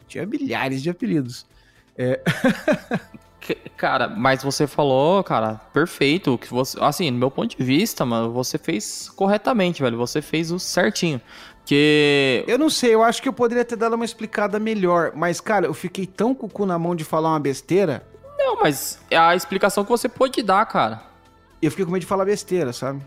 Tinha 0.06 0.26
milhares 0.26 0.82
de 0.82 0.90
apelidos. 0.90 1.46
É... 1.96 2.20
cara, 3.76 4.08
mas 4.08 4.42
você 4.42 4.66
falou, 4.66 5.24
cara, 5.24 5.54
perfeito. 5.72 6.36
Que 6.36 6.48
você, 6.50 6.78
assim, 6.80 7.10
no 7.10 7.18
meu 7.18 7.30
ponto 7.30 7.56
de 7.56 7.64
vista, 7.64 8.04
mano, 8.04 8.30
você 8.30 8.58
fez 8.58 9.08
corretamente, 9.16 9.82
velho. 9.82 9.96
Você 9.96 10.20
fez 10.20 10.52
o 10.52 10.58
certinho. 10.58 11.18
Que. 11.64 12.44
Eu 12.46 12.58
não 12.58 12.68
sei, 12.68 12.94
eu 12.94 13.02
acho 13.02 13.22
que 13.22 13.28
eu 13.28 13.32
poderia 13.32 13.64
ter 13.64 13.76
dado 13.76 13.94
uma 13.94 14.04
explicada 14.04 14.58
melhor. 14.58 15.12
Mas, 15.14 15.40
cara, 15.40 15.64
eu 15.64 15.72
fiquei 15.72 16.06
tão 16.06 16.34
com 16.34 16.44
o 16.44 16.50
cu 16.50 16.66
na 16.66 16.78
mão 16.78 16.94
de 16.94 17.04
falar 17.04 17.30
uma 17.30 17.40
besteira 17.40 18.06
não, 18.38 18.60
mas 18.60 18.98
é 19.10 19.16
a 19.16 19.34
explicação 19.34 19.84
que 19.84 19.90
você 19.90 20.08
pôde 20.08 20.42
dar, 20.42 20.64
cara. 20.66 21.02
Eu 21.60 21.70
fiquei 21.70 21.84
com 21.84 21.90
medo 21.90 22.02
de 22.02 22.06
falar 22.06 22.24
besteira, 22.24 22.72
sabe? 22.72 23.02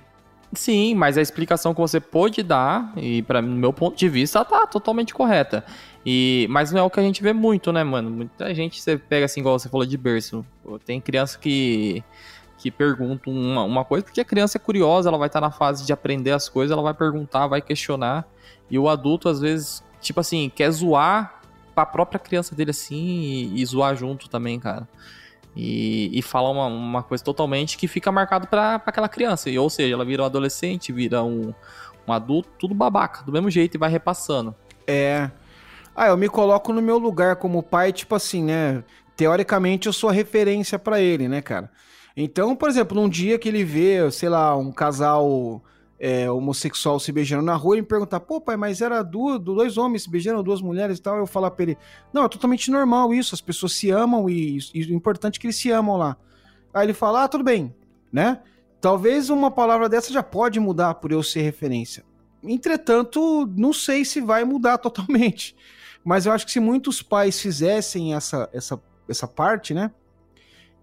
Sim, 0.54 0.96
mas 0.96 1.18
a 1.18 1.22
explicação 1.22 1.74
que 1.74 1.82
você 1.82 2.00
pôde 2.00 2.42
dar, 2.42 2.94
e 2.96 3.22
para 3.22 3.42
meu 3.42 3.74
ponto 3.74 3.98
de 3.98 4.08
vista, 4.08 4.44
tá 4.46 4.66
totalmente 4.66 5.14
correta. 5.14 5.66
E, 6.06 6.48
mas 6.50 6.72
não 6.72 6.80
é 6.80 6.84
o 6.84 6.90
que 6.90 7.00
a 7.00 7.04
gente 7.04 7.22
vê 7.22 7.34
muito, 7.34 7.72
né, 7.74 7.84
mano? 7.84 8.10
Muita 8.10 8.54
gente 8.56 8.82
você 8.82 8.98
pega 8.98 9.26
assim, 9.26 9.42
igual 9.42 9.60
você 9.60 9.68
falou 9.68 9.86
de 9.86 9.98
berço. 9.98 10.46
Tem 10.86 11.02
criança 11.02 11.38
que, 11.38 12.02
que 12.58 12.72
pergunta 12.72 13.30
uma, 13.30 13.64
uma 13.64 13.84
coisa, 13.84 14.06
porque 14.06 14.22
a 14.22 14.26
criança 14.26 14.58
é 14.58 14.60
curiosa, 14.60 15.10
ela 15.10 15.18
vai 15.18 15.28
estar 15.28 15.42
tá 15.42 15.48
na 15.48 15.52
fase 15.52 15.86
de 15.86 15.92
aprender 15.92 16.32
as 16.32 16.48
coisas, 16.48 16.72
ela 16.72 16.82
vai 16.82 16.94
perguntar, 16.94 17.48
vai 17.48 17.62
questionar. 17.62 18.26
E 18.72 18.80
o 18.80 18.88
adulto, 18.88 19.28
às 19.28 19.42
vezes, 19.42 19.84
tipo 20.00 20.22
assim, 20.22 20.50
quer 20.54 20.72
zoar 20.72 21.37
pra 21.78 21.86
própria 21.86 22.20
criança 22.20 22.56
dele 22.56 22.72
assim 22.72 22.96
e, 22.96 23.62
e 23.62 23.66
zoar 23.66 23.96
junto 23.96 24.28
também, 24.28 24.60
cara 24.60 24.88
e, 25.58 26.12
e 26.18 26.22
fala 26.22 26.50
uma, 26.50 26.68
uma 26.68 27.04
coisa 27.04 27.24
totalmente 27.24 27.78
que 27.78 27.88
fica 27.88 28.12
marcado 28.12 28.48
para 28.48 28.76
aquela 28.86 29.10
criança. 29.10 29.50
E, 29.50 29.58
ou 29.58 29.70
seja, 29.70 29.94
ela 29.94 30.06
vira 30.06 30.22
um 30.22 30.26
adolescente, 30.26 30.94
vira 30.94 31.24
um, 31.24 31.52
um 32.08 32.14
adulto, 32.14 32.48
tudo 32.60 32.76
babaca, 32.76 33.24
do 33.24 33.32
mesmo 33.32 33.50
jeito 33.50 33.76
e 33.76 33.78
vai 33.80 33.90
repassando. 33.90 34.56
É. 34.86 35.32
Ah, 35.96 36.08
eu 36.10 36.18
me 36.18 36.30
coloco 36.30 36.72
no 36.72 36.82
meu 36.82 37.00
lugar 37.00 37.38
como 37.38 37.64
pai, 37.64 37.92
tipo 37.92 38.14
assim, 38.14 38.44
né? 38.44 38.84
Teoricamente 39.16 39.88
eu 39.88 39.94
sou 39.94 40.12
a 40.12 40.14
referência 40.14 40.78
para 40.78 41.02
ele, 41.02 41.28
né, 41.28 41.42
cara? 41.42 41.72
Então, 42.16 42.56
por 42.56 42.70
exemplo, 42.70 43.00
num 43.00 43.10
dia 43.10 43.40
que 43.40 43.50
ele 43.50 43.64
vê, 43.64 44.10
sei 44.12 44.30
lá, 44.30 44.56
um 44.56 44.72
casal 44.72 45.64
é, 46.00 46.30
homossexual 46.30 47.00
se 47.00 47.12
beijando 47.12 47.44
na 47.44 47.56
rua 47.56 47.78
e 47.78 47.82
me 47.82 47.88
perguntar, 47.88 48.20
pô, 48.20 48.40
pai, 48.40 48.56
mas 48.56 48.82
era 48.82 49.02
duas, 49.02 49.40
dois 49.40 49.78
homens 49.78 50.04
se 50.04 50.10
beijando, 50.10 50.44
duas 50.44 50.62
mulheres 50.62 51.00
e 51.00 51.02
tal, 51.02 51.18
eu 51.18 51.26
falar 51.26 51.52
pra 51.52 51.64
ele, 51.64 51.78
não, 52.14 52.26
é 52.26 52.30
totalmente 52.30 52.70
normal 52.70 53.14
isso, 53.14 53.34
as 53.34 53.42
pessoas 53.42 53.74
se 53.74 53.90
amam 53.90 54.30
e, 54.30 54.60
e 54.74 54.84
o 54.86 54.94
importante 54.94 55.38
é 55.38 55.42
que 55.42 55.48
eles 55.48 55.56
se 55.56 55.72
amam 55.72 55.98
lá. 55.98 56.18
Aí 56.74 56.86
ele 56.86 56.94
fala, 56.94 57.24
ah, 57.24 57.28
tudo 57.28 57.44
bem, 57.44 57.76
né? 58.12 58.42
Talvez 58.80 59.30
uma 59.30 59.50
palavra 59.50 59.90
dessa 59.90 60.14
já 60.14 60.22
pode 60.22 60.60
mudar 60.60 60.96
por 60.96 61.12
eu 61.12 61.24
ser 61.24 61.42
referência. 61.42 62.06
Entretanto, 62.44 63.52
não 63.56 63.74
sei 63.74 64.06
se 64.06 64.22
vai 64.22 64.44
mudar 64.44 64.78
totalmente. 64.80 65.56
Mas 66.04 66.26
eu 66.26 66.32
acho 66.32 66.46
que 66.46 66.52
se 66.52 66.60
muitos 66.60 67.02
pais 67.02 67.42
fizessem 67.42 68.14
essa, 68.14 68.48
essa, 68.54 68.80
essa 69.10 69.28
parte, 69.28 69.74
né? 69.74 69.92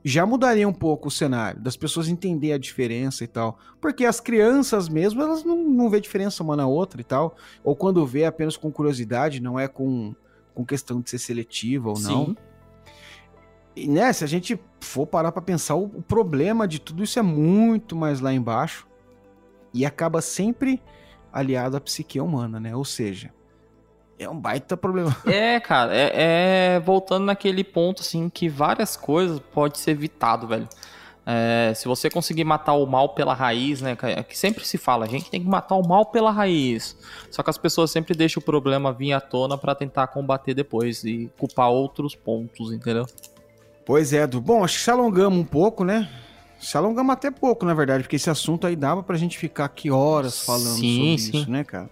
Já 0.04 0.26
mudaria 0.26 0.68
um 0.68 0.72
pouco 0.72 1.08
o 1.08 1.10
cenário, 1.10 1.58
das 1.58 1.78
pessoas 1.78 2.08
entender 2.08 2.52
a 2.52 2.58
diferença 2.58 3.24
e 3.24 3.26
tal. 3.26 3.58
Porque 3.80 4.04
as 4.04 4.20
crianças 4.20 4.86
mesmo, 4.86 5.22
elas 5.22 5.42
não, 5.42 5.56
não 5.56 5.88
vê 5.88 5.98
diferença 5.98 6.42
uma 6.42 6.54
na 6.54 6.66
outra 6.66 7.00
e 7.00 7.04
tal. 7.04 7.34
Ou 7.64 7.74
quando 7.74 8.04
vê 8.04 8.26
apenas 8.26 8.54
com 8.54 8.70
curiosidade, 8.70 9.40
não 9.40 9.58
é 9.58 9.66
com, 9.66 10.14
com 10.54 10.62
questão 10.62 11.00
de 11.00 11.08
ser 11.08 11.18
seletiva 11.18 11.88
ou 11.88 11.98
não. 11.98 12.26
Sim. 12.26 12.36
E 13.74 13.88
né, 13.88 14.12
se 14.12 14.22
a 14.22 14.26
gente 14.26 14.60
for 14.78 15.06
parar 15.06 15.32
para 15.32 15.40
pensar, 15.40 15.74
o, 15.74 15.84
o 15.84 16.02
problema 16.02 16.68
de 16.68 16.78
tudo 16.78 17.02
isso 17.02 17.18
é 17.18 17.22
muito 17.22 17.96
mais 17.96 18.20
lá 18.20 18.32
embaixo. 18.32 18.86
E 19.72 19.86
acaba 19.86 20.20
sempre 20.20 20.82
aliado 21.32 21.78
à 21.78 21.80
psique 21.80 22.20
humana, 22.20 22.60
né? 22.60 22.76
Ou 22.76 22.84
seja, 22.84 23.32
é 24.18 24.28
um 24.28 24.38
baita 24.38 24.76
problema. 24.76 25.14
É, 25.26 25.58
cara, 25.60 25.94
é, 25.94 26.12
é, 26.76 26.80
voltando 26.80 27.24
naquele 27.24 27.64
ponto 27.64 28.02
assim 28.02 28.28
que 28.28 28.48
várias 28.48 28.96
coisas 28.96 29.40
pode 29.52 29.78
ser 29.78 29.92
evitado, 29.92 30.46
velho. 30.46 30.68
É, 31.26 31.72
se 31.74 31.88
você 31.88 32.10
conseguir 32.10 32.44
matar 32.44 32.74
o 32.74 32.84
mal 32.86 33.10
pela 33.10 33.32
raiz, 33.32 33.80
né? 33.80 33.96
Que 34.28 34.36
sempre 34.36 34.66
se 34.66 34.76
fala, 34.76 35.06
a 35.06 35.08
gente 35.08 35.30
tem 35.30 35.40
que 35.40 35.48
matar 35.48 35.74
o 35.76 35.86
mal 35.86 36.06
pela 36.06 36.30
raiz. 36.30 36.96
Só 37.30 37.42
que 37.42 37.48
as 37.48 37.56
pessoas 37.56 37.90
sempre 37.90 38.14
deixam 38.14 38.40
o 38.40 38.44
problema 38.44 38.92
vir 38.92 39.12
à 39.12 39.20
tona 39.20 39.56
para 39.56 39.74
tentar 39.74 40.08
combater 40.08 40.52
depois 40.52 41.02
e 41.02 41.30
culpar 41.38 41.70
outros 41.70 42.14
pontos, 42.14 42.72
entendeu? 42.72 43.06
Pois 43.86 44.12
é, 44.12 44.26
do 44.26 44.40
bom, 44.40 44.64
acho 44.64 44.78
que 44.78 44.84
se 44.84 44.90
alongamos 44.90 45.38
um 45.38 45.44
pouco, 45.44 45.82
né? 45.82 46.08
Se 46.58 46.76
alongamos 46.76 47.12
até 47.12 47.30
pouco, 47.30 47.64
na 47.64 47.74
verdade, 47.74 48.04
porque 48.04 48.16
esse 48.16 48.30
assunto 48.30 48.66
aí 48.66 48.76
dava 48.76 49.02
pra 49.02 49.16
gente 49.16 49.38
ficar 49.38 49.66
aqui 49.66 49.90
horas 49.90 50.44
falando 50.44 50.76
sim, 50.76 51.16
sobre 51.16 51.18
sim. 51.18 51.38
isso, 51.38 51.50
né, 51.50 51.64
cara? 51.64 51.90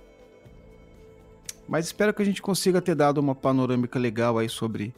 Mas 1.69 1.87
espero 1.87 2.13
que 2.13 2.23
a 2.23 2.25
gente 2.25 2.43
consiga 2.43 2.81
ter 2.81 2.95
dado 2.95 3.19
uma 3.19 3.35
panorâmica 3.35 3.99
legal 3.99 4.39
aí 4.39 4.49
sobre 4.49 4.95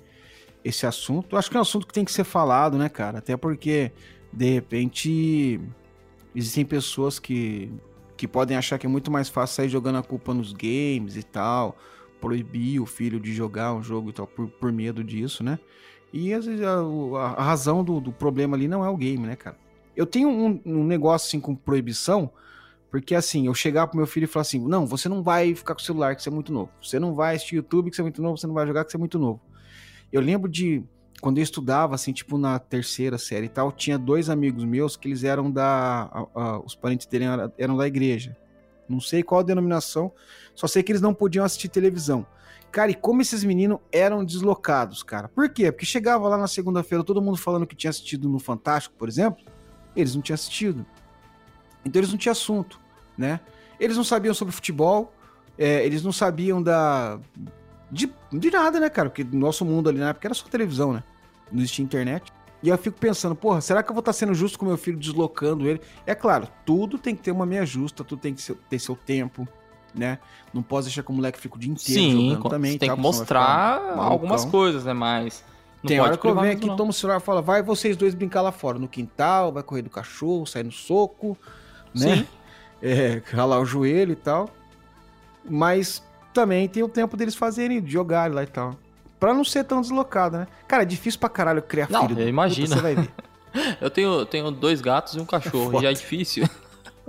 esse 0.64 0.86
assunto. 0.86 1.36
Acho 1.36 1.50
que 1.50 1.56
é 1.56 1.60
um 1.60 1.62
assunto 1.62 1.86
que 1.86 1.92
tem 1.92 2.04
que 2.04 2.12
ser 2.12 2.24
falado, 2.24 2.78
né, 2.78 2.88
cara? 2.88 3.18
Até 3.18 3.36
porque, 3.36 3.92
de 4.32 4.50
repente, 4.50 5.60
existem 6.34 6.64
pessoas 6.64 7.18
que, 7.18 7.70
que 8.16 8.26
podem 8.26 8.56
achar 8.56 8.78
que 8.78 8.86
é 8.86 8.88
muito 8.88 9.10
mais 9.10 9.28
fácil 9.28 9.56
sair 9.56 9.68
jogando 9.68 9.98
a 9.98 10.02
culpa 10.02 10.32
nos 10.32 10.52
games 10.52 11.16
e 11.16 11.22
tal, 11.22 11.76
proibir 12.20 12.80
o 12.80 12.86
filho 12.86 13.20
de 13.20 13.32
jogar 13.34 13.74
um 13.74 13.82
jogo 13.82 14.10
e 14.10 14.12
tal, 14.12 14.26
por, 14.26 14.48
por 14.48 14.72
medo 14.72 15.04
disso, 15.04 15.44
né? 15.44 15.58
E 16.12 16.32
às 16.32 16.46
vezes 16.46 16.64
a, 16.64 16.78
a 17.36 17.42
razão 17.42 17.84
do, 17.84 18.00
do, 18.00 18.12
problema 18.12 18.56
ali 18.56 18.68
não 18.68 18.84
é 18.84 18.88
o 18.88 18.96
game, 18.96 19.26
né, 19.26 19.36
cara? 19.36 19.58
Eu 19.96 20.06
tenho 20.06 20.28
um, 20.28 20.60
um 20.64 20.84
negócio 20.84 21.26
assim 21.26 21.40
com 21.40 21.54
proibição 21.54 22.30
porque 22.94 23.16
assim, 23.16 23.48
eu 23.48 23.54
chegar 23.54 23.88
pro 23.88 23.96
meu 23.96 24.06
filho 24.06 24.22
e 24.22 24.28
falar 24.28 24.42
assim: 24.42 24.60
não, 24.60 24.86
você 24.86 25.08
não 25.08 25.20
vai 25.20 25.52
ficar 25.52 25.74
com 25.74 25.80
o 25.80 25.84
celular, 25.84 26.14
que 26.14 26.22
você 26.22 26.28
é 26.28 26.32
muito 26.32 26.52
novo. 26.52 26.70
Você 26.80 26.96
não 27.00 27.12
vai 27.12 27.34
assistir 27.34 27.56
YouTube, 27.56 27.90
que 27.90 27.96
você 27.96 28.02
é 28.02 28.04
muito 28.04 28.22
novo. 28.22 28.38
Você 28.38 28.46
não 28.46 28.54
vai 28.54 28.64
jogar, 28.64 28.84
que 28.84 28.92
você 28.92 28.96
é 28.96 29.00
muito 29.00 29.18
novo. 29.18 29.40
Eu 30.12 30.20
lembro 30.20 30.48
de 30.48 30.80
quando 31.20 31.38
eu 31.38 31.42
estudava, 31.42 31.96
assim, 31.96 32.12
tipo 32.12 32.38
na 32.38 32.56
terceira 32.56 33.18
série 33.18 33.46
e 33.46 33.48
tal, 33.48 33.72
tinha 33.72 33.98
dois 33.98 34.30
amigos 34.30 34.64
meus 34.64 34.96
que 34.96 35.08
eles 35.08 35.24
eram 35.24 35.50
da. 35.50 36.08
A, 36.12 36.40
a, 36.40 36.58
os 36.60 36.76
parentes 36.76 37.08
dele 37.08 37.24
eram, 37.24 37.52
eram 37.58 37.76
da 37.76 37.84
igreja. 37.84 38.36
Não 38.88 39.00
sei 39.00 39.24
qual 39.24 39.42
denominação, 39.42 40.12
só 40.54 40.68
sei 40.68 40.80
que 40.80 40.92
eles 40.92 41.02
não 41.02 41.12
podiam 41.12 41.44
assistir 41.44 41.70
televisão. 41.70 42.24
Cara, 42.70 42.92
e 42.92 42.94
como 42.94 43.20
esses 43.20 43.42
meninos 43.42 43.80
eram 43.90 44.24
deslocados, 44.24 45.02
cara. 45.02 45.28
Por 45.28 45.48
quê? 45.48 45.72
Porque 45.72 45.84
chegava 45.84 46.28
lá 46.28 46.38
na 46.38 46.46
segunda-feira 46.46 47.02
todo 47.02 47.20
mundo 47.20 47.38
falando 47.38 47.66
que 47.66 47.74
tinha 47.74 47.90
assistido 47.90 48.28
no 48.28 48.38
Fantástico, 48.38 48.94
por 48.96 49.08
exemplo, 49.08 49.44
eles 49.96 50.14
não 50.14 50.22
tinham 50.22 50.34
assistido. 50.34 50.86
Então 51.84 51.98
eles 51.98 52.12
não 52.12 52.16
tinham 52.16 52.30
assunto 52.30 52.83
né? 53.16 53.40
Eles 53.78 53.96
não 53.96 54.04
sabiam 54.04 54.34
sobre 54.34 54.54
futebol, 54.54 55.12
é, 55.58 55.84
eles 55.84 56.02
não 56.02 56.12
sabiam 56.12 56.62
da. 56.62 57.18
De, 57.90 58.10
de 58.32 58.50
nada, 58.50 58.80
né, 58.80 58.88
cara? 58.88 59.08
Porque 59.08 59.22
no 59.22 59.38
nosso 59.38 59.64
mundo 59.64 59.88
ali 59.88 59.98
na 59.98 60.10
época 60.10 60.26
era 60.26 60.34
só 60.34 60.46
televisão, 60.46 60.92
né? 60.92 61.02
Não 61.52 61.60
existia 61.60 61.84
internet. 61.84 62.32
E 62.62 62.70
eu 62.70 62.78
fico 62.78 62.98
pensando, 62.98 63.34
porra, 63.34 63.60
será 63.60 63.82
que 63.82 63.90
eu 63.90 63.94
vou 63.94 64.00
estar 64.00 64.14
sendo 64.14 64.32
justo 64.34 64.58
com 64.58 64.64
meu 64.64 64.78
filho 64.78 64.98
deslocando 64.98 65.68
ele? 65.68 65.82
É 66.06 66.14
claro, 66.14 66.48
tudo 66.64 66.96
tem 66.96 67.14
que 67.14 67.22
ter 67.22 67.30
uma 67.30 67.44
meia 67.44 67.66
justa, 67.66 68.02
tudo 68.02 68.18
tem 68.20 68.32
que 68.32 68.54
ter 68.54 68.78
seu 68.78 68.96
tempo, 68.96 69.46
né? 69.94 70.18
Não 70.52 70.62
posso 70.62 70.88
deixar 70.88 71.02
que 71.02 71.10
o 71.10 71.14
moleque 71.14 71.38
fique 71.38 71.56
o 71.56 71.58
dia 71.58 71.70
inteiro 71.70 72.00
Sim, 72.00 72.30
jogando 72.30 72.48
também. 72.48 72.78
Tem 72.78 72.88
tá, 72.88 72.94
que 72.94 73.00
mostrar 73.00 73.98
algumas 73.98 74.46
coisas, 74.46 74.82
né? 74.84 74.94
Mas 74.94 75.44
Não 75.82 75.88
Tem 75.88 76.00
hora 76.00 76.16
que 76.16 76.26
eu 76.26 76.34
venho 76.34 76.52
aqui, 76.54 76.66
não. 76.66 76.74
tomo 76.74 76.88
o 76.88 76.92
celular 76.94 77.18
e 77.18 77.22
falo, 77.22 77.42
vai 77.42 77.62
vocês 77.62 77.98
dois 77.98 78.14
brincar 78.14 78.40
lá 78.40 78.50
fora, 78.50 78.78
no 78.78 78.88
quintal, 78.88 79.52
vai 79.52 79.62
correr 79.62 79.82
do 79.82 79.90
cachorro, 79.90 80.46
sair 80.46 80.64
no 80.64 80.72
soco, 80.72 81.36
né? 81.94 82.16
Sim. 82.16 82.26
É, 82.82 83.22
ralar 83.32 83.60
o 83.60 83.64
joelho 83.64 84.12
e 84.12 84.16
tal. 84.16 84.48
Mas 85.48 86.02
também 86.32 86.68
tem 86.68 86.82
o 86.82 86.88
tempo 86.88 87.16
deles 87.16 87.34
fazerem, 87.34 87.80
de 87.82 87.90
jogarem 87.92 88.34
lá 88.34 88.42
e 88.42 88.46
tal. 88.46 88.76
Pra 89.20 89.32
não 89.32 89.44
ser 89.44 89.64
tão 89.64 89.80
deslocado, 89.80 90.38
né? 90.38 90.46
Cara, 90.68 90.82
é 90.82 90.86
difícil 90.86 91.18
pra 91.20 91.28
caralho 91.28 91.62
criar 91.62 91.88
Não, 91.90 92.06
filho. 92.08 92.20
eu 92.20 92.28
imagino. 92.28 92.68
Puta, 92.68 92.76
Você 92.80 92.82
vai 92.82 92.94
ver. 92.94 93.10
Eu 93.80 93.88
tenho, 93.88 94.26
tenho 94.26 94.50
dois 94.50 94.80
gatos 94.80 95.14
e 95.14 95.20
um 95.20 95.24
cachorro, 95.24 95.70
Foda. 95.70 95.82
já 95.84 95.90
é 95.90 95.92
difícil. 95.92 96.48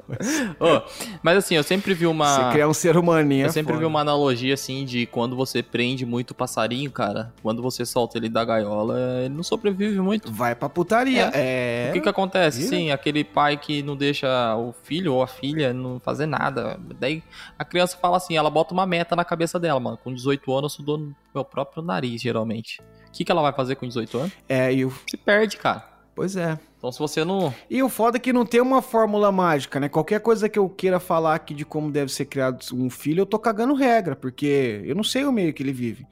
Ô, 0.60 0.82
mas 1.24 1.38
assim, 1.38 1.56
eu 1.56 1.64
sempre 1.64 1.94
vi 1.94 2.06
uma. 2.06 2.28
Você 2.28 2.52
criar 2.52 2.68
um 2.68 2.74
ser 2.74 2.98
humaninho. 2.98 3.44
Eu 3.44 3.48
é 3.48 3.52
sempre 3.52 3.74
vi 3.74 3.80
foda. 3.80 3.88
uma 3.88 4.02
analogia 4.02 4.54
assim 4.54 4.86
de 4.86 5.06
quando 5.06 5.36
você 5.36 5.64
prende 5.64 6.06
muito 6.06 6.32
o 6.32 6.36
passarinho, 6.36 6.92
cara. 6.92 7.34
Quando 7.42 7.62
você 7.62 7.86
solta 7.86 8.18
ele 8.18 8.30
da 8.30 8.44
gaiola, 8.44 8.98
ele 9.24 9.34
não 9.34 9.44
sobrevive 9.44 10.00
muito. 10.00 10.32
Vai 10.32 10.56
pra 10.56 10.70
putaria. 10.70 11.32
É. 11.34 11.88
O 11.90 11.94
que 11.94 12.02
que 12.02 12.10
acontece? 12.10 12.56
vira. 12.56 12.70
Sim, 12.70 12.92
aquele 12.92 13.24
pai 13.24 13.58
que 13.58 13.82
não 13.82 13.96
deixa 13.96 14.56
o 14.56 14.74
filho 14.84 15.14
ou 15.14 15.24
a 15.24 15.28
filha 15.28 15.74
não 15.74 16.00
fazer 16.00 16.26
nada. 16.26 16.80
Daí 17.00 17.24
a 17.58 17.66
criança 17.66 17.98
fala 17.98 18.18
assim, 18.18 18.36
ela 18.36 18.50
bota 18.50 18.74
uma 18.74 18.86
meta 18.86 19.16
na 19.16 19.24
cabeça 19.24 19.60
dela, 19.60 19.80
mano. 19.80 19.98
Com 19.98 20.14
18 20.14 20.52
anos 20.52 20.74
eu 20.74 20.78
sou 20.78 20.86
dono 20.86 21.08
do 21.08 21.16
meu 21.34 21.46
próprio 21.46 21.84
nariz, 21.84 22.22
geralmente. 22.22 22.82
O 23.08 23.12
que, 23.12 23.24
que 23.24 23.32
ela 23.32 23.42
vai 23.42 23.54
fazer 23.54 23.76
com 23.76 23.88
18 23.88 24.18
anos? 24.18 24.34
É, 24.48 24.74
e 24.74 24.86
o... 24.86 24.92
Se 25.08 25.18
perde, 25.18 25.58
cara. 25.58 25.95
Pois 26.16 26.36
é. 26.38 26.58
Então 26.78 26.92
se 26.92 27.00
você 27.00 27.26
não. 27.26 27.54
E 27.70 27.84
o 27.84 27.90
foda 27.90 28.16
é 28.18 28.20
que 28.20 28.32
não 28.32 28.46
tem 28.46 28.62
uma 28.62 28.82
fórmula 28.82 29.32
mágica, 29.34 29.80
né? 29.80 29.90
Qualquer 29.90 30.22
coisa 30.22 30.48
que 30.48 30.58
eu 30.58 30.70
queira 30.70 31.00
falar 31.00 31.36
aqui 31.36 31.54
de 31.54 31.66
como 31.66 31.92
deve 31.92 32.12
ser 32.12 32.26
criado 32.26 32.64
um 32.74 32.90
filho, 32.90 33.22
eu 33.22 33.26
tô 33.26 33.38
cagando 33.38 33.74
regra, 33.74 34.16
porque 34.16 34.82
eu 34.86 34.96
não 34.96 35.04
sei 35.04 35.26
o 35.26 35.32
meio 35.32 35.54
que 35.54 35.62
ele 35.62 35.74
vive. 35.74 36.08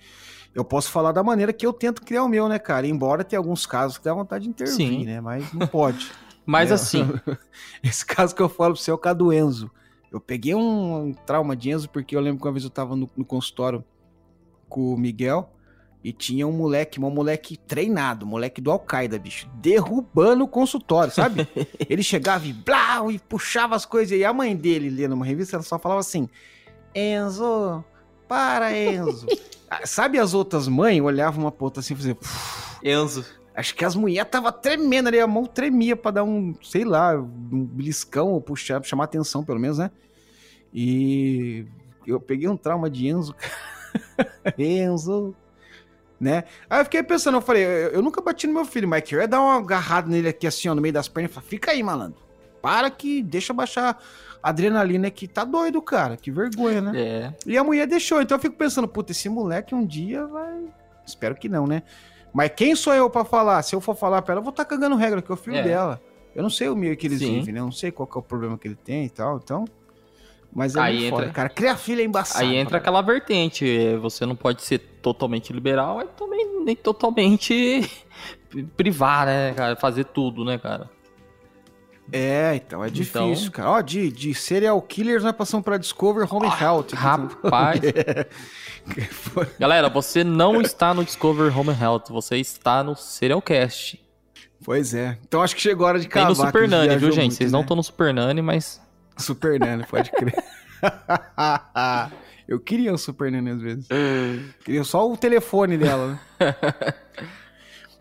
Eu 0.53 0.63
posso 0.65 0.91
falar 0.91 1.13
da 1.13 1.23
maneira 1.23 1.53
que 1.53 1.65
eu 1.65 1.71
tento 1.73 2.01
criar 2.03 2.23
o 2.23 2.27
meu, 2.27 2.47
né, 2.49 2.59
cara? 2.59 2.85
Embora 2.85 3.23
tenha 3.23 3.39
alguns 3.39 3.65
casos 3.65 3.97
que 3.97 4.03
dá 4.03 4.13
vontade 4.13 4.43
de 4.43 4.49
intervir, 4.49 4.75
Sim. 4.75 5.05
né? 5.05 5.21
Mas 5.21 5.51
não 5.53 5.65
pode. 5.65 6.11
Mas 6.45 6.69
É. 6.69 6.73
assim, 6.73 7.07
Esse 7.81 8.05
caso 8.05 8.35
que 8.35 8.41
eu 8.41 8.49
falo 8.49 8.73
pro 8.73 8.81
você 8.84 8.91
é 8.91 8.93
o 8.93 8.97
caso 8.97 9.17
do 9.19 9.31
Enzo. 9.34 9.71
Eu 10.11 10.19
peguei 10.19 10.53
um, 10.53 11.05
um 11.07 11.13
trauma 11.13 11.55
de 11.55 11.71
Enzo 11.71 11.89
porque 11.89 12.15
eu 12.15 12.19
lembro 12.19 12.41
que 12.41 12.45
uma 12.47 12.51
vez 12.51 12.65
eu 12.65 12.69
tava 12.69 12.95
no, 12.95 13.09
no 13.15 13.23
consultório 13.25 13.84
com 14.67 14.93
o 14.93 14.97
Miguel 14.97 15.49
e 16.03 16.11
tinha 16.11 16.45
um 16.45 16.51
moleque, 16.51 16.99
um 16.99 17.09
moleque 17.09 17.55
treinado, 17.55 18.25
moleque 18.25 18.59
do 18.59 18.69
Al-Qaeda, 18.69 19.17
bicho, 19.17 19.47
derrubando 19.55 20.43
o 20.43 20.47
consultório, 20.47 21.13
sabe? 21.13 21.47
Ele 21.89 22.03
chegava 22.03 22.45
e 22.45 22.51
blau, 22.51 23.09
e 23.09 23.17
puxava 23.17 23.75
as 23.75 23.85
coisas. 23.85 24.17
E 24.17 24.25
a 24.25 24.34
mãe 24.34 24.55
dele, 24.55 24.89
lendo 24.89 25.13
uma 25.13 25.25
revista, 25.25 25.55
ela 25.55 25.63
só 25.63 25.80
falava 25.80 26.01
assim: 26.01 26.27
Enzo, 26.93 27.84
para, 28.27 28.75
Enzo. 28.77 29.27
Ah, 29.75 29.88
sabe 29.88 30.19
as 30.19 30.35
outras 30.35 30.67
mães 30.67 31.01
olhavam 31.01 31.45
uma 31.45 31.51
pra 31.51 31.63
outra 31.63 31.80
assim 31.80 31.95
e 31.95 31.97
faziam. 31.97 32.17
Enzo. 32.84 33.25
Acho 33.55 33.73
que 33.73 33.84
as 33.84 33.95
mulheres 33.95 34.30
tava 34.30 34.51
tremendo 34.51 35.07
ali, 35.07 35.19
a 35.19 35.25
mão 35.25 35.47
tremia 35.47 35.95
pra 35.95 36.11
dar 36.11 36.23
um, 36.23 36.53
sei 36.61 36.85
lá, 36.85 37.15
um 37.15 37.65
beliscão 37.65 38.34
ou 38.34 38.39
puxar, 38.39 38.84
chamar 38.84 39.05
atenção 39.05 39.43
pelo 39.43 39.59
menos, 39.59 39.80
né? 39.80 39.89
E 40.71 41.65
eu 42.05 42.19
peguei 42.19 42.47
um 42.47 42.55
trauma 42.55 42.88
de 42.88 43.07
Enzo. 43.07 43.34
Enzo, 44.59 45.35
né? 46.23 46.43
Aí 46.69 46.79
eu 46.81 46.85
fiquei 46.85 47.03
pensando, 47.03 47.35
eu 47.35 47.41
falei, 47.41 47.63
eu, 47.63 47.67
eu 47.89 48.01
nunca 48.01 48.21
bati 48.21 48.47
no 48.47 48.53
meu 48.53 48.65
filho, 48.65 48.87
mas 48.87 49.03
que 49.03 49.15
eu 49.15 49.19
ia 49.19 49.27
dar 49.27 49.41
uma 49.41 49.57
agarrada 49.57 50.07
nele 50.09 50.29
aqui 50.29 50.47
assim, 50.47 50.69
ó, 50.69 50.75
no 50.75 50.81
meio 50.81 50.93
das 50.93 51.07
pernas 51.07 51.31
e 51.31 51.33
falar, 51.33 51.45
fica 51.45 51.71
aí, 51.71 51.83
malandro. 51.83 52.19
Para 52.61 52.89
que 52.89 53.21
deixa 53.21 53.53
baixar 53.53 54.01
a 54.41 54.49
adrenalina 54.49 55.11
que 55.11 55.27
tá 55.27 55.43
doido, 55.43 55.81
cara. 55.81 56.15
Que 56.15 56.31
vergonha, 56.31 56.81
né? 56.81 56.91
É. 56.95 57.33
E 57.45 57.57
a 57.57 57.63
mulher 57.63 57.85
deixou. 57.85 58.21
Então 58.21 58.37
eu 58.37 58.41
fico 58.41 58.55
pensando, 58.55 58.87
puta, 58.87 59.11
esse 59.11 59.27
moleque 59.27 59.75
um 59.75 59.85
dia 59.85 60.25
vai. 60.25 60.61
Espero 61.05 61.35
que 61.35 61.49
não, 61.49 61.67
né? 61.67 61.83
Mas 62.33 62.51
quem 62.55 62.73
sou 62.75 62.93
eu 62.93 63.09
pra 63.09 63.25
falar? 63.25 63.61
Se 63.63 63.75
eu 63.75 63.81
for 63.81 63.95
falar 63.95 64.21
pra 64.21 64.31
ela, 64.33 64.39
eu 64.39 64.43
vou 64.43 64.51
estar 64.51 64.63
cagando 64.65 64.95
regra, 64.95 65.21
que 65.21 65.29
é 65.29 65.33
o 65.33 65.37
filho 65.37 65.57
É. 65.57 65.63
dela. 65.63 66.01
Eu 66.33 66.41
não 66.41 66.49
sei 66.49 66.69
o 66.69 66.75
meio 66.75 66.95
que 66.97 67.05
eles 67.05 67.19
Sim. 67.19 67.39
vivem, 67.39 67.53
né? 67.53 67.59
Eu 67.59 67.65
não 67.65 67.71
sei 67.71 67.91
qual 67.91 68.07
que 68.07 68.17
é 68.17 68.19
o 68.19 68.23
problema 68.23 68.57
que 68.57 68.67
ele 68.67 68.75
tem 68.75 69.05
e 69.05 69.09
tal, 69.09 69.37
então. 69.43 69.65
Mas 70.55 70.75
é 70.75 70.80
Aí 70.81 70.93
muito 70.93 71.05
entra- 71.07 71.19
foda, 71.19 71.31
cara. 71.34 71.49
Criar 71.49 71.77
filho 71.77 72.01
é 72.01 72.03
embaçado. 72.03 72.45
Aí 72.45 72.55
entra 72.55 72.77
aquela 72.77 73.01
vertente, 73.01 73.65
é, 73.67 73.97
você 73.97 74.25
não 74.25 74.35
pode 74.35 74.61
ser 74.61 74.77
totalmente 75.01 75.51
liberal, 75.51 75.95
mas 75.97 76.09
também 76.15 76.63
nem 76.63 76.75
totalmente 76.75 77.89
privar, 78.77 79.25
né, 79.25 79.53
cara? 79.55 79.75
Fazer 79.75 80.05
tudo, 80.05 80.45
né, 80.45 80.57
cara? 80.59 80.89
É, 82.11 82.55
então 82.55 82.84
é 82.84 82.89
Então- 82.89 83.30
difícil, 83.31 83.51
cara. 83.51 83.71
Ó, 83.71 83.81
de, 83.81 84.11
de 84.11 84.34
serial 84.35 84.80
killers 84.81 85.23
nós 85.23 85.35
passamos 85.35 85.63
pra 85.63 85.77
Discover 85.77 86.31
Home 86.34 86.47
Health. 86.47 86.88
aqui. 86.91 86.95
Rapaz. 86.95 87.80
Galera, 89.57 89.89
você 89.89 90.23
não 90.23 90.61
está 90.61 90.93
no 90.93 91.03
Discover 91.03 91.57
Home 91.57 91.69
Health, 91.71 92.03
você 92.09 92.38
está 92.38 92.84
no 92.84 92.95
Serialcast. 92.95 93.99
pois 94.63 94.93
é. 94.93 95.17
Então 95.25 95.41
acho 95.41 95.55
que 95.55 95.61
chegou 95.61 95.85
a 95.88 95.89
hora 95.89 95.99
de 95.99 96.05
Tem 96.05 96.11
cavar. 96.21 96.30
no 96.30 96.35
que 96.35 96.45
Super 96.45 96.67
Nani, 96.69 96.95
viu, 96.97 97.11
gente? 97.11 97.19
muito, 97.21 97.34
Vocês 97.35 97.51
não 97.51 97.59
né? 97.59 97.63
estão 97.63 97.77
no 97.77 97.84
Super 97.84 98.13
Nani, 98.13 98.41
mas 98.41 98.81
Super 99.18 99.60
Nani, 99.60 99.85
pode 99.85 100.11
crer. 100.11 100.35
Eu 102.48 102.60
queria 102.60 102.94
um 102.94 102.98
Super 102.98 103.31
Nani 103.31 103.52
às 103.52 103.61
vezes. 103.61 103.88
Queria 104.64 104.84
só 104.84 105.10
o 105.10 105.15
telefone 105.15 105.77
dela, 105.77 106.14
né? 106.14 106.19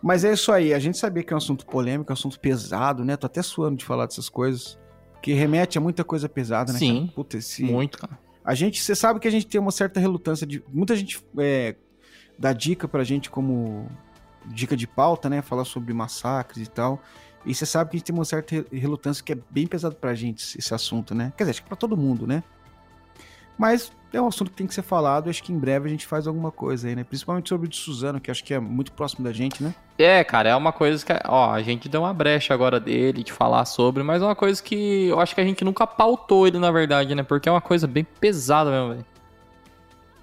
Mas 0.03 0.25
é 0.25 0.33
isso 0.33 0.51
aí, 0.51 0.75
a 0.75 0.81
gente 0.81 0.99
sabia 0.99 1.23
que 1.23 1.33
é 1.33 1.37
um 1.37 1.39
assunto 1.39 1.65
polêmico, 1.65 2.11
é 2.11 2.13
um 2.13 2.15
assunto 2.15 2.39
pesado, 2.41 3.05
né? 3.05 3.17
Tô 3.17 3.27
até 3.27 3.41
suando 3.41 3.77
de 3.77 3.85
falar 3.85 4.07
dessas 4.07 4.29
coisas. 4.29 4.77
Que 5.23 5.33
remete 5.33 5.79
a 5.79 5.81
muita 5.81 6.03
coisa 6.03 6.29
pesada, 6.29 6.73
né? 6.73 6.79
Sim, 6.81 7.03
cara? 7.03 7.13
Puta, 7.13 7.37
esse... 7.37 7.63
muito, 7.63 7.99
cara. 7.99 8.19
A 8.45 8.55
gente, 8.55 8.83
você 8.83 8.97
sabe 8.97 9.21
que 9.21 9.29
a 9.29 9.31
gente 9.31 9.47
tem 9.47 9.61
uma 9.61 9.71
certa 9.71 10.01
relutância 10.01 10.45
de. 10.45 10.63
Muita 10.69 10.97
gente 10.97 11.25
é, 11.39 11.77
dá 12.37 12.53
dica 12.53 12.89
pra 12.89 13.05
gente 13.05 13.31
como 13.31 13.89
dica 14.47 14.77
de 14.77 14.89
pauta, 14.89 15.31
né? 15.31 15.41
Falar 15.41 15.65
sobre 15.65 15.95
massacres 15.95 16.67
e 16.67 16.71
tal. 16.71 17.01
E 17.44 17.55
você 17.55 17.66
sabe 17.66 17.90
que 17.90 17.97
a 17.97 17.98
gente 17.98 18.06
tem 18.06 18.14
uma 18.14 18.24
certa 18.24 18.55
re- 18.55 18.66
relutância 18.73 19.23
que 19.24 19.32
é 19.32 19.39
bem 19.51 19.66
pesado 19.66 19.94
pra 19.97 20.14
gente 20.14 20.56
esse 20.59 20.73
assunto, 20.74 21.14
né? 21.14 21.32
Quer 21.36 21.44
dizer, 21.44 21.51
acho 21.52 21.62
que 21.62 21.69
pra 21.69 21.77
todo 21.77 21.97
mundo, 21.97 22.27
né? 22.27 22.43
Mas 23.59 23.93
é 24.12 24.20
um 24.20 24.27
assunto 24.28 24.51
que 24.51 24.56
tem 24.56 24.66
que 24.66 24.74
ser 24.74 24.82
falado. 24.82 25.28
Acho 25.28 25.43
que 25.43 25.52
em 25.52 25.59
breve 25.59 25.86
a 25.86 25.90
gente 25.90 26.06
faz 26.06 26.27
alguma 26.27 26.51
coisa 26.51 26.89
aí, 26.89 26.97
né? 26.97 27.05
Principalmente 27.05 27.48
sobre 27.48 27.66
o 27.66 27.69
de 27.70 27.77
Suzano, 27.77 28.20
que 28.20 28.31
acho 28.31 28.43
que 28.44 28.55
é 28.55 28.59
muito 28.60 28.93
próximo 28.93 29.24
da 29.24 29.32
gente, 29.32 29.62
né? 29.62 29.74
É, 29.98 30.23
cara, 30.24 30.48
é 30.48 30.56
uma 30.56 30.73
coisa 30.73 31.05
que, 31.05 31.12
ó, 31.28 31.51
a 31.52 31.62
gente 31.62 31.89
deu 31.89 32.02
uma 32.02 32.14
brecha 32.14 32.55
agora 32.55 32.81
dele 32.81 33.23
de 33.23 33.32
falar 33.32 33.64
sobre, 33.64 34.02
mas 34.02 34.23
é 34.23 34.24
uma 34.24 34.35
coisa 34.35 34.60
que 34.62 35.06
eu 35.09 35.20
acho 35.20 35.35
que 35.35 35.40
a 35.40 35.44
gente 35.44 35.64
nunca 35.64 35.86
pautou 35.86 36.47
ele, 36.47 36.59
na 36.59 36.70
verdade, 36.70 37.14
né? 37.14 37.23
Porque 37.23 37.48
é 37.48 37.52
uma 37.52 37.60
coisa 37.60 37.86
bem 37.86 38.05
pesada 38.05 38.70
mesmo, 38.70 38.89
velho. 38.94 39.06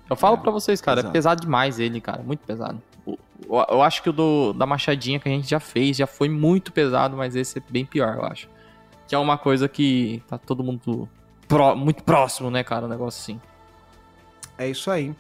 Eu 0.10 0.16
falo 0.16 0.36
É, 0.38 0.40
pra 0.40 0.52
vocês, 0.52 0.82
cara, 0.82 0.98
pesado. 0.98 1.10
é 1.10 1.14
pesado 1.14 1.42
demais 1.42 1.80
ele, 1.80 2.02
cara, 2.02 2.24
muito 2.24 2.40
pesado. 2.40 2.82
Eu, 3.48 3.82
acho 3.82 4.04
que 4.04 4.10
o 4.10 4.14
do, 4.14 4.54
da 4.54 4.66
machadinha 4.66 5.20
que 5.20 5.28
a 5.28 5.32
gente 5.32 5.50
já 5.50 5.60
fez 5.60 5.98
já 5.98 6.06
foi 6.08 6.28
muito 6.30 6.72
pesado, 6.72 7.16
mas 7.16 7.36
esse 7.36 7.58
é 7.60 7.62
bem 7.70 7.86
pior, 7.86 8.16
eu 8.18 8.26
acho. 8.26 8.50
Que 9.08 9.16
é 9.16 9.18
uma 9.18 9.38
coisa 9.38 9.68
que 9.68 10.22
tá 10.28 10.38
todo 10.38 10.64
mundo 10.64 11.08
pró- 11.48 11.76
muito 11.76 12.04
próximo, 12.04 12.52
né, 12.52 12.64
cara, 12.64 12.86
um 12.86 12.90
negócio 12.90 13.20
assim. 13.22 13.42
É 14.58 14.70
isso 14.70 14.92
aí. 14.92 15.14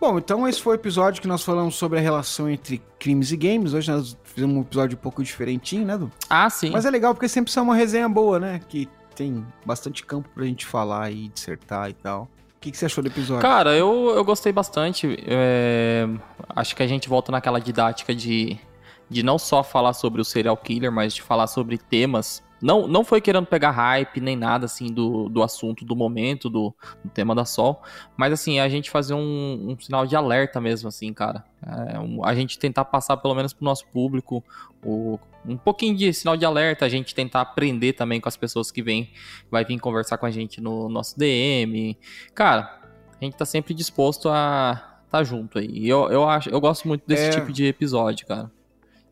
Bom, 0.00 0.16
então 0.18 0.46
esse 0.46 0.62
foi 0.62 0.76
o 0.76 0.78
episódio 0.78 1.20
que 1.20 1.26
nós 1.26 1.42
falamos 1.42 1.74
sobre 1.74 1.98
a 1.98 2.02
relação 2.02 2.48
entre 2.48 2.80
crimes 3.00 3.32
e 3.32 3.36
games. 3.36 3.74
Hoje 3.74 3.90
nós 3.90 4.16
fizemos 4.22 4.56
um 4.56 4.60
episódio 4.60 4.96
um 4.96 5.00
pouco 5.00 5.22
diferentinho, 5.22 5.84
né, 5.84 5.98
Du? 5.98 6.10
Ah, 6.30 6.48
sim. 6.48 6.70
Mas 6.70 6.84
é 6.86 6.90
legal 6.90 7.12
porque 7.14 7.28
sempre 7.28 7.50
são 7.50 7.64
uma 7.64 7.74
resenha 7.74 8.08
boa, 8.08 8.38
né? 8.38 8.60
Que 8.68 8.88
tem 9.16 9.44
bastante 9.66 10.06
campo 10.06 10.28
pra 10.32 10.44
gente 10.44 10.64
falar 10.64 11.10
e 11.10 11.28
dissertar 11.28 11.90
e 11.90 11.94
tal. 11.94 12.28
O 12.58 12.60
que, 12.60 12.72
que 12.72 12.76
você 12.76 12.86
achou 12.86 13.04
do 13.04 13.08
episódio? 13.08 13.40
Cara, 13.40 13.76
eu, 13.76 14.12
eu 14.16 14.24
gostei 14.24 14.50
bastante. 14.50 15.16
É, 15.28 16.08
acho 16.56 16.74
que 16.74 16.82
a 16.82 16.88
gente 16.88 17.08
volta 17.08 17.30
naquela 17.30 17.60
didática 17.60 18.12
de, 18.12 18.58
de 19.08 19.22
não 19.22 19.38
só 19.38 19.62
falar 19.62 19.92
sobre 19.92 20.20
o 20.20 20.24
serial 20.24 20.56
killer, 20.56 20.90
mas 20.90 21.14
de 21.14 21.22
falar 21.22 21.46
sobre 21.46 21.78
temas. 21.78 22.42
Não, 22.60 22.88
não 22.88 23.04
foi 23.04 23.20
querendo 23.20 23.46
pegar 23.46 23.70
hype 23.70 24.20
nem 24.20 24.34
nada 24.36 24.64
assim 24.66 24.92
do, 24.92 25.28
do 25.28 25.42
assunto, 25.42 25.84
do 25.84 25.94
momento, 25.94 26.50
do, 26.50 26.74
do 27.04 27.10
tema 27.10 27.34
da 27.34 27.44
Sol. 27.44 27.82
Mas 28.16 28.32
assim, 28.32 28.58
a 28.58 28.68
gente 28.68 28.90
fazer 28.90 29.14
um, 29.14 29.70
um 29.70 29.78
sinal 29.78 30.06
de 30.06 30.16
alerta 30.16 30.60
mesmo, 30.60 30.88
assim, 30.88 31.12
cara. 31.12 31.44
É, 31.64 31.98
um- 31.98 32.24
a 32.24 32.34
gente 32.34 32.58
tentar 32.58 32.84
passar 32.84 33.16
pelo 33.18 33.34
menos 33.34 33.52
pro 33.52 33.64
nosso 33.64 33.86
público 33.88 34.42
o, 34.84 35.18
um 35.46 35.56
pouquinho 35.56 35.96
de 35.96 36.12
sinal 36.12 36.36
de 36.36 36.44
alerta, 36.44 36.84
a 36.84 36.88
gente 36.88 37.14
tentar 37.14 37.40
aprender 37.42 37.92
também 37.92 38.20
com 38.20 38.28
as 38.28 38.36
pessoas 38.36 38.70
que 38.70 38.82
vêm, 38.82 39.10
vai 39.50 39.64
vir 39.64 39.78
conversar 39.78 40.18
com 40.18 40.26
a 40.26 40.30
gente 40.30 40.60
no 40.60 40.88
nosso 40.88 41.18
DM. 41.18 41.96
Cara, 42.34 42.80
a 43.20 43.24
gente 43.24 43.36
tá 43.36 43.44
sempre 43.44 43.72
disposto 43.74 44.28
a 44.28 44.84
tá 45.10 45.24
junto 45.24 45.58
aí. 45.58 45.88
Eu, 45.88 46.10
eu, 46.10 46.28
acho, 46.28 46.50
eu 46.50 46.60
gosto 46.60 46.86
muito 46.86 47.02
desse 47.06 47.28
É. 47.28 47.30
tipo 47.30 47.50
de 47.50 47.64
episódio, 47.64 48.26
cara. 48.26 48.50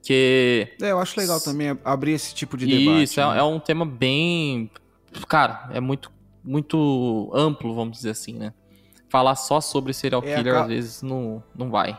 Que. 0.06 0.68
É, 0.80 0.92
eu 0.92 1.00
acho 1.00 1.18
legal 1.18 1.40
também 1.40 1.76
abrir 1.84 2.12
esse 2.12 2.32
tipo 2.34 2.56
de 2.56 2.64
debate. 2.66 3.02
Isso, 3.02 3.20
é, 3.20 3.28
né? 3.28 3.38
é 3.38 3.42
um 3.42 3.58
tema 3.58 3.84
bem. 3.84 4.70
Cara, 5.28 5.68
é 5.72 5.80
muito, 5.80 6.12
muito 6.44 7.30
amplo, 7.34 7.74
vamos 7.74 7.96
dizer 7.96 8.10
assim, 8.10 8.34
né? 8.34 8.52
Falar 9.08 9.34
só 9.34 9.60
sobre 9.60 9.92
serial 9.92 10.22
É, 10.24 10.36
killer 10.36 10.52
aca- 10.54 10.62
às 10.62 10.68
vezes 10.68 11.02
não, 11.02 11.42
não 11.56 11.70
vai. 11.70 11.98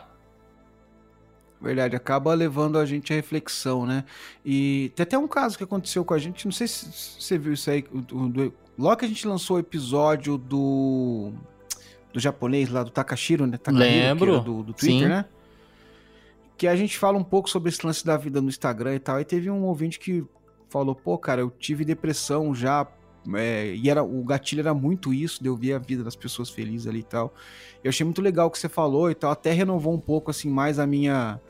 Verdade, 1.60 1.96
acaba 1.96 2.32
levando 2.34 2.78
a 2.78 2.86
gente 2.86 3.12
à 3.12 3.16
reflexão, 3.16 3.84
né? 3.84 4.04
E 4.44 4.92
tem 4.94 5.02
até 5.02 5.18
um 5.18 5.26
caso 5.26 5.58
que 5.58 5.64
aconteceu 5.64 6.04
com 6.04 6.14
a 6.14 6.18
gente, 6.18 6.44
não 6.44 6.52
sei 6.52 6.68
se 6.68 6.86
você 7.20 7.36
viu 7.36 7.52
isso 7.52 7.68
aí. 7.70 7.82
do- 7.82 8.54
logo 8.78 8.96
que 8.96 9.04
a 9.04 9.08
gente 9.08 9.26
lançou 9.26 9.56
o 9.56 9.60
episódio 9.60 10.38
do. 10.38 11.32
Do 12.12 12.20
japonês 12.20 12.70
lá, 12.70 12.82
do 12.84 12.90
Takashiro, 12.90 13.46
né? 13.46 13.58
Takahiro, 13.58 13.84
Lembro, 13.84 14.40
Do, 14.40 14.62
do 14.62 14.72
Twitter, 14.72 15.00
sim. 15.00 15.08
né? 15.08 15.24
Que 16.58 16.66
a 16.66 16.74
gente 16.74 16.98
fala 16.98 17.16
um 17.16 17.24
pouco 17.24 17.48
sobre 17.48 17.68
esse 17.68 17.86
lance 17.86 18.04
da 18.04 18.16
vida 18.16 18.40
no 18.42 18.48
Instagram 18.48 18.96
e 18.96 18.98
tal. 18.98 19.20
E 19.20 19.24
teve 19.24 19.48
um 19.48 19.62
ouvinte 19.62 19.98
que 19.98 20.26
falou, 20.68 20.94
pô, 20.94 21.16
cara, 21.16 21.40
eu 21.40 21.50
tive 21.50 21.84
depressão 21.84 22.52
já. 22.52 22.86
É, 23.34 23.74
e 23.74 23.88
era, 23.88 24.02
o 24.02 24.24
gatilho 24.24 24.60
era 24.60 24.74
muito 24.74 25.14
isso, 25.14 25.40
de 25.40 25.48
eu 25.48 25.56
ver 25.56 25.74
a 25.74 25.78
vida 25.78 26.02
das 26.02 26.16
pessoas 26.16 26.50
felizes 26.50 26.88
ali 26.88 27.00
e 27.00 27.04
tal. 27.04 27.32
Eu 27.82 27.90
achei 27.90 28.04
muito 28.04 28.20
legal 28.20 28.48
o 28.48 28.50
que 28.50 28.58
você 28.58 28.68
falou 28.68 29.08
e 29.08 29.14
tal. 29.14 29.30
Até 29.30 29.52
renovou 29.52 29.94
um 29.94 30.00
pouco, 30.00 30.30
assim, 30.32 30.50
mais 30.50 30.78
a 30.78 30.86
minha 30.86 31.40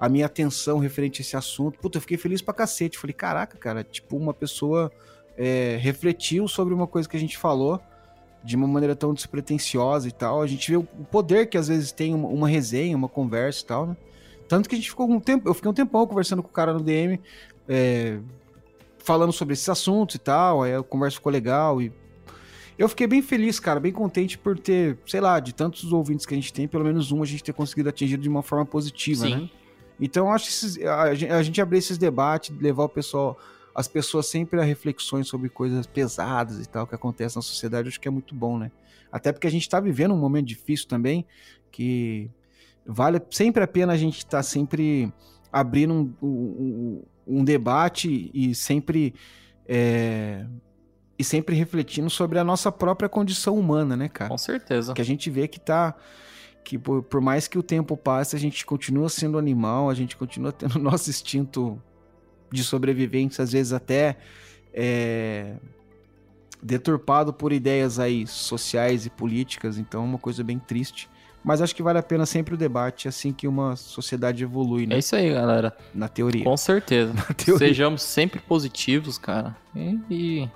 a 0.00 0.08
minha 0.08 0.26
atenção 0.26 0.78
referente 0.78 1.20
a 1.20 1.22
esse 1.22 1.36
assunto. 1.36 1.78
Puta, 1.78 1.98
eu 1.98 2.00
fiquei 2.00 2.16
feliz 2.16 2.40
pra 2.40 2.52
cacete. 2.54 2.98
Falei, 2.98 3.14
caraca, 3.14 3.56
cara, 3.58 3.84
tipo, 3.84 4.16
uma 4.16 4.32
pessoa 4.34 4.90
é, 5.36 5.78
refletiu 5.80 6.48
sobre 6.48 6.72
uma 6.72 6.86
coisa 6.86 7.08
que 7.08 7.16
a 7.16 7.20
gente 7.20 7.36
falou 7.36 7.80
de 8.42 8.56
uma 8.56 8.66
maneira 8.66 8.96
tão 8.96 9.12
despretensiosa 9.12 10.08
e 10.08 10.12
tal. 10.12 10.42
A 10.42 10.46
gente 10.46 10.70
vê 10.70 10.76
o 10.76 10.84
poder 10.84 11.46
que 11.46 11.56
às 11.56 11.68
vezes 11.68 11.92
tem 11.92 12.14
uma, 12.14 12.48
resenha, 12.48 12.96
uma 12.96 13.08
conversa 13.08 13.62
e 13.62 13.66
tal, 13.66 13.86
né? 13.86 13.96
Tanto 14.48 14.68
que 14.68 14.74
a 14.74 14.78
gente 14.78 14.90
ficou 14.90 15.10
um 15.10 15.20
tempo, 15.20 15.48
eu 15.48 15.54
fiquei 15.54 15.70
um 15.70 15.74
tempão 15.74 16.06
conversando 16.06 16.42
com 16.42 16.48
o 16.48 16.52
cara 16.52 16.72
no 16.72 16.80
DM, 16.80 17.20
é, 17.68 18.18
falando 18.98 19.32
sobre 19.32 19.54
esses 19.54 19.68
assuntos 19.68 20.16
e 20.16 20.18
tal, 20.18 20.62
aí 20.62 20.74
a 20.74 20.82
conversa 20.82 21.16
ficou 21.16 21.32
legal 21.32 21.80
e 21.80 21.92
eu 22.76 22.88
fiquei 22.88 23.06
bem 23.06 23.22
feliz, 23.22 23.60
cara, 23.60 23.78
bem 23.78 23.92
contente 23.92 24.36
por 24.36 24.58
ter, 24.58 24.98
sei 25.06 25.20
lá, 25.20 25.38
de 25.38 25.54
tantos 25.54 25.92
ouvintes 25.92 26.26
que 26.26 26.34
a 26.34 26.36
gente 26.36 26.52
tem, 26.52 26.66
pelo 26.66 26.84
menos 26.84 27.12
um 27.12 27.22
a 27.22 27.26
gente 27.26 27.44
ter 27.44 27.52
conseguido 27.52 27.88
atingir 27.88 28.16
de 28.16 28.28
uma 28.28 28.42
forma 28.42 28.66
positiva, 28.66 29.26
Sim. 29.26 29.36
né? 29.36 29.50
Então 30.00 30.32
acho 30.32 30.74
que 30.74 30.84
a, 30.84 31.02
a 31.02 31.42
gente 31.42 31.60
abrir 31.60 31.78
esses 31.78 31.96
debates, 31.96 32.54
levar 32.58 32.84
o 32.84 32.88
pessoal, 32.88 33.38
as 33.74 33.86
pessoas 33.86 34.26
sempre 34.26 34.60
a 34.60 34.64
reflexões 34.64 35.28
sobre 35.28 35.48
coisas 35.48 35.86
pesadas 35.86 36.58
e 36.60 36.68
tal 36.68 36.84
que 36.84 36.94
acontecem 36.96 37.38
na 37.38 37.42
sociedade, 37.42 37.88
acho 37.88 38.00
que 38.00 38.08
é 38.08 38.10
muito 38.10 38.34
bom, 38.34 38.58
né? 38.58 38.72
Até 39.12 39.32
porque 39.32 39.46
a 39.46 39.50
gente 39.50 39.62
está 39.62 39.78
vivendo 39.78 40.12
um 40.12 40.18
momento 40.18 40.46
difícil 40.46 40.88
também, 40.88 41.24
que 41.70 42.28
vale 42.86 43.20
sempre 43.30 43.62
a 43.62 43.66
pena 43.66 43.92
a 43.92 43.96
gente 43.96 44.18
estar 44.18 44.38
tá 44.38 44.42
sempre 44.42 45.12
abrindo 45.52 45.94
um, 45.94 46.26
um, 46.26 47.02
um, 47.26 47.44
debate 47.44 48.30
e 48.34 48.54
sempre 48.54 49.14
é, 49.66 50.44
e 51.18 51.24
sempre 51.24 51.54
refletindo 51.54 52.10
sobre 52.10 52.38
a 52.38 52.44
nossa 52.44 52.72
própria 52.72 53.08
condição 53.08 53.56
humana, 53.56 53.96
né, 53.96 54.08
cara? 54.08 54.30
Com 54.30 54.38
certeza. 54.38 54.92
Que 54.92 55.00
a 55.00 55.04
gente 55.04 55.30
vê 55.30 55.46
que 55.46 55.60
tá 55.60 55.94
que 56.64 56.78
por, 56.78 57.02
por 57.02 57.20
mais 57.20 57.46
que 57.46 57.58
o 57.58 57.62
tempo 57.62 57.96
passe, 57.96 58.34
a 58.34 58.38
gente 58.38 58.64
continua 58.64 59.08
sendo 59.08 59.38
animal, 59.38 59.90
a 59.90 59.94
gente 59.94 60.16
continua 60.16 60.50
tendo 60.52 60.78
nosso 60.78 61.10
instinto 61.10 61.80
de 62.50 62.64
sobrevivência, 62.64 63.42
às 63.42 63.52
vezes 63.52 63.72
até 63.72 64.16
é, 64.72 65.56
deturpado 66.62 67.32
por 67.32 67.52
ideias 67.52 67.98
aí 67.98 68.26
sociais 68.26 69.04
e 69.04 69.10
políticas, 69.10 69.76
então 69.76 70.02
é 70.02 70.04
uma 70.04 70.18
coisa 70.18 70.42
bem 70.42 70.58
triste. 70.58 71.08
Mas 71.44 71.60
acho 71.60 71.76
que 71.76 71.82
vale 71.82 71.98
a 71.98 72.02
pena 72.02 72.24
sempre 72.24 72.54
o 72.54 72.56
debate, 72.56 73.06
assim 73.06 73.30
que 73.30 73.46
uma 73.46 73.76
sociedade 73.76 74.42
evolui, 74.42 74.86
né? 74.86 74.94
É 74.94 74.98
isso 74.98 75.14
aí, 75.14 75.30
galera. 75.30 75.76
Na 75.94 76.08
teoria. 76.08 76.42
Com 76.42 76.56
certeza. 76.56 77.12
Teoria. 77.36 77.68
Sejamos 77.68 78.02
sempre 78.02 78.40
positivos, 78.40 79.18
cara. 79.18 79.54
E, 79.76 80.00
e, 80.10 80.50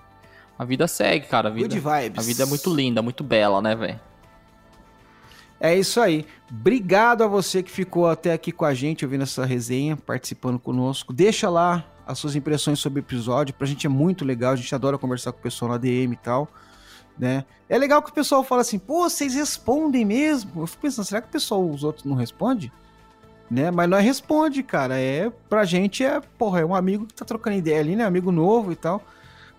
a 0.58 0.64
vida 0.64 0.88
segue, 0.88 1.26
cara. 1.26 1.50
A 1.50 1.52
vida, 1.52 1.68
Good 1.68 1.80
vibes. 1.80 2.18
A 2.18 2.22
vida 2.26 2.42
é 2.44 2.46
muito 2.46 2.74
linda, 2.74 3.02
muito 3.02 3.22
bela, 3.22 3.60
né, 3.60 3.76
velho? 3.76 4.00
É 5.60 5.76
isso 5.76 6.00
aí. 6.00 6.24
Obrigado 6.50 7.22
a 7.22 7.26
você 7.26 7.62
que 7.62 7.70
ficou 7.70 8.08
até 8.08 8.32
aqui 8.32 8.50
com 8.50 8.64
a 8.64 8.72
gente 8.72 9.04
ouvindo 9.04 9.24
essa 9.24 9.44
resenha, 9.44 9.94
participando 9.94 10.58
conosco. 10.58 11.12
Deixa 11.12 11.50
lá 11.50 11.84
as 12.06 12.18
suas 12.18 12.34
impressões 12.34 12.78
sobre 12.78 13.00
o 13.00 13.02
episódio. 13.02 13.54
Pra 13.54 13.66
gente 13.66 13.84
é 13.84 13.90
muito 13.90 14.24
legal, 14.24 14.52
a 14.52 14.56
gente 14.56 14.74
adora 14.74 14.96
conversar 14.96 15.32
com 15.32 15.38
o 15.38 15.42
pessoal 15.42 15.72
na 15.72 15.76
DM 15.76 16.14
e 16.14 16.16
tal 16.16 16.48
né? 17.18 17.44
É 17.68 17.76
legal 17.76 18.02
que 18.02 18.10
o 18.10 18.14
pessoal 18.14 18.44
fala 18.44 18.60
assim, 18.60 18.78
pô, 18.78 19.08
vocês 19.08 19.34
respondem 19.34 20.04
mesmo? 20.04 20.62
Eu 20.62 20.66
fico 20.66 20.82
pensando, 20.82 21.04
será 21.04 21.20
que 21.20 21.28
o 21.28 21.30
pessoal, 21.30 21.68
os 21.68 21.84
outros 21.84 22.04
não 22.04 22.14
respondem? 22.14 22.70
Né? 23.50 23.70
Mas 23.70 23.88
não 23.88 23.98
é 23.98 24.00
responde, 24.00 24.62
cara. 24.62 24.98
É, 24.98 25.30
pra 25.48 25.64
gente 25.64 26.04
é, 26.04 26.20
porra, 26.38 26.60
é 26.60 26.64
um 26.64 26.74
amigo 26.74 27.06
que 27.06 27.14
tá 27.14 27.24
trocando 27.24 27.56
ideia 27.56 27.80
ali, 27.80 27.96
né? 27.96 28.04
Amigo 28.04 28.30
novo 28.30 28.72
e 28.72 28.76
tal. 28.76 29.02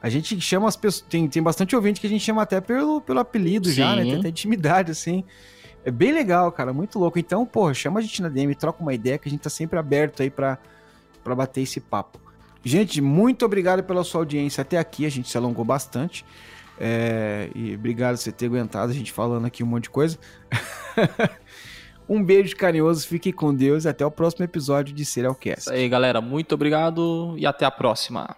A 0.02 0.10
gente 0.10 0.40
chama 0.40 0.68
as 0.68 0.76
pessoas. 0.76 1.06
Tem, 1.10 1.27
tem 1.27 1.41
bastante 1.41 1.76
ouvinte 1.76 1.99
que 1.99 2.07
a 2.07 2.10
gente 2.10 2.23
chama 2.23 2.41
até 2.41 2.61
pelo, 2.61 3.02
pelo 3.02 3.19
apelido 3.19 3.68
Sim. 3.68 3.76
já, 3.76 3.95
né? 3.95 4.03
Tem 4.03 4.15
até 4.15 4.30
intimidade, 4.30 4.91
assim. 4.91 5.23
É 5.84 5.91
bem 5.91 6.11
legal, 6.11 6.52
cara. 6.52 6.72
Muito 6.72 6.99
louco. 6.99 7.18
Então, 7.19 7.45
porra, 7.45 7.73
chama 7.73 7.99
a 7.99 8.03
gente 8.03 8.22
na 8.22 8.30
DM, 8.30 8.53
troca 8.56 8.81
uma 8.81 8.94
ideia 8.94 9.18
que 9.18 9.27
a 9.27 9.31
gente 9.31 9.41
tá 9.41 9.49
sempre 9.49 9.77
aberto 9.80 10.22
aí 10.22 10.30
pra, 10.30 10.57
pra 11.23 11.36
bater 11.36 11.61
esse 11.61 11.80
papo. 11.80 12.19
Gente, 12.64 13.02
muito 13.02 13.45
obrigado 13.45 13.84
pela 13.84 14.03
sua 14.03 14.22
audiência 14.22 14.61
até 14.61 14.77
aqui. 14.77 15.06
A 15.06 15.10
gente 15.10 15.30
se 15.30 15.38
alongou 15.38 15.65
bastante. 15.65 16.26
É, 16.80 17.49
e 17.53 17.76
obrigado 17.76 18.15
por 18.15 18.22
você 18.22 18.31
ter 18.31 18.45
aguentado 18.45 18.91
a 18.91 18.95
gente 18.95 19.11
falando 19.11 19.45
aqui 19.45 19.64
um 19.64 19.68
monte 19.68 19.84
de 19.84 19.89
coisa. 19.89 20.18
um 22.07 22.23
beijo 22.23 22.56
carinhoso, 22.56 23.06
fique 23.06 23.34
com 23.34 23.53
Deus 23.53 23.85
e 23.85 23.89
até 23.89 24.06
o 24.06 24.11
próximo 24.11 24.45
episódio 24.45 24.95
de 24.95 25.03
Serialcast. 25.03 25.61
Isso 25.61 25.73
aí, 25.73 25.89
galera. 25.89 26.22
Muito 26.22 26.56
obrigado 26.56 27.35
e 27.38 27.45
até 27.45 27.65
a 27.65 27.72
próxima. 27.72 28.35